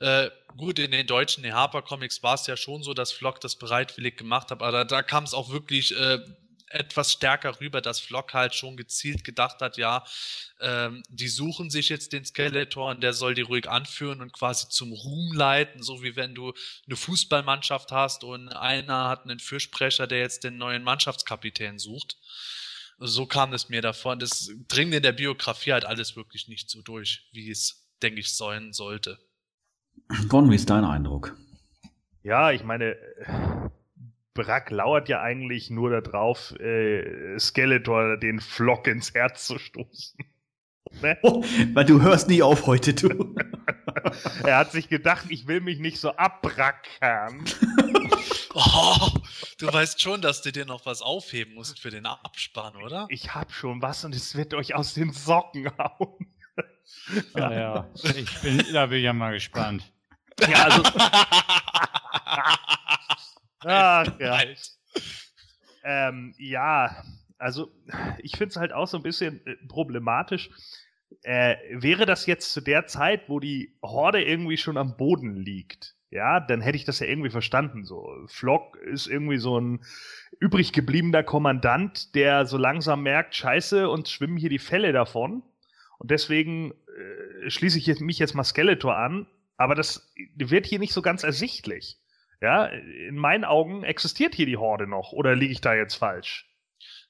Äh, 0.00 0.30
gut, 0.56 0.78
in 0.78 0.90
den 0.90 1.06
deutschen 1.06 1.50
Harper-Comics 1.50 2.22
war 2.22 2.34
es 2.34 2.46
ja 2.46 2.56
schon 2.56 2.82
so, 2.82 2.94
dass 2.94 3.12
Flock 3.12 3.40
das 3.40 3.56
bereitwillig 3.56 4.16
gemacht 4.16 4.50
hat, 4.50 4.60
aber 4.60 4.72
da, 4.72 4.84
da 4.84 5.02
kam 5.02 5.24
es 5.24 5.34
auch 5.34 5.50
wirklich 5.50 5.96
äh, 5.96 6.18
etwas 6.74 7.12
stärker 7.12 7.60
rüber, 7.60 7.80
dass 7.80 8.00
Flock 8.00 8.34
halt 8.34 8.54
schon 8.54 8.76
gezielt 8.76 9.24
gedacht 9.24 9.60
hat, 9.60 9.76
ja, 9.76 10.04
ähm, 10.60 11.02
die 11.08 11.28
suchen 11.28 11.70
sich 11.70 11.88
jetzt 11.88 12.12
den 12.12 12.24
Skeletor 12.24 12.90
und 12.90 13.02
der 13.02 13.12
soll 13.12 13.34
die 13.34 13.42
ruhig 13.42 13.68
anführen 13.68 14.20
und 14.20 14.32
quasi 14.32 14.68
zum 14.68 14.92
Ruhm 14.92 15.32
leiten, 15.32 15.82
so 15.82 16.02
wie 16.02 16.16
wenn 16.16 16.34
du 16.34 16.52
eine 16.86 16.96
Fußballmannschaft 16.96 17.92
hast 17.92 18.24
und 18.24 18.48
einer 18.48 19.08
hat 19.08 19.24
einen 19.24 19.38
Fürsprecher, 19.38 20.06
der 20.06 20.18
jetzt 20.18 20.44
den 20.44 20.58
neuen 20.58 20.82
Mannschaftskapitän 20.82 21.78
sucht. 21.78 22.16
So 22.98 23.26
kam 23.26 23.52
es 23.52 23.68
mir 23.68 23.82
davon. 23.82 24.18
Das 24.18 24.50
dringt 24.68 24.94
in 24.94 25.02
der 25.02 25.12
Biografie 25.12 25.72
halt 25.72 25.84
alles 25.84 26.16
wirklich 26.16 26.48
nicht 26.48 26.70
so 26.70 26.82
durch, 26.82 27.28
wie 27.32 27.50
es, 27.50 27.88
denke 28.02 28.20
ich, 28.20 28.34
sein 28.34 28.72
sollte. 28.72 29.18
Gon, 30.28 30.50
wie 30.50 30.56
ist 30.56 30.70
dein 30.70 30.84
Eindruck? 30.84 31.36
Ja, 32.22 32.52
ich 32.52 32.64
meine, 32.64 32.96
Brack 34.34 34.70
lauert 34.70 35.08
ja 35.08 35.22
eigentlich 35.22 35.70
nur 35.70 36.00
darauf, 36.00 36.52
äh, 36.58 37.38
Skeletor 37.38 38.16
den 38.16 38.40
Flock 38.40 38.86
ins 38.88 39.14
Herz 39.14 39.46
zu 39.46 39.58
stoßen. 39.58 40.18
Ne? 41.02 41.18
Oh, 41.22 41.42
weil 41.72 41.86
du 41.86 42.00
hörst 42.02 42.28
nie 42.28 42.40
auf 42.40 42.66
heute, 42.66 42.94
du. 42.94 43.34
Er 44.44 44.58
hat 44.58 44.70
sich 44.70 44.88
gedacht, 44.88 45.24
ich 45.28 45.48
will 45.48 45.60
mich 45.60 45.80
nicht 45.80 45.98
so 45.98 46.10
abbrackern. 46.10 47.44
Oh, 48.56 49.08
du 49.58 49.72
weißt 49.72 50.00
schon, 50.00 50.22
dass 50.22 50.40
du 50.42 50.52
dir 50.52 50.64
noch 50.64 50.86
was 50.86 51.02
aufheben 51.02 51.54
musst 51.54 51.80
für 51.80 51.90
den 51.90 52.06
Abspann, 52.06 52.76
oder? 52.76 53.06
Ich 53.08 53.34
hab 53.34 53.50
schon 53.50 53.82
was 53.82 54.04
und 54.04 54.14
es 54.14 54.36
wird 54.36 54.54
euch 54.54 54.76
aus 54.76 54.94
den 54.94 55.12
Socken 55.12 55.68
hauen. 55.76 56.32
Ah, 57.34 57.52
ja. 57.52 57.88
Ich 58.14 58.40
bin, 58.42 58.64
da 58.72 58.86
bin 58.86 58.98
ich 58.98 59.04
ja 59.04 59.12
mal 59.12 59.32
gespannt. 59.32 59.92
Ja, 60.48 60.66
also. 60.66 60.82
Ach, 63.64 64.06
ja. 64.18 64.38
Halt. 64.38 64.70
Ähm, 65.84 66.34
ja, 66.38 67.02
also 67.38 67.70
ich 68.18 68.32
finde 68.32 68.50
es 68.50 68.56
halt 68.56 68.72
auch 68.72 68.86
so 68.86 68.96
ein 68.96 69.02
bisschen 69.02 69.44
äh, 69.46 69.56
problematisch. 69.68 70.50
Äh, 71.22 71.56
wäre 71.70 72.06
das 72.06 72.26
jetzt 72.26 72.52
zu 72.52 72.60
der 72.60 72.86
Zeit, 72.86 73.28
wo 73.28 73.40
die 73.40 73.76
Horde 73.82 74.22
irgendwie 74.22 74.56
schon 74.56 74.76
am 74.76 74.96
Boden 74.96 75.36
liegt, 75.36 75.94
ja, 76.14 76.38
dann 76.38 76.60
hätte 76.60 76.76
ich 76.76 76.84
das 76.84 77.00
ja 77.00 77.08
irgendwie 77.08 77.30
verstanden. 77.30 77.84
So, 77.84 78.08
Flock 78.28 78.76
ist 78.76 79.08
irgendwie 79.08 79.38
so 79.38 79.58
ein 79.60 79.84
übrig 80.38 80.72
gebliebener 80.72 81.24
Kommandant, 81.24 82.14
der 82.14 82.46
so 82.46 82.56
langsam 82.56 83.02
merkt, 83.02 83.34
scheiße, 83.34 83.88
und 83.88 84.08
schwimmen 84.08 84.36
hier 84.36 84.48
die 84.48 84.60
Fälle 84.60 84.92
davon. 84.92 85.42
Und 85.98 86.12
deswegen 86.12 86.70
äh, 86.70 87.50
schließe 87.50 87.78
ich 87.78 87.86
jetzt, 87.86 88.00
mich 88.00 88.20
jetzt 88.20 88.34
mal 88.34 88.44
Skeletor 88.44 88.96
an. 88.96 89.26
Aber 89.56 89.74
das 89.74 90.12
wird 90.36 90.66
hier 90.66 90.78
nicht 90.78 90.92
so 90.92 91.02
ganz 91.02 91.24
ersichtlich. 91.24 91.98
Ja, 92.44 92.66
in 92.66 93.16
meinen 93.16 93.44
Augen 93.44 93.84
existiert 93.84 94.34
hier 94.34 94.44
die 94.44 94.58
Horde 94.58 94.86
noch. 94.86 95.12
Oder 95.12 95.34
liege 95.34 95.52
ich 95.52 95.62
da 95.62 95.72
jetzt 95.74 95.94
falsch? 95.94 96.46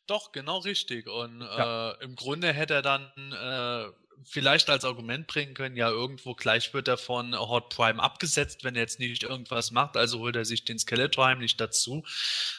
Doch, 0.07 0.31
genau 0.31 0.59
richtig. 0.59 1.09
Und 1.09 1.41
Ja. 1.41 1.91
äh, 1.91 2.05
im 2.05 2.15
Grunde 2.15 2.53
hätte 2.53 2.75
er 2.75 2.83
dann 2.83 3.11
äh, 3.33 3.91
vielleicht 4.25 4.71
als 4.71 4.85
Argument 4.85 5.27
bringen 5.27 5.55
können, 5.55 5.77
ja, 5.77 5.89
irgendwo 5.89 6.35
gleich 6.35 6.73
wird 6.73 6.87
er 6.87 6.99
von 6.99 7.37
Hot 7.37 7.69
Prime 7.71 8.01
abgesetzt, 8.01 8.63
wenn 8.63 8.77
er 8.77 8.83
jetzt 8.83 9.01
nicht 9.01 9.25
irgendwas 9.25 9.73
macht, 9.73 9.97
also 9.97 10.21
holt 10.21 10.37
er 10.37 10.45
sich 10.45 10.65
den 10.65 10.79
Skeletor 10.79 11.27
heimlich 11.27 11.57
dazu. 11.57 12.05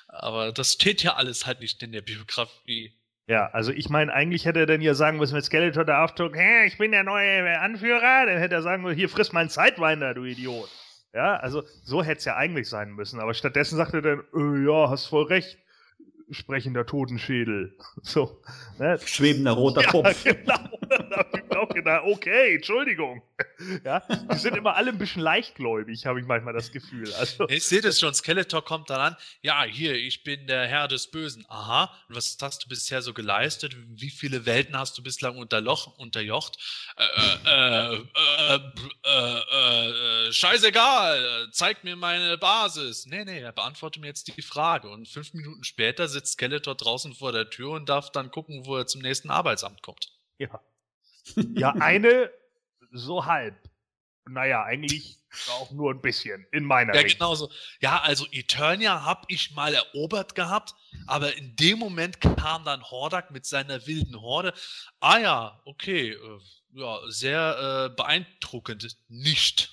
Aber 0.09 0.51
das 0.51 0.73
steht 0.73 1.01
ja 1.01 1.15
alles 1.15 1.45
halt 1.45 1.61
nicht 1.61 1.81
in 1.81 1.93
der 1.93 2.01
Biografie. 2.01 2.93
Ja, 3.27 3.47
also 3.51 3.71
ich 3.71 3.87
meine, 3.87 4.13
eigentlich 4.13 4.43
hätte 4.45 4.59
er 4.59 4.65
dann 4.65 4.81
ja 4.81 4.93
sagen 4.93 5.17
müssen, 5.17 5.33
wenn 5.33 5.41
Skeletor 5.41 5.85
da 5.85 6.03
auftaucht, 6.03 6.35
hä, 6.35 6.65
ich 6.65 6.77
bin 6.77 6.91
der 6.91 7.03
neue 7.03 7.57
Anführer, 7.59 8.25
dann 8.25 8.37
hätte 8.37 8.55
er 8.55 8.61
sagen 8.61 8.83
müssen, 8.83 8.97
hier 8.97 9.09
friss 9.09 9.31
meinen 9.31 9.49
Sidewinder, 9.49 10.13
du 10.13 10.25
Idiot. 10.25 10.69
Ja, 11.15 11.37
also 11.37 11.63
so 11.81 12.03
hätte 12.03 12.19
es 12.19 12.25
ja 12.25 12.35
eigentlich 12.35 12.67
sein 12.67 12.91
müssen. 12.91 13.21
Aber 13.21 13.33
stattdessen 13.33 13.77
sagt 13.77 13.93
er 13.93 14.01
dann, 14.01 14.19
äh, 14.35 14.65
ja, 14.65 14.89
hast 14.89 15.05
voll 15.05 15.23
recht, 15.23 15.57
sprechender 16.31 16.85
Totenschädel. 16.85 17.77
So, 18.03 18.41
ne? 18.77 18.99
Schwebender 19.03 19.53
roter 19.53 19.81
Ja, 19.81 19.89
Kopf. 19.89 20.23
genau. 20.23 20.69
Da 20.87 21.17
hab 21.17 21.35
ich 21.35 21.57
auch 21.57 21.69
gedacht, 21.69 22.03
okay, 22.05 22.55
Entschuldigung. 22.55 23.23
Ja, 23.83 24.01
die 24.31 24.37
sind 24.37 24.55
immer 24.55 24.75
alle 24.75 24.91
ein 24.91 24.97
bisschen 24.97 25.21
leichtgläubig, 25.21 26.05
habe 26.05 26.19
ich 26.19 26.25
manchmal 26.27 26.53
das 26.53 26.71
Gefühl. 26.71 27.11
Also, 27.15 27.47
Ich 27.49 27.65
sehe 27.65 27.81
das 27.81 27.99
schon, 27.99 28.13
Skeletor 28.13 28.63
kommt 28.63 28.89
dann 28.89 28.99
an, 28.99 29.17
ja, 29.41 29.63
hier, 29.63 29.95
ich 29.95 30.23
bin 30.23 30.45
der 30.47 30.67
Herr 30.67 30.87
des 30.87 31.09
Bösen. 31.09 31.45
Aha, 31.49 31.91
und 32.07 32.15
was 32.15 32.37
hast 32.41 32.63
du 32.65 32.69
bisher 32.69 33.01
so 33.01 33.13
geleistet? 33.13 33.75
Wie 33.87 34.09
viele 34.11 34.45
Welten 34.45 34.77
hast 34.77 34.97
du 34.97 35.03
bislang 35.03 35.37
unterloch, 35.37 35.97
unterjocht? 35.97 36.57
Äh, 36.97 37.49
äh, 37.49 37.95
äh, 37.95 38.59
äh, 39.03 39.39
äh, 39.51 40.27
äh, 40.27 40.31
scheißegal, 40.31 41.47
zeig 41.51 41.83
mir 41.83 41.95
meine 41.95 42.37
Basis. 42.37 43.05
Nee, 43.07 43.25
nee, 43.25 43.39
er 43.39 43.51
beantwortet 43.51 44.01
mir 44.01 44.07
jetzt 44.07 44.27
die 44.35 44.41
Frage. 44.41 44.89
Und 44.89 45.07
fünf 45.07 45.33
Minuten 45.33 45.63
später 45.63 46.07
sitzt 46.15 46.33
Skeletor 46.33 46.75
draußen 46.75 47.13
vor 47.13 47.31
der 47.31 47.49
Tür 47.49 47.71
und 47.71 47.87
darf 47.89 48.11
dann 48.11 48.31
gucken, 48.31 48.65
wo 48.65 48.77
er 48.77 48.87
zum 48.87 49.01
nächsten 49.01 49.29
Arbeitsamt 49.29 49.81
kommt. 49.81 50.11
ja. 50.37 50.59
Ja, 51.55 51.71
eine 51.71 52.29
so 52.91 53.25
halb. 53.25 53.55
Naja, 54.27 54.63
eigentlich 54.63 55.19
auch 55.51 55.71
nur 55.71 55.91
ein 55.91 56.01
bisschen, 56.01 56.47
in 56.51 56.63
meiner 56.63 56.93
Ja, 56.95 57.01
Richtung. 57.01 57.19
genauso. 57.19 57.51
Ja, 57.79 58.01
also 58.01 58.25
Eternia 58.31 59.03
hab 59.05 59.25
ich 59.27 59.53
mal 59.53 59.73
erobert 59.73 60.33
gehabt, 60.35 60.73
aber 61.07 61.35
in 61.35 61.55
dem 61.55 61.77
Moment 61.79 62.21
kam 62.21 62.63
dann 62.63 62.83
Hordak 62.83 63.31
mit 63.31 63.45
seiner 63.45 63.85
wilden 63.85 64.19
Horde. 64.21 64.53
Ah 64.99 65.17
ja, 65.19 65.61
okay, 65.65 66.11
äh, 66.11 66.39
ja, 66.73 66.99
sehr 67.07 67.89
äh, 67.91 67.95
beeindruckend. 67.95 68.97
Nicht. 69.07 69.71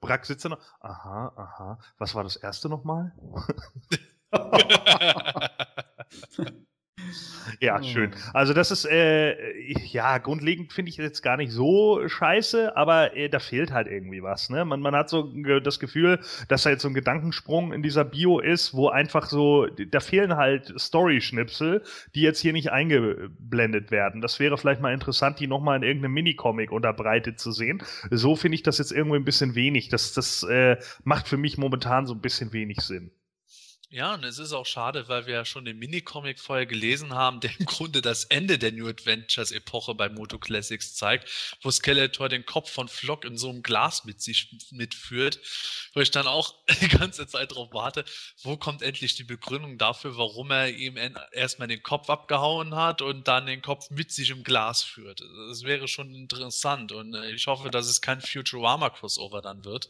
Brack 0.00 0.26
sitzt 0.26 0.44
da 0.44 0.50
noch. 0.50 0.60
Aha, 0.80 1.32
aha. 1.36 1.78
Was 1.98 2.14
war 2.14 2.24
das 2.24 2.36
erste 2.36 2.68
nochmal? 2.68 3.12
Ja, 7.60 7.82
schön. 7.82 8.12
Also 8.32 8.54
das 8.54 8.70
ist, 8.70 8.84
äh, 8.86 9.36
ja, 9.88 10.18
grundlegend 10.18 10.72
finde 10.72 10.90
ich 10.90 10.96
jetzt 10.96 11.22
gar 11.22 11.36
nicht 11.36 11.52
so 11.52 12.06
scheiße, 12.08 12.76
aber 12.76 13.16
äh, 13.16 13.28
da 13.28 13.38
fehlt 13.38 13.72
halt 13.72 13.86
irgendwie 13.86 14.22
was. 14.22 14.50
Ne? 14.50 14.64
Man, 14.64 14.80
man 14.80 14.94
hat 14.94 15.08
so 15.10 15.30
das 15.60 15.78
Gefühl, 15.78 16.20
dass 16.48 16.62
da 16.62 16.70
jetzt 16.70 16.82
so 16.82 16.88
ein 16.88 16.94
Gedankensprung 16.94 17.72
in 17.72 17.82
dieser 17.82 18.04
Bio 18.04 18.38
ist, 18.38 18.74
wo 18.74 18.88
einfach 18.88 19.26
so, 19.26 19.66
da 19.66 20.00
fehlen 20.00 20.36
halt 20.36 20.72
Story-Schnipsel, 20.78 21.82
die 22.14 22.22
jetzt 22.22 22.40
hier 22.40 22.52
nicht 22.52 22.72
eingeblendet 22.72 23.90
werden. 23.90 24.20
Das 24.20 24.40
wäre 24.40 24.56
vielleicht 24.56 24.80
mal 24.80 24.94
interessant, 24.94 25.40
die 25.40 25.46
nochmal 25.46 25.76
in 25.76 25.82
irgendeinem 25.82 26.14
Minicomic 26.14 26.72
unterbreitet 26.72 27.38
zu 27.38 27.52
sehen. 27.52 27.82
So 28.10 28.36
finde 28.36 28.54
ich 28.54 28.62
das 28.62 28.78
jetzt 28.78 28.92
irgendwie 28.92 29.16
ein 29.16 29.24
bisschen 29.24 29.54
wenig. 29.54 29.88
Das, 29.88 30.12
das 30.14 30.42
äh, 30.44 30.78
macht 31.04 31.28
für 31.28 31.36
mich 31.36 31.58
momentan 31.58 32.06
so 32.06 32.14
ein 32.14 32.20
bisschen 32.20 32.52
wenig 32.52 32.80
Sinn. 32.80 33.10
Ja, 33.92 34.14
und 34.14 34.22
es 34.22 34.38
ist 34.38 34.52
auch 34.52 34.66
schade, 34.66 35.08
weil 35.08 35.26
wir 35.26 35.34
ja 35.34 35.44
schon 35.44 35.64
den 35.64 35.76
Minicomic 35.80 36.38
vorher 36.38 36.64
gelesen 36.64 37.12
haben, 37.12 37.40
der 37.40 37.50
im 37.58 37.66
Grunde 37.66 38.00
das 38.00 38.22
Ende 38.22 38.56
der 38.56 38.70
New 38.70 38.86
Adventures 38.86 39.50
Epoche 39.50 39.96
bei 39.96 40.08
Moto 40.08 40.38
Classics 40.38 40.94
zeigt, 40.94 41.28
wo 41.60 41.72
Skeletor 41.72 42.28
den 42.28 42.46
Kopf 42.46 42.70
von 42.70 42.86
Flock 42.86 43.24
in 43.24 43.36
so 43.36 43.48
einem 43.48 43.64
Glas 43.64 44.04
mit 44.04 44.22
sich 44.22 44.56
mitführt, 44.70 45.40
wo 45.92 46.00
ich 46.00 46.12
dann 46.12 46.28
auch 46.28 46.54
die 46.80 46.86
ganze 46.86 47.26
Zeit 47.26 47.52
drauf 47.52 47.70
warte, 47.72 48.04
wo 48.44 48.56
kommt 48.56 48.82
endlich 48.82 49.16
die 49.16 49.24
Begründung 49.24 49.76
dafür, 49.76 50.16
warum 50.16 50.52
er 50.52 50.68
ihm 50.68 50.96
erstmal 51.32 51.66
den 51.66 51.82
Kopf 51.82 52.08
abgehauen 52.10 52.76
hat 52.76 53.02
und 53.02 53.26
dann 53.26 53.46
den 53.46 53.60
Kopf 53.60 53.90
mit 53.90 54.12
sich 54.12 54.30
im 54.30 54.44
Glas 54.44 54.84
führt. 54.84 55.20
Das 55.48 55.64
wäre 55.64 55.88
schon 55.88 56.14
interessant 56.14 56.92
und 56.92 57.14
äh, 57.14 57.32
ich 57.32 57.48
hoffe, 57.48 57.72
dass 57.72 57.88
es 57.88 58.00
kein 58.00 58.20
Futurama 58.20 58.90
Crossover 58.90 59.42
dann 59.42 59.64
wird. 59.64 59.88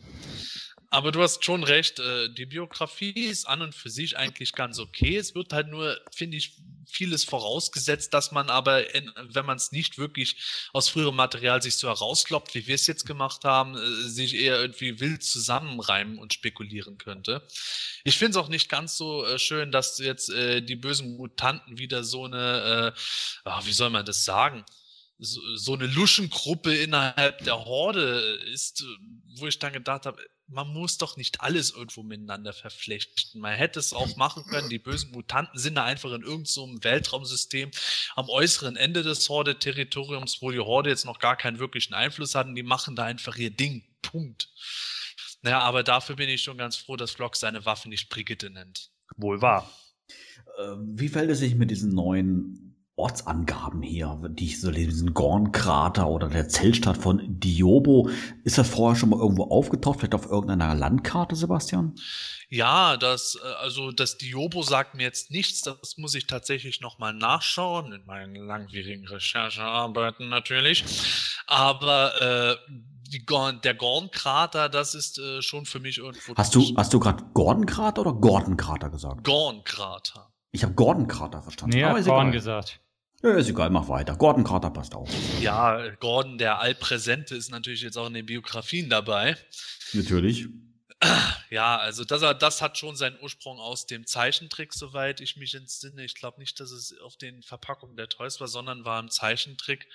Aber 0.93 1.13
du 1.13 1.23
hast 1.23 1.45
schon 1.45 1.63
recht, 1.63 2.01
äh, 2.01 2.29
die 2.29 2.47
Biografie 2.47 3.13
ist 3.13 3.47
an 3.47 3.63
und 3.63 3.77
für 3.77 3.91
sich 3.91 4.17
eigentlich 4.19 4.53
ganz 4.53 4.81
okay. 4.81 5.17
Es 5.17 5.37
wird 5.37 5.53
halt 5.53 5.69
nur, 5.69 5.97
finde 6.13 6.37
ich, 6.37 6.57
vieles 6.85 7.23
vorausgesetzt, 7.23 8.13
dass 8.13 8.33
man 8.33 8.51
aber, 8.51 8.83
wenn 9.29 9.47
man 9.47 9.57
es 9.57 9.71
nicht 9.71 9.99
wirklich 9.99 10.69
aus 10.73 10.89
früherem 10.89 11.15
Material 11.15 11.63
sich 11.63 11.77
so 11.77 11.87
herauskloppt, 11.87 12.57
wie 12.57 12.67
wir 12.67 12.75
es 12.75 12.89
jetzt 12.89 13.07
gemacht 13.07 13.45
haben, 13.45 13.77
äh, 13.77 14.09
sich 14.09 14.35
eher 14.35 14.61
irgendwie 14.61 14.99
wild 14.99 15.23
zusammenreimen 15.23 16.19
und 16.19 16.35
spekulieren 16.35 16.99
könnte. 16.99 17.47
Ich 18.03 18.19
finde 18.19 18.33
es 18.33 18.45
auch 18.45 18.49
nicht 18.49 18.69
ganz 18.69 18.97
so 18.97 19.25
äh, 19.25 19.39
schön, 19.39 19.71
dass 19.71 19.99
jetzt 19.99 20.29
die 20.31 20.77
bösen 20.77 21.17
Mutanten 21.17 21.79
wieder 21.79 22.03
so 22.03 22.25
eine, 22.25 22.95
ach, 23.45 23.67
wie 23.67 23.73
soll 23.73 23.91
man 23.91 24.05
das 24.05 24.25
sagen? 24.25 24.65
So 25.19 25.75
eine 25.75 25.87
Luschengruppe 25.87 26.75
innerhalb 26.75 27.45
der 27.45 27.65
Horde 27.65 28.41
ist, 28.53 28.85
wo 29.37 29.47
ich 29.47 29.59
dann 29.59 29.73
gedacht 29.73 30.07
habe, 30.07 30.23
man 30.51 30.69
muss 30.69 30.99
doch 30.99 31.17
nicht 31.17 31.41
alles 31.41 31.71
irgendwo 31.71 32.03
miteinander 32.03 32.53
verflechten. 32.53 33.41
Man 33.41 33.55
hätte 33.55 33.79
es 33.79 33.93
auch 33.93 34.17
machen 34.17 34.45
können. 34.45 34.69
Die 34.69 34.79
bösen 34.79 35.13
Mutanten 35.13 35.59
sind 35.59 35.77
da 35.77 35.85
einfach 35.85 36.11
in 36.11 36.23
irgendeinem 36.23 36.47
so 36.47 36.69
Weltraumsystem 36.83 37.71
am 38.17 38.29
äußeren 38.29 38.77
Ende 38.77 39.03
des 39.03 39.29
Horde-Territoriums, 39.29 40.43
wo 40.43 40.51
die 40.51 40.59
Horde 40.59 40.91
jetzt 40.91 41.05
noch 41.05 41.19
gar 41.19 41.37
keinen 41.37 41.59
wirklichen 41.59 41.95
Einfluss 41.95 42.35
hatten. 42.35 42.55
Die 42.55 42.63
machen 42.63 42.97
da 42.97 43.05
einfach 43.05 43.37
ihr 43.37 43.51
Ding. 43.51 43.85
Punkt. 44.03 44.49
Naja, 45.43 45.61
aber 45.61 45.83
dafür 45.83 46.17
bin 46.17 46.29
ich 46.29 46.43
schon 46.43 46.59
ganz 46.59 46.77
froh, 46.77 46.97
dass 46.97 47.13
Flock 47.13 47.37
seine 47.37 47.65
Waffe 47.65 47.89
nicht 47.89 48.09
Brigitte 48.09 48.51
nennt. 48.51 48.91
Wohl 49.17 49.41
wahr. 49.41 49.71
Äh, 50.59 50.75
wie 50.79 51.09
fällt 51.09 51.31
es 51.31 51.39
sich 51.39 51.55
mit 51.55 51.71
diesen 51.71 51.95
neuen 51.95 52.70
Ortsangaben 53.01 53.83
hier, 53.83 54.21
die 54.31 54.47
ich 54.47 54.61
so 54.61 54.71
diesen 54.71 55.15
Gornkrater 55.15 56.09
oder 56.09 56.29
der 56.29 56.49
Zeltstadt 56.49 56.99
von 56.99 57.41
Diobo. 57.41 58.11
Ist 58.45 58.59
das 58.59 58.69
vorher 58.69 58.97
schon 58.97 59.09
mal 59.09 59.19
irgendwo 59.19 59.45
aufgetaucht, 59.45 60.01
vielleicht 60.01 60.15
auf 60.15 60.27
irgendeiner 60.27 60.75
Landkarte, 60.75 61.35
Sebastian? 61.35 61.95
Ja, 62.51 62.97
das, 62.97 63.39
äh, 63.43 63.49
also 63.63 63.91
das 63.93 64.19
Diobo 64.19 64.63
sagt 64.63 64.95
mir 64.95 65.05
jetzt 65.05 65.31
nichts, 65.31 65.63
das 65.63 65.97
muss 65.97 66.15
ich 66.15 66.27
tatsächlich 66.27 66.81
nochmal 66.81 67.15
nachschauen, 67.15 67.93
in 67.93 68.05
meinen 68.05 68.35
langwierigen 68.35 69.07
Recherchearbeiten 69.09 70.29
natürlich. 70.29 70.85
Aber 71.47 72.21
äh, 72.21 72.57
die 73.09 73.25
Gorn, 73.25 73.61
der 73.63 73.75
Gornkrater, 73.75 74.69
das 74.69 74.95
ist 74.95 75.19
äh, 75.19 75.43
schon 75.43 75.65
für 75.65 75.81
mich 75.81 75.99
irgendwo. 75.99 76.35
Hast 76.37 76.55
du, 76.55 76.63
hast 76.77 76.93
du 76.93 77.01
gerade 77.01 77.25
Gordonkrater 77.35 78.03
oder 78.03 78.13
Gordonkrater 78.13 78.91
gesagt? 78.91 79.25
Gornkrater. 79.25 80.31
Ich 80.53 80.63
habe 80.63 80.75
Gordonkrater 80.75 81.43
verstanden. 81.43 81.77
Nee, 81.77 81.85
hat 81.85 82.05
Gordon 82.05 82.33
gesagt. 82.33 82.81
Ja, 83.23 83.35
ist 83.35 83.49
egal, 83.51 83.71
mach 83.71 83.89
weiter. 83.89 84.17
Gordon 84.17 84.45
Carter 84.45 84.71
passt 84.71 84.95
auch. 84.95 85.09
Ja, 85.41 85.91
Gordon, 85.97 86.39
der 86.39 86.59
Allpräsente, 86.59 87.35
ist 87.35 87.51
natürlich 87.51 87.83
jetzt 87.83 87.99
auch 87.99 88.07
in 88.07 88.15
den 88.15 88.27
Biografien 88.27 88.89
dabei. 88.89 89.37
Natürlich. 89.93 90.49
Ja, 91.51 91.79
also 91.79 92.05
das, 92.05 92.21
das 92.39 92.63
hat 92.63 92.79
schon 92.79 92.95
seinen 92.95 93.19
Ursprung 93.21 93.59
aus 93.59 93.87
dem 93.87 94.07
Zeichentrick, 94.07 94.73
soweit 94.73 95.21
ich 95.21 95.37
mich 95.37 95.55
entsinne. 95.55 96.05
Ich 96.05 96.15
glaube 96.15 96.39
nicht, 96.39 96.61
dass 96.61 96.71
es 96.71 96.97
auf 97.01 97.17
den 97.17 97.43
Verpackungen 97.43 97.97
der 97.97 98.09
Toys 98.09 98.39
war, 98.41 98.49
sondern 98.49 98.85
war 98.85 99.01
im 99.01 99.11
Zeichentrick. 99.11 99.89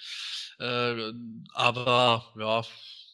Äh, 0.59 1.13
aber 1.53 2.33
ja, 2.37 2.63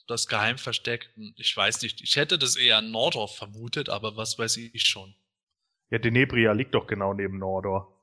das 0.07 0.27
Geheimversteck, 0.27 1.09
ich 1.35 1.55
weiß 1.55 1.81
nicht. 1.81 2.01
Ich 2.01 2.15
hätte 2.15 2.39
das 2.39 2.55
eher 2.55 2.77
an 2.77 2.91
Nordorf 2.91 3.35
vermutet, 3.35 3.89
aber 3.89 4.17
was 4.17 4.39
weiß 4.39 4.57
ich 4.57 4.83
schon. 4.83 5.13
Ja, 5.89 5.99
Denebria 5.99 6.53
liegt 6.53 6.73
doch 6.73 6.87
genau 6.87 7.13
neben 7.13 7.37
Nordor. 7.37 8.00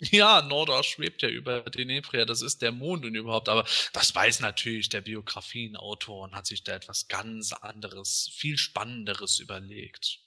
Ja, 0.00 0.42
Nordor 0.42 0.84
schwebt 0.84 1.22
ja 1.22 1.28
über 1.28 1.62
Denebria, 1.62 2.24
das 2.24 2.40
ist 2.40 2.62
der 2.62 2.70
Mond 2.70 3.04
und 3.04 3.16
überhaupt, 3.16 3.48
aber 3.48 3.64
das 3.92 4.14
weiß 4.14 4.40
natürlich 4.40 4.88
der 4.88 5.00
Biografieautor 5.00 6.24
und 6.24 6.34
hat 6.34 6.46
sich 6.46 6.62
da 6.62 6.74
etwas 6.74 7.08
ganz 7.08 7.52
anderes, 7.52 8.30
viel 8.32 8.58
Spannenderes 8.58 9.40
überlegt. 9.40 10.20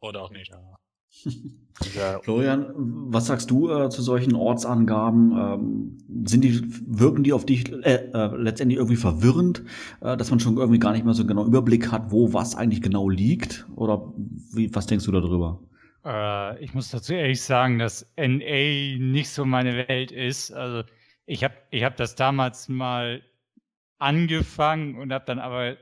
Oder 0.00 0.22
auch 0.22 0.30
nicht. 0.30 0.50
Ja. 0.50 0.78
Florian, 2.22 2.72
was 2.76 3.26
sagst 3.26 3.50
du 3.50 3.70
äh, 3.70 3.88
zu 3.88 4.02
solchen 4.02 4.34
Ortsangaben? 4.34 5.32
Ähm, 5.36 6.26
sind 6.26 6.42
die, 6.42 6.62
wirken 6.86 7.24
die 7.24 7.32
auf 7.32 7.46
dich 7.46 7.70
äh, 7.72 8.10
äh, 8.12 8.36
letztendlich 8.36 8.78
irgendwie 8.78 8.96
verwirrend, 8.96 9.64
äh, 10.00 10.16
dass 10.16 10.30
man 10.30 10.40
schon 10.40 10.56
irgendwie 10.56 10.78
gar 10.78 10.92
nicht 10.92 11.04
mehr 11.04 11.14
so 11.14 11.26
genau 11.26 11.44
Überblick 11.46 11.90
hat, 11.90 12.12
wo 12.12 12.32
was 12.32 12.54
eigentlich 12.54 12.82
genau 12.82 13.08
liegt? 13.08 13.66
Oder 13.74 14.12
wie, 14.52 14.72
was 14.74 14.86
denkst 14.86 15.04
du 15.04 15.12
darüber? 15.12 15.60
Äh, 16.04 16.62
ich 16.62 16.74
muss 16.74 16.90
dazu 16.90 17.14
ehrlich 17.14 17.42
sagen, 17.42 17.78
dass 17.78 18.06
NA 18.16 18.98
nicht 18.98 19.30
so 19.30 19.44
meine 19.44 19.88
Welt 19.88 20.12
ist. 20.12 20.52
Also 20.52 20.88
ich 21.26 21.44
habe 21.44 21.54
ich 21.70 21.84
hab 21.84 21.96
das 21.96 22.14
damals 22.14 22.68
mal 22.68 23.22
angefangen 23.98 24.96
und 24.96 25.12
habe 25.12 25.24
dann 25.24 25.38
aber 25.38 25.76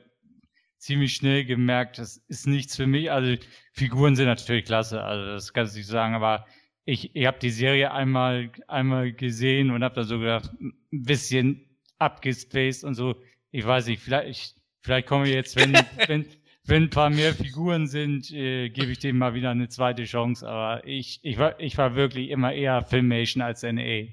ziemlich 0.78 1.14
schnell 1.14 1.44
gemerkt, 1.44 1.98
das 1.98 2.18
ist 2.28 2.46
nichts 2.46 2.76
für 2.76 2.86
mich. 2.86 3.10
Also 3.10 3.36
Figuren 3.72 4.16
sind 4.16 4.26
natürlich 4.26 4.64
klasse, 4.64 5.02
also 5.02 5.24
das 5.26 5.52
kann 5.52 5.66
ich 5.66 5.74
nicht 5.74 5.86
sagen, 5.86 6.14
aber 6.14 6.46
ich, 6.84 7.14
ich 7.14 7.26
habe 7.26 7.38
die 7.38 7.50
Serie 7.50 7.92
einmal, 7.92 8.50
einmal 8.66 9.12
gesehen 9.12 9.70
und 9.70 9.84
habe 9.84 9.94
da 9.94 10.02
so 10.04 10.18
gedacht, 10.18 10.50
ein 10.60 10.74
bisschen 10.90 11.78
abgespaced 11.98 12.84
und 12.84 12.94
so. 12.94 13.14
Ich 13.52 13.64
weiß 13.64 13.86
nicht, 13.86 14.02
vielleicht, 14.02 14.56
vielleicht 14.80 15.06
komme 15.06 15.28
ich 15.28 15.34
jetzt, 15.34 15.54
wenn, 15.56 15.72
wenn, 16.08 16.26
wenn 16.64 16.84
ein 16.84 16.90
paar 16.90 17.10
mehr 17.10 17.34
Figuren 17.34 17.86
sind, 17.86 18.30
äh, 18.30 18.68
gebe 18.68 18.92
ich 18.92 18.98
dem 18.98 19.18
mal 19.18 19.34
wieder 19.34 19.50
eine 19.50 19.68
zweite 19.68 20.04
Chance. 20.04 20.48
Aber 20.48 20.86
ich, 20.86 21.20
ich, 21.22 21.38
war, 21.38 21.58
ich 21.58 21.76
war 21.76 21.94
wirklich 21.94 22.30
immer 22.30 22.52
eher 22.52 22.82
Filmation 22.82 23.42
als 23.42 23.62
NA. 23.62 24.08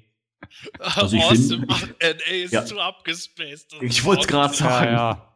Also 0.78 1.16
ich 1.16 1.22
awesome, 1.22 1.66
find, 1.70 1.96
NA 2.00 2.34
ist 2.34 2.52
ja, 2.52 2.64
zu 2.64 2.80
abgespaced. 2.80 3.76
Ich 3.82 4.02
wollte 4.04 4.22
es 4.22 4.26
gerade 4.26 4.54
sagen. 4.54 4.86
Ja, 4.86 4.92
ja. 4.92 5.30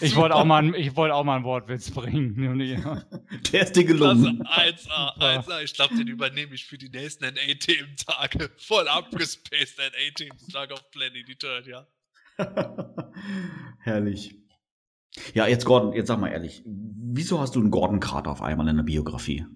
Ich 0.00 0.16
wollte 0.16 0.34
auch, 0.34 0.44
mal, 0.44 0.74
ich 0.74 0.96
wollt 0.96 1.12
auch 1.12 1.24
mal 1.24 1.36
ein 1.36 1.44
Wortwitz 1.44 1.90
bringen. 1.90 2.58
Der 3.52 3.62
ist 3.62 3.76
dir 3.76 3.84
gelungen. 3.84 4.42
Also 4.46 4.88
1A, 4.88 5.18
1A. 5.18 5.62
Ich 5.62 5.74
glaube, 5.74 5.94
den 5.94 6.08
übernehme 6.08 6.54
ich 6.54 6.64
für 6.64 6.78
die 6.78 6.88
nächsten 6.88 7.24
NA-Thementage. 7.24 8.50
Voll 8.56 8.88
abgespaced 8.88 9.78
NA-Thementage 9.78 10.74
auf 10.74 10.90
Planet 10.90 11.28
Eternia. 11.28 11.86
Herrlich. 13.80 14.39
Ja, 15.34 15.46
jetzt 15.46 15.64
Gordon, 15.64 15.92
jetzt 15.92 16.08
sag 16.08 16.18
mal 16.18 16.28
ehrlich, 16.28 16.62
wieso 16.66 17.40
hast 17.40 17.56
du 17.56 17.60
einen 17.60 17.70
Gordon-Krater 17.70 18.30
auf 18.30 18.42
einmal 18.42 18.68
in 18.68 18.76
der 18.76 18.84
Biografie? 18.84 19.46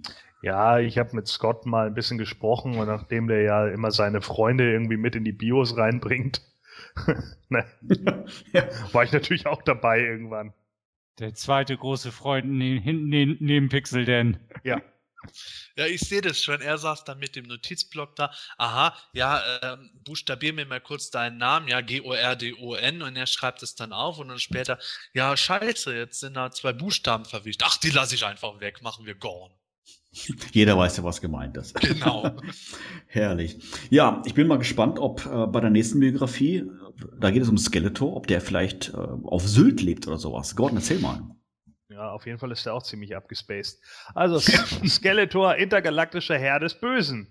Ja, 0.42 0.78
ich 0.78 0.98
habe 0.98 1.16
mit 1.16 1.26
Scott 1.26 1.64
mal 1.64 1.86
ein 1.86 1.94
bisschen 1.94 2.18
gesprochen 2.18 2.76
und 2.76 2.86
nachdem 2.86 3.28
der 3.28 3.42
ja 3.42 3.66
immer 3.68 3.90
seine 3.90 4.20
Freunde 4.20 4.70
irgendwie 4.70 4.98
mit 4.98 5.16
in 5.16 5.24
die 5.24 5.32
Bios 5.32 5.76
reinbringt, 5.76 6.42
ne, 7.48 7.64
ja. 8.52 8.64
war 8.92 9.04
ich 9.04 9.12
natürlich 9.12 9.46
auch 9.46 9.62
dabei 9.62 10.00
irgendwann. 10.00 10.52
Der 11.18 11.34
zweite 11.34 11.76
große 11.76 12.12
Freund 12.12 12.44
hinten 12.44 13.08
neben, 13.08 13.36
neben 13.40 13.68
Pixel 13.68 14.04
denn. 14.04 14.38
Ja. 14.64 14.82
Ja, 15.77 15.87
ich 15.87 16.01
sehe 16.01 16.20
das 16.20 16.43
schon. 16.43 16.61
Er 16.61 16.79
saß 16.79 17.05
dann 17.05 17.18
mit 17.18 17.37
dem 17.37 17.47
Notizblock 17.47 18.16
da. 18.16 18.33
Aha, 18.59 18.97
ja, 19.12 19.41
äh, 19.59 19.77
buchstabier 20.05 20.53
mir 20.53 20.66
mal 20.66 20.81
kurz 20.81 21.11
deinen 21.11 21.39
Namen. 21.39 21.68
Ja, 21.68 21.81
G-O-R-D-O-N. 21.81 23.03
Und 23.03 23.16
er 23.16 23.27
schreibt 23.27 23.62
es 23.62 23.75
dann 23.75 23.93
auf. 23.93 24.18
Und 24.18 24.29
dann 24.29 24.39
später, 24.39 24.79
ja, 25.12 25.37
scheiße, 25.37 25.95
jetzt 25.95 26.20
sind 26.20 26.35
da 26.35 26.51
zwei 26.51 26.72
Buchstaben 26.72 27.25
verwischt. 27.25 27.62
Ach, 27.64 27.77
die 27.77 27.91
lasse 27.91 28.14
ich 28.14 28.25
einfach 28.25 28.61
weg. 28.61 28.83
Machen 28.83 29.07
wir 29.07 29.14
Gorn. 29.14 29.53
Jeder 30.53 30.79
weiß 30.79 30.99
ja, 30.99 31.05
was 31.05 31.20
gemeint 31.20 31.57
ist. 31.57 31.75
Genau. 31.75 32.31
Herrlich. 33.07 33.59
Ja, 33.91 34.22
ich 34.25 34.35
bin 34.35 34.47
mal 34.47 34.59
gespannt, 34.59 34.99
ob 34.99 35.27
äh, 35.27 35.47
bei 35.47 35.61
der 35.61 35.70
nächsten 35.70 36.01
Biografie, 36.01 36.64
da 37.18 37.31
geht 37.31 37.43
es 37.43 37.49
um 37.49 37.59
Skeletor, 37.59 38.14
ob 38.16 38.27
der 38.27 38.41
vielleicht 38.41 38.91
äh, 38.91 38.97
auf 38.97 39.47
Sylt 39.47 39.83
lebt 39.83 40.07
oder 40.07 40.18
sowas. 40.18 40.55
Gordon, 40.55 40.79
erzähl 40.79 41.01
mal. 41.01 41.22
Ja, 41.95 42.11
auf 42.11 42.26
jeden 42.26 42.38
Fall 42.40 42.51
ist 42.51 42.66
er 42.66 42.74
auch 42.74 42.82
ziemlich 42.82 43.14
abgespaced. 43.14 43.80
Also, 44.16 44.40
Skeletor, 44.84 45.55
intergalaktischer 45.55 46.36
Herr 46.36 46.59
des 46.59 46.74
Bösen. 46.74 47.28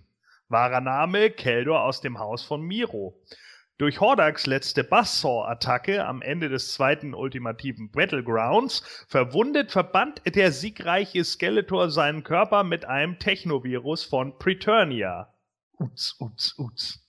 Wahrer 0.47 0.80
Name 0.80 1.32
Keldor 1.32 1.84
aus 1.84 1.99
dem 1.99 2.18
Haus 2.18 2.43
von 2.43 2.61
Miro. 2.61 3.22
Durch 3.78 3.99
Hordaks 3.99 4.45
letzte 4.45 4.86
Buzzsaw-Attacke 4.86 6.05
am 6.05 6.22
Ende 6.22 6.47
des 6.47 6.74
zweiten 6.74 7.14
ultimativen 7.14 7.91
Battlegrounds 7.91 9.05
verwundet 9.09 9.74
verbannt 9.74 10.22
der 10.34 10.53
siegreiche 10.53 11.26
Skeletor 11.26 11.89
seinen 11.89 12.24
Körper 12.24 12.64
mit 12.64 12.86
einem 12.86 13.20
Technovirus 13.20 14.05
von 14.05 14.39
Preturnia. 14.39 15.34
Uts, 15.78 16.16
uts, 16.22 16.57
uts. 16.57 17.03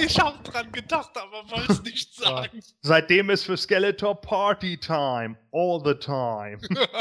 Ich 0.00 0.18
hab 0.18 0.42
dran 0.44 0.72
gedacht, 0.72 1.10
aber 1.14 1.50
wollte 1.50 1.72
es 1.72 1.82
nicht 1.82 2.14
sagen. 2.14 2.60
Seitdem 2.80 3.30
ist 3.30 3.44
für 3.44 3.56
Skeletor 3.56 4.20
Party 4.20 4.78
Time. 4.78 5.36
All 5.52 5.80
the 5.84 5.94
time. 5.94 6.58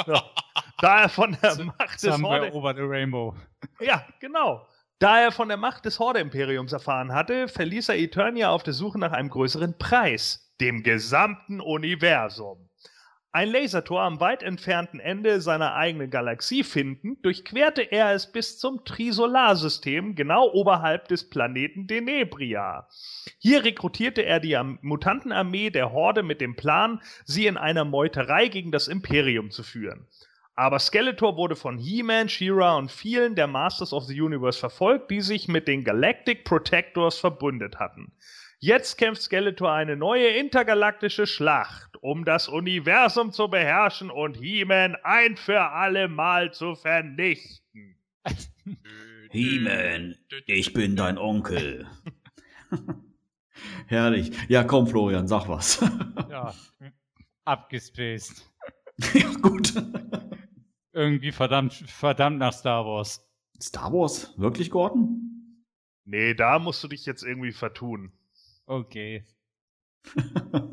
Ja. 0.07 0.23
Da 0.79 1.03
er 1.03 1.09
von 1.09 1.37
der 1.41 1.63
Macht 1.63 2.03
des 2.03 2.21
Horde... 2.21 2.51
Rainbow. 2.53 3.35
Ja, 3.79 4.05
genau. 4.19 4.67
Da 4.99 5.21
er 5.21 5.31
von 5.31 5.47
der 5.47 5.57
Macht 5.57 5.85
des 5.85 5.97
Horde-Imperiums 5.99 6.73
erfahren 6.73 7.13
hatte, 7.13 7.47
verließ 7.47 7.89
er 7.89 7.97
Eternia 7.97 8.49
auf 8.49 8.63
der 8.63 8.73
Suche 8.73 8.99
nach 8.99 9.11
einem 9.11 9.29
größeren 9.29 9.77
Preis, 9.77 10.53
dem 10.59 10.83
gesamten 10.83 11.61
Universum. 11.61 12.69
Ein 13.33 13.49
Lasertor 13.49 14.01
am 14.01 14.19
weit 14.19 14.43
entfernten 14.43 14.99
Ende 14.99 15.39
seiner 15.39 15.73
eigenen 15.73 16.09
Galaxie 16.09 16.65
findend, 16.65 17.23
durchquerte 17.23 17.81
er 17.81 18.13
es 18.13 18.29
bis 18.29 18.59
zum 18.59 18.83
Trisolarsystem, 18.83 20.15
genau 20.15 20.51
oberhalb 20.51 21.07
des 21.07 21.29
Planeten 21.29 21.87
Denebria. 21.87 22.89
Hier 23.37 23.63
rekrutierte 23.63 24.25
er 24.25 24.41
die 24.41 24.59
Mutantenarmee 24.81 25.69
der 25.69 25.93
Horde 25.93 26.23
mit 26.23 26.41
dem 26.41 26.57
Plan, 26.57 27.01
sie 27.23 27.47
in 27.47 27.55
einer 27.55 27.85
Meuterei 27.85 28.49
gegen 28.49 28.73
das 28.73 28.89
Imperium 28.89 29.49
zu 29.49 29.63
führen. 29.63 30.07
Aber 30.55 30.79
Skeletor 30.79 31.37
wurde 31.37 31.55
von 31.55 31.77
He-Man, 31.77 32.27
She-Ra 32.27 32.75
und 32.75 32.91
vielen 32.91 33.35
der 33.35 33.47
Masters 33.47 33.93
of 33.93 34.03
the 34.03 34.21
Universe 34.21 34.59
verfolgt, 34.59 35.09
die 35.09 35.21
sich 35.21 35.47
mit 35.47 35.69
den 35.69 35.85
Galactic 35.85 36.43
Protectors 36.43 37.17
verbündet 37.17 37.79
hatten. 37.79 38.11
Jetzt 38.63 38.99
kämpft 38.99 39.23
Skeletor 39.23 39.71
eine 39.71 39.97
neue 39.97 40.27
intergalaktische 40.27 41.25
Schlacht, 41.25 41.97
um 42.03 42.25
das 42.25 42.47
Universum 42.47 43.31
zu 43.31 43.47
beherrschen 43.47 44.11
und 44.11 44.37
He-Man 44.37 44.95
ein 45.01 45.35
für 45.35 45.71
alle 45.71 46.07
Mal 46.07 46.53
zu 46.53 46.75
vernichten. 46.75 47.97
He-Man, 49.31 50.15
ich 50.45 50.73
bin 50.73 50.95
dein 50.95 51.17
Onkel. 51.17 51.87
Herrlich. 53.87 54.31
Ja, 54.47 54.63
komm, 54.63 54.85
Florian, 54.85 55.27
sag 55.27 55.47
was. 55.47 55.83
Ja, 56.29 56.53
abgespaced. 57.45 58.47
ja, 59.15 59.33
gut. 59.41 59.73
Irgendwie 60.91 61.31
verdammt, 61.31 61.73
verdammt 61.73 62.37
nach 62.37 62.53
Star 62.53 62.85
Wars. 62.85 63.27
Star 63.59 63.91
Wars? 63.91 64.37
Wirklich, 64.37 64.69
Gordon? 64.69 65.65
Nee, 66.05 66.35
da 66.35 66.59
musst 66.59 66.83
du 66.83 66.87
dich 66.87 67.07
jetzt 67.07 67.23
irgendwie 67.23 67.53
vertun. 67.53 68.11
Okay. 68.71 69.25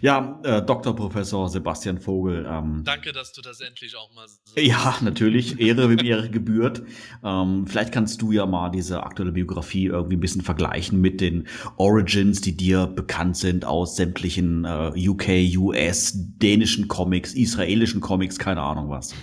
ja, 0.00 0.40
äh, 0.44 0.62
Dr. 0.62 0.94
Professor 0.94 1.48
Sebastian 1.48 1.98
Vogel. 1.98 2.46
Ähm, 2.48 2.84
Danke, 2.84 3.10
dass 3.10 3.32
du 3.32 3.42
das 3.42 3.60
endlich 3.60 3.96
auch 3.96 4.14
mal 4.14 4.28
sagst. 4.28 4.56
Ja, 4.56 4.96
natürlich. 5.00 5.58
Ehre, 5.58 5.90
wem 5.90 5.98
Ehre 5.98 6.30
gebührt. 6.30 6.84
Ähm, 7.24 7.66
vielleicht 7.66 7.90
kannst 7.90 8.22
du 8.22 8.30
ja 8.30 8.46
mal 8.46 8.70
diese 8.70 9.02
aktuelle 9.02 9.32
Biografie 9.32 9.86
irgendwie 9.86 10.18
ein 10.18 10.20
bisschen 10.20 10.42
vergleichen 10.42 11.00
mit 11.00 11.20
den 11.20 11.48
Origins, 11.78 12.42
die 12.42 12.56
dir 12.56 12.86
bekannt 12.86 13.36
sind 13.36 13.64
aus 13.64 13.96
sämtlichen 13.96 14.64
äh, 14.64 14.92
UK, 14.96 15.56
US, 15.56 16.12
dänischen 16.14 16.86
Comics, 16.86 17.34
israelischen 17.34 18.00
Comics, 18.00 18.38
keine 18.38 18.62
Ahnung 18.62 18.88
was. 18.88 19.16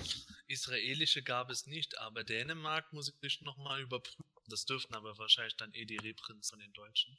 Israelische 0.48 1.22
gab 1.22 1.50
es 1.50 1.66
nicht, 1.66 1.98
aber 1.98 2.24
Dänemark 2.24 2.92
muss 2.92 3.12
ich 3.20 3.40
nochmal 3.42 3.80
überprüfen. 3.80 4.24
Das 4.48 4.64
dürften 4.64 4.94
aber 4.94 5.16
wahrscheinlich 5.18 5.56
dann 5.56 5.72
eh 5.74 5.84
die 5.84 5.98
Reprints 5.98 6.50
von 6.50 6.58
den 6.58 6.72
Deutschen. 6.72 7.16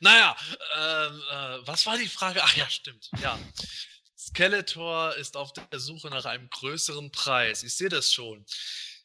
Naja, 0.00 0.36
ähm, 0.76 1.22
äh, 1.30 1.66
was 1.66 1.84
war 1.86 1.98
die 1.98 2.08
Frage? 2.08 2.42
Ach 2.42 2.56
ja, 2.56 2.68
stimmt. 2.70 3.10
Ja. 3.20 3.38
Skeletor 4.16 5.14
ist 5.16 5.36
auf 5.36 5.52
der 5.52 5.78
Suche 5.78 6.08
nach 6.08 6.24
einem 6.24 6.48
größeren 6.48 7.10
Preis. 7.12 7.62
Ich 7.62 7.74
sehe 7.74 7.90
das 7.90 8.12
schon. 8.12 8.46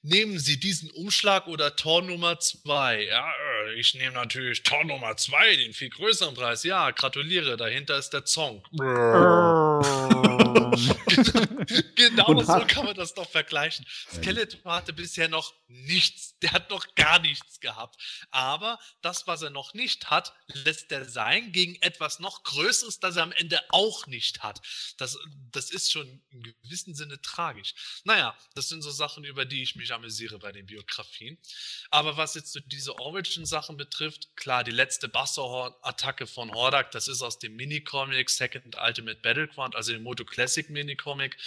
Nehmen 0.01 0.39
Sie 0.39 0.57
diesen 0.57 0.89
Umschlag 0.91 1.47
oder 1.47 1.75
Tor 1.75 2.01
Nummer 2.01 2.39
2? 2.39 3.07
Ja, 3.07 3.29
äh, 3.65 3.73
ich 3.73 3.93
nehme 3.95 4.13
natürlich 4.13 4.63
Tor 4.63 4.85
Nummer 4.85 5.17
2, 5.17 5.57
den 5.57 5.73
viel 5.73 5.89
größeren 5.89 6.35
Preis. 6.35 6.63
Ja, 6.63 6.91
gratuliere, 6.91 7.57
dahinter 7.57 7.97
ist 7.97 8.11
der 8.11 8.23
Zong. 8.23 8.63
genau 11.95 12.27
Und 12.27 12.45
so 12.45 12.65
kann 12.67 12.85
man 12.85 12.95
das 12.95 13.13
doch 13.13 13.29
vergleichen. 13.29 13.85
Skeletor 14.11 14.73
hatte 14.73 14.93
bisher 14.93 15.27
noch 15.27 15.53
nichts, 15.67 16.37
der 16.39 16.51
hat 16.51 16.69
noch 16.69 16.95
gar 16.95 17.19
nichts 17.19 17.59
gehabt. 17.59 18.01
Aber 18.31 18.79
das, 19.01 19.27
was 19.27 19.41
er 19.41 19.49
noch 19.49 19.73
nicht 19.73 20.09
hat, 20.09 20.33
lässt 20.47 20.91
er 20.91 21.05
sein 21.05 21.51
gegen 21.51 21.75
etwas 21.81 22.19
noch 22.19 22.43
Größeres, 22.43 22.99
das 22.99 23.15
er 23.15 23.23
am 23.23 23.31
Ende 23.31 23.59
auch 23.69 24.07
nicht 24.07 24.43
hat. 24.43 24.61
Das, 24.97 25.17
das 25.51 25.71
ist 25.71 25.91
schon 25.91 26.21
in 26.31 26.43
gewissem 26.43 26.93
Sinne 26.93 27.21
tragisch. 27.21 27.73
Naja, 28.03 28.37
das 28.55 28.69
sind 28.69 28.81
so 28.81 28.91
Sachen, 28.91 29.23
über 29.23 29.45
die 29.45 29.61
ich 29.61 29.75
mich 29.75 29.93
amüsiere 29.93 30.39
bei 30.39 30.51
den 30.51 30.65
Biografien. 30.65 31.37
Aber 31.91 32.17
was 32.17 32.35
jetzt 32.35 32.53
so 32.53 32.59
diese 32.59 32.97
Origin-Sachen 32.99 33.77
betrifft, 33.77 34.35
klar, 34.35 34.63
die 34.63 34.71
letzte 34.71 35.09
Buster-Attacke 35.09 36.27
von 36.27 36.51
Hordak, 36.51 36.91
das 36.91 37.07
ist 37.07 37.21
aus 37.21 37.39
dem 37.39 37.55
Minicomic 37.55 38.29
Second 38.29 38.75
Ultimate 38.77 39.19
Battleground, 39.21 39.75
also 39.75 39.91
dem 39.91 40.03
Moto 40.03 40.25
Classic 40.25 40.68
Minicomic. 40.69 41.37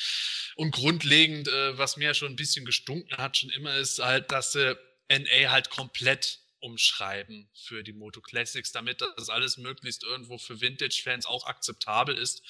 Und 0.56 0.72
grundlegend, 0.72 1.48
äh, 1.48 1.78
was 1.78 1.96
mir 1.96 2.14
schon 2.14 2.32
ein 2.32 2.36
bisschen 2.36 2.64
gestunken 2.64 3.16
hat, 3.16 3.36
schon 3.36 3.50
immer 3.50 3.76
ist 3.76 3.98
halt, 3.98 4.30
dass 4.30 4.52
sie 4.52 4.76
NA 5.08 5.50
halt 5.50 5.70
komplett 5.70 6.40
umschreiben 6.60 7.48
für 7.54 7.82
die 7.82 7.92
Moto 7.92 8.20
Classics, 8.20 8.72
damit 8.72 9.00
das 9.00 9.28
alles 9.28 9.56
möglichst 9.56 10.04
irgendwo 10.04 10.38
für 10.38 10.60
Vintage-Fans 10.60 11.26
auch 11.26 11.46
akzeptabel 11.46 12.16
ist. 12.16 12.42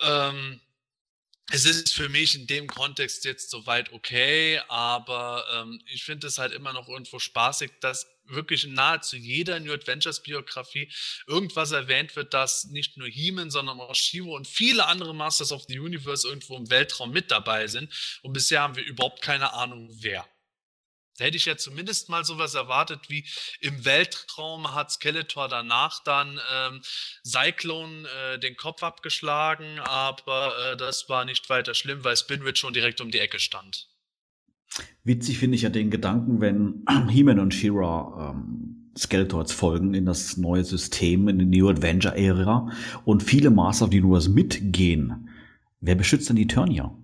Ähm, 0.00 0.60
es 1.50 1.64
ist 1.64 1.92
für 1.92 2.08
mich 2.08 2.34
in 2.34 2.46
dem 2.46 2.66
Kontext 2.66 3.24
jetzt 3.24 3.50
soweit 3.50 3.92
okay, 3.92 4.60
aber 4.68 5.44
ähm, 5.52 5.82
ich 5.86 6.04
finde 6.04 6.26
es 6.26 6.38
halt 6.38 6.52
immer 6.52 6.72
noch 6.72 6.88
irgendwo 6.88 7.18
spaßig, 7.18 7.72
dass 7.80 8.06
wirklich 8.24 8.66
nahezu 8.66 9.16
jeder 9.16 9.60
New 9.60 9.72
Adventures 9.72 10.22
Biografie 10.22 10.90
irgendwas 11.26 11.72
erwähnt 11.72 12.14
wird, 12.16 12.34
dass 12.34 12.64
nicht 12.64 12.96
nur 12.96 13.08
He-Man, 13.08 13.50
sondern 13.50 13.80
auch 13.80 13.94
Shivo 13.94 14.34
und 14.34 14.46
viele 14.48 14.86
andere 14.86 15.14
Masters 15.14 15.52
of 15.52 15.64
the 15.68 15.78
Universe 15.78 16.26
irgendwo 16.26 16.56
im 16.56 16.70
Weltraum 16.70 17.10
mit 17.10 17.30
dabei 17.30 17.66
sind. 17.66 17.92
Und 18.22 18.32
bisher 18.32 18.62
haben 18.62 18.76
wir 18.76 18.84
überhaupt 18.84 19.22
keine 19.22 19.52
Ahnung, 19.52 19.88
wer. 20.00 20.26
Da 21.18 21.26
hätte 21.26 21.36
ich 21.36 21.44
ja 21.44 21.56
zumindest 21.56 22.08
mal 22.08 22.24
sowas 22.24 22.54
erwartet 22.54 23.08
wie 23.08 23.28
im 23.60 23.84
Weltraum 23.84 24.74
hat 24.74 24.90
Skeletor 24.90 25.48
danach 25.48 26.02
dann 26.04 26.40
ähm, 26.50 26.82
Cyclone 27.24 28.08
äh, 28.08 28.38
den 28.38 28.56
Kopf 28.56 28.82
abgeschlagen, 28.82 29.78
aber 29.80 30.72
äh, 30.72 30.76
das 30.76 31.08
war 31.10 31.24
nicht 31.26 31.50
weiter 31.50 31.74
schlimm, 31.74 32.02
weil 32.02 32.16
Spinwitch 32.16 32.60
schon 32.60 32.72
direkt 32.72 33.00
um 33.02 33.10
die 33.10 33.20
Ecke 33.20 33.40
stand. 33.40 33.91
Witzig 35.04 35.38
finde 35.38 35.56
ich 35.56 35.62
ja 35.62 35.68
den 35.68 35.90
Gedanken, 35.90 36.40
wenn 36.40 36.84
He-Man 37.10 37.40
und 37.40 37.54
She-Ra 37.54 38.34
ähm, 38.34 38.90
Skeletors 38.96 39.52
folgen 39.52 39.94
in 39.94 40.06
das 40.06 40.36
neue 40.36 40.64
System, 40.64 41.28
in 41.28 41.38
die 41.38 41.44
New 41.46 41.68
Adventure-Ära 41.68 42.70
und 43.04 43.22
viele 43.22 43.50
Master 43.50 43.86
of 43.86 43.92
the 43.92 44.00
Universe 44.00 44.30
mitgehen. 44.30 45.30
Wer 45.80 45.94
beschützt 45.94 46.28
denn 46.28 46.36
die 46.36 46.42
Eternia? 46.42 46.96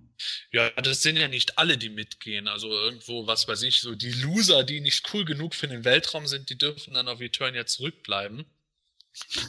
Ja, 0.50 0.70
das 0.70 1.02
sind 1.02 1.16
ja 1.16 1.28
nicht 1.28 1.58
alle, 1.58 1.78
die 1.78 1.90
mitgehen. 1.90 2.48
Also 2.48 2.68
irgendwo, 2.68 3.26
was 3.26 3.46
weiß 3.48 3.62
ich, 3.62 3.80
so 3.80 3.94
die 3.94 4.10
Loser, 4.10 4.64
die 4.64 4.80
nicht 4.80 5.08
cool 5.12 5.24
genug 5.24 5.54
für 5.54 5.68
den 5.68 5.84
Weltraum 5.84 6.26
sind, 6.26 6.50
die 6.50 6.58
dürfen 6.58 6.94
dann 6.94 7.08
auf 7.08 7.20
Eternia 7.20 7.66
zurückbleiben. 7.66 8.44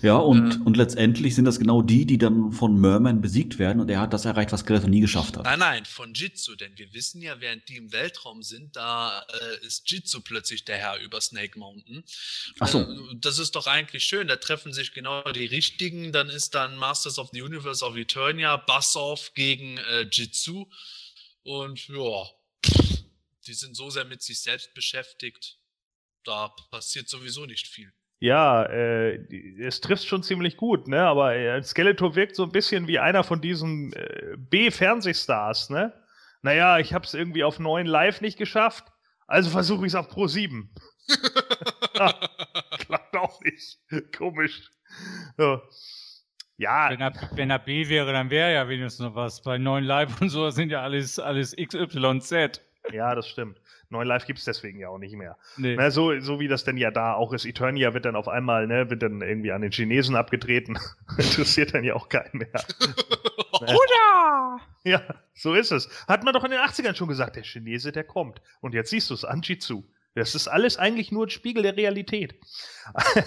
Ja, 0.01 0.15
und, 0.17 0.51
Äh. 0.55 0.57
und 0.65 0.77
letztendlich 0.77 1.35
sind 1.35 1.45
das 1.45 1.59
genau 1.59 1.81
die, 1.81 2.05
die 2.05 2.17
dann 2.17 2.51
von 2.51 2.79
Merman 2.79 3.21
besiegt 3.21 3.59
werden 3.59 3.79
und 3.79 3.89
er 3.89 3.99
hat 3.99 4.13
das 4.13 4.25
erreicht, 4.25 4.51
was 4.51 4.61
Skeletor 4.61 4.89
nie 4.89 5.01
geschafft 5.01 5.37
hat. 5.37 5.45
Nein, 5.45 5.59
nein, 5.59 5.85
von 5.85 6.13
Jitsu, 6.13 6.55
denn 6.55 6.75
wir 6.77 6.91
wissen 6.93 7.21
ja, 7.21 7.39
während 7.39 7.69
die 7.69 7.77
im 7.77 7.91
Weltraum 7.91 8.41
sind, 8.41 8.75
da 8.75 9.21
äh, 9.21 9.65
ist 9.65 9.89
Jitsu 9.91 10.21
plötzlich 10.21 10.65
der 10.65 10.77
Herr 10.77 10.99
über 10.99 11.21
Snake 11.21 11.57
Mountain. 11.59 12.03
Ach 12.59 12.67
so. 12.67 12.79
Äh, 12.79 13.15
das 13.15 13.37
ist 13.37 13.55
doch 13.55 13.67
eigentlich 13.67 14.03
schön, 14.05 14.27
da 14.27 14.37
treffen 14.37 14.73
sich 14.73 14.93
genau 14.93 15.21
die 15.31 15.45
Richtigen, 15.45 16.11
dann 16.11 16.29
ist 16.29 16.55
dann 16.55 16.75
Masters 16.75 17.19
of 17.19 17.29
the 17.31 17.41
Universe 17.41 17.85
of 17.85 17.95
Eternia, 17.95 18.57
Bassoff 18.57 19.33
gegen 19.35 19.77
äh, 19.77 20.01
Jitsu 20.11 20.65
und 21.43 21.87
ja, 21.87 22.25
die 23.45 23.53
sind 23.53 23.75
so 23.75 23.89
sehr 23.89 24.05
mit 24.05 24.21
sich 24.23 24.39
selbst 24.41 24.73
beschäftigt, 24.73 25.59
da 26.23 26.49
passiert 26.71 27.07
sowieso 27.07 27.45
nicht 27.45 27.67
viel. 27.67 27.93
Ja, 28.19 28.63
äh, 28.63 29.15
es 29.61 29.79
trifft 29.79 30.05
schon 30.05 30.23
ziemlich 30.23 30.57
gut, 30.57 30.87
ne? 30.89 31.01
Aber 31.03 31.35
äh, 31.35 31.63
Skeletor 31.63 32.15
wirkt 32.15 32.35
so 32.35 32.43
ein 32.43 32.51
bisschen 32.51 32.87
wie 32.87 32.99
einer 32.99 33.23
von 33.23 33.39
diesen 33.39 33.93
äh, 33.93 34.35
B-Fernsehstars, 34.37 35.69
ne? 35.69 35.93
Naja, 36.41 36.79
ich 36.79 36.93
hab's 36.93 37.13
irgendwie 37.13 37.43
auf 37.43 37.59
9 37.59 37.85
Live 37.85 38.21
nicht 38.21 38.37
geschafft, 38.37 38.85
also 39.27 39.49
versuche 39.49 39.85
ich's 39.85 39.95
auf 39.95 40.09
Pro 40.09 40.27
7. 40.27 40.69
Klappt 41.93 43.15
auch 43.15 43.39
nicht. 43.41 43.79
Komisch. 44.17 44.69
So. 45.37 45.61
Ja, 46.57 46.89
Wenn 46.89 46.99
er, 46.99 47.13
wenn 47.35 47.49
er 47.49 47.59
B 47.59 47.87
wäre, 47.87 48.11
dann 48.11 48.29
wäre 48.29 48.53
ja 48.53 48.67
wenigstens 48.67 49.05
noch 49.05 49.15
was. 49.15 49.41
Bei 49.43 49.57
9 49.57 49.83
Live 49.85 50.19
und 50.19 50.29
so 50.29 50.49
sind 50.49 50.71
ja 50.71 50.81
alles, 50.81 51.17
alles 51.19 51.55
XYZ. 51.55 52.61
Ja, 52.91 53.15
das 53.15 53.29
stimmt. 53.29 53.61
Neuen 53.91 54.07
Live 54.07 54.27
gibt's 54.27 54.45
deswegen 54.45 54.79
ja 54.79 54.89
auch 54.89 54.99
nicht 54.99 55.15
mehr. 55.15 55.37
Nee. 55.57 55.75
Na, 55.75 55.89
so, 55.89 56.19
so 56.19 56.39
wie 56.39 56.47
das 56.47 56.63
denn 56.63 56.77
ja 56.77 56.91
da 56.91 57.13
auch 57.13 57.33
ist. 57.33 57.45
Eternia 57.45 57.93
wird 57.93 58.05
dann 58.05 58.15
auf 58.15 58.27
einmal, 58.27 58.67
ne, 58.67 58.89
wird 58.89 59.01
dann 59.01 59.21
irgendwie 59.21 59.51
an 59.51 59.61
den 59.61 59.71
Chinesen 59.71 60.15
abgetreten. 60.15 60.77
Interessiert 61.17 61.73
dann 61.73 61.83
ja 61.83 61.95
auch 61.95 62.07
keinen 62.07 62.37
mehr. 62.37 62.51
Oder! 63.61 64.59
Ja, 64.83 65.01
so 65.33 65.55
ist 65.55 65.71
es. 65.71 65.89
Hat 66.07 66.23
man 66.23 66.33
doch 66.33 66.43
in 66.43 66.51
den 66.51 66.59
80ern 66.59 66.95
schon 66.95 67.07
gesagt, 67.07 67.35
der 67.35 67.43
Chinese, 67.43 67.91
der 67.91 68.03
kommt. 68.03 68.41
Und 68.61 68.75
jetzt 68.75 68.91
siehst 68.91 69.09
du 69.09 69.15
es, 69.15 69.25
Anjitsu. 69.25 69.83
Das 70.13 70.35
ist 70.35 70.47
alles 70.47 70.77
eigentlich 70.77 71.11
nur 71.11 71.25
ein 71.25 71.29
Spiegel 71.29 71.63
der 71.63 71.75
Realität. 71.75 72.39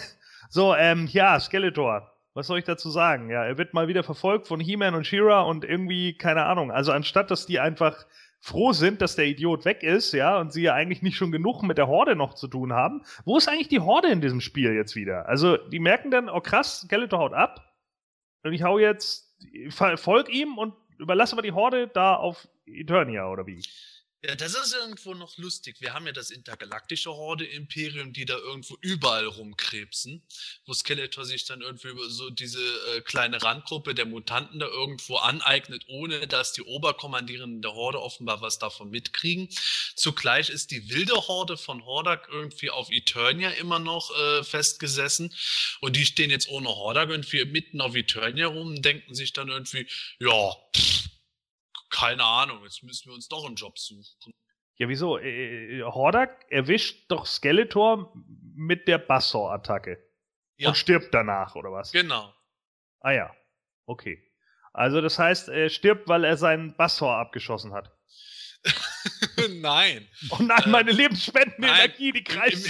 so, 0.48 0.74
ähm, 0.74 1.08
ja, 1.10 1.40
Skeletor. 1.40 2.12
Was 2.34 2.46
soll 2.46 2.60
ich 2.60 2.64
dazu 2.64 2.88
sagen? 2.88 3.30
Ja, 3.30 3.44
er 3.44 3.58
wird 3.58 3.74
mal 3.74 3.88
wieder 3.88 4.02
verfolgt 4.02 4.48
von 4.48 4.58
He-Man 4.58 4.94
und 4.94 5.06
She-Ra 5.06 5.42
und 5.42 5.64
irgendwie, 5.64 6.16
keine 6.16 6.44
Ahnung. 6.44 6.70
Also 6.70 6.92
anstatt, 6.92 7.30
dass 7.30 7.46
die 7.46 7.60
einfach 7.60 8.06
froh 8.42 8.72
sind, 8.72 9.00
dass 9.00 9.14
der 9.14 9.26
Idiot 9.26 9.64
weg 9.64 9.84
ist, 9.84 10.12
ja, 10.12 10.36
und 10.40 10.52
sie 10.52 10.62
ja 10.62 10.74
eigentlich 10.74 11.00
nicht 11.00 11.16
schon 11.16 11.30
genug 11.30 11.62
mit 11.62 11.78
der 11.78 11.86
Horde 11.86 12.16
noch 12.16 12.34
zu 12.34 12.48
tun 12.48 12.72
haben. 12.72 13.02
Wo 13.24 13.38
ist 13.38 13.48
eigentlich 13.48 13.68
die 13.68 13.78
Horde 13.78 14.08
in 14.08 14.20
diesem 14.20 14.40
Spiel 14.40 14.74
jetzt 14.74 14.96
wieder? 14.96 15.28
Also, 15.28 15.56
die 15.56 15.78
merken 15.78 16.10
dann, 16.10 16.28
oh 16.28 16.40
krass, 16.40 16.80
Skeletor 16.80 17.20
haut 17.20 17.34
ab. 17.34 17.72
Und 18.42 18.52
ich 18.52 18.64
hau 18.64 18.80
jetzt, 18.80 19.38
folg 19.70 20.28
ihm 20.28 20.58
und 20.58 20.74
überlasse 20.98 21.34
aber 21.34 21.42
die 21.42 21.52
Horde 21.52 21.86
da 21.86 22.16
auf 22.16 22.48
Eternia, 22.66 23.28
oder 23.30 23.46
wie? 23.46 23.62
Ja, 24.24 24.36
das 24.36 24.54
ist 24.54 24.72
irgendwo 24.72 25.14
noch 25.14 25.36
lustig. 25.36 25.80
Wir 25.80 25.94
haben 25.94 26.06
ja 26.06 26.12
das 26.12 26.30
intergalaktische 26.30 27.10
Horde-Imperium, 27.10 28.12
die 28.12 28.24
da 28.24 28.36
irgendwo 28.36 28.78
überall 28.80 29.26
rumkrebsen, 29.26 30.22
wo 30.64 30.72
Skeletor 30.74 31.24
sich 31.24 31.44
dann 31.44 31.60
irgendwie 31.60 31.88
über 31.88 32.08
so 32.08 32.30
diese 32.30 32.60
äh, 32.60 33.00
kleine 33.00 33.42
Randgruppe 33.42 33.96
der 33.96 34.06
Mutanten 34.06 34.60
da 34.60 34.68
irgendwo 34.68 35.16
aneignet, 35.16 35.86
ohne 35.88 36.28
dass 36.28 36.52
die 36.52 36.62
Oberkommandierenden 36.62 37.62
der 37.62 37.72
Horde 37.72 38.00
offenbar 38.00 38.40
was 38.40 38.60
davon 38.60 38.90
mitkriegen. 38.90 39.48
Zugleich 39.96 40.50
ist 40.50 40.70
die 40.70 40.88
wilde 40.88 41.16
Horde 41.26 41.56
von 41.56 41.84
Hordak 41.84 42.28
irgendwie 42.30 42.70
auf 42.70 42.92
Eternia 42.92 43.50
immer 43.50 43.80
noch 43.80 44.16
äh, 44.16 44.44
festgesessen 44.44 45.34
und 45.80 45.96
die 45.96 46.06
stehen 46.06 46.30
jetzt 46.30 46.48
ohne 46.48 46.68
Hordak 46.68 47.10
irgendwie 47.10 47.44
mitten 47.44 47.80
auf 47.80 47.96
Eternia 47.96 48.46
rum 48.46 48.68
und 48.68 48.84
denken 48.84 49.16
sich 49.16 49.32
dann 49.32 49.48
irgendwie, 49.48 49.88
ja, 50.20 50.52
pff, 50.76 51.01
keine 51.92 52.24
Ahnung, 52.24 52.64
jetzt 52.64 52.82
müssen 52.82 53.10
wir 53.10 53.14
uns 53.14 53.28
doch 53.28 53.46
einen 53.46 53.54
Job 53.54 53.78
suchen. 53.78 54.34
Ja, 54.76 54.88
wieso? 54.88 55.18
Äh, 55.18 55.82
Hordak 55.82 56.46
erwischt 56.48 57.04
doch 57.08 57.26
Skeletor 57.26 58.12
mit 58.56 58.88
der 58.88 58.98
Bassor-Attacke. 58.98 60.02
Ja. 60.56 60.68
Und 60.68 60.76
stirbt 60.76 61.14
danach, 61.14 61.54
oder 61.54 61.70
was? 61.70 61.92
Genau. 61.92 62.34
Ah 63.00 63.12
ja. 63.12 63.34
Okay. 63.86 64.28
Also 64.72 65.00
das 65.00 65.18
heißt, 65.18 65.48
er 65.50 65.68
stirbt, 65.68 66.08
weil 66.08 66.24
er 66.24 66.36
seinen 66.36 66.74
Bassor 66.76 67.16
abgeschossen 67.16 67.72
hat. 67.74 67.92
Nein. 69.60 70.08
Oh 70.30 70.38
nein, 70.40 70.62
Äh, 70.64 70.68
meine 70.68 70.92
lebensspendende 70.92 71.66
nein. 71.66 71.80
Energie, 71.84 72.12
die 72.12 72.24
kreist. 72.24 72.66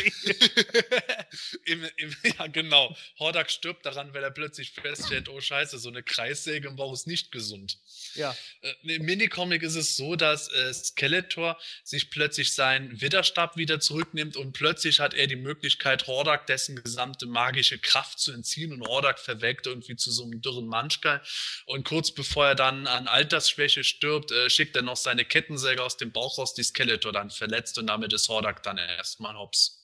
Im, 1.65 1.85
im, 1.97 2.17
ja, 2.39 2.47
genau. 2.47 2.97
Hordak 3.19 3.51
stirbt 3.51 3.87
daran, 3.87 4.13
weil 4.15 4.23
er 4.23 4.31
plötzlich 4.31 4.73
feststellt, 4.73 5.29
oh 5.29 5.41
scheiße, 5.41 5.79
so 5.79 5.89
eine 5.89 6.03
Kreissäge 6.03 6.69
im 6.69 6.77
Bauch 6.77 6.93
ist 6.93 7.07
nicht 7.07 7.33
gesund. 7.33 7.79
Ja. 8.15 8.35
Äh, 8.61 8.95
Im 8.97 9.05
Minicomic 9.05 9.63
ist 9.63 9.77
es 9.77 9.97
so, 9.97 10.17
dass 10.17 10.49
äh, 10.49 10.73
Skeletor 10.73 11.59
sich 11.85 12.11
plötzlich 12.11 12.53
seinen 12.53 13.01
Widerstab 13.01 13.57
wieder 13.57 13.81
zurücknimmt 13.81 14.37
und 14.37 14.53
plötzlich 14.53 15.01
hat 15.01 15.15
er 15.15 15.27
die 15.27 15.37
Möglichkeit, 15.37 16.07
Hordak 16.07 16.47
dessen 16.47 16.83
gesamte 16.83 17.27
magische 17.27 17.79
Kraft 17.79 18.19
zu 18.19 18.33
entziehen 18.33 18.73
und 18.73 18.87
Hordak 18.87 19.19
verweckt 19.19 19.67
irgendwie 19.67 19.97
zu 19.97 20.11
so 20.11 20.25
einem 20.25 20.41
dürren 20.41 20.67
Manschkal. 20.67 21.23
Und 21.67 21.85
kurz 21.85 22.11
bevor 22.11 22.47
er 22.47 22.55
dann 22.55 22.87
an 22.87 23.09
Altersschwäche 23.09 23.85
stirbt, 23.85 24.31
äh, 24.31 24.51
schickt 24.51 24.77
er 24.77 24.83
noch 24.83 24.97
seine 24.97 25.25
Kettensäge 25.25 25.83
aus 25.83 25.97
dem 25.97 26.13
Bauch 26.13 26.39
raus, 26.39 26.55
die 26.55 26.62
Skeletor 26.63 27.13
dann 27.13 27.31
verletzt 27.31 27.79
und 27.79 27.87
damit 27.87 28.13
ist 28.13 28.29
Hordak 28.29 28.63
dann 28.63 28.79
erstmal 28.79 29.37
hops. 29.37 29.83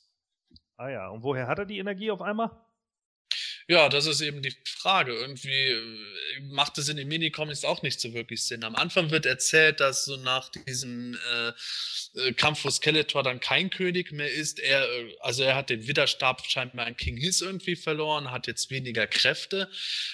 Ah 0.76 0.88
ja. 0.88 1.09
Und 1.09 1.22
woher 1.22 1.46
hat 1.46 1.59
er 1.59 1.66
die 1.66 1.78
Energie 1.78 2.10
auf 2.10 2.22
einmal? 2.22 2.50
Ja, 3.70 3.90
das 3.90 4.07
ist 4.07 4.23
eben 4.23 4.40
die 4.40 4.57
Frage. 4.65 5.12
Irgendwie 5.12 5.51
äh, 5.51 6.40
macht 6.40 6.78
es 6.78 6.89
in 6.89 6.97
den 6.97 7.07
Minicomics 7.07 7.66
auch 7.66 7.82
nicht 7.82 8.01
so 8.01 8.15
wirklich 8.15 8.43
Sinn. 8.43 8.65
Am 8.65 8.74
Anfang 8.74 9.11
wird 9.11 9.27
erzählt, 9.27 9.81
dass 9.81 10.07
so 10.07 10.16
nach 10.16 10.49
diesem 10.49 11.15
äh, 11.15 11.53
äh, 12.19 12.32
Kampf, 12.32 12.65
wo 12.65 12.70
Skeletor 12.70 13.23
dann 13.23 13.40
kein 13.40 13.69
König 13.69 14.11
mehr 14.11 14.32
ist, 14.32 14.59
er, 14.59 14.89
äh, 14.90 15.15
also 15.20 15.43
er 15.43 15.55
hat 15.55 15.69
den 15.69 15.86
Widerstab 15.86 16.47
scheinbar 16.47 16.86
an 16.86 16.97
King 16.97 17.19
Hiss 17.19 17.43
irgendwie 17.43 17.77
verloren, 17.77 18.31
hat 18.31 18.47
jetzt 18.47 18.70
weniger 18.70 19.07
Kräfte. 19.07 19.69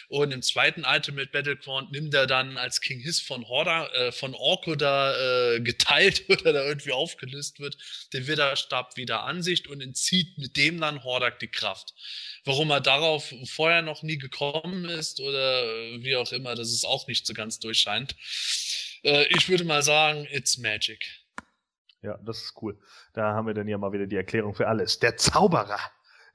Und 0.09 0.33
im 0.33 0.43
zweiten 0.43 0.85
Ultimate 0.85 1.29
Battleground 1.29 1.93
nimmt 1.93 2.13
er 2.13 2.27
dann 2.27 2.57
als 2.57 2.81
King 2.81 2.99
Hiss 2.99 3.21
von 3.21 3.47
Horda, 3.47 3.87
äh, 3.93 4.11
von 4.11 4.35
Orko 4.35 4.75
da 4.75 5.55
äh, 5.55 5.61
geteilt 5.61 6.25
oder 6.29 6.53
da 6.53 6.65
irgendwie 6.65 6.93
aufgelöst 6.93 7.61
wird, 7.61 7.79
den 8.13 8.27
Widerstab 8.27 8.97
wieder 8.97 9.23
an 9.23 9.45
sich 9.45 9.69
und 9.69 9.81
entzieht 9.81 10.39
mit 10.39 10.57
dem 10.57 10.81
dann 10.81 11.05
Hordak 11.05 11.39
die 11.39 11.47
Kraft. 11.47 11.95
Warum 12.45 12.71
er 12.71 12.81
darauf 12.81 13.33
vorher 13.47 13.83
noch 13.83 14.03
nie 14.03 14.19
gekommen 14.19 14.85
ist 14.87 15.21
oder 15.21 15.65
wie 16.01 16.17
auch 16.17 16.33
immer, 16.33 16.55
das 16.55 16.71
ist 16.71 16.85
auch 16.85 17.07
nicht 17.07 17.27
so 17.27 17.35
ganz 17.35 17.59
durchscheint. 17.59 18.17
Äh, 19.03 19.27
ich 19.29 19.49
würde 19.49 19.65
mal 19.65 19.83
sagen, 19.83 20.27
it's 20.31 20.59
magic. 20.59 21.05
Ja, 22.03 22.19
das 22.23 22.43
ist 22.43 22.55
cool. 22.61 22.79
Da 23.15 23.33
haben 23.33 23.47
wir 23.47 23.55
dann 23.55 23.67
ja 23.67 23.79
mal 23.79 23.93
wieder 23.93 24.07
die 24.07 24.17
Erklärung 24.17 24.55
für 24.55 24.69
alles. 24.69 24.99
Der 24.99 25.17
Zauberer. 25.17 25.81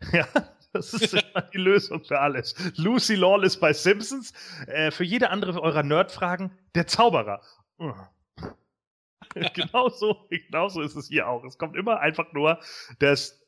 Ja, 0.13 0.25
das 0.71 0.93
ist 0.93 1.13
immer 1.13 1.41
die 1.41 1.57
Lösung 1.57 2.01
für 2.05 2.21
alles. 2.21 2.55
Lucy 2.77 3.15
Lawless 3.15 3.59
bei 3.59 3.73
Simpsons. 3.73 4.31
Äh, 4.67 4.91
für 4.91 5.03
jede 5.03 5.29
andere 5.29 5.61
eurer 5.61 5.83
Nerd-Fragen, 5.83 6.57
der 6.73 6.87
Zauberer. 6.87 7.41
genauso, 9.53 10.25
genauso 10.29 10.81
ist 10.81 10.95
es 10.95 11.09
hier 11.09 11.27
auch. 11.27 11.43
Es 11.43 11.57
kommt 11.57 11.75
immer 11.75 11.99
einfach 11.99 12.31
nur 12.31 12.59
das 12.99 13.41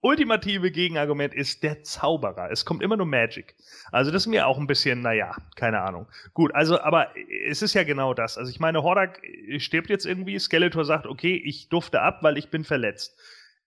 ultimative 0.00 0.70
Gegenargument 0.70 1.34
ist 1.34 1.62
der 1.62 1.82
Zauberer. 1.82 2.50
Es 2.50 2.64
kommt 2.64 2.82
immer 2.82 2.96
nur 2.96 3.06
Magic. 3.06 3.56
Also 3.90 4.10
das 4.10 4.22
ist 4.22 4.26
mir 4.28 4.46
auch 4.46 4.58
ein 4.58 4.66
bisschen, 4.66 5.02
naja, 5.02 5.36
keine 5.56 5.80
Ahnung. 5.80 6.06
Gut, 6.34 6.54
also, 6.54 6.80
aber 6.80 7.08
es 7.48 7.62
ist 7.62 7.74
ja 7.74 7.82
genau 7.82 8.14
das. 8.14 8.38
Also 8.38 8.50
ich 8.50 8.60
meine, 8.60 8.82
Hordak 8.82 9.20
stirbt 9.58 9.90
jetzt 9.90 10.06
irgendwie, 10.06 10.38
Skeletor 10.38 10.84
sagt, 10.84 11.06
okay, 11.06 11.34
ich 11.44 11.68
durfte 11.68 12.00
ab, 12.00 12.22
weil 12.22 12.38
ich 12.38 12.50
bin 12.50 12.64
verletzt. 12.64 13.18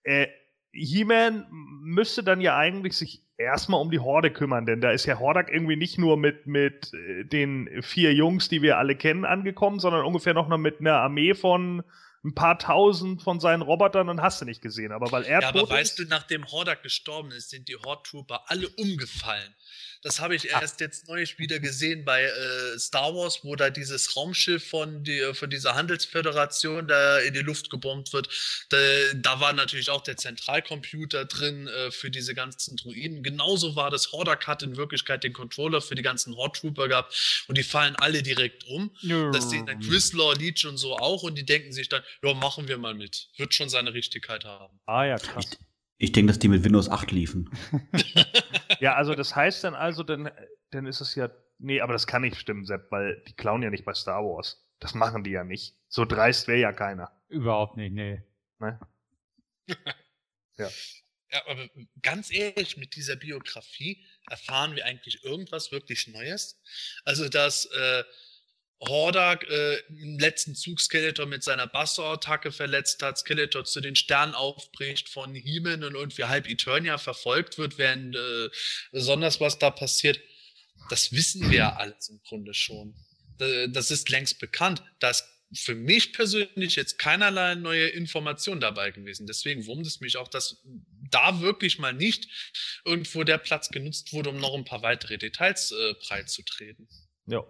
Äh, 0.04 0.28
He-Man 0.74 1.48
müsste 1.52 2.24
dann 2.24 2.40
ja 2.40 2.56
eigentlich 2.56 2.94
sich 2.94 3.24
erstmal 3.38 3.82
um 3.82 3.92
die 3.92 4.00
Horde 4.00 4.32
kümmern, 4.32 4.66
denn 4.66 4.80
da 4.80 4.92
ist 4.92 5.06
ja 5.06 5.20
Hordak 5.20 5.52
irgendwie 5.52 5.76
nicht 5.76 5.98
nur 5.98 6.16
mit, 6.16 6.48
mit 6.48 6.94
äh, 6.94 7.26
den 7.26 7.70
vier 7.82 8.14
Jungs, 8.14 8.48
die 8.48 8.62
wir 8.62 8.78
alle 8.78 8.96
kennen, 8.96 9.26
angekommen, 9.26 9.80
sondern 9.80 10.06
ungefähr 10.06 10.34
noch 10.34 10.48
mit 10.58 10.80
einer 10.80 10.96
Armee 10.96 11.34
von 11.34 11.84
ein 12.24 12.36
paar 12.36 12.60
tausend 12.60 13.24
von 13.24 13.40
seinen 13.40 13.62
Robotern 13.62 14.10
und 14.10 14.22
hast 14.22 14.42
du 14.42 14.46
nicht 14.46 14.62
gesehen. 14.62 14.92
Aber 14.92 15.12
weil 15.12 15.24
er 15.24 15.42
Ja, 15.42 15.50
aber 15.50 15.70
weißt 15.70 16.00
ist, 16.00 16.00
du, 16.00 16.10
nachdem 16.10 16.46
Hordak 16.52 16.84
gestorben 16.84 17.32
ist, 17.32 17.50
sind 17.50 17.68
die 17.68 17.76
Horde 17.76 18.04
Trooper 18.04 18.44
alle 18.48 18.70
umgefallen. 18.70 19.56
Das 20.04 20.20
habe 20.20 20.36
ich 20.36 20.50
erst 20.50 20.80
jetzt 20.80 21.08
neulich 21.08 21.38
wieder 21.38 21.60
gesehen 21.60 22.06
bei 22.06 22.24
äh, 22.24 22.80
Star 22.80 23.14
Wars, 23.14 23.40
wo 23.44 23.56
da 23.56 23.70
dieses 23.70 24.16
Raumschiff 24.16 24.68
von, 24.68 25.04
die, 25.04 25.34
von 25.34 25.50
dieser 25.50 25.76
Handelsföderation 25.76 26.88
da 26.88 27.20
in 27.20 27.34
die 27.34 27.42
Luft 27.42 27.70
gebombt 27.70 28.12
wird. 28.14 28.28
Da, 28.70 28.78
da 29.16 29.40
war 29.40 29.54
natürlich 29.54 29.90
auch 29.90 30.02
der 30.02 30.18
Zentralcomputer 30.18 31.26
drin 31.26 31.68
äh, 31.68 31.92
für 31.92 32.10
diese 32.10 32.34
ganzen 32.34 32.78
Druiden. 32.78 33.22
Genauso 33.22 33.76
war 33.76 33.92
das. 33.92 34.12
Hordak 34.12 34.48
hat 34.48 34.64
in 34.64 34.76
Wirklichkeit 34.76 35.24
den 35.24 35.34
Controller 35.34 35.82
für 35.82 35.96
die 35.96 36.02
ganzen 36.02 36.36
Horde 36.36 36.60
Trooper 36.60 36.88
gehabt 36.88 37.46
und 37.48 37.58
die 37.58 37.64
fallen 37.64 37.96
alle 37.98 38.24
direkt 38.24 38.66
um. 38.68 38.92
Das 39.32 39.50
sehen 39.50 39.66
dann 39.68 39.80
Grislaw, 39.80 40.34
Leech 40.34 40.66
und 40.66 40.78
so 40.78 40.98
auch 40.98 41.24
und 41.24 41.38
die 41.38 41.46
denken 41.46 41.72
sich 41.74 41.90
dann, 41.90 42.02
ja, 42.24 42.34
machen 42.34 42.68
wir 42.68 42.78
mal 42.78 42.94
mit. 42.94 43.30
Wird 43.38 43.54
schon 43.54 43.70
seine 43.70 43.94
Richtigkeit 43.94 44.46
haben. 44.46 44.80
ah 44.86 45.06
ja, 45.06 45.18
krass. 45.18 45.46
Ich 45.98 46.12
denke, 46.12 46.32
dass 46.32 46.40
die 46.40 46.48
mit 46.48 46.64
Windows 46.64 46.90
8 46.90 47.12
liefen. 47.12 47.48
Ja, 48.82 48.96
also 48.96 49.14
das 49.14 49.36
heißt 49.36 49.64
dann 49.64 49.76
also, 49.76 50.02
dann, 50.02 50.32
dann 50.72 50.88
ist 50.88 51.02
es 51.02 51.14
ja. 51.16 51.30
Nee, 51.60 51.82
aber 51.82 51.94
das 51.94 52.08
kann 52.08 52.24
nicht 52.24 52.38
stimmen, 52.38 52.66
Sepp, 52.66 52.92
weil 52.92 53.24
die 53.28 53.34
klauen 53.34 53.62
ja 53.62 53.70
nicht 53.70 53.86
bei 53.86 53.94
Star 53.94 54.24
Wars. 54.24 54.68
Das 54.80 54.96
machen 54.96 55.24
die 55.24 55.30
ja 55.30 55.44
nicht. 55.44 55.76
So 55.88 56.06
dreist 56.06 56.48
wäre 56.48 56.60
ja 56.60 56.74
keiner. 56.74 57.12
Überhaupt 57.30 57.78
nicht, 57.78 57.94
nee. 57.94 58.24
Ne? 58.60 58.80
Ja, 60.58 60.70
aber 61.48 61.70
ganz 62.02 62.30
ehrlich, 62.30 62.76
mit 62.76 62.96
dieser 62.96 63.16
Biografie 63.16 64.06
erfahren 64.30 64.76
wir 64.76 64.86
eigentlich 64.86 65.24
irgendwas 65.24 65.72
wirklich 65.72 66.08
Neues. 66.08 66.62
Also, 67.06 67.30
dass 67.30 67.66
äh, 67.66 68.04
Hordak 68.82 69.48
äh, 69.48 69.78
im 69.90 70.18
letzten 70.18 70.56
Zug 70.56 70.82
Skeletor 70.82 71.28
mit 71.28 71.44
seiner 71.44 71.68
Basso-Attacke 71.68 72.52
verletzt 72.52 73.04
hat, 73.04 73.18
Skeletor 73.18 73.64
zu 73.64 73.80
den 73.80 73.96
Sternen 73.96 74.34
aufbricht, 74.34 75.08
von 75.08 75.36
He-Man 75.36 75.84
und 75.84 75.94
irgendwie 75.94 76.24
halb 76.24 76.50
Eternia 76.50 76.98
verfolgt 76.98 77.58
wird, 77.58 77.78
während 77.78 78.16
äh, 78.16 78.50
besonders 78.92 79.40
was 79.40 79.60
da 79.60 79.70
passiert. 79.70 80.20
Das 80.90 81.12
wissen 81.12 81.52
wir 81.52 81.58
ja 81.58 81.76
alles 81.78 82.10
im 82.10 82.22
Grunde 82.24 82.54
schon. 82.54 82.96
Das 83.70 83.90
ist 83.90 84.10
längst 84.10 84.40
bekannt. 84.40 84.84
Da 85.00 85.10
ist 85.10 85.26
für 85.54 85.76
mich 85.76 86.14
persönlich 86.14 86.76
jetzt 86.76 86.98
keinerlei 86.98 87.56
neue 87.56 87.88
Information 87.88 88.60
dabei 88.60 88.92
gewesen. 88.92 89.28
Deswegen 89.28 89.66
wurmt 89.66 89.86
es 89.86 90.00
mich 90.00 90.18
auch, 90.18 90.28
dass 90.28 90.64
da 91.10 91.42
wirklich 91.42 91.78
mal 91.78 91.94
nicht 91.94 92.28
irgendwo 92.86 93.24
der 93.24 93.38
Platz 93.38 93.70
genutzt 93.70 94.14
wurde, 94.14 94.30
um 94.30 94.38
noch 94.38 94.54
ein 94.54 94.64
paar 94.64 94.82
weitere 94.82 95.18
Details 95.18 95.72
äh, 95.72 95.94
breitzutreten. 96.06 96.88
Ja. 97.26 97.44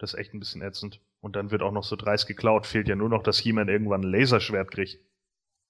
Das 0.00 0.14
ist 0.14 0.18
echt 0.18 0.32
ein 0.32 0.40
bisschen 0.40 0.62
ätzend. 0.62 0.98
Und 1.20 1.36
dann 1.36 1.50
wird 1.50 1.60
auch 1.62 1.72
noch 1.72 1.84
so 1.84 1.94
dreist 1.94 2.26
geklaut. 2.26 2.66
Fehlt 2.66 2.88
ja 2.88 2.96
nur 2.96 3.10
noch, 3.10 3.22
dass 3.22 3.44
jemand 3.44 3.68
irgendwann 3.68 4.00
ein 4.00 4.10
Laserschwert 4.10 4.70
kriegt. 4.70 4.98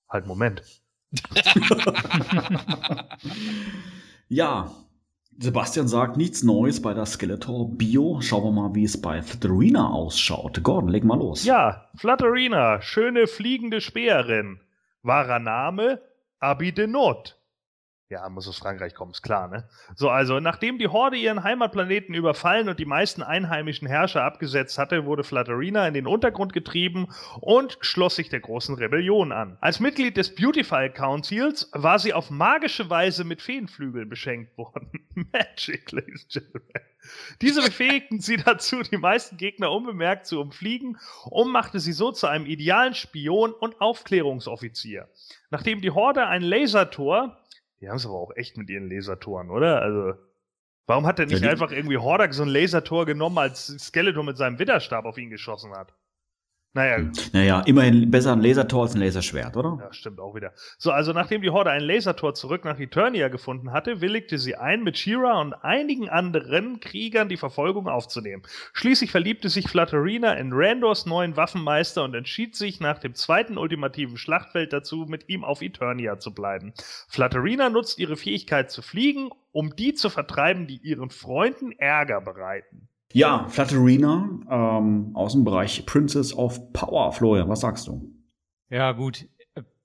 Halt, 0.08 0.26
Moment. 0.26 0.62
ja, 4.28 4.70
Sebastian 5.36 5.88
sagt 5.88 6.16
nichts 6.16 6.44
Neues 6.44 6.80
bei 6.80 6.94
der 6.94 7.06
Skeletor 7.06 7.68
Bio. 7.76 8.20
Schauen 8.20 8.44
wir 8.44 8.52
mal, 8.52 8.74
wie 8.74 8.84
es 8.84 9.00
bei 9.00 9.20
Flutterina 9.20 9.88
ausschaut. 9.90 10.62
Gordon, 10.62 10.90
leg 10.90 11.02
mal 11.02 11.18
los. 11.18 11.44
Ja, 11.44 11.88
Flutterina, 11.96 12.80
schöne 12.82 13.26
fliegende 13.26 13.80
Speerin. 13.80 14.60
Wahrer 15.02 15.40
Name 15.40 16.00
Abidenot. 16.38 17.39
Ja, 18.10 18.28
muss 18.28 18.48
aus 18.48 18.58
Frankreich 18.58 18.92
kommen, 18.92 19.12
ist 19.12 19.22
klar, 19.22 19.46
ne? 19.46 19.68
So, 19.94 20.10
also, 20.10 20.40
nachdem 20.40 20.78
die 20.78 20.88
Horde 20.88 21.16
ihren 21.16 21.44
Heimatplaneten 21.44 22.12
überfallen 22.12 22.68
und 22.68 22.80
die 22.80 22.84
meisten 22.84 23.22
einheimischen 23.22 23.86
Herrscher 23.86 24.24
abgesetzt 24.24 24.78
hatte, 24.78 25.04
wurde 25.04 25.22
Flatterina 25.22 25.86
in 25.86 25.94
den 25.94 26.08
Untergrund 26.08 26.52
getrieben 26.52 27.06
und 27.40 27.78
schloss 27.82 28.16
sich 28.16 28.28
der 28.28 28.40
großen 28.40 28.74
Rebellion 28.74 29.30
an. 29.30 29.58
Als 29.60 29.78
Mitglied 29.78 30.16
des 30.16 30.34
Beautify 30.34 30.90
Councils 30.90 31.70
war 31.72 32.00
sie 32.00 32.12
auf 32.12 32.30
magische 32.30 32.90
Weise 32.90 33.22
mit 33.22 33.42
Feenflügeln 33.42 34.08
beschenkt 34.08 34.58
worden. 34.58 34.90
Magic, 35.32 35.92
ladies 35.92 36.24
and 36.24 36.32
gentlemen. 36.32 36.86
Diese 37.40 37.62
befähigten 37.62 38.20
sie 38.20 38.38
dazu, 38.38 38.82
die 38.82 38.96
meisten 38.96 39.36
Gegner 39.36 39.70
unbemerkt 39.70 40.26
zu 40.26 40.40
umfliegen 40.40 40.98
und 41.26 41.52
machte 41.52 41.78
sie 41.78 41.92
so 41.92 42.10
zu 42.10 42.26
einem 42.26 42.46
idealen 42.46 42.94
Spion 42.94 43.52
und 43.52 43.80
Aufklärungsoffizier. 43.80 45.08
Nachdem 45.50 45.80
die 45.80 45.92
Horde 45.92 46.26
ein 46.26 46.42
Lasertor 46.42 47.39
die 47.80 47.88
haben 47.88 47.96
es 47.96 48.06
aber 48.06 48.14
auch 48.14 48.32
echt 48.36 48.56
mit 48.56 48.68
ihren 48.70 48.88
Lasertoren, 48.88 49.50
oder? 49.50 49.82
Also, 49.82 50.14
warum 50.86 51.06
hat 51.06 51.18
er 51.18 51.26
nicht 51.26 51.42
ja, 51.42 51.50
einfach 51.50 51.70
irgendwie 51.72 51.98
Hordak 51.98 52.34
so 52.34 52.42
ein 52.42 52.48
Lasertor 52.48 53.06
genommen, 53.06 53.38
als 53.38 53.66
Skeletor 53.66 54.24
mit 54.24 54.36
seinem 54.36 54.58
Widerstab 54.58 55.04
auf 55.04 55.18
ihn 55.18 55.30
geschossen 55.30 55.72
hat? 55.72 55.94
Naja. 56.72 56.98
Hm. 56.98 57.12
Naja, 57.32 57.60
immerhin 57.62 58.10
besser 58.12 58.32
ein 58.32 58.42
Lasertor 58.42 58.82
als 58.82 58.94
ein 58.94 59.00
Laserschwert, 59.00 59.56
oder? 59.56 59.76
Ja, 59.80 59.92
stimmt 59.92 60.20
auch 60.20 60.36
wieder. 60.36 60.52
So, 60.78 60.92
also 60.92 61.12
nachdem 61.12 61.42
die 61.42 61.50
Horde 61.50 61.70
ein 61.70 61.82
Lasertor 61.82 62.34
zurück 62.34 62.64
nach 62.64 62.78
Eternia 62.78 63.26
gefunden 63.26 63.72
hatte, 63.72 64.00
willigte 64.00 64.38
sie 64.38 64.54
ein, 64.54 64.84
mit 64.84 64.96
Shira 64.96 65.40
und 65.40 65.52
einigen 65.52 66.08
anderen 66.08 66.78
Kriegern 66.78 67.28
die 67.28 67.36
Verfolgung 67.36 67.88
aufzunehmen. 67.88 68.44
Schließlich 68.72 69.10
verliebte 69.10 69.48
sich 69.48 69.68
Flutterina 69.68 70.34
in 70.34 70.50
Randors 70.52 71.06
neuen 71.06 71.36
Waffenmeister 71.36 72.04
und 72.04 72.14
entschied 72.14 72.54
sich 72.54 72.78
nach 72.78 73.00
dem 73.00 73.16
zweiten 73.16 73.58
ultimativen 73.58 74.16
Schlachtfeld 74.16 74.72
dazu, 74.72 75.06
mit 75.08 75.28
ihm 75.28 75.42
auf 75.42 75.62
Eternia 75.62 76.20
zu 76.20 76.32
bleiben. 76.32 76.72
Flutterina 77.08 77.68
nutzt 77.68 77.98
ihre 77.98 78.16
Fähigkeit 78.16 78.70
zu 78.70 78.80
fliegen, 78.80 79.30
um 79.50 79.74
die 79.74 79.94
zu 79.94 80.08
vertreiben, 80.08 80.68
die 80.68 80.76
ihren 80.76 81.10
Freunden 81.10 81.72
Ärger 81.72 82.20
bereiten. 82.20 82.89
Ja, 83.12 83.48
Flatterina 83.48 84.28
ähm, 84.48 85.10
aus 85.14 85.32
dem 85.32 85.44
Bereich 85.44 85.84
Princess 85.84 86.32
of 86.32 86.72
Power. 86.72 87.12
Florian, 87.12 87.48
was 87.48 87.60
sagst 87.60 87.88
du? 87.88 88.14
Ja, 88.68 88.92
gut. 88.92 89.28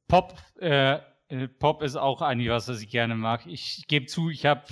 Pop, 0.08 0.36
äh, 0.60 1.00
äh 1.30 1.48
Pop 1.48 1.82
ist 1.82 1.96
auch 1.96 2.22
eigentlich 2.22 2.50
was, 2.50 2.68
was 2.68 2.82
ich 2.82 2.90
gerne 2.90 3.16
mag. 3.16 3.48
Ich 3.48 3.86
gebe 3.88 4.06
zu, 4.06 4.30
ich 4.30 4.46
habe, 4.46 4.64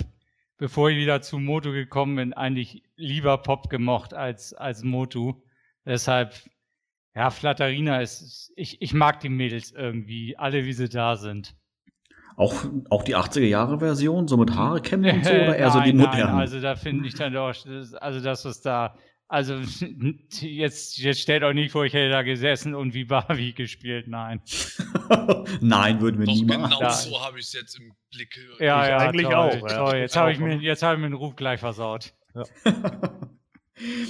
bevor 0.56 0.90
ich 0.90 0.96
wieder 0.96 1.20
zu 1.20 1.38
Moto 1.38 1.72
gekommen 1.72 2.14
bin, 2.14 2.32
eigentlich 2.32 2.84
lieber 2.94 3.38
Pop 3.38 3.68
gemocht 3.70 4.14
als, 4.14 4.54
als 4.54 4.84
Moto. 4.84 5.42
Deshalb, 5.84 6.34
ja, 7.16 7.30
Flatterina 7.30 8.00
ist, 8.00 8.52
ich, 8.54 8.80
ich 8.80 8.94
mag 8.94 9.18
die 9.18 9.30
Mädels 9.30 9.72
irgendwie, 9.72 10.36
alle 10.36 10.64
wie 10.64 10.72
sie 10.72 10.88
da 10.88 11.16
sind. 11.16 11.56
Auch, 12.36 12.64
auch 12.90 13.04
die 13.04 13.16
80er-Jahre-Version, 13.16 14.26
so 14.26 14.36
mit 14.36 14.54
Haare 14.54 14.80
kämmen 14.80 15.18
und 15.18 15.24
so, 15.24 15.30
oder 15.30 15.56
eher 15.56 15.68
nein, 15.68 15.72
so 15.72 15.80
die 15.80 15.92
modernen? 15.92 16.32
Nein, 16.32 16.40
also 16.40 16.60
da 16.60 16.74
finde 16.74 17.06
ich 17.06 17.14
dann 17.14 17.32
doch, 17.32 17.54
also 18.00 18.20
das, 18.20 18.44
was 18.44 18.60
da, 18.60 18.96
also 19.28 19.54
jetzt, 20.40 20.98
jetzt 20.98 21.20
stellt 21.20 21.44
euch 21.44 21.54
nicht 21.54 21.70
vor, 21.70 21.84
ich 21.84 21.92
hätte 21.92 22.10
da 22.10 22.22
gesessen 22.22 22.74
und 22.74 22.92
wie 22.92 23.04
Barbie 23.04 23.54
gespielt, 23.54 24.08
nein. 24.08 24.40
nein, 25.60 26.00
würden 26.00 26.20
wir 26.20 26.26
doch 26.26 26.34
nie 26.34 26.44
machen. 26.44 26.74
Genau 26.76 26.90
so 26.90 27.24
habe 27.24 27.38
ich 27.38 27.46
es 27.46 27.52
jetzt 27.52 27.78
im 27.78 27.92
Blick. 28.12 28.36
Ja, 28.58 28.88
ja, 28.88 28.98
eigentlich 28.98 29.26
toll, 29.26 29.34
auch. 29.34 29.54
Ja. 29.54 29.84
Toll. 29.84 29.96
Jetzt 29.98 30.16
habe 30.16 30.32
ich, 30.32 30.40
mir, 30.40 30.56
jetzt 30.56 30.82
hab 30.82 30.94
ich 30.94 31.00
mir 31.00 31.08
den 31.08 31.14
Ruf 31.14 31.36
gleich 31.36 31.60
versaut. 31.60 32.14
Ja. 32.34 32.42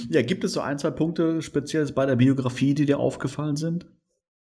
ja, 0.09 0.21
gibt 0.23 0.43
es 0.43 0.53
so 0.53 0.61
ein, 0.61 0.79
zwei 0.79 0.91
Punkte 0.91 1.41
speziell 1.41 1.85
bei 1.91 2.05
der 2.05 2.15
Biografie, 2.15 2.73
die 2.73 2.85
dir 2.85 2.99
aufgefallen 2.99 3.55
sind? 3.55 3.85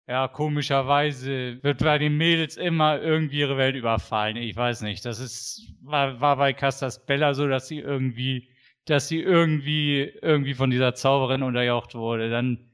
Ja, 0.07 0.27
komischerweise 0.27 1.63
wird 1.63 1.79
bei 1.79 1.97
den 1.97 2.17
Mädels 2.17 2.57
immer 2.57 2.99
irgendwie 3.01 3.39
ihre 3.39 3.57
Welt 3.57 3.75
überfallen. 3.75 4.35
Ich 4.35 4.55
weiß 4.55 4.81
nicht. 4.81 5.05
Das 5.05 5.19
ist, 5.19 5.73
war, 5.81 6.19
war 6.19 6.35
bei 6.37 6.53
Castas 6.53 7.05
Bella 7.05 7.33
so, 7.33 7.47
dass 7.47 7.67
sie 7.67 7.79
irgendwie, 7.79 8.49
dass 8.85 9.07
sie 9.07 9.21
irgendwie, 9.21 10.11
irgendwie 10.21 10.53
von 10.53 10.69
dieser 10.69 10.95
Zauberin 10.95 11.43
unterjocht 11.43 11.95
wurde. 11.95 12.29
Dann, 12.29 12.71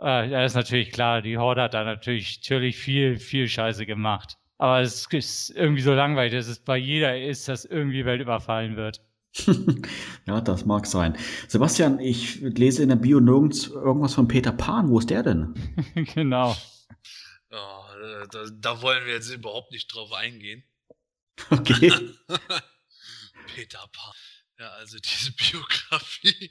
äh, 0.00 0.28
ja, 0.28 0.44
ist 0.44 0.54
natürlich 0.54 0.92
klar, 0.92 1.22
die 1.22 1.38
Horde 1.38 1.62
hat 1.62 1.74
da 1.74 1.84
natürlich, 1.84 2.40
natürlich 2.42 2.76
viel, 2.76 3.18
viel 3.18 3.48
Scheiße 3.48 3.86
gemacht. 3.86 4.36
Aber 4.58 4.80
es 4.80 5.06
ist 5.10 5.50
irgendwie 5.50 5.82
so 5.82 5.94
langweilig, 5.94 6.34
dass 6.34 6.48
es 6.48 6.60
bei 6.62 6.76
jeder 6.76 7.18
ist, 7.20 7.48
dass 7.48 7.64
irgendwie 7.64 8.04
Welt 8.04 8.20
überfallen 8.20 8.76
wird. 8.76 9.00
ja, 10.26 10.40
das 10.40 10.64
mag 10.64 10.86
sein. 10.86 11.16
Sebastian, 11.48 11.98
ich 11.98 12.40
lese 12.40 12.82
in 12.82 12.88
der 12.88 12.96
Bio 12.96 13.20
nirgends 13.20 13.66
irgendwas 13.66 14.14
von 14.14 14.28
Peter 14.28 14.52
Pan. 14.52 14.88
Wo 14.88 14.98
ist 14.98 15.10
der 15.10 15.22
denn? 15.22 15.54
genau. 16.14 16.56
Oh, 17.50 17.84
da, 18.30 18.46
da, 18.52 18.82
wollen 18.82 19.04
wir 19.06 19.14
jetzt 19.14 19.30
überhaupt 19.30 19.72
nicht 19.72 19.92
drauf 19.92 20.12
eingehen. 20.12 20.64
Okay. 21.50 21.90
Peter 23.54 23.86
Pan. 23.92 24.14
Ja, 24.58 24.70
also 24.70 24.98
diese 24.98 25.32
Biografie 25.32 26.50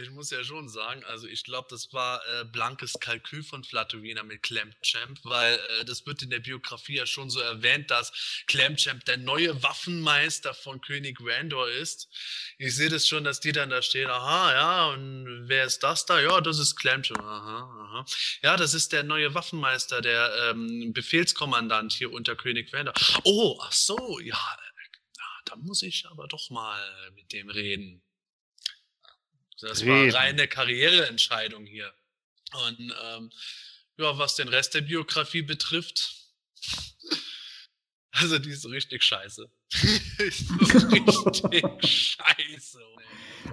ich 0.00 0.10
muss 0.10 0.30
ja 0.30 0.42
schon 0.44 0.68
sagen, 0.68 1.04
also 1.04 1.26
ich 1.26 1.44
glaube, 1.44 1.68
das 1.70 1.92
war 1.92 2.20
äh, 2.26 2.44
blankes 2.44 2.94
Kalkül 3.00 3.42
von 3.42 3.64
Flatterina 3.64 4.22
mit 4.22 4.42
Clamchamp, 4.42 5.18
weil 5.24 5.54
äh, 5.54 5.84
das 5.84 6.06
wird 6.06 6.22
in 6.22 6.30
der 6.30 6.40
Biografie 6.40 6.96
ja 6.96 7.06
schon 7.06 7.30
so 7.30 7.40
erwähnt, 7.40 7.90
dass 7.90 8.12
Clamchamp 8.46 9.04
der 9.04 9.16
neue 9.16 9.62
Waffenmeister 9.62 10.54
von 10.54 10.80
König 10.80 11.18
Randor 11.20 11.68
ist. 11.68 12.08
Ich 12.58 12.74
sehe 12.74 12.88
das 12.88 13.06
schon, 13.06 13.24
dass 13.24 13.40
die 13.40 13.52
dann 13.52 13.70
da 13.70 13.82
stehen, 13.82 14.08
aha, 14.08 14.52
ja, 14.52 14.86
und 14.88 15.48
wer 15.48 15.64
ist 15.64 15.82
das 15.82 16.06
da? 16.06 16.20
Ja, 16.20 16.40
das 16.40 16.58
ist 16.58 16.76
Clamchamp, 16.76 17.20
aha, 17.20 17.58
aha. 17.58 18.06
Ja, 18.42 18.56
das 18.56 18.74
ist 18.74 18.92
der 18.92 19.02
neue 19.02 19.34
Waffenmeister, 19.34 20.00
der 20.00 20.50
ähm, 20.50 20.92
Befehlskommandant 20.92 21.92
hier 21.92 22.12
unter 22.12 22.36
König 22.36 22.72
Randor. 22.72 22.94
Oh, 23.24 23.58
ach 23.62 23.72
so, 23.72 24.18
ja, 24.20 24.36
äh, 24.36 24.68
da 25.44 25.56
muss 25.56 25.82
ich 25.82 26.06
aber 26.06 26.28
doch 26.28 26.50
mal 26.50 27.10
mit 27.14 27.32
dem 27.32 27.48
reden. 27.48 28.02
Das 29.60 29.82
Reden. 29.82 30.12
war 30.12 30.20
reine 30.20 30.48
Karriereentscheidung 30.48 31.66
hier. 31.66 31.92
Und 32.66 32.94
ähm, 33.04 33.30
ja, 33.98 34.16
was 34.16 34.36
den 34.36 34.48
Rest 34.48 34.74
der 34.74 34.82
Biografie 34.82 35.42
betrifft, 35.42 36.14
also 38.12 38.38
die 38.38 38.50
ist 38.50 38.62
so 38.62 38.68
richtig 38.68 39.02
scheiße. 39.02 39.50
ist 40.18 40.48
so 40.48 40.54
richtig 40.58 41.64
scheiße. 41.82 42.80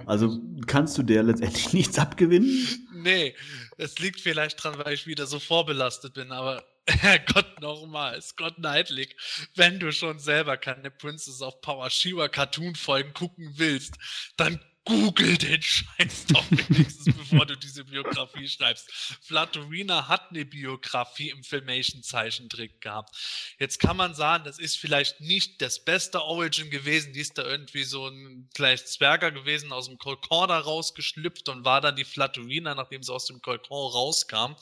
Also 0.06 0.40
kannst 0.66 0.96
du 0.98 1.02
der 1.02 1.22
letztendlich 1.22 1.72
nichts 1.72 1.98
abgewinnen? 1.98 2.88
Nee, 2.94 3.34
es 3.76 3.98
liegt 3.98 4.20
vielleicht 4.20 4.62
dran, 4.62 4.78
weil 4.78 4.94
ich 4.94 5.06
wieder 5.06 5.26
so 5.26 5.38
vorbelastet 5.38 6.14
bin, 6.14 6.32
aber 6.32 6.64
Herrgott 6.88 7.60
nochmal, 7.60 8.20
Scott 8.22 8.56
Knightley, 8.56 9.08
wenn 9.56 9.80
du 9.80 9.92
schon 9.92 10.18
selber 10.20 10.56
keine 10.56 10.90
Princess 10.90 11.42
of 11.42 11.60
Power 11.60 11.90
Shiva 11.90 12.28
Cartoon 12.28 12.76
Folgen 12.76 13.12
gucken 13.12 13.52
willst, 13.56 13.94
dann 14.36 14.60
Google 14.86 15.36
den 15.36 15.60
Scheiß 15.60 16.26
doch 16.28 16.44
wenigstens, 16.50 17.16
bevor 17.16 17.44
du 17.44 17.56
diese 17.56 17.84
Biografie 17.84 18.48
schreibst. 18.48 18.88
Flatterina 19.20 20.06
hat 20.06 20.30
eine 20.30 20.44
Biografie 20.44 21.30
im 21.30 21.42
Filmation-Zeichentrick 21.42 22.80
gehabt. 22.80 23.14
Jetzt 23.58 23.80
kann 23.80 23.96
man 23.96 24.14
sagen, 24.14 24.44
das 24.44 24.60
ist 24.60 24.78
vielleicht 24.78 25.20
nicht 25.20 25.60
das 25.60 25.84
beste 25.84 26.22
Origin 26.22 26.70
gewesen. 26.70 27.12
Die 27.12 27.20
ist 27.20 27.36
da 27.36 27.44
irgendwie 27.44 27.82
so 27.82 28.06
ein 28.06 28.48
gleich 28.54 28.86
Zwerger 28.86 29.32
gewesen, 29.32 29.72
aus 29.72 29.88
dem 29.88 29.98
Kolkor 29.98 30.46
da 30.46 30.60
rausgeschlüpft 30.60 31.48
und 31.48 31.64
war 31.64 31.80
dann 31.80 31.96
die 31.96 32.04
Flatterina, 32.04 32.76
nachdem 32.76 33.02
sie 33.02 33.12
aus 33.12 33.26
dem 33.26 33.42
Kolkor 33.42 33.92
rauskam 33.92 34.54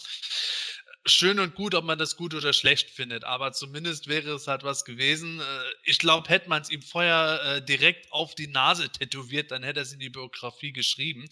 schön 1.06 1.38
und 1.38 1.54
gut, 1.54 1.74
ob 1.74 1.84
man 1.84 1.98
das 1.98 2.16
gut 2.16 2.34
oder 2.34 2.52
schlecht 2.52 2.90
findet, 2.90 3.24
aber 3.24 3.52
zumindest 3.52 4.08
wäre 4.08 4.32
es 4.32 4.46
halt 4.46 4.62
was 4.62 4.84
gewesen. 4.84 5.40
Äh, 5.40 5.44
ich 5.84 5.98
glaube, 5.98 6.28
hätte 6.28 6.48
man 6.48 6.62
es 6.62 6.70
ihm 6.70 6.82
vorher 6.82 7.40
äh, 7.44 7.64
direkt 7.64 8.10
auf 8.12 8.34
die 8.34 8.46
Nase 8.46 8.88
tätowiert, 8.88 9.50
dann 9.50 9.62
hätte 9.62 9.80
er 9.80 9.82
es 9.82 9.92
in 9.92 9.98
die 9.98 10.08
Biografie 10.08 10.72
geschrieben. 10.72 11.28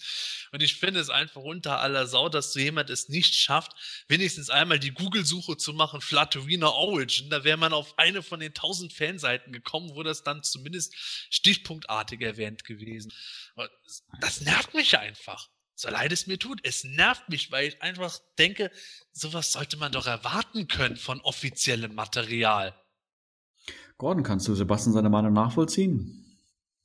Und 0.53 0.62
ich 0.62 0.77
finde 0.77 1.01
es 1.01 1.11
einfach 1.11 1.40
unter 1.40 1.81
aller 1.81 2.07
Sau, 2.07 2.28
dass 2.28 2.53
so 2.53 2.61
jemand 2.61 2.90
es 2.90 3.09
nicht 3.09 3.35
schafft, 3.35 3.73
wenigstens 4.09 4.51
einmal 4.51 4.78
die 4.78 4.93
Google-Suche 4.93 5.57
zu 5.57 5.73
machen, 5.73 6.01
Flatterina 6.01 6.69
Origin. 6.69 7.31
Da 7.31 7.44
wäre 7.44 7.57
man 7.57 7.73
auf 7.73 7.99
eine 7.99 8.23
von 8.23 8.40
den 8.40 8.55
tausend 8.55 8.93
Fanseiten 8.93 9.53
gekommen, 9.53 9.94
wo 9.94 10.03
das 10.03 10.23
dann 10.23 10.43
zumindest 10.43 10.94
stichpunktartig 11.31 12.20
erwähnt 12.20 12.65
gewesen. 12.65 13.12
Das 14.20 14.40
nervt 14.43 14.74
mich 14.74 14.99
einfach 14.99 15.49
so 15.82 15.90
leid 15.90 16.12
es 16.12 16.28
mir 16.28 16.38
tut, 16.38 16.60
es 16.62 16.84
nervt 16.84 17.28
mich, 17.28 17.50
weil 17.50 17.66
ich 17.66 17.82
einfach 17.82 18.16
denke, 18.38 18.70
sowas 19.12 19.50
sollte 19.50 19.76
man 19.76 19.90
doch 19.90 20.06
erwarten 20.06 20.68
können 20.68 20.96
von 20.96 21.20
offiziellem 21.22 21.96
Material. 21.96 22.72
Gordon, 23.98 24.22
kannst 24.22 24.46
du 24.46 24.54
Sebastian 24.54 24.92
seine 24.92 25.10
Meinung 25.10 25.32
nachvollziehen? 25.32 26.38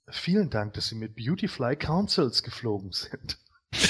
Vielen 0.09 0.49
Dank, 0.49 0.73
dass 0.73 0.87
Sie 0.87 0.95
mit 0.95 1.15
Beautyfly 1.15 1.75
Councils 1.75 2.41
geflogen 2.41 2.91
sind. 2.91 3.37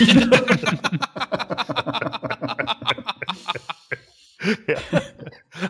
ja. 4.68 4.82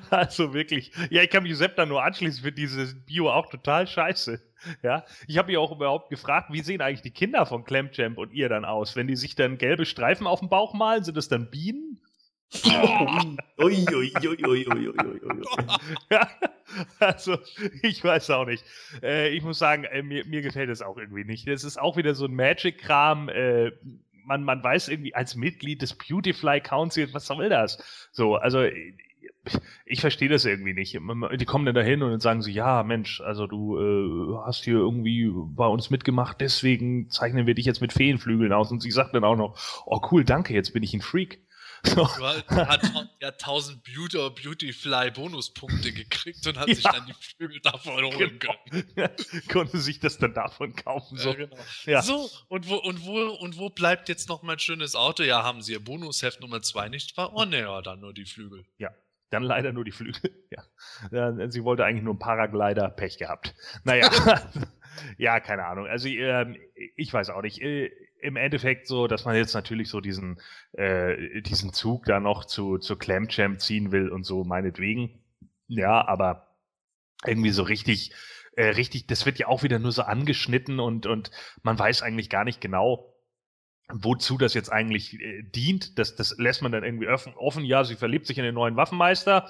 Also 0.09 0.53
wirklich. 0.53 0.91
Ja, 1.11 1.22
ich 1.22 1.30
kann 1.30 1.43
mich 1.43 1.55
Sepp 1.57 1.76
da 1.76 1.85
nur 1.85 2.03
anschließen, 2.03 2.41
für 2.41 2.51
dieses 2.51 2.95
Bio 3.05 3.30
auch 3.30 3.49
total 3.49 3.85
scheiße. 3.85 4.41
Ja, 4.84 5.06
ich 5.28 5.38
habe 5.38 5.48
mich 5.48 5.58
auch 5.58 5.72
überhaupt 5.72 6.10
gefragt, 6.10 6.52
wie 6.52 6.62
sehen 6.62 6.82
eigentlich 6.82 7.02
die 7.02 7.12
Kinder 7.12 7.46
von 7.46 7.64
Clamchamp 7.64 8.18
und 8.18 8.34
ihr 8.34 8.50
dann 8.50 8.66
aus? 8.66 8.96
Wenn 8.96 9.08
die 9.08 9.16
sich 9.16 9.36
dann 9.36 9.58
gelbe 9.58 9.86
Streifen 9.86 10.28
auf 10.28 10.40
dem 10.40 10.50
Bauch 10.50 10.74
malen, 10.74 11.04
sind 11.04 11.18
das 11.18 11.28
dann 11.28 11.50
Bienen? 11.50 12.00
ui, 13.60 13.86
ui, 13.94 14.14
ui, 14.16 14.38
ui, 14.46 14.46
ui, 14.46 14.68
ui, 14.68 14.90
ui. 14.90 15.44
Ja, 16.10 16.30
also, 17.00 17.38
ich 17.82 18.04
weiß 18.04 18.30
auch 18.32 18.46
nicht. 18.46 18.64
Äh, 19.02 19.30
ich 19.30 19.44
muss 19.44 19.60
sagen, 19.60 19.84
äh, 19.84 20.02
mir, 20.02 20.26
mir 20.26 20.42
gefällt 20.42 20.70
es 20.70 20.82
auch 20.82 20.98
irgendwie 20.98 21.26
nicht. 21.26 21.48
Es 21.48 21.64
ist 21.64 21.78
auch 21.78 21.98
wieder 21.98 22.14
so 22.14 22.26
ein 22.26 22.36
Magic-Kram. 22.36 23.30
Äh, 23.30 23.72
man, 24.26 24.44
man 24.44 24.64
weiß 24.64 24.90
irgendwie 24.90 25.16
als 25.16 25.36
Mitglied 25.36 25.82
des 25.82 25.96
Beautyfly 25.96 26.62
Council, 26.62 27.14
was 27.14 27.26
soll 27.26 27.50
das? 27.50 28.10
So, 28.12 28.36
also 28.36 28.66
ich 29.86 30.02
verstehe 30.02 30.30
das 30.30 30.45
irgendwie 30.45 30.74
nicht. 30.74 30.94
Die 30.94 31.45
kommen 31.45 31.66
dann 31.66 31.76
dahin 31.76 32.04
und 32.04 32.12
dann 32.12 32.20
sagen 32.20 32.41
sie, 32.41 32.52
ja, 32.52 32.84
Mensch, 32.84 33.22
also 33.22 33.48
du 33.48 33.78
äh, 33.78 34.38
hast 34.45 34.64
hier 34.64 34.76
irgendwie 34.76 35.32
bei 35.34 35.68
uns 35.68 35.90
mitgemacht, 35.90 36.41
deswegen 36.41 37.10
zeichnen 37.10 37.48
wir 37.48 37.56
dich 37.56 37.66
jetzt 37.66 37.82
mit 37.82 37.94
Feenflügeln 37.94 38.54
aus. 38.54 38.72
Und 38.72 38.82
sie 38.82 38.91
sagt 38.91 39.16
dann 39.16 39.24
auch 39.24 39.36
noch, 39.36 39.84
oh 39.86 40.02
cool, 40.12 40.24
danke, 40.24 40.54
jetzt 40.54 40.74
bin 40.74 40.84
ich 40.84 40.94
ein 40.94 41.02
Freak. 41.02 41.41
So. 41.84 42.08
Hat 42.18 42.84
ja 43.22 43.30
1000 43.30 43.84
Beauty 43.84 44.18
oder 44.18 44.32
Beautyfly 44.32 45.12
Bonuspunkte 45.12 45.91
gekriegt 45.91 46.45
und 46.48 46.58
hat 46.58 46.68
ja. 46.68 46.76
sich 46.76 46.84
dann 46.84 47.06
die 47.06 47.14
Flügel 47.14 47.60
davon 47.62 48.04
holen 48.04 48.40
genau. 48.40 48.56
können. 48.70 49.10
Konnte 49.52 49.78
sich 49.78 49.99
das 49.99 50.18
dann 50.18 50.34
davon 50.34 50.76
kaufen. 50.76 51.18
So, 51.18 51.30
ja, 51.30 51.36
genau. 51.36 51.58
ja. 51.86 52.02
so 52.02 52.30
und, 52.48 52.68
wo, 52.68 52.76
und, 52.78 53.06
wo, 53.06 53.30
und 53.30 53.58
wo 53.58 53.70
bleibt 53.70 54.10
jetzt 54.10 54.28
noch 54.30 54.44
mein 54.44 54.60
schönes 54.60 54.95
Auto? 54.95 55.24
Ja, 55.24 55.44
haben 55.44 55.62
Sie 55.62 55.74
Ihr 55.74 55.84
Bonusheft 55.84 56.41
Nummer 56.41 56.62
2 56.62 56.90
nicht 56.90 57.16
wahr? 57.18 57.32
Oh 57.36 57.45
ne, 57.45 57.60
ja, 57.60 57.82
dann 57.82 57.99
nur 57.99 58.14
die 58.14 58.26
Flügel. 58.26 58.66
Ja, 58.78 58.90
dann 59.30 59.44
leider 59.44 59.74
nur 59.74 59.84
die 59.84 59.91
Flügel. 59.91 60.32
Ja. 61.12 61.49
Sie 61.49 61.64
wollte 61.64 61.84
eigentlich 61.84 62.04
nur 62.04 62.14
einen 62.14 62.20
Paraglider, 62.20 62.90
Pech 62.90 63.18
gehabt. 63.18 63.54
Naja. 63.84 64.10
ja, 65.18 65.40
keine 65.40 65.66
Ahnung. 65.66 65.86
Also 65.86 66.08
äh, 66.08 66.58
ich 66.95 67.14
weiß 67.14 67.30
auch 67.32 67.41
nicht. 67.41 67.62
Äh, 67.62 67.91
Im 68.22 68.38
Endeffekt 68.38 68.88
so, 68.88 69.08
dass 69.08 69.26
man 69.26 69.36
jetzt 69.36 69.54
natürlich 69.54 69.90
so 69.90 69.99
diesen, 70.02 70.40
äh, 70.72 71.41
diesen 71.41 71.74
Zug 71.74 72.06
da 72.06 72.20
noch 72.20 72.45
zu, 72.45 72.78
zu 72.78 72.95
Clamchamp 72.95 73.60
ziehen 73.60 73.91
will 73.91 74.10
und 74.10 74.24
so, 74.24 74.44
meinetwegen. 74.45 75.24
Ja, 75.68 76.08
aber 76.08 76.56
irgendwie 77.26 77.52
so 77.52 77.64
richtig, 77.64 78.14
äh, 78.56 78.70
richtig, 78.70 79.08
das 79.08 79.26
wird 79.26 79.38
ja 79.38 79.48
auch 79.48 79.64
wieder 79.64 79.80
nur 79.80 79.91
so 79.91 80.04
angeschnitten 80.04 80.80
und, 80.80 81.06
und 81.06 81.32
man 81.62 81.78
weiß 81.78 82.02
eigentlich 82.02 82.30
gar 82.30 82.45
nicht 82.45 82.62
genau, 82.62 83.16
wozu 83.91 84.38
das 84.38 84.53
jetzt 84.53 84.72
eigentlich 84.72 85.19
äh, 85.19 85.43
dient. 85.43 85.97
Das, 85.97 86.15
das 86.15 86.38
lässt 86.38 86.61
man 86.61 86.72
dann 86.72 86.84
irgendwie 86.84 87.07
offen, 87.07 87.34
offen. 87.35 87.64
Ja, 87.64 87.84
sie 87.84 87.95
verliebt 87.95 88.27
sich 88.27 88.38
in 88.38 88.43
den 88.43 88.55
neuen 88.55 88.76
Waffenmeister 88.76 89.49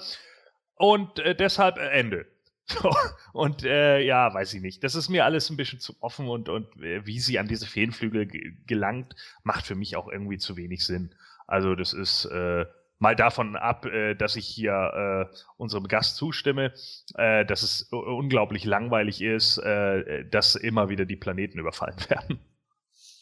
und 0.76 1.18
äh, 1.18 1.34
deshalb 1.34 1.78
äh, 1.78 1.88
Ende. 1.90 2.26
So, 2.70 2.94
und 3.32 3.64
äh, 3.64 4.00
ja, 4.00 4.34
weiß 4.34 4.52
ich 4.52 4.60
nicht. 4.60 4.84
Das 4.84 4.94
ist 4.94 5.08
mir 5.08 5.24
alles 5.24 5.48
ein 5.48 5.56
bisschen 5.56 5.80
zu 5.80 5.96
offen 6.00 6.28
und, 6.28 6.50
und 6.50 6.66
äh, 6.82 7.06
wie 7.06 7.18
sie 7.18 7.38
an 7.38 7.48
diese 7.48 7.66
Feenflügel 7.66 8.28
gelangt, 8.66 9.16
macht 9.42 9.66
für 9.66 9.74
mich 9.74 9.96
auch 9.96 10.06
irgendwie 10.06 10.36
zu 10.36 10.58
wenig 10.58 10.84
Sinn. 10.84 11.14
Also 11.46 11.74
das 11.74 11.94
ist 11.94 12.26
äh, 12.26 12.66
mal 12.98 13.16
davon 13.16 13.56
ab, 13.56 13.86
äh, 13.86 14.14
dass 14.14 14.36
ich 14.36 14.46
hier 14.46 15.30
äh, 15.32 15.36
unserem 15.56 15.88
Gast 15.88 16.16
zustimme, 16.16 16.74
äh, 17.14 17.46
dass 17.46 17.62
es 17.62 17.84
unglaublich 17.90 18.66
langweilig 18.66 19.22
ist, 19.22 19.56
äh, 19.56 20.26
dass 20.28 20.54
immer 20.54 20.90
wieder 20.90 21.06
die 21.06 21.16
Planeten 21.16 21.58
überfallen 21.58 21.96
werden. 22.10 22.38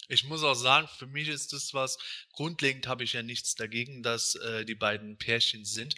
Ich 0.09 0.25
muss 0.25 0.43
auch 0.43 0.55
sagen, 0.55 0.89
für 0.99 1.07
mich 1.07 1.29
ist 1.29 1.53
das 1.53 1.75
was, 1.75 1.99
grundlegend 2.33 2.87
habe 2.87 3.05
ich 3.05 3.13
ja 3.15 3.23
nichts 3.23 3.55
dagegen, 3.55 4.03
dass 4.03 4.35
äh, 4.37 4.65
die 4.65 4.75
beiden 4.75 5.19
Pärchen 5.19 5.65
sind. 5.65 5.95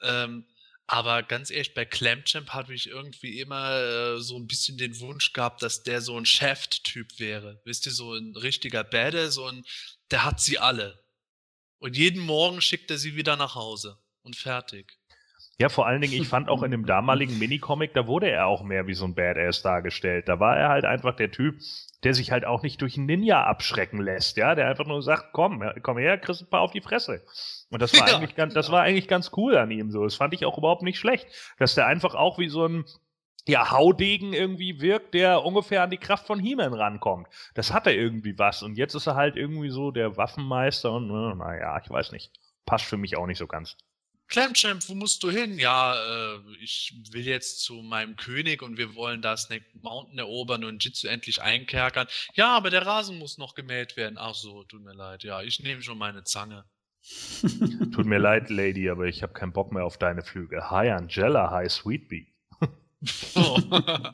Ähm, 0.00 0.46
aber 0.86 1.22
ganz 1.22 1.50
ehrlich, 1.50 1.74
bei 1.74 1.84
Clamchamp 1.84 2.50
habe 2.50 2.74
ich 2.74 2.88
irgendwie 2.88 3.40
immer 3.40 3.80
äh, 3.80 4.20
so 4.20 4.36
ein 4.36 4.46
bisschen 4.46 4.76
den 4.76 4.98
Wunsch 5.00 5.32
gehabt, 5.32 5.62
dass 5.62 5.82
der 5.82 6.02
so 6.02 6.18
ein 6.18 6.26
Shaft-Typ 6.26 7.18
wäre. 7.18 7.60
Wisst 7.64 7.86
ihr, 7.86 7.92
so 7.92 8.14
ein 8.14 8.36
richtiger 8.36 8.84
Badass 8.84 9.38
und 9.38 9.66
der 10.10 10.24
hat 10.24 10.40
sie 10.40 10.58
alle. 10.58 11.02
Und 11.78 11.96
jeden 11.96 12.20
Morgen 12.20 12.60
schickt 12.60 12.90
er 12.90 12.98
sie 12.98 13.16
wieder 13.16 13.36
nach 13.36 13.54
Hause. 13.54 13.98
Und 14.22 14.36
fertig. 14.36 14.98
Ja, 15.62 15.68
vor 15.68 15.86
allen 15.86 16.00
Dingen, 16.00 16.20
ich 16.20 16.26
fand 16.26 16.48
auch 16.48 16.64
in 16.64 16.72
dem 16.72 16.86
damaligen 16.86 17.38
Minicomic, 17.38 17.94
da 17.94 18.08
wurde 18.08 18.28
er 18.28 18.48
auch 18.48 18.64
mehr 18.64 18.88
wie 18.88 18.94
so 18.94 19.04
ein 19.04 19.14
Badass 19.14 19.62
dargestellt. 19.62 20.28
Da 20.28 20.40
war 20.40 20.56
er 20.56 20.70
halt 20.70 20.84
einfach 20.84 21.14
der 21.14 21.30
Typ, 21.30 21.60
der 22.02 22.14
sich 22.14 22.32
halt 22.32 22.44
auch 22.44 22.64
nicht 22.64 22.82
durch 22.82 22.96
einen 22.96 23.06
Ninja 23.06 23.44
abschrecken 23.44 24.00
lässt, 24.00 24.36
ja, 24.36 24.56
der 24.56 24.66
einfach 24.66 24.86
nur 24.86 25.02
sagt, 25.02 25.26
komm, 25.32 25.62
komm 25.84 25.98
her, 25.98 26.18
kriegst 26.18 26.42
ein 26.42 26.50
paar 26.50 26.62
auf 26.62 26.72
die 26.72 26.80
Fresse. 26.80 27.22
Und 27.70 27.80
das 27.80 27.96
war 27.96 28.08
ja, 28.08 28.16
eigentlich 28.16 28.34
ganz, 28.34 28.54
das 28.54 28.72
war 28.72 28.82
eigentlich 28.82 29.06
ganz 29.06 29.30
cool 29.36 29.56
an 29.56 29.70
ihm 29.70 29.92
so. 29.92 30.02
Das 30.02 30.16
fand 30.16 30.34
ich 30.34 30.44
auch 30.46 30.58
überhaupt 30.58 30.82
nicht 30.82 30.98
schlecht, 30.98 31.28
dass 31.60 31.76
der 31.76 31.86
einfach 31.86 32.16
auch 32.16 32.40
wie 32.40 32.48
so 32.48 32.66
ein 32.66 32.84
ja, 33.46 33.70
Haudegen 33.70 34.32
irgendwie 34.32 34.80
wirkt, 34.80 35.14
der 35.14 35.44
ungefähr 35.44 35.84
an 35.84 35.90
die 35.90 35.98
Kraft 35.98 36.26
von 36.26 36.40
He-Man 36.40 36.74
rankommt. 36.74 37.28
Das 37.54 37.72
hat 37.72 37.86
er 37.86 37.94
irgendwie 37.94 38.36
was. 38.36 38.64
Und 38.64 38.76
jetzt 38.76 38.96
ist 38.96 39.06
er 39.06 39.14
halt 39.14 39.36
irgendwie 39.36 39.70
so 39.70 39.92
der 39.92 40.16
Waffenmeister 40.16 40.90
und, 40.90 41.08
äh, 41.08 41.36
naja, 41.36 41.80
ich 41.80 41.88
weiß 41.88 42.10
nicht. 42.10 42.32
Passt 42.66 42.84
für 42.84 42.96
mich 42.96 43.16
auch 43.16 43.26
nicht 43.28 43.38
so 43.38 43.46
ganz. 43.46 43.76
Clamchamp, 44.32 44.88
wo 44.88 44.94
musst 44.94 45.22
du 45.22 45.30
hin? 45.30 45.58
Ja, 45.58 45.94
äh, 45.94 46.38
ich 46.62 46.94
will 47.10 47.26
jetzt 47.26 47.60
zu 47.60 47.82
meinem 47.82 48.16
König 48.16 48.62
und 48.62 48.78
wir 48.78 48.94
wollen 48.94 49.20
da 49.20 49.36
Snake 49.36 49.66
Mountain 49.82 50.18
erobern 50.18 50.64
und 50.64 50.82
Jitsu 50.82 51.06
endlich 51.06 51.42
einkerkern. 51.42 52.06
Ja, 52.32 52.56
aber 52.56 52.70
der 52.70 52.86
Rasen 52.86 53.18
muss 53.18 53.36
noch 53.36 53.54
gemäht 53.54 53.98
werden. 53.98 54.16
Ach 54.18 54.34
so, 54.34 54.64
tut 54.64 54.82
mir 54.82 54.94
leid. 54.94 55.22
Ja, 55.22 55.42
ich 55.42 55.62
nehme 55.62 55.82
schon 55.82 55.98
meine 55.98 56.24
Zange. 56.24 56.64
tut 57.94 58.06
mir 58.06 58.16
leid, 58.16 58.48
Lady, 58.48 58.88
aber 58.88 59.04
ich 59.04 59.22
habe 59.22 59.34
keinen 59.34 59.52
Bock 59.52 59.70
mehr 59.70 59.84
auf 59.84 59.98
deine 59.98 60.22
Flüge. 60.22 60.70
Hi 60.70 60.88
Angela, 60.88 61.50
hi 61.50 61.68
Sweetbee. 61.68 62.32
oh. 63.34 63.58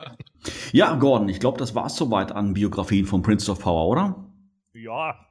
ja, 0.72 0.96
Gordon, 0.96 1.28
ich 1.28 1.38
glaube, 1.38 1.58
das 1.58 1.76
war's 1.76 1.94
soweit 1.94 2.32
an 2.32 2.54
Biografien 2.54 3.06
von 3.06 3.22
Prince 3.22 3.48
of 3.52 3.60
Power, 3.60 3.86
oder? 3.86 4.32
Ja, 4.72 5.28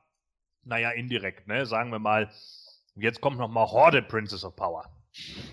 naja, 0.63 0.91
indirekt, 0.91 1.47
ne? 1.47 1.65
Sagen 1.65 1.91
wir 1.91 1.99
mal, 1.99 2.31
jetzt 2.99 3.21
kommt 3.21 3.37
noch 3.37 3.49
mal 3.49 3.65
Horde 3.65 4.01
Princess 4.01 4.43
of 4.43 4.55
Power. 4.55 4.85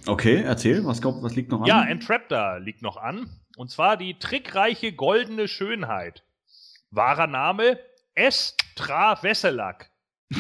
Okay, 0.06 0.42
erzähl, 0.42 0.84
was, 0.84 1.00
kommt, 1.00 1.22
was 1.22 1.34
liegt 1.34 1.50
noch 1.50 1.60
an? 1.60 1.66
Ja, 1.66 1.84
Entraptor 1.84 2.60
liegt 2.60 2.82
noch 2.82 2.96
an. 2.96 3.30
Und 3.56 3.70
zwar 3.70 3.96
die 3.96 4.18
trickreiche 4.18 4.92
goldene 4.92 5.48
Schönheit. 5.48 6.24
Wahrer 6.90 7.26
Name 7.26 7.78
Estra 8.14 9.22
Wesselak. 9.22 9.90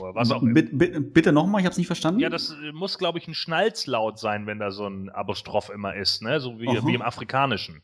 Oder 0.00 0.14
was 0.14 0.30
auch 0.30 0.42
bitte, 0.42 1.00
bitte, 1.00 1.32
nochmal, 1.32 1.60
ich 1.60 1.66
hab's 1.66 1.76
nicht 1.76 1.86
verstanden. 1.86 2.20
Ja, 2.20 2.28
das 2.28 2.50
äh, 2.50 2.72
muss, 2.72 2.98
glaube 2.98 3.18
ich, 3.18 3.28
ein 3.28 3.34
Schnalzlaut 3.34 4.18
sein, 4.18 4.46
wenn 4.46 4.58
da 4.58 4.70
so 4.70 4.86
ein 4.86 5.10
Apostroph 5.10 5.70
immer 5.70 5.94
ist, 5.94 6.22
ne? 6.22 6.40
So 6.40 6.58
wie, 6.60 6.66
wie 6.66 6.94
im 6.94 7.02
Afrikanischen. 7.02 7.82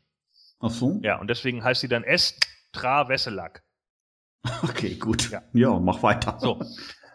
Ach 0.61 0.70
so? 0.70 1.01
Ja, 1.03 1.19
und 1.19 1.28
deswegen 1.28 1.62
heißt 1.62 1.81
sie 1.81 1.89
dann 1.89 2.05
Estra 2.05 3.09
Wesselak. 3.09 3.62
Okay, 4.62 4.95
gut. 4.95 5.31
Ja. 5.31 5.43
ja, 5.53 5.78
mach 5.78 6.03
weiter. 6.03 6.39
So. 6.40 6.61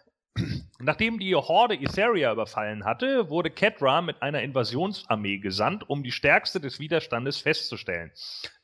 Nachdem 0.80 1.18
die 1.18 1.34
Horde 1.34 1.80
Iseria 1.80 2.32
überfallen 2.32 2.84
hatte, 2.84 3.30
wurde 3.30 3.50
Kedra 3.50 4.02
mit 4.02 4.20
einer 4.20 4.42
Invasionsarmee 4.42 5.38
gesandt, 5.38 5.88
um 5.88 6.02
die 6.02 6.12
stärkste 6.12 6.60
des 6.60 6.80
Widerstandes 6.80 7.38
festzustellen. 7.38 8.10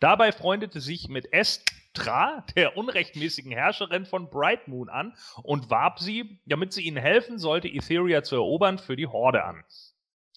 Dabei 0.01 0.33
freundete 0.33 0.81
sich 0.81 1.09
mit 1.09 1.33
Estra, 1.33 2.45
der 2.57 2.77
unrechtmäßigen 2.77 3.53
Herrscherin 3.53 4.05
von 4.05 4.29
Brightmoon, 4.31 4.89
an 4.89 5.15
und 5.43 5.71
warb 5.71 6.01
sie, 6.01 6.41
damit 6.45 6.73
sie 6.73 6.83
ihnen 6.83 6.97
helfen 6.97 7.39
sollte, 7.39 7.69
Etheria 7.69 8.23
zu 8.25 8.35
erobern, 8.37 8.79
für 8.79 8.97
die 8.97 9.07
Horde 9.07 9.45
an. 9.45 9.63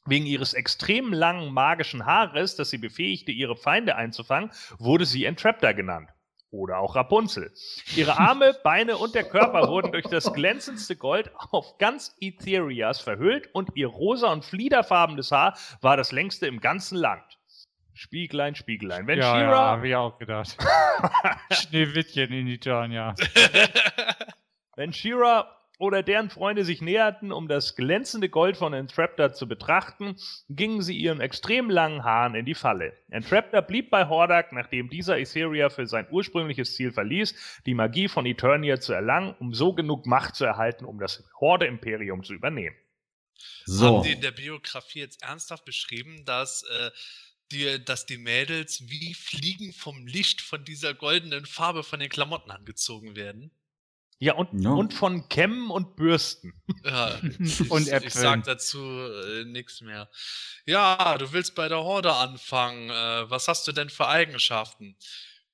Wegen 0.05 0.25
ihres 0.25 0.53
extrem 0.53 1.13
langen 1.13 1.51
magischen 1.51 2.05
Haares, 2.05 2.55
das 2.55 2.69
sie 2.69 2.77
befähigte, 2.77 3.31
ihre 3.31 3.55
Feinde 3.55 3.95
einzufangen, 3.95 4.51
wurde 4.77 5.05
sie 5.05 5.25
Entraptor 5.25 5.73
genannt 5.73 6.12
oder 6.53 6.77
auch 6.77 6.95
Rapunzel. 6.95 7.51
Ihre 7.95 8.17
Arme, 8.17 8.55
Beine 8.63 8.97
und 8.97 9.15
der 9.15 9.23
Körper 9.23 9.67
wurden 9.67 9.91
durch 9.91 10.05
das 10.05 10.31
glänzendste 10.33 10.95
Gold 10.95 11.31
auf 11.51 11.77
ganz 11.79 12.15
Etherias 12.19 12.99
verhüllt 12.99 13.49
und 13.53 13.71
ihr 13.75 13.87
rosa 13.87 14.31
und 14.31 14.45
fliederfarbenes 14.45 15.31
Haar 15.31 15.57
war 15.81 15.97
das 15.97 16.11
längste 16.11 16.47
im 16.47 16.59
ganzen 16.59 16.97
Land. 16.97 17.23
Spieglein, 17.93 18.55
Spieglein. 18.55 19.07
Wenn 19.07 19.19
ja, 19.19 19.35
Shira. 19.35 19.51
Ja, 19.51 19.71
hab 19.71 19.83
ich 19.83 19.95
auch 19.95 20.17
gedacht. 20.17 20.57
Schneewittchen 21.51 22.31
in 22.31 22.45
die 22.47 22.59
ja. 22.63 23.13
Wenn 24.75 24.93
Shira 24.93 25.62
oder 25.83 26.01
deren 26.01 26.29
Freunde 26.29 26.63
sich 26.63 26.79
näherten, 26.79 27.33
um 27.33 27.49
das 27.49 27.75
glänzende 27.75 28.29
Gold 28.29 28.55
von 28.55 28.71
Entraptor 28.71 29.33
zu 29.33 29.49
betrachten, 29.49 30.15
gingen 30.47 30.81
sie 30.81 30.97
ihren 30.97 31.19
extrem 31.19 31.69
langen 31.69 32.05
Haaren 32.05 32.35
in 32.35 32.45
die 32.45 32.55
Falle. 32.55 32.93
Entraptor 33.09 33.61
blieb 33.61 33.89
bei 33.89 34.07
Hordak, 34.07 34.53
nachdem 34.53 34.89
dieser 34.89 35.19
Etheria 35.19 35.69
für 35.69 35.85
sein 35.85 36.07
ursprüngliches 36.09 36.77
Ziel 36.77 36.93
verließ, 36.93 37.35
die 37.65 37.73
Magie 37.73 38.07
von 38.07 38.25
Eternia 38.25 38.79
zu 38.79 38.93
erlangen, 38.93 39.35
um 39.41 39.53
so 39.53 39.73
genug 39.73 40.05
Macht 40.05 40.37
zu 40.37 40.45
erhalten, 40.45 40.85
um 40.85 40.99
das 40.99 41.21
Horde-Imperium 41.41 42.23
zu 42.23 42.33
übernehmen. 42.33 42.77
So. 43.65 43.97
Haben 43.97 44.03
die 44.03 44.13
in 44.13 44.21
der 44.21 44.31
Biografie 44.31 44.99
jetzt 44.99 45.21
ernsthaft 45.21 45.65
beschrieben, 45.65 46.23
dass 46.23 46.63
äh, 46.63 46.91
die, 47.51 47.83
dass 47.83 48.05
die 48.05 48.17
Mädels 48.17 48.87
wie 48.87 49.13
Fliegen 49.13 49.73
vom 49.73 50.07
Licht 50.07 50.39
von 50.39 50.63
dieser 50.63 50.93
goldenen 50.93 51.45
Farbe 51.45 51.83
von 51.83 51.99
den 51.99 52.07
Klamotten 52.07 52.51
angezogen 52.51 53.17
werden? 53.17 53.51
Ja, 54.19 54.33
und, 54.35 54.49
Ja. 54.63 54.71
und 54.71 54.93
von 54.93 55.27
Kämmen 55.29 55.69
und 55.69 55.95
Bürsten. 55.95 56.53
Ja, 56.85 57.07
Und 57.69 57.83
ich, 57.87 57.93
Äpfeln. 57.93 58.03
ich 58.07 58.13
sag 58.13 58.43
dazu 58.45 58.79
äh, 58.79 59.45
nichts 59.45 59.81
mehr. 59.81 60.09
Ja, 60.65 61.17
du 61.17 61.31
willst 61.33 61.55
bei 61.55 61.67
der 61.69 61.79
Horde 61.83 62.13
anfangen. 62.13 62.89
Äh, 62.89 63.29
was 63.29 63.47
hast 63.47 63.67
du 63.67 63.71
denn 63.71 63.89
für 63.89 64.07
Eigenschaften? 64.07 64.97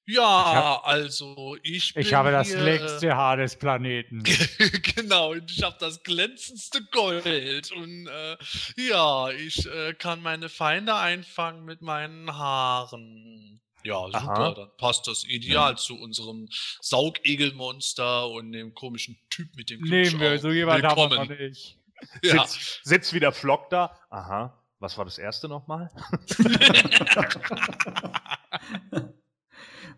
Ja, 0.06 0.82
also 0.84 1.56
ich 1.62 1.94
bin 1.94 2.02
Ich 2.02 2.16
habe 2.16 2.32
das 2.32 2.48
hier, 2.48 2.62
längste 2.62 3.16
Haar 3.16 3.38
des 3.38 3.56
Planeten. 3.58 4.24
Äh, 4.26 4.70
genau, 4.96 5.34
und 5.34 5.52
ich 5.52 5.62
habe 5.62 5.78
das 5.80 6.02
glänzendste 6.02 6.84
Gold. 6.92 7.72
Und 7.72 8.08
äh, 8.08 8.38
ja, 8.76 9.30
ich 9.30 9.68
äh, 9.68 9.94
kann 9.94 10.24
meine 10.24 10.50
Feinde 10.50 10.96
einfangen 10.96 11.64
mit 11.64 11.82
meinen 11.84 12.36
Haaren. 12.36 13.62
Ja, 13.84 14.06
super, 14.06 14.18
Aha. 14.18 14.54
dann 14.54 14.70
passt 14.78 15.08
das 15.08 15.24
ideal 15.24 15.78
zu 15.78 16.00
unserem 16.00 16.50
Saugegelmonster 16.82 18.30
und 18.30 18.52
dem 18.52 18.74
komischen 18.74 19.18
Typ 19.30 19.56
mit 19.56 19.70
dem 19.70 19.82
Nehmen 19.82 20.20
wir, 20.20 20.40
so 20.40 20.52
jemand 20.52 20.84
haben 20.84 21.12
wir 21.12 21.48
nicht. 21.48 21.78
Ja. 22.24 22.48
Sitzt, 22.48 22.80
sitzt 22.86 23.14
wieder 23.14 23.34
Flock 23.34 23.70
da. 23.70 23.94
Aha. 24.10 24.58
Was 24.80 24.98
war 24.98 25.04
das 25.04 25.18
erste 25.18 25.50
nochmal? 25.50 25.92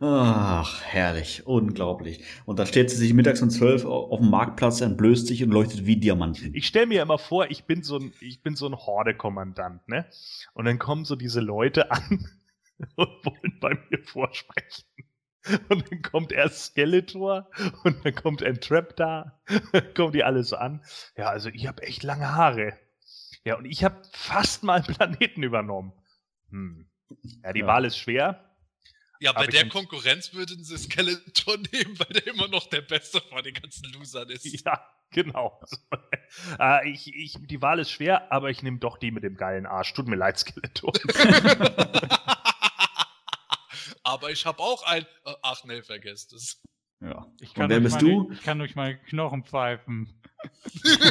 Ach, 0.04 0.82
herrlich, 0.82 1.46
unglaublich. 1.46 2.24
Und 2.46 2.58
dann 2.58 2.66
steht 2.66 2.90
sie 2.90 2.96
sich 2.96 3.14
mittags 3.14 3.44
um 3.44 3.52
zwölf 3.52 3.86
auf 3.86 4.20
dem 4.20 4.32
Marktplatz, 4.32 4.82
entblößt 4.82 5.28
sich 5.28 5.44
und 5.44 5.52
leuchtet 5.52 5.86
wie 5.86 5.98
Diamanten. 5.98 6.56
Ich 6.56 6.66
stelle 6.66 6.88
mir 6.88 7.04
immer 7.04 7.20
vor, 7.20 7.52
ich 7.52 7.66
bin 7.66 7.84
so 7.84 8.00
ein, 8.00 8.12
ich 8.20 8.42
bin 8.42 8.56
so 8.56 8.66
ein 8.66 8.76
Horde-Kommandant, 8.76 9.88
ne? 9.88 10.08
Und 10.56 10.66
dann 10.66 10.80
kommen 10.80 11.06
so 11.06 11.16
diese 11.16 11.40
Leute 11.40 11.92
an 11.92 12.28
und 12.96 13.26
wollen 13.26 13.60
bei 13.60 13.78
mir 13.90 14.04
vorsprechen. 14.04 14.86
Und 15.70 15.92
dann 15.92 16.02
kommt 16.04 16.32
erst 16.32 16.66
Skeletor 16.66 17.50
und 17.84 18.06
dann 18.06 18.14
kommt 18.14 18.42
Entrap 18.44 18.96
da. 18.96 19.42
Dann 19.72 19.94
kommen 19.96 20.14
die 20.14 20.24
alle 20.24 20.44
so 20.44 20.56
an. 20.56 20.84
Ja, 21.18 21.30
also 21.30 21.50
ich 21.50 21.66
habe 21.66 21.82
echt 21.82 22.04
lange 22.04 22.36
Haare. 22.36 22.78
Ja, 23.44 23.58
und 23.58 23.66
ich 23.66 23.84
habe 23.84 24.02
fast 24.14 24.64
mal 24.64 24.76
einen 24.76 24.96
Planeten 24.96 25.42
übernommen. 25.42 25.94
Hm. 26.52 26.88
Ja, 27.44 27.54
die 27.54 27.62
Ja. 27.62 27.68
Wahl 27.68 27.86
ist 27.86 27.98
schwer. 27.98 28.52
Ja, 29.20 29.34
bei 29.34 29.46
der 29.46 29.70
Konkurrenz 29.70 30.34
würden 30.34 30.64
sie 30.64 30.78
Skeletor 30.78 31.58
nehmen, 31.72 32.00
weil 32.00 32.08
der 32.08 32.28
immer 32.28 32.48
noch 32.48 32.68
der 32.68 32.82
Beste 32.82 33.22
von 33.22 33.44
den 33.44 33.54
ganzen 33.54 33.92
Losern 33.94 34.30
ist. 34.30 34.66
Ja, 34.66 34.84
genau. 35.12 35.62
äh, 36.60 36.90
ich, 36.90 37.14
ich, 37.16 37.38
die 37.40 37.62
Wahl 37.62 37.80
ist 37.80 37.92
schwer, 37.92 38.32
aber 38.32 38.50
ich 38.50 38.64
nehme 38.64 38.80
doch 38.80 38.98
die 38.98 39.12
mit 39.12 39.24
dem 39.24 39.38
geilen 39.38 39.68
Arsch. 39.68 39.94
Tut 39.94 40.08
mir 40.08 40.16
leid, 40.16 40.40
Skeletor. 40.40 40.92
Aber 44.12 44.30
ich 44.30 44.46
habe 44.46 44.60
auch 44.60 44.84
ein. 44.84 45.04
äh, 45.26 45.34
Ach 45.42 45.64
nee, 45.64 45.82
vergesst 45.82 46.34
es. 46.34 46.62
Ja. 47.00 47.26
Ich 47.40 47.58
Und 47.58 47.70
wer 47.70 47.80
bist 47.80 47.96
meine, 48.02 48.10
du? 48.10 48.32
Ich 48.32 48.42
kann 48.44 48.60
durch 48.60 48.76
meine 48.76 48.98
Knochen 48.98 49.44
pfeifen. 49.44 50.14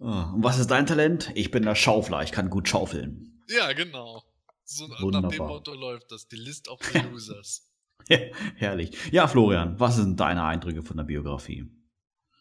Ah, 0.00 0.32
Und 0.34 0.42
was 0.42 0.58
ist 0.58 0.70
dein 0.70 0.86
Talent? 0.86 1.30
Ich 1.34 1.50
bin 1.50 1.62
der 1.62 1.74
Schaufler, 1.74 2.22
ich 2.22 2.32
kann 2.32 2.50
gut 2.50 2.68
schaufeln. 2.68 3.40
Ja, 3.48 3.72
genau. 3.72 4.22
So 4.64 4.86
nach 4.86 4.96
dem 4.98 5.02
Wunderbar. 5.04 5.48
Motto 5.48 5.72
läuft 5.74 6.10
das. 6.12 6.28
Die 6.28 6.36
List 6.36 6.68
of 6.68 6.78
the 6.92 6.98
Losers. 6.98 7.70
Herrlich. 8.56 8.98
Ja, 9.12 9.28
Florian, 9.28 9.78
was 9.80 9.96
sind 9.96 10.18
deine 10.20 10.44
Eindrücke 10.44 10.82
von 10.82 10.96
der 10.98 11.04
Biografie? 11.04 11.70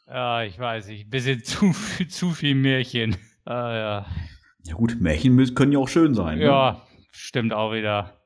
Ja, 0.08 0.44
ich 0.44 0.58
weiß 0.60 0.88
nicht. 0.88 1.10
Bisschen 1.10 1.44
zu, 1.46 1.72
viel- 1.74 2.08
zu 2.10 2.32
viel 2.32 2.56
Märchen. 2.56 3.16
Ah, 3.46 3.74
ja. 3.74 4.06
Ja 4.64 4.74
gut, 4.76 5.00
Märchen 5.00 5.56
können 5.56 5.72
ja 5.74 5.80
auch 5.80 5.88
schön 5.90 6.16
sein. 6.16 6.40
ne? 6.40 6.46
ja, 6.46 6.88
stimmt 7.12 7.54
auch 7.54 7.72
wieder. 7.74 8.23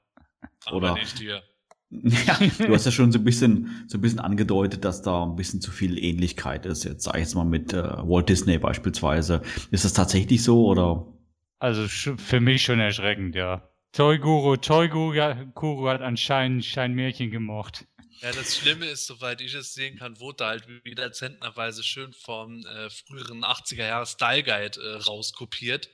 Oder- 0.71 0.89
Aber 0.91 0.99
nicht 0.99 1.17
hier. 1.19 1.43
Ja, 1.89 2.37
du 2.59 2.73
hast 2.73 2.85
ja 2.85 2.91
schon 2.91 3.13
so 3.13 3.17
ein 3.19 3.23
bisschen, 3.23 3.85
so 3.87 3.97
ein 3.97 4.01
bisschen 4.01 4.19
angedeutet, 4.19 4.83
dass 4.83 5.01
da 5.03 5.23
ein 5.23 5.37
bisschen 5.37 5.61
zu 5.61 5.71
viel 5.71 5.97
Ähnlichkeit 5.97 6.65
ist. 6.65 6.83
Jetzt 6.83 7.03
sag 7.03 7.15
ich 7.15 7.21
jetzt 7.21 7.35
mal 7.35 7.45
mit 7.45 7.71
äh, 7.71 7.81
Walt 7.81 8.27
Disney 8.27 8.57
beispielsweise. 8.57 9.41
Ist 9.71 9.85
das 9.85 9.93
tatsächlich 9.93 10.43
so 10.43 10.65
oder? 10.65 11.07
Also 11.59 11.87
für 11.87 12.39
mich 12.41 12.61
schon 12.63 12.79
erschreckend, 12.81 13.35
ja. 13.35 13.69
Toy 13.93 14.19
Guru, 14.19 14.57
Toy 14.57 14.89
Guru, 14.89 15.87
hat 15.87 16.01
anscheinend 16.01 16.65
schein 16.65 16.93
Märchen 16.93 17.31
gemocht. 17.31 17.87
Ja, 18.19 18.31
das 18.31 18.57
Schlimme 18.57 18.85
ist, 18.87 19.05
soweit 19.07 19.41
ich 19.41 19.53
es 19.53 19.73
sehen 19.73 19.97
kann, 19.97 20.19
wurde 20.19 20.37
da 20.37 20.47
halt 20.49 20.67
wieder 20.83 21.11
zentnerweise 21.11 21.83
schön 21.83 22.11
vom 22.13 22.65
äh, 22.65 22.89
früheren 22.89 23.43
80er 23.45 23.85
Jahre 23.87 24.05
Style 24.07 24.43
Guide 24.43 24.79
äh, 24.81 24.95
rauskopiert. 25.03 25.89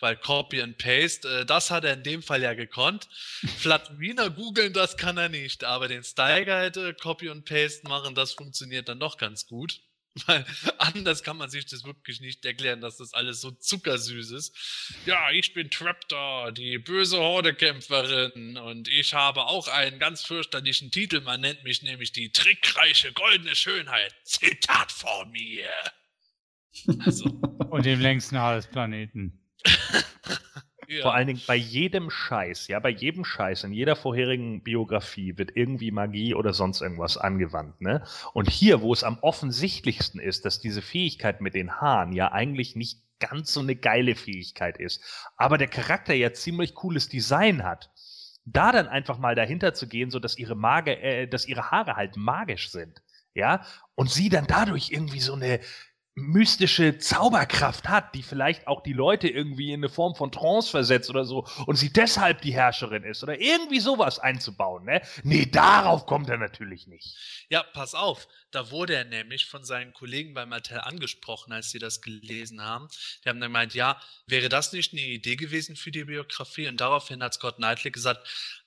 Weil 0.00 0.16
Copy 0.16 0.62
and 0.62 0.78
Paste, 0.78 1.28
äh, 1.28 1.46
das 1.46 1.70
hat 1.70 1.84
er 1.84 1.94
in 1.94 2.02
dem 2.02 2.22
Fall 2.22 2.42
ja 2.42 2.54
gekonnt. 2.54 3.08
Flatwiner 3.58 4.30
googeln, 4.30 4.72
das 4.72 4.96
kann 4.96 5.16
er 5.16 5.28
nicht. 5.28 5.64
Aber 5.64 5.88
den 5.88 6.04
Style 6.04 6.44
Guide 6.44 6.88
äh, 6.88 6.92
Copy 6.94 7.28
and 7.30 7.44
Paste 7.44 7.88
machen, 7.88 8.14
das 8.14 8.32
funktioniert 8.32 8.88
dann 8.88 9.00
doch 9.00 9.16
ganz 9.16 9.46
gut. 9.46 9.80
Weil 10.26 10.44
anders 10.78 11.22
kann 11.22 11.36
man 11.36 11.50
sich 11.50 11.66
das 11.66 11.84
wirklich 11.84 12.20
nicht 12.20 12.44
erklären, 12.44 12.80
dass 12.80 12.96
das 12.96 13.14
alles 13.14 13.40
so 13.40 13.50
zuckersüß 13.50 14.30
ist. 14.32 14.96
Ja, 15.06 15.30
ich 15.30 15.52
bin 15.52 15.70
Traptor, 15.70 16.52
die 16.52 16.78
böse 16.78 17.18
Hordekämpferin 17.18 18.56
und 18.56 18.88
ich 18.88 19.14
habe 19.14 19.46
auch 19.46 19.68
einen 19.68 19.98
ganz 19.98 20.22
fürchterlichen 20.22 20.90
Titel. 20.90 21.20
Man 21.20 21.40
nennt 21.40 21.64
mich 21.64 21.82
nämlich 21.82 22.12
die 22.12 22.30
trickreiche 22.32 23.12
goldene 23.12 23.54
Schönheit. 23.54 24.14
Zitat 24.24 24.92
vor 24.92 25.26
mir. 25.26 25.68
Also, 27.04 27.24
Und 27.70 27.86
dem 27.86 27.98
längsten 27.98 28.38
Haar 28.38 28.54
des 28.54 28.68
Planeten. 28.68 29.47
ja. 30.88 31.02
Vor 31.02 31.14
allen 31.14 31.26
Dingen 31.26 31.42
bei 31.46 31.56
jedem 31.56 32.10
Scheiß, 32.10 32.68
ja, 32.68 32.80
bei 32.80 32.90
jedem 32.90 33.24
Scheiß 33.24 33.64
in 33.64 33.72
jeder 33.72 33.96
vorherigen 33.96 34.62
Biografie 34.62 35.36
wird 35.36 35.52
irgendwie 35.54 35.90
Magie 35.90 36.34
oder 36.34 36.52
sonst 36.52 36.80
irgendwas 36.80 37.16
angewandt, 37.16 37.80
ne? 37.80 38.04
Und 38.32 38.50
hier, 38.50 38.80
wo 38.80 38.92
es 38.92 39.04
am 39.04 39.18
offensichtlichsten 39.20 40.20
ist, 40.20 40.44
dass 40.44 40.60
diese 40.60 40.82
Fähigkeit 40.82 41.40
mit 41.40 41.54
den 41.54 41.80
Haaren 41.80 42.12
ja 42.12 42.32
eigentlich 42.32 42.76
nicht 42.76 43.02
ganz 43.20 43.52
so 43.52 43.60
eine 43.60 43.76
geile 43.76 44.14
Fähigkeit 44.14 44.78
ist, 44.78 45.02
aber 45.36 45.58
der 45.58 45.68
Charakter 45.68 46.14
ja 46.14 46.32
ziemlich 46.32 46.74
cooles 46.74 47.08
Design 47.08 47.64
hat, 47.64 47.90
da 48.44 48.72
dann 48.72 48.88
einfach 48.88 49.18
mal 49.18 49.34
dahinter 49.34 49.74
zu 49.74 49.88
gehen, 49.88 50.10
so 50.10 50.20
dass 50.20 50.38
ihre 50.38 50.54
Mage, 50.54 50.98
äh, 51.00 51.26
dass 51.26 51.46
ihre 51.46 51.70
Haare 51.70 51.96
halt 51.96 52.16
magisch 52.16 52.70
sind, 52.70 53.02
ja, 53.34 53.64
und 53.94 54.10
sie 54.10 54.28
dann 54.28 54.46
dadurch 54.46 54.90
irgendwie 54.90 55.20
so 55.20 55.34
eine 55.34 55.60
mystische 56.18 56.98
Zauberkraft 56.98 57.88
hat, 57.88 58.14
die 58.14 58.22
vielleicht 58.22 58.66
auch 58.66 58.82
die 58.82 58.92
Leute 58.92 59.28
irgendwie 59.28 59.72
in 59.72 59.80
eine 59.80 59.88
Form 59.88 60.14
von 60.14 60.30
Trance 60.32 60.70
versetzt 60.70 61.10
oder 61.10 61.24
so 61.24 61.46
und 61.66 61.76
sie 61.76 61.92
deshalb 61.92 62.42
die 62.42 62.52
Herrscherin 62.52 63.04
ist 63.04 63.22
oder 63.22 63.40
irgendwie 63.40 63.80
sowas 63.80 64.18
einzubauen, 64.18 64.84
ne? 64.84 65.02
Nee, 65.22 65.46
darauf 65.46 66.06
kommt 66.06 66.28
er 66.28 66.38
natürlich 66.38 66.86
nicht. 66.86 67.16
Ja, 67.48 67.62
pass 67.62 67.94
auf. 67.94 68.28
Da 68.50 68.70
wurde 68.70 68.94
er 68.94 69.04
nämlich 69.04 69.46
von 69.46 69.64
seinen 69.64 69.92
Kollegen 69.92 70.34
bei 70.34 70.46
Mattel 70.46 70.80
angesprochen, 70.80 71.52
als 71.52 71.70
sie 71.70 71.78
das 71.78 72.00
gelesen 72.00 72.62
haben. 72.62 72.88
Die 73.24 73.28
haben 73.28 73.40
dann 73.40 73.50
gemeint, 73.50 73.74
ja, 73.74 74.00
wäre 74.26 74.48
das 74.48 74.72
nicht 74.72 74.92
eine 74.92 75.02
Idee 75.02 75.36
gewesen 75.36 75.76
für 75.76 75.90
die 75.90 76.04
Biografie? 76.04 76.68
Und 76.68 76.80
daraufhin 76.80 77.22
hat 77.22 77.34
Scott 77.34 77.56
Knightley 77.56 77.90
gesagt, 77.90 78.26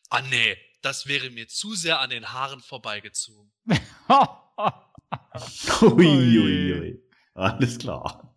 ah 0.09 0.21
nee, 0.21 0.57
das 0.81 1.07
wäre 1.07 1.29
mir 1.29 1.47
zu 1.47 1.75
sehr 1.75 1.99
an 1.99 2.09
den 2.09 2.31
Haaren 2.31 2.61
vorbeigezogen. 2.61 3.51
Ui, 5.81 6.37
ui, 6.39 6.73
ui. 6.73 7.10
Alles 7.33 7.77
klar. 7.79 8.35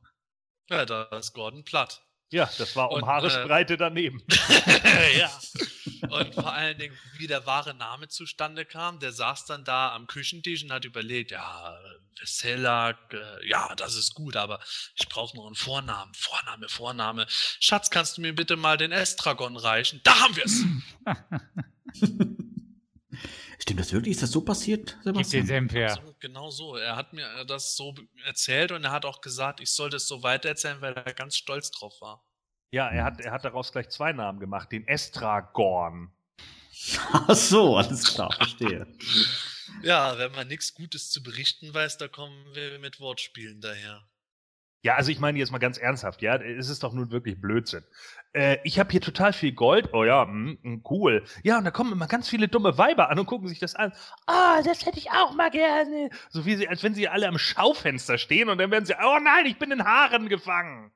Ja, 0.70 0.84
da 0.84 1.04
ist 1.18 1.32
Gordon 1.32 1.64
platt. 1.64 2.02
Ja, 2.30 2.50
das 2.58 2.74
war 2.74 2.90
um 2.90 3.02
Und, 3.02 3.06
Haaresbreite 3.06 3.76
daneben. 3.76 4.22
ja. 5.18 5.30
Und 6.10 6.34
vor 6.34 6.52
allen 6.52 6.76
Dingen, 6.78 6.96
wie 7.18 7.26
der 7.26 7.46
wahre 7.46 7.74
Name 7.74 8.08
zustande 8.08 8.64
kam, 8.64 8.98
der 8.98 9.12
saß 9.12 9.46
dann 9.46 9.64
da 9.64 9.94
am 9.94 10.06
Küchentisch 10.06 10.62
und 10.64 10.72
hat 10.72 10.84
überlegt, 10.84 11.30
ja, 11.30 11.78
Veselak, 12.18 13.14
äh, 13.14 13.48
ja, 13.48 13.74
das 13.76 13.94
ist 13.94 14.14
gut, 14.14 14.36
aber 14.36 14.60
ich 14.96 15.08
brauche 15.08 15.36
noch 15.36 15.46
einen 15.46 15.54
Vornamen. 15.54 16.12
Vorname, 16.14 16.68
Vorname. 16.68 17.26
Schatz, 17.28 17.90
kannst 17.90 18.16
du 18.16 18.20
mir 18.20 18.34
bitte 18.34 18.56
mal 18.56 18.76
den 18.76 18.92
Estragon 18.92 19.56
reichen? 19.56 20.00
Da 20.04 20.20
haben 20.20 20.36
wir 20.36 20.44
es! 20.44 20.64
Stimmt 23.58 23.80
das 23.80 23.92
wirklich? 23.92 24.12
Ist 24.12 24.22
das 24.22 24.30
so 24.30 24.40
passiert, 24.42 24.98
Gib 25.04 25.14
den 25.14 25.24
Sebastian? 25.24 25.46
Senf 25.46 25.72
her. 25.72 25.98
Genau 26.20 26.50
so. 26.50 26.76
Er 26.76 26.96
hat 26.96 27.12
mir 27.12 27.44
das 27.46 27.76
so 27.76 27.94
erzählt 28.24 28.72
und 28.72 28.84
er 28.84 28.90
hat 28.90 29.04
auch 29.04 29.20
gesagt, 29.20 29.60
ich 29.60 29.70
sollte 29.70 29.96
es 29.96 30.08
so 30.08 30.22
weitererzählen, 30.22 30.80
weil 30.80 30.94
er 30.94 31.14
ganz 31.14 31.36
stolz 31.36 31.70
drauf 31.70 32.00
war. 32.00 32.24
Ja, 32.70 32.88
er 32.88 33.04
hat, 33.04 33.20
er 33.20 33.32
hat 33.32 33.44
daraus 33.44 33.70
gleich 33.72 33.88
zwei 33.90 34.12
Namen 34.12 34.40
gemacht, 34.40 34.72
den 34.72 34.86
Estragorn. 34.88 36.12
Ach 37.12 37.34
so, 37.34 37.76
alles 37.76 38.14
klar, 38.14 38.32
verstehe. 38.32 38.86
Ja, 39.82 40.18
wenn 40.18 40.32
man 40.32 40.46
nichts 40.46 40.74
Gutes 40.74 41.10
zu 41.10 41.22
berichten 41.22 41.74
weiß, 41.74 41.98
da 41.98 42.06
kommen 42.06 42.54
wir 42.54 42.78
mit 42.78 43.00
Wortspielen 43.00 43.60
daher. 43.60 44.06
Ja, 44.82 44.94
also 44.96 45.10
ich 45.10 45.18
meine 45.18 45.38
jetzt 45.38 45.50
mal 45.50 45.58
ganz 45.58 45.78
ernsthaft, 45.78 46.22
ja, 46.22 46.36
es 46.36 46.68
ist 46.68 46.82
doch 46.82 46.92
nun 46.92 47.10
wirklich 47.10 47.40
Blödsinn. 47.40 47.84
Äh, 48.34 48.58
ich 48.64 48.78
habe 48.78 48.90
hier 48.90 49.00
total 49.00 49.32
viel 49.32 49.52
Gold. 49.52 49.90
Oh 49.94 50.04
ja, 50.04 50.24
mm, 50.26 50.58
mm, 50.62 50.82
cool. 50.90 51.24
Ja, 51.44 51.58
und 51.58 51.64
da 51.64 51.70
kommen 51.70 51.92
immer 51.92 52.08
ganz 52.08 52.28
viele 52.28 52.48
dumme 52.48 52.76
Weiber 52.78 53.08
an 53.10 53.18
und 53.18 53.26
gucken 53.26 53.48
sich 53.48 53.60
das 53.60 53.74
an. 53.74 53.92
Ah, 54.26 54.60
das 54.62 54.84
hätte 54.84 54.98
ich 54.98 55.10
auch 55.12 55.34
mal 55.34 55.50
gerne. 55.50 56.10
So 56.30 56.44
wie 56.44 56.56
sie, 56.56 56.68
als 56.68 56.82
wenn 56.82 56.94
sie 56.94 57.08
alle 57.08 57.28
am 57.28 57.38
Schaufenster 57.38 58.18
stehen 58.18 58.48
und 58.48 58.58
dann 58.58 58.70
werden 58.70 58.86
sie, 58.86 58.94
oh 58.94 59.18
nein, 59.22 59.46
ich 59.46 59.58
bin 59.58 59.70
in 59.70 59.84
Haaren 59.84 60.28
gefangen. 60.28 60.92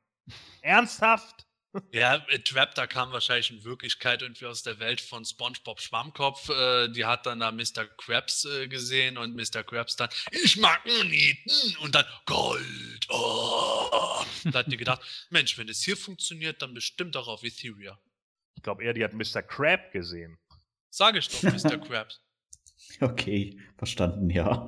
Ernsthaft? 0.63 1.48
Ja, 1.93 2.25
äh, 2.29 2.39
Trap, 2.39 2.75
da 2.75 2.87
kam 2.87 3.13
wahrscheinlich 3.13 3.51
in 3.51 3.65
Wirklichkeit 3.65 4.23
irgendwie 4.23 4.47
aus 4.47 4.63
der 4.63 4.79
Welt 4.79 5.01
von 5.01 5.25
SpongeBob 5.25 5.81
Schwammkopf. 5.81 6.49
Äh, 6.49 6.89
die 6.89 7.05
hat 7.05 7.27
dann 7.27 7.41
da 7.41 7.53
Mr. 7.53 7.87
Krabs 7.99 8.45
äh, 8.47 8.69
gesehen 8.69 9.19
und 9.19 9.37
Mr. 9.37 9.63
Krabs 9.63 9.97
dann, 9.97 10.09
ich 10.31 10.57
mag 10.57 10.85
Moneten 10.87 11.77
und 11.83 11.95
dann 11.95 12.07
Gold. 12.27 13.07
Oh. 13.11 14.25
Da 14.45 14.61
hat 14.61 14.73
die 14.73 14.77
gedacht, 14.79 15.03
Mensch, 15.31 15.59
wenn 15.59 15.69
es 15.69 15.83
hier 15.83 15.97
funktioniert, 15.97 16.63
dann 16.63 16.75
bestimmt 16.75 17.17
auch 17.17 17.29
auf 17.29 17.45
Ethereum. 17.45 17.99
Ich 18.57 18.63
glaube 18.63 18.85
eher, 18.85 18.95
die 18.95 19.05
hat 19.05 19.13
Mr. 19.13 19.43
Crab 19.43 19.93
gesehen. 19.93 20.39
Sage 20.91 21.19
ich 21.19 21.29
doch, 21.29 21.43
Mr. 21.43 21.79
Krabs. 21.87 22.21
Okay, 23.01 23.59
verstanden, 23.77 24.31
ja. 24.31 24.67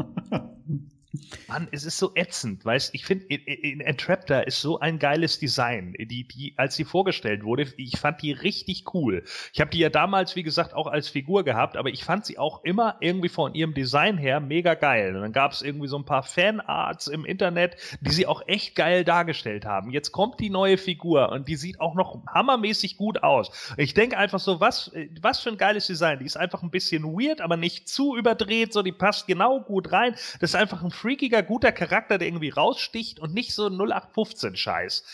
Mann, 1.48 1.68
es 1.72 1.84
ist 1.84 1.98
so 1.98 2.12
ätzend, 2.14 2.64
weißt 2.64 2.94
ich 2.94 3.05
finde, 3.05 3.26
in, 3.26 3.40
in 3.40 3.80
Entraptor 3.80 4.47
ist 4.47 4.60
so 4.60 4.78
ein 4.80 4.98
geiles 4.98 5.38
Design. 5.38 5.94
Die, 5.98 6.26
die, 6.26 6.55
als 6.56 6.76
sie 6.76 6.84
vorgestellt 6.84 7.44
wurde, 7.44 7.66
ich 7.76 7.98
fand 7.98 8.22
die 8.22 8.32
richtig 8.32 8.84
cool. 8.94 9.24
Ich 9.52 9.60
habe 9.60 9.70
die 9.70 9.78
ja 9.78 9.88
damals, 9.88 10.36
wie 10.36 10.42
gesagt, 10.42 10.74
auch 10.74 10.86
als 10.86 11.09
Figur 11.09 11.44
gehabt, 11.44 11.76
aber 11.76 11.90
ich 11.90 12.05
fand 12.05 12.24
sie 12.26 12.38
auch 12.38 12.64
immer 12.64 12.97
irgendwie 13.01 13.28
von 13.28 13.55
ihrem 13.55 13.74
Design 13.74 14.18
her 14.18 14.40
mega 14.40 14.74
geil. 14.74 15.14
Und 15.16 15.22
dann 15.22 15.32
gab 15.32 15.52
es 15.52 15.62
irgendwie 15.62 15.88
so 15.88 15.98
ein 15.98 16.05
paar 16.05 16.22
Fanarts 16.22 17.06
im 17.06 17.24
Internet, 17.24 17.76
die 18.01 18.10
sie 18.10 18.26
auch 18.26 18.42
echt 18.47 18.74
geil 18.74 19.05
dargestellt 19.05 19.64
haben. 19.64 19.90
Jetzt 19.90 20.12
kommt 20.12 20.40
die 20.40 20.51
neue 20.51 20.78
Figur 20.78 21.30
und 21.30 21.48
die 21.48 21.56
sieht 21.56 21.80
auch 21.80 21.94
noch 21.94 22.24
hammermäßig 22.26 22.97
gut 22.97 23.22
aus. 23.22 23.51
Ich 23.76 23.94
denke 23.94 24.16
einfach 24.18 24.40
so, 24.40 24.60
was, 24.60 24.92
was 25.20 25.40
für 25.40 25.51
ein 25.51 25.56
geiles 25.56 25.86
Design. 25.86 26.18
Die 26.18 26.26
ist 26.26 26.36
einfach 26.36 26.62
ein 26.62 26.70
bisschen 26.70 27.05
weird, 27.05 27.40
aber 27.40 27.56
nicht 27.56 27.88
zu 27.88 28.16
überdreht, 28.16 28.72
so 28.72 28.82
die 28.82 28.92
passt 28.92 29.26
genau 29.26 29.60
gut 29.60 29.92
rein. 29.92 30.12
Das 30.40 30.51
ist 30.51 30.55
einfach 30.56 30.82
ein 30.82 30.90
freakiger, 31.11 31.43
guter 31.43 31.73
Charakter, 31.73 32.19
der 32.19 32.28
irgendwie 32.28 32.51
raussticht 32.51 33.19
und 33.19 33.35
nicht 33.35 33.53
so 33.53 33.66
0815-Scheiß. 33.66 35.05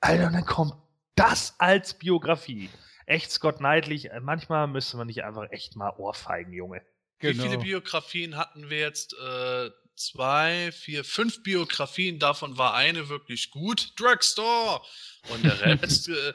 Alter, 0.00 0.26
und 0.26 0.32
dann 0.34 0.44
kommt 0.44 0.74
das 1.14 1.54
als 1.58 1.94
Biografie. 1.94 2.68
Echt 3.06 3.30
Scott 3.30 3.58
Knightley, 3.58 4.06
äh, 4.06 4.20
manchmal 4.20 4.66
müsste 4.66 4.98
man 4.98 5.06
nicht 5.06 5.24
einfach 5.24 5.50
echt 5.50 5.74
mal 5.76 5.94
Ohrfeigen, 5.96 6.52
Junge. 6.52 6.82
Wie 7.20 7.32
viele 7.32 7.56
Biografien 7.56 8.36
hatten 8.36 8.68
wir 8.68 8.80
jetzt? 8.80 9.14
Äh, 9.14 9.70
zwei, 9.94 10.70
vier, 10.72 11.02
fünf 11.04 11.42
Biografien, 11.42 12.18
davon 12.18 12.58
war 12.58 12.74
eine 12.74 13.08
wirklich 13.08 13.50
gut. 13.50 13.98
Drugstore! 13.98 14.82
Und 15.30 15.42
der 15.42 15.58
Rest, 15.82 16.10
äh, 16.10 16.34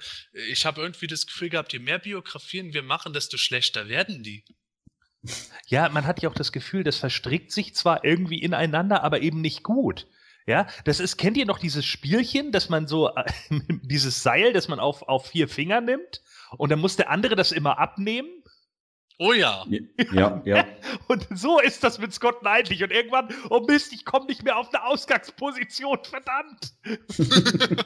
ich 0.50 0.66
habe 0.66 0.82
irgendwie 0.82 1.06
das 1.06 1.28
Gefühl 1.28 1.50
gehabt, 1.50 1.72
je 1.74 1.78
mehr 1.78 2.00
Biografien 2.00 2.74
wir 2.74 2.82
machen, 2.82 3.14
desto 3.14 3.38
schlechter 3.38 3.88
werden 3.88 4.24
die. 4.24 4.44
Ja, 5.68 5.90
man 5.90 6.06
hat 6.06 6.22
ja 6.22 6.30
auch 6.30 6.34
das 6.34 6.52
Gefühl, 6.52 6.84
das 6.84 6.98
verstrickt 6.98 7.52
sich 7.52 7.76
zwar 7.76 8.04
irgendwie 8.04 8.42
ineinander, 8.42 9.04
aber 9.04 9.22
eben 9.22 9.42
nicht 9.42 9.64
gut. 9.64 10.08
Ja, 10.48 10.68
das 10.86 11.00
ist, 11.00 11.18
kennt 11.18 11.38
ihr 11.38 11.46
noch 11.46 11.60
dieses 11.60 11.86
Spielchen, 11.86 12.52
dass 12.52 12.70
man 12.70 12.88
so, 12.88 13.10
äh, 13.16 13.24
dieses 13.84 14.24
Seil, 14.24 14.54
das 14.54 14.68
man 14.68 14.80
auf, 14.80 15.04
auf 15.04 15.28
vier 15.28 15.48
Finger 15.48 15.82
nimmt 15.82 16.22
und 16.58 16.72
dann 16.72 16.80
muss 16.80 16.96
der 16.96 17.10
andere 17.10 17.36
das 17.36 17.52
immer 17.52 17.78
abnehmen? 17.78 18.30
Oh 19.24 19.34
ja. 19.34 19.66
Ja, 20.12 20.42
ja. 20.46 20.66
Und 21.08 21.28
so 21.30 21.60
ist 21.60 21.84
das 21.84 22.00
mit 22.00 22.12
Scott 22.12 22.40
Knightley. 22.40 22.84
Und 22.84 22.92
irgendwann, 22.92 23.30
oh 23.52 23.60
Mist, 23.68 23.94
ich 23.94 24.04
komme 24.04 24.26
nicht 24.26 24.42
mehr 24.42 24.58
auf 24.58 24.74
eine 24.74 24.84
Ausgangsposition, 24.84 26.00
verdammt. 26.04 26.74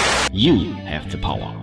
You 0.33 0.75
have 0.85 1.11
the 1.11 1.17
power. 1.17 1.53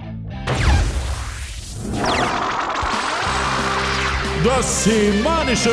Das 4.44 4.84
Semanische 4.84 5.70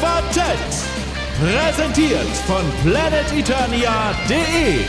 Quartett. 0.00 0.58
Präsentiert 1.40 2.26
von 2.48 2.64
planeteternia.de. 2.82 4.80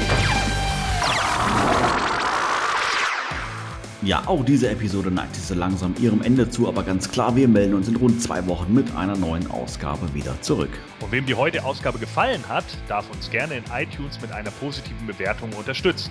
Ja, 4.01 4.23
auch 4.25 4.43
diese 4.43 4.69
Episode 4.71 5.11
neigt 5.11 5.35
sich 5.35 5.43
so 5.43 5.53
langsam 5.53 5.93
ihrem 6.01 6.23
Ende 6.23 6.49
zu, 6.49 6.67
aber 6.67 6.81
ganz 6.81 7.11
klar, 7.11 7.35
wir 7.35 7.47
melden 7.47 7.75
uns 7.75 7.87
in 7.87 7.97
rund 7.97 8.19
zwei 8.19 8.47
Wochen 8.47 8.73
mit 8.73 8.95
einer 8.95 9.15
neuen 9.15 9.45
Ausgabe 9.51 10.11
wieder 10.15 10.41
zurück. 10.41 10.71
Und 11.01 11.11
wem 11.11 11.27
die 11.27 11.35
heutige 11.35 11.63
Ausgabe 11.63 11.99
gefallen 11.99 12.43
hat, 12.49 12.65
darf 12.87 13.07
uns 13.11 13.29
gerne 13.29 13.57
in 13.57 13.63
iTunes 13.71 14.19
mit 14.19 14.31
einer 14.31 14.49
positiven 14.49 15.05
Bewertung 15.05 15.53
unterstützen. 15.53 16.09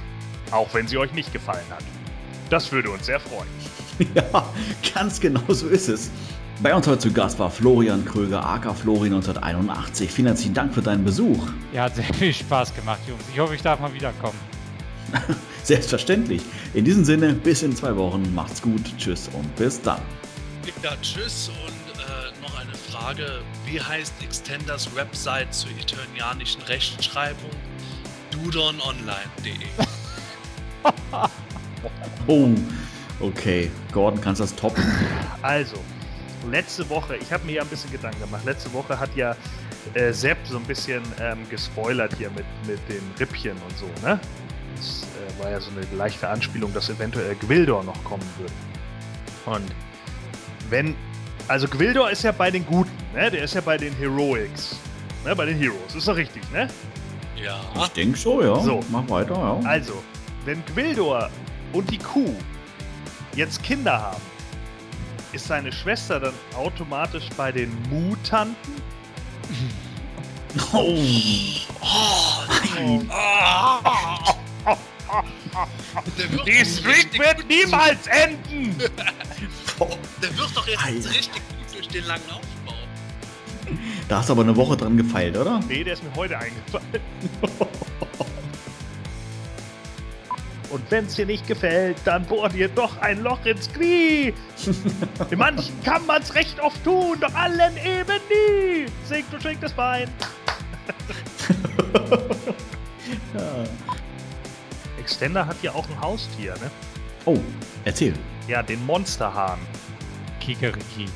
Auch 0.51 0.73
wenn 0.75 0.87
sie 0.89 0.99
euch 0.99 1.13
nicht 1.13 1.33
gefallen 1.33 1.67
hat. 1.71 1.85
Das 2.49 2.73
würde 2.73 2.91
uns 2.91 3.07
sehr 3.07 3.21
freuen. 3.21 3.49
Ja, 4.15 4.47
ganz 4.95 5.21
genau 5.21 5.43
so 5.49 5.69
ist 5.69 5.89
es. 5.91 6.11
Bei 6.63 6.75
uns 6.75 6.87
heute 6.87 7.01
zu 7.01 7.13
Gast 7.13 7.39
war 7.39 7.51
Florian 7.51 8.03
Kröger, 8.05 8.43
aka 8.45 8.73
Flori 8.73 9.09
1981. 9.09 10.11
Vielen 10.11 10.29
herzlichen 10.29 10.55
Dank 10.55 10.73
für 10.73 10.81
deinen 10.81 11.05
Besuch. 11.05 11.49
Ja, 11.75 11.83
hat 11.83 11.97
sehr 11.97 12.13
viel 12.15 12.33
Spaß 12.33 12.75
gemacht, 12.75 13.01
Jungs. 13.07 13.23
Ich 13.31 13.39
hoffe, 13.39 13.55
ich 13.55 13.61
darf 13.61 13.79
mal 13.79 13.93
wiederkommen. 13.93 14.39
Selbstverständlich. 15.63 16.43
In 16.73 16.85
diesem 16.85 17.05
Sinne, 17.05 17.35
bis 17.35 17.63
in 17.63 17.77
zwei 17.77 17.95
Wochen. 17.97 18.35
Macht's 18.35 18.63
gut. 18.63 18.83
Tschüss 18.97 19.29
und 19.35 19.55
bis 19.57 19.81
dann. 19.83 20.01
Ja, 20.83 20.93
tschüss 21.03 21.51
und 21.67 22.01
äh, 22.01 22.41
noch 22.43 22.59
eine 22.59 22.75
Frage. 22.75 23.43
Wie 23.67 23.81
heißt 23.81 24.15
Extenders 24.23 24.95
Website 24.95 25.53
zur 25.55 25.71
eternianischen 25.73 26.63
Rechtschreibung? 26.63 27.51
dudononline.de 28.31 29.53
Oh, 32.27 32.51
okay. 33.19 33.71
Gordon, 33.93 34.21
kannst 34.21 34.41
du 34.41 34.45
das 34.45 34.55
toppen? 34.55 34.85
Also, 35.43 35.77
letzte 36.51 36.89
Woche, 36.89 37.17
ich 37.17 37.33
habe 37.33 37.45
mir 37.47 37.53
ja 37.55 37.63
ein 37.63 37.69
bisschen 37.69 37.91
Gedanken 37.91 38.21
gemacht. 38.21 38.45
Letzte 38.45 38.73
Woche 38.73 38.99
hat 39.01 39.15
ja 39.17 39.35
äh, 39.95 40.13
Sepp 40.13 40.39
so 40.45 40.59
ein 40.59 40.65
bisschen 40.65 41.03
ähm, 41.21 41.39
gespoilert 41.49 42.15
hier 42.17 42.31
mit, 42.31 42.45
mit 42.67 42.79
den 42.89 43.03
Rippchen 43.19 43.57
und 43.69 43.79
so, 43.79 43.87
ne? 44.07 44.21
Das 44.77 45.03
äh, 45.03 45.43
war 45.43 45.51
ja 45.51 45.61
so 45.61 45.71
eine 45.71 45.81
leichte 45.97 46.29
Anspielung, 46.29 46.73
dass 46.73 46.89
eventuell 46.91 47.35
Gwildor 47.37 47.83
noch 47.83 48.05
kommen 48.05 48.23
würde. 48.39 48.53
Und 49.47 49.75
wenn, 50.69 50.95
also 51.49 51.67
Gwildor 51.67 52.11
ist 52.11 52.23
ja 52.23 52.33
bei 52.33 52.51
den 52.51 52.65
Guten, 52.67 52.91
ne? 53.15 53.31
Der 53.31 53.43
ist 53.43 53.55
ja 53.55 53.61
bei 53.61 53.77
den 53.77 53.95
Heroics, 53.95 54.77
ne? 55.25 55.35
Bei 55.35 55.47
den 55.47 55.59
Heroes, 55.59 55.95
ist 55.97 56.07
doch 56.07 56.17
richtig, 56.17 56.43
ne? 56.53 56.69
Ja. 57.37 57.61
Ich 57.77 57.89
denke 57.89 58.19
so, 58.19 58.43
ja. 58.43 58.55
So. 58.61 58.81
Mach 58.91 59.09
weiter, 59.09 59.35
ja. 59.35 59.69
Also, 59.69 60.03
wenn 60.45 60.65
Gwildor 60.67 61.31
und 61.73 61.91
die 61.91 61.99
Kuh 61.99 62.35
jetzt 63.37 63.63
Kinder 63.63 64.01
haben, 64.01 64.21
ist 65.33 65.47
seine 65.47 65.71
Schwester 65.73 66.19
dann 66.19 66.35
automatisch 66.57 67.29
bei 67.37 67.53
den 67.53 67.71
Mutanten? 67.89 68.75
Oh. 70.73 70.97
Wird 76.17 76.47
Die 76.47 76.65
Streak 76.65 77.19
wird 77.19 77.49
niemals 77.49 78.07
enden! 78.07 78.77
Der 80.23 80.37
wird 80.37 80.57
doch 80.57 80.67
jetzt 80.67 80.85
Ei. 80.85 80.91
richtig 80.91 81.35
gut 81.35 81.75
durch 81.75 81.89
den 81.89 82.05
langen 82.05 82.29
Aufbau. 82.31 82.75
Da 84.09 84.19
hast 84.19 84.29
du 84.29 84.33
aber 84.33 84.43
eine 84.43 84.57
Woche 84.57 84.77
dran 84.77 84.97
gefeilt, 84.97 85.37
oder? 85.37 85.61
Nee, 85.69 85.85
der 85.85 85.95
ist 85.95 86.03
mir 86.03 86.15
heute 86.17 86.37
eingefallen. 86.37 87.01
Und 90.71 90.89
wenn's 90.91 91.17
dir 91.17 91.27
nicht 91.27 91.47
gefällt, 91.47 91.97
dann 92.05 92.25
bohr 92.25 92.49
dir 92.49 92.69
doch 92.69 92.97
ein 93.01 93.23
Loch 93.23 93.45
ins 93.45 93.73
Knie. 93.73 94.33
In 95.31 95.39
manchen 95.39 95.83
kann 95.83 96.07
man's 96.07 96.35
recht 96.35 96.61
oft 96.61 96.83
tun, 96.85 97.19
doch 97.21 97.35
allen 97.35 97.77
eben 97.77 98.21
nie. 98.29 98.87
Singt 99.05 99.35
und 99.35 99.43
schwingt 99.43 99.63
das 99.63 99.73
Bein. 99.73 100.09
Extender 104.99 105.45
hat 105.47 105.57
ja 105.63 105.73
auch 105.73 105.89
ein 105.89 106.01
Haustier, 106.01 106.55
ne? 106.55 106.71
Oh, 107.25 107.39
erzähl. 107.85 108.15
Ja, 108.47 108.63
den 108.63 108.85
Monsterhahn. 108.87 109.59
Kikeriki. 110.39 111.07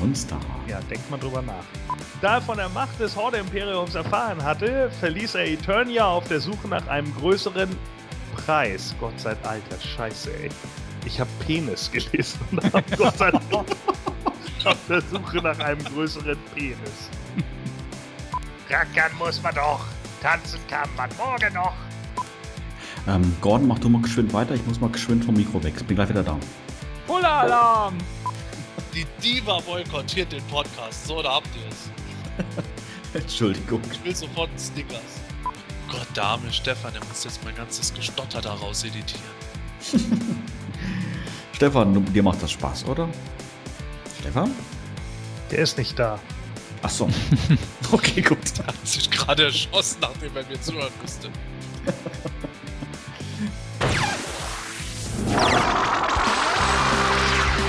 Monster. 0.00 0.40
Ja, 0.66 0.80
denkt 0.90 1.10
mal 1.10 1.18
drüber 1.18 1.42
nach. 1.42 1.64
Da 2.20 2.36
er 2.36 2.42
von 2.42 2.56
der 2.56 2.68
Macht 2.70 2.98
des 2.98 3.14
Horde-Imperiums 3.14 3.94
erfahren 3.94 4.42
hatte, 4.42 4.90
verließ 5.00 5.34
er 5.34 5.46
Eternia 5.46 6.06
auf 6.06 6.26
der 6.28 6.40
Suche 6.40 6.68
nach 6.68 6.86
einem 6.88 7.14
größeren 7.14 7.68
Preis. 8.32 8.94
Gott 9.00 9.18
sei 9.18 9.34
Dank, 9.42 9.46
alter 9.46 9.80
Scheiße, 9.80 10.30
ey. 10.42 10.48
Ich 11.04 11.18
habe 11.18 11.30
Penis 11.46 11.90
gelesen 11.90 12.40
und 12.50 12.64
hab 12.72 12.96
Gott 12.96 13.18
sei 13.18 13.30
Dank 13.30 13.44
auf 14.64 14.76
der 14.88 15.00
Suche 15.02 15.38
nach 15.38 15.58
einem 15.58 15.82
größeren 15.84 16.38
Penis. 16.54 17.10
Rackern 18.68 19.12
muss 19.18 19.42
man 19.42 19.54
doch. 19.54 19.84
Tanzen 20.22 20.60
kann 20.68 20.88
man 20.96 21.10
morgen 21.16 21.54
noch. 21.54 21.74
Ähm, 23.08 23.36
Gordon, 23.40 23.66
mach 23.66 23.78
du 23.80 23.88
mal 23.88 24.00
geschwind 24.00 24.32
weiter. 24.32 24.54
Ich 24.54 24.64
muss 24.66 24.80
mal 24.80 24.90
geschwind 24.90 25.24
vom 25.24 25.34
Mikro 25.34 25.62
weg. 25.64 25.74
Bin 25.86 25.96
gleich 25.96 26.08
wieder 26.08 26.22
da. 26.22 26.38
Fuller-Alarm! 27.06 27.98
Die 28.94 29.06
Diva 29.22 29.58
boykottiert 29.60 30.30
den 30.32 30.44
Podcast. 30.44 31.06
So, 31.06 31.20
da 31.22 31.34
habt 31.34 31.48
ihr 31.56 31.68
es. 31.68 31.90
Entschuldigung. 33.22 33.80
Ich 33.90 34.04
will 34.04 34.14
sofort 34.14 34.50
einen 34.50 34.58
Snickers. 34.58 35.20
Gott, 35.92 36.06
der 36.16 36.24
arme 36.24 36.52
Stefan, 36.52 36.92
der 36.92 37.04
muss 37.04 37.24
jetzt 37.24 37.44
mein 37.44 37.54
ganzes 37.54 37.92
Gestotter 37.94 38.40
daraus 38.40 38.82
editieren. 38.84 39.22
Stefan, 41.52 41.94
du- 41.94 42.00
dir 42.00 42.22
macht 42.22 42.42
das 42.42 42.50
Spaß, 42.52 42.84
oder? 42.86 43.08
Stefan? 44.20 44.50
Der 45.50 45.58
ist 45.60 45.76
nicht 45.78 45.98
da. 45.98 46.18
Ach 46.82 46.90
so. 46.90 47.08
okay, 47.92 48.22
gut. 48.22 48.38
Er 48.58 48.66
hat 48.68 48.86
sich 48.88 49.10
gerade 49.10 49.44
erschossen, 49.44 49.98
nachdem 50.00 50.36
er 50.36 50.44
mir 50.46 50.60
zuhören 50.60 50.92
müsste. 51.00 51.30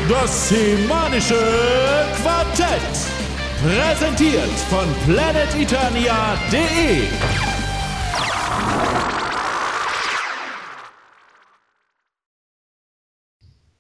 Das 0.10 0.50
semanische 0.50 1.40
Quartett. 2.22 2.82
Präsentiert 3.64 4.52
von 4.70 4.86
planeteternia.de. 5.06 7.08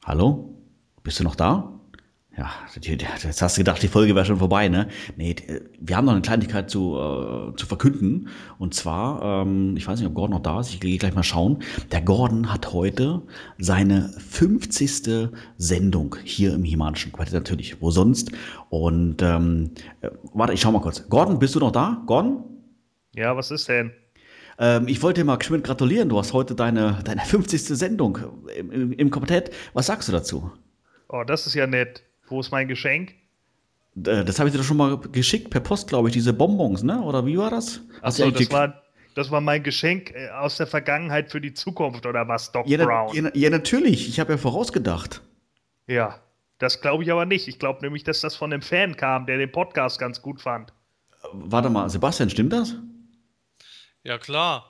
Hallo? 0.06 0.50
Bist 1.04 1.20
du 1.20 1.24
noch 1.24 1.36
da? 1.36 1.70
Ja, 2.36 2.50
jetzt 2.82 3.42
hast 3.44 3.58
du 3.58 3.62
gedacht, 3.62 3.84
die 3.84 3.88
Folge 3.88 4.16
wäre 4.16 4.26
schon 4.26 4.40
vorbei, 4.40 4.68
ne? 4.68 4.88
Nee, 5.18 5.36
d- 5.36 5.62
wir 5.80 5.96
haben 5.96 6.06
noch 6.06 6.14
eine 6.14 6.24
Kleinigkeit 6.24 6.68
zu, 6.68 6.96
äh, 6.98 7.56
zu 7.56 7.68
verkünden. 7.68 8.28
Und 8.58 8.74
zwar, 8.74 9.44
ähm, 9.44 9.78
ich 9.78 9.88
weiß 9.88 10.00
nicht, 10.00 10.08
ob 10.08 10.16
Gordon 10.16 10.38
noch 10.38 10.42
da 10.42 10.60
ist, 10.60 10.70
ich 10.72 10.80
gehe 10.80 10.98
gleich 10.98 11.14
mal 11.14 11.22
schauen. 11.22 11.60
Der 11.92 12.02
Gordon 12.02 12.52
hat 12.52 12.74
heute 12.74 13.22
seine 13.60 14.10
50. 14.18 15.30
Sendung 15.58 16.16
hier 16.24 16.56
im 16.56 16.64
Himanischen 16.64 17.12
Quartett 17.12 17.36
natürlich, 17.36 17.80
wo 17.84 17.92
sonst. 17.92 18.32
Und 18.70 19.22
ähm, 19.22 19.72
äh, 20.02 20.10
warte, 20.34 20.54
ich 20.54 20.62
schau 20.62 20.72
mal 20.72 20.82
kurz. 20.82 21.08
Gordon, 21.10 21.38
bist 21.38 21.54
du 21.54 21.60
noch 21.60 21.72
da? 21.72 22.02
Gordon? 22.08 22.44
Ja, 23.14 23.38
was 23.38 23.52
ist 23.52 23.68
denn? 23.70 23.92
Ähm, 24.60 24.88
ich 24.88 25.02
wollte 25.02 25.22
dir 25.22 25.26
mal 25.26 25.38
geschwind 25.38 25.64
gratulieren. 25.64 26.10
Du 26.10 26.18
hast 26.18 26.34
heute 26.34 26.56
deine, 26.56 27.00
deine 27.04 27.22
50. 27.22 27.62
Sendung 27.64 28.18
im, 28.56 28.72
im, 28.72 28.92
im 28.94 29.12
Quartett. 29.12 29.52
Was 29.74 29.88
sagst 29.88 30.08
du 30.08 30.12
dazu? 30.12 30.52
Oh, 31.10 31.24
das 31.26 31.48
ist 31.48 31.54
ja 31.56 31.68
nett. 31.68 32.04
Wo 32.28 32.40
ist 32.40 32.52
mein 32.52 32.68
Geschenk? 32.68 33.14
Äh, 33.96 34.24
Das 34.26 34.40
habe 34.40 34.50
ich 34.50 34.54
dir 34.54 34.60
doch 34.60 34.66
schon 34.66 34.78
mal 34.78 34.98
geschickt, 34.98 35.50
per 35.50 35.62
Post, 35.62 35.88
glaube 35.90 36.10
ich, 36.10 36.14
diese 36.14 36.34
Bonbons, 36.34 36.84
ne? 36.84 37.02
Oder 37.02 37.26
wie 37.26 37.38
war 37.38 37.50
das? 37.50 37.82
Achso, 38.02 38.32
das 38.32 38.52
war, 38.52 38.82
das 39.16 39.30
war 39.32 39.42
mein 39.42 39.64
Geschenk 39.64 40.12
äh, 40.12 40.30
aus 40.30 40.58
der 40.58 40.68
Vergangenheit 40.68 41.32
für 41.32 41.42
die 41.42 41.54
Zukunft, 41.54 42.06
oder 42.06 42.28
was, 42.28 42.52
Doc 42.52 42.68
ja, 42.68 42.84
Brown? 42.84 43.14
ja, 43.16 43.30
ja, 43.34 43.50
natürlich. 43.50 44.08
Ich 44.10 44.20
habe 44.20 44.34
ja 44.34 44.38
vorausgedacht. 44.38 45.22
Ja, 45.88 46.20
das 46.60 46.82
glaube 46.82 47.04
ich 47.04 47.12
aber 47.12 47.26
nicht. 47.26 47.48
Ich 47.48 47.60
glaube 47.60 47.82
nämlich, 47.82 48.04
dass 48.04 48.22
das 48.22 48.36
von 48.36 48.52
einem 48.54 48.62
Fan 48.62 48.96
kam, 48.98 49.26
der 49.26 49.38
den 49.38 49.52
Podcast 49.52 50.00
ganz 50.00 50.22
gut 50.22 50.42
fand. 50.42 50.74
Warte 51.34 51.70
mal, 51.70 51.90
Sebastian, 51.90 52.30
stimmt 52.30 52.54
das? 52.54 52.76
Ja, 54.04 54.18
klar. 54.18 54.70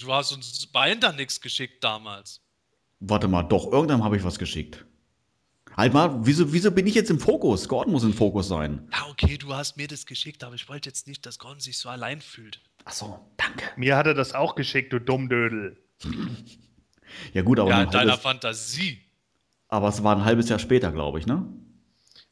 Du 0.00 0.12
hast 0.12 0.32
uns 0.32 0.66
beiden 0.66 1.00
da 1.00 1.12
nichts 1.12 1.40
geschickt 1.40 1.82
damals. 1.82 2.40
Warte 3.00 3.28
mal, 3.28 3.42
doch, 3.42 3.70
irgendwann 3.72 4.04
habe 4.04 4.16
ich 4.16 4.24
was 4.24 4.38
geschickt. 4.38 4.84
Halt 5.76 5.92
mal, 5.92 6.24
wieso, 6.24 6.52
wieso 6.52 6.70
bin 6.70 6.86
ich 6.86 6.94
jetzt 6.94 7.10
im 7.10 7.18
Fokus? 7.18 7.68
Gordon 7.68 7.92
muss 7.92 8.04
im 8.04 8.12
Fokus 8.12 8.46
sein. 8.46 8.88
Ja, 8.92 9.06
okay, 9.10 9.36
du 9.36 9.52
hast 9.54 9.76
mir 9.76 9.88
das 9.88 10.06
geschickt, 10.06 10.44
aber 10.44 10.54
ich 10.54 10.68
wollte 10.68 10.88
jetzt 10.88 11.08
nicht, 11.08 11.26
dass 11.26 11.38
Gordon 11.38 11.58
sich 11.60 11.78
so 11.78 11.88
allein 11.88 12.20
fühlt. 12.20 12.60
Ach 12.84 12.92
so, 12.92 13.18
danke. 13.36 13.64
Mir 13.76 13.96
hat 13.96 14.06
er 14.06 14.14
das 14.14 14.34
auch 14.34 14.54
geschickt, 14.54 14.92
du 14.92 15.00
Dummdödel. 15.00 15.76
Ja 17.32 17.42
gut, 17.42 17.58
aber, 17.58 17.70
ja, 17.70 17.82
in 17.82 17.90
deiner 17.90 18.12
halbes, 18.12 18.22
Fantasie. 18.22 19.00
aber 19.68 19.88
es 19.88 20.02
war 20.04 20.16
ein 20.16 20.24
halbes 20.24 20.48
Jahr 20.48 20.58
später, 20.60 20.92
glaube 20.92 21.18
ich, 21.18 21.26
ne? 21.26 21.44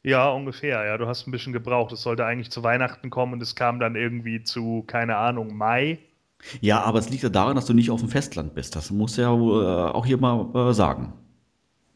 Ja, 0.03 0.29
ungefähr. 0.29 0.85
Ja, 0.85 0.97
du 0.97 1.07
hast 1.07 1.27
ein 1.27 1.31
bisschen 1.31 1.53
gebraucht. 1.53 1.91
Es 1.91 2.01
sollte 2.01 2.25
eigentlich 2.25 2.51
zu 2.51 2.63
Weihnachten 2.63 3.09
kommen 3.09 3.33
und 3.33 3.41
es 3.41 3.55
kam 3.55 3.79
dann 3.79 3.95
irgendwie 3.95 4.43
zu, 4.43 4.83
keine 4.87 5.17
Ahnung, 5.17 5.55
Mai. 5.55 5.99
Ja, 6.61 6.81
aber 6.81 6.99
es 6.99 7.09
liegt 7.09 7.23
ja 7.23 7.29
daran, 7.29 7.55
dass 7.55 7.65
du 7.65 7.73
nicht 7.73 7.89
auf 7.91 7.99
dem 8.01 8.09
Festland 8.09 8.53
bist. 8.53 8.75
Das 8.75 8.91
muss 8.91 9.17
ja 9.17 9.31
äh, 9.33 9.91
auch 9.91 10.05
hier 10.05 10.17
mal 10.17 10.69
äh, 10.69 10.73
sagen. 10.73 11.13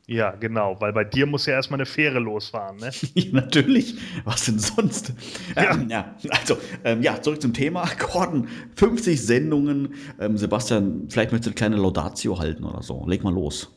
Ja, 0.09 0.31
genau, 0.31 0.79
weil 0.79 0.93
bei 0.93 1.03
dir 1.03 1.25
muss 1.25 1.45
ja 1.47 1.53
erstmal 1.55 1.79
eine 1.79 1.85
Fähre 1.85 2.19
losfahren, 2.19 2.77
ne? 2.77 2.91
Ja, 3.13 3.25
natürlich. 3.33 3.95
Was 4.23 4.45
denn 4.45 4.57
sonst? 4.57 5.11
Ähm, 5.57 5.89
ja, 5.89 6.15
also, 6.29 6.57
ähm, 6.85 7.01
ja, 7.01 7.21
zurück 7.21 7.41
zum 7.41 7.53
Thema. 7.53 7.85
Gordon, 8.13 8.47
50 8.77 9.21
Sendungen. 9.21 9.95
Ähm, 10.17 10.37
Sebastian, 10.37 11.09
vielleicht 11.09 11.33
möchtest 11.33 11.47
du 11.47 11.49
eine 11.49 11.55
kleine 11.55 11.75
Laudatio 11.75 12.39
halten 12.39 12.63
oder 12.63 12.81
so. 12.83 13.05
Leg 13.05 13.21
mal 13.21 13.33
los. 13.33 13.69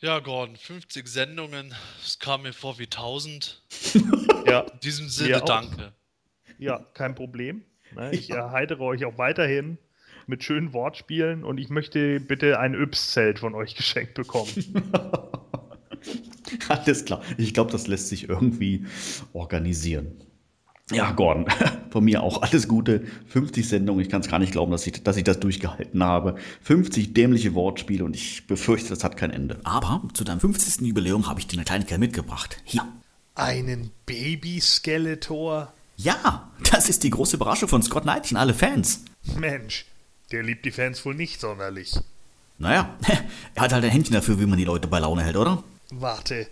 Ja, 0.00 0.18
Gordon, 0.18 0.56
50 0.56 1.08
Sendungen. 1.08 1.74
Es 2.04 2.18
kam 2.18 2.42
mir 2.42 2.52
vor 2.52 2.78
wie 2.78 2.84
1000. 2.84 3.62
Ja, 4.46 4.60
In 4.60 4.80
diesem 4.80 5.08
Sinne, 5.08 5.42
auch. 5.42 5.46
danke. 5.46 5.92
ja, 6.58 6.78
kein 6.94 7.14
Problem. 7.14 7.62
Ne? 7.94 8.10
Ich 8.12 8.30
erheitere 8.30 8.82
euch 8.82 9.04
auch 9.04 9.18
weiterhin 9.18 9.78
mit 10.26 10.44
schönen 10.44 10.72
Wortspielen 10.72 11.44
und 11.44 11.58
ich 11.58 11.68
möchte 11.70 12.20
bitte 12.20 12.58
ein 12.58 12.74
Yps-Zelt 12.74 13.38
von 13.38 13.54
euch 13.54 13.74
geschenkt 13.76 14.14
bekommen. 14.14 14.48
Alles 16.68 17.04
klar. 17.04 17.22
Ich 17.36 17.54
glaube, 17.54 17.70
das 17.70 17.86
lässt 17.86 18.08
sich 18.08 18.28
irgendwie 18.28 18.86
organisieren. 19.32 20.22
Ja, 20.90 21.12
Gordon, 21.12 21.46
von 21.90 22.04
mir 22.04 22.22
auch 22.22 22.42
alles 22.42 22.66
Gute. 22.66 23.04
50 23.28 23.68
Sendungen. 23.68 24.02
Ich 24.02 24.08
kann 24.08 24.22
es 24.22 24.28
gar 24.28 24.38
nicht 24.40 24.52
glauben, 24.52 24.72
dass 24.72 24.86
ich, 24.86 25.04
dass 25.04 25.16
ich 25.16 25.24
das 25.24 25.38
durchgehalten 25.38 26.02
habe. 26.02 26.34
50 26.62 27.14
dämliche 27.14 27.54
Wortspiele 27.54 28.04
und 28.04 28.16
ich 28.16 28.46
befürchte, 28.46 28.88
das 28.88 29.04
hat 29.04 29.16
kein 29.16 29.30
Ende. 29.30 29.60
Aber 29.64 30.02
zu 30.14 30.24
deinem 30.24 30.40
50. 30.40 30.86
Jubiläum 30.86 31.28
habe 31.28 31.38
ich 31.38 31.46
dir 31.46 31.58
eine 31.58 31.64
Kleinigkeit 31.64 32.00
mitgebracht. 32.00 32.60
Hier. 32.64 32.82
Einen 33.36 33.90
Baby-Skeletor? 34.06 35.72
Ja, 36.02 36.50
das 36.70 36.88
ist 36.88 37.02
die 37.02 37.10
große 37.10 37.36
Überraschung 37.36 37.68
von 37.68 37.82
Scott 37.82 38.04
Knight 38.04 38.30
an 38.30 38.38
alle 38.38 38.54
Fans. 38.54 39.04
Mensch, 39.36 39.84
der 40.32 40.42
liebt 40.42 40.64
die 40.64 40.70
Fans 40.70 41.04
wohl 41.04 41.14
nicht 41.14 41.40
sonderlich. 41.40 41.94
Naja, 42.56 42.96
er 43.54 43.62
hat 43.62 43.74
halt 43.74 43.84
ein 43.84 43.90
Händchen 43.90 44.14
dafür, 44.14 44.40
wie 44.40 44.46
man 44.46 44.56
die 44.56 44.64
Leute 44.64 44.88
bei 44.88 44.98
Laune 44.98 45.22
hält, 45.22 45.36
oder? 45.36 45.62
Warte, 45.90 46.46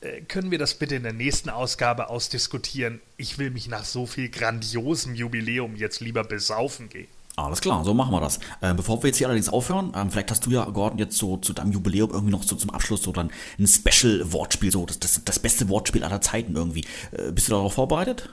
äh, 0.00 0.22
können 0.22 0.50
wir 0.50 0.58
das 0.58 0.74
bitte 0.74 0.96
in 0.96 1.04
der 1.04 1.12
nächsten 1.12 1.50
Ausgabe 1.50 2.10
ausdiskutieren? 2.10 3.00
Ich 3.16 3.38
will 3.38 3.50
mich 3.50 3.68
nach 3.68 3.84
so 3.84 4.06
viel 4.06 4.28
grandiosem 4.28 5.14
Jubiläum 5.14 5.76
jetzt 5.76 6.00
lieber 6.00 6.24
besaufen 6.24 6.88
gehen. 6.88 7.06
Alles 7.36 7.60
klar, 7.60 7.84
so 7.84 7.94
machen 7.94 8.12
wir 8.12 8.20
das. 8.20 8.40
Ähm, 8.60 8.76
bevor 8.76 9.00
wir 9.04 9.08
jetzt 9.08 9.18
hier 9.18 9.28
allerdings 9.28 9.48
aufhören, 9.48 9.92
ähm, 9.94 10.10
vielleicht 10.10 10.32
hast 10.32 10.46
du 10.46 10.50
ja, 10.50 10.64
Gordon, 10.64 10.98
jetzt 10.98 11.16
so 11.16 11.36
zu 11.36 11.52
deinem 11.52 11.70
Jubiläum 11.70 12.10
irgendwie 12.10 12.32
noch 12.32 12.42
so 12.42 12.56
zum 12.56 12.70
Abschluss 12.70 13.02
so 13.02 13.12
dann 13.12 13.30
ein 13.56 13.68
Special-Wortspiel, 13.68 14.72
so 14.72 14.84
das, 14.84 14.98
das, 14.98 15.22
das 15.24 15.38
beste 15.38 15.68
Wortspiel 15.68 16.02
aller 16.02 16.20
Zeiten 16.20 16.56
irgendwie. 16.56 16.84
Äh, 17.12 17.30
bist 17.30 17.46
du 17.46 17.52
darauf 17.52 17.74
vorbereitet? 17.74 18.28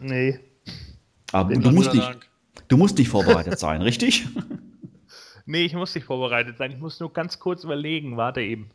Nee. 0.00 0.40
Aber 1.32 1.54
du 1.54 1.70
musst, 1.70 1.94
Dank. 1.94 2.28
du 2.68 2.76
musst 2.76 2.98
nicht 2.98 3.08
vorbereitet 3.08 3.58
sein, 3.58 3.82
richtig? 3.90 4.26
Nee, 5.46 5.64
ich 5.64 5.74
muss 5.74 5.94
nicht 5.94 6.04
vorbereitet 6.04 6.58
sein. 6.58 6.72
Ich 6.72 6.78
muss 6.78 7.00
nur 7.00 7.12
ganz 7.12 7.38
kurz 7.38 7.64
überlegen. 7.64 8.16
Warte 8.16 8.40
eben. 8.40 8.70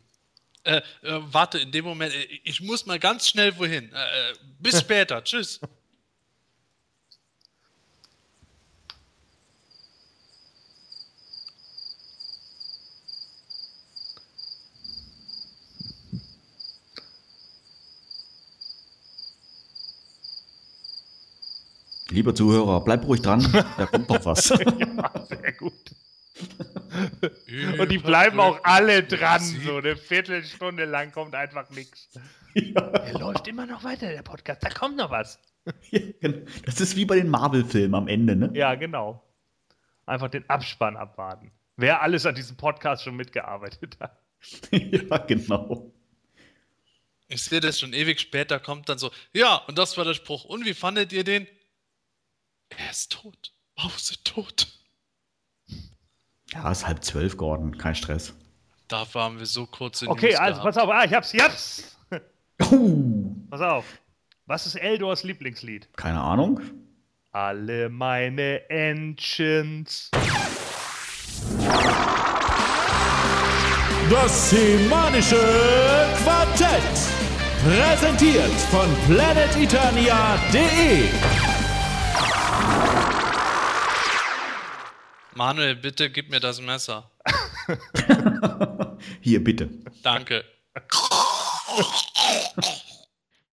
Äh, 0.62 0.82
äh, 1.02 1.20
warte, 1.22 1.58
in 1.58 1.72
dem 1.72 1.84
Moment, 1.86 2.14
äh, 2.14 2.26
ich 2.44 2.60
muss 2.60 2.86
mal 2.86 2.98
ganz 2.98 3.28
schnell 3.28 3.56
wohin. 3.58 3.90
Äh, 3.92 3.96
äh, 3.96 4.34
bis 4.58 4.80
später. 4.80 5.24
Tschüss. 5.24 5.60
Lieber 22.10 22.34
Zuhörer, 22.34 22.82
bleib 22.82 23.06
ruhig 23.06 23.22
dran, 23.22 23.40
da 23.76 23.86
kommt 23.86 24.08
noch 24.08 24.24
was. 24.24 24.48
Ja, 24.48 25.26
sehr 25.26 25.52
gut. 25.52 25.72
Und 27.78 27.90
die 27.90 27.98
bleiben 27.98 28.40
auch 28.40 28.60
alle 28.64 29.02
dran. 29.02 29.42
So 29.42 29.76
eine 29.76 29.96
Viertelstunde 29.96 30.84
lang 30.84 31.12
kommt 31.12 31.34
einfach 31.34 31.70
nichts. 31.70 32.08
Er 32.54 33.18
läuft 33.18 33.46
immer 33.46 33.66
noch 33.66 33.84
weiter, 33.84 34.08
der 34.08 34.22
Podcast. 34.22 34.64
Da 34.64 34.70
kommt 34.70 34.96
noch 34.96 35.10
was. 35.10 35.38
Ja, 35.90 36.00
genau. 36.20 36.38
das 36.64 36.80
ist 36.80 36.96
wie 36.96 37.04
bei 37.04 37.16
den 37.16 37.28
Marvel-Filmen 37.28 37.94
am 37.94 38.08
Ende, 38.08 38.34
ne? 38.34 38.50
Ja, 38.54 38.74
genau. 38.74 39.22
Einfach 40.06 40.28
den 40.28 40.48
Abspann 40.48 40.96
abwarten. 40.96 41.52
Wer 41.76 42.02
alles 42.02 42.26
an 42.26 42.34
diesem 42.34 42.56
Podcast 42.56 43.04
schon 43.04 43.16
mitgearbeitet 43.16 43.98
hat. 44.00 44.18
ja, 44.70 45.18
genau. 45.18 45.92
Ich 47.28 47.44
sehe 47.44 47.60
das 47.60 47.78
schon 47.78 47.92
ewig 47.92 48.18
später, 48.20 48.58
kommt 48.58 48.88
dann 48.88 48.98
so, 48.98 49.10
ja, 49.32 49.56
und 49.68 49.78
das 49.78 49.96
war 49.96 50.04
der 50.04 50.14
Spruch. 50.14 50.44
Und 50.44 50.64
wie 50.64 50.74
fandet 50.74 51.12
ihr 51.12 51.22
den? 51.22 51.46
Er 52.76 52.90
ist 52.90 53.12
tot. 53.12 53.52
Mause 53.76 54.14
tot. 54.24 54.66
Ja, 56.52 56.70
ist 56.70 56.86
halb 56.86 57.04
zwölf, 57.04 57.36
Gordon, 57.36 57.76
kein 57.78 57.94
Stress. 57.94 58.32
Dafür 58.88 59.22
haben 59.22 59.38
wir 59.38 59.46
so 59.46 59.66
kurze 59.66 60.08
Okay, 60.08 60.30
News 60.30 60.38
also 60.40 60.60
gehabt. 60.60 60.74
pass 60.76 60.84
auf. 60.84 60.90
Ah, 60.90 61.04
ich 61.04 61.14
hab's, 61.14 61.32
ich 61.34 61.40
hab's. 61.42 61.96
Uh, 62.70 63.34
Pass 63.50 63.60
auf. 63.60 63.84
Was 64.46 64.66
ist 64.66 64.74
Eldors 64.74 65.22
Lieblingslied? 65.22 65.88
keine 65.96 66.20
Ahnung. 66.20 66.60
alle 67.30 67.88
meine 67.88 68.68
Entchens. 68.68 70.10
Das 74.10 74.50
semanische 74.50 76.08
Quartett. 76.24 76.82
Präsentiert 77.64 78.50
von 78.70 78.88
planeteternia.de. 79.06 81.08
Manuel, 85.40 85.74
bitte 85.74 86.10
gib 86.10 86.28
mir 86.28 86.38
das 86.38 86.60
Messer. 86.60 87.10
Hier, 89.22 89.42
bitte. 89.42 89.70
Danke. 90.02 90.44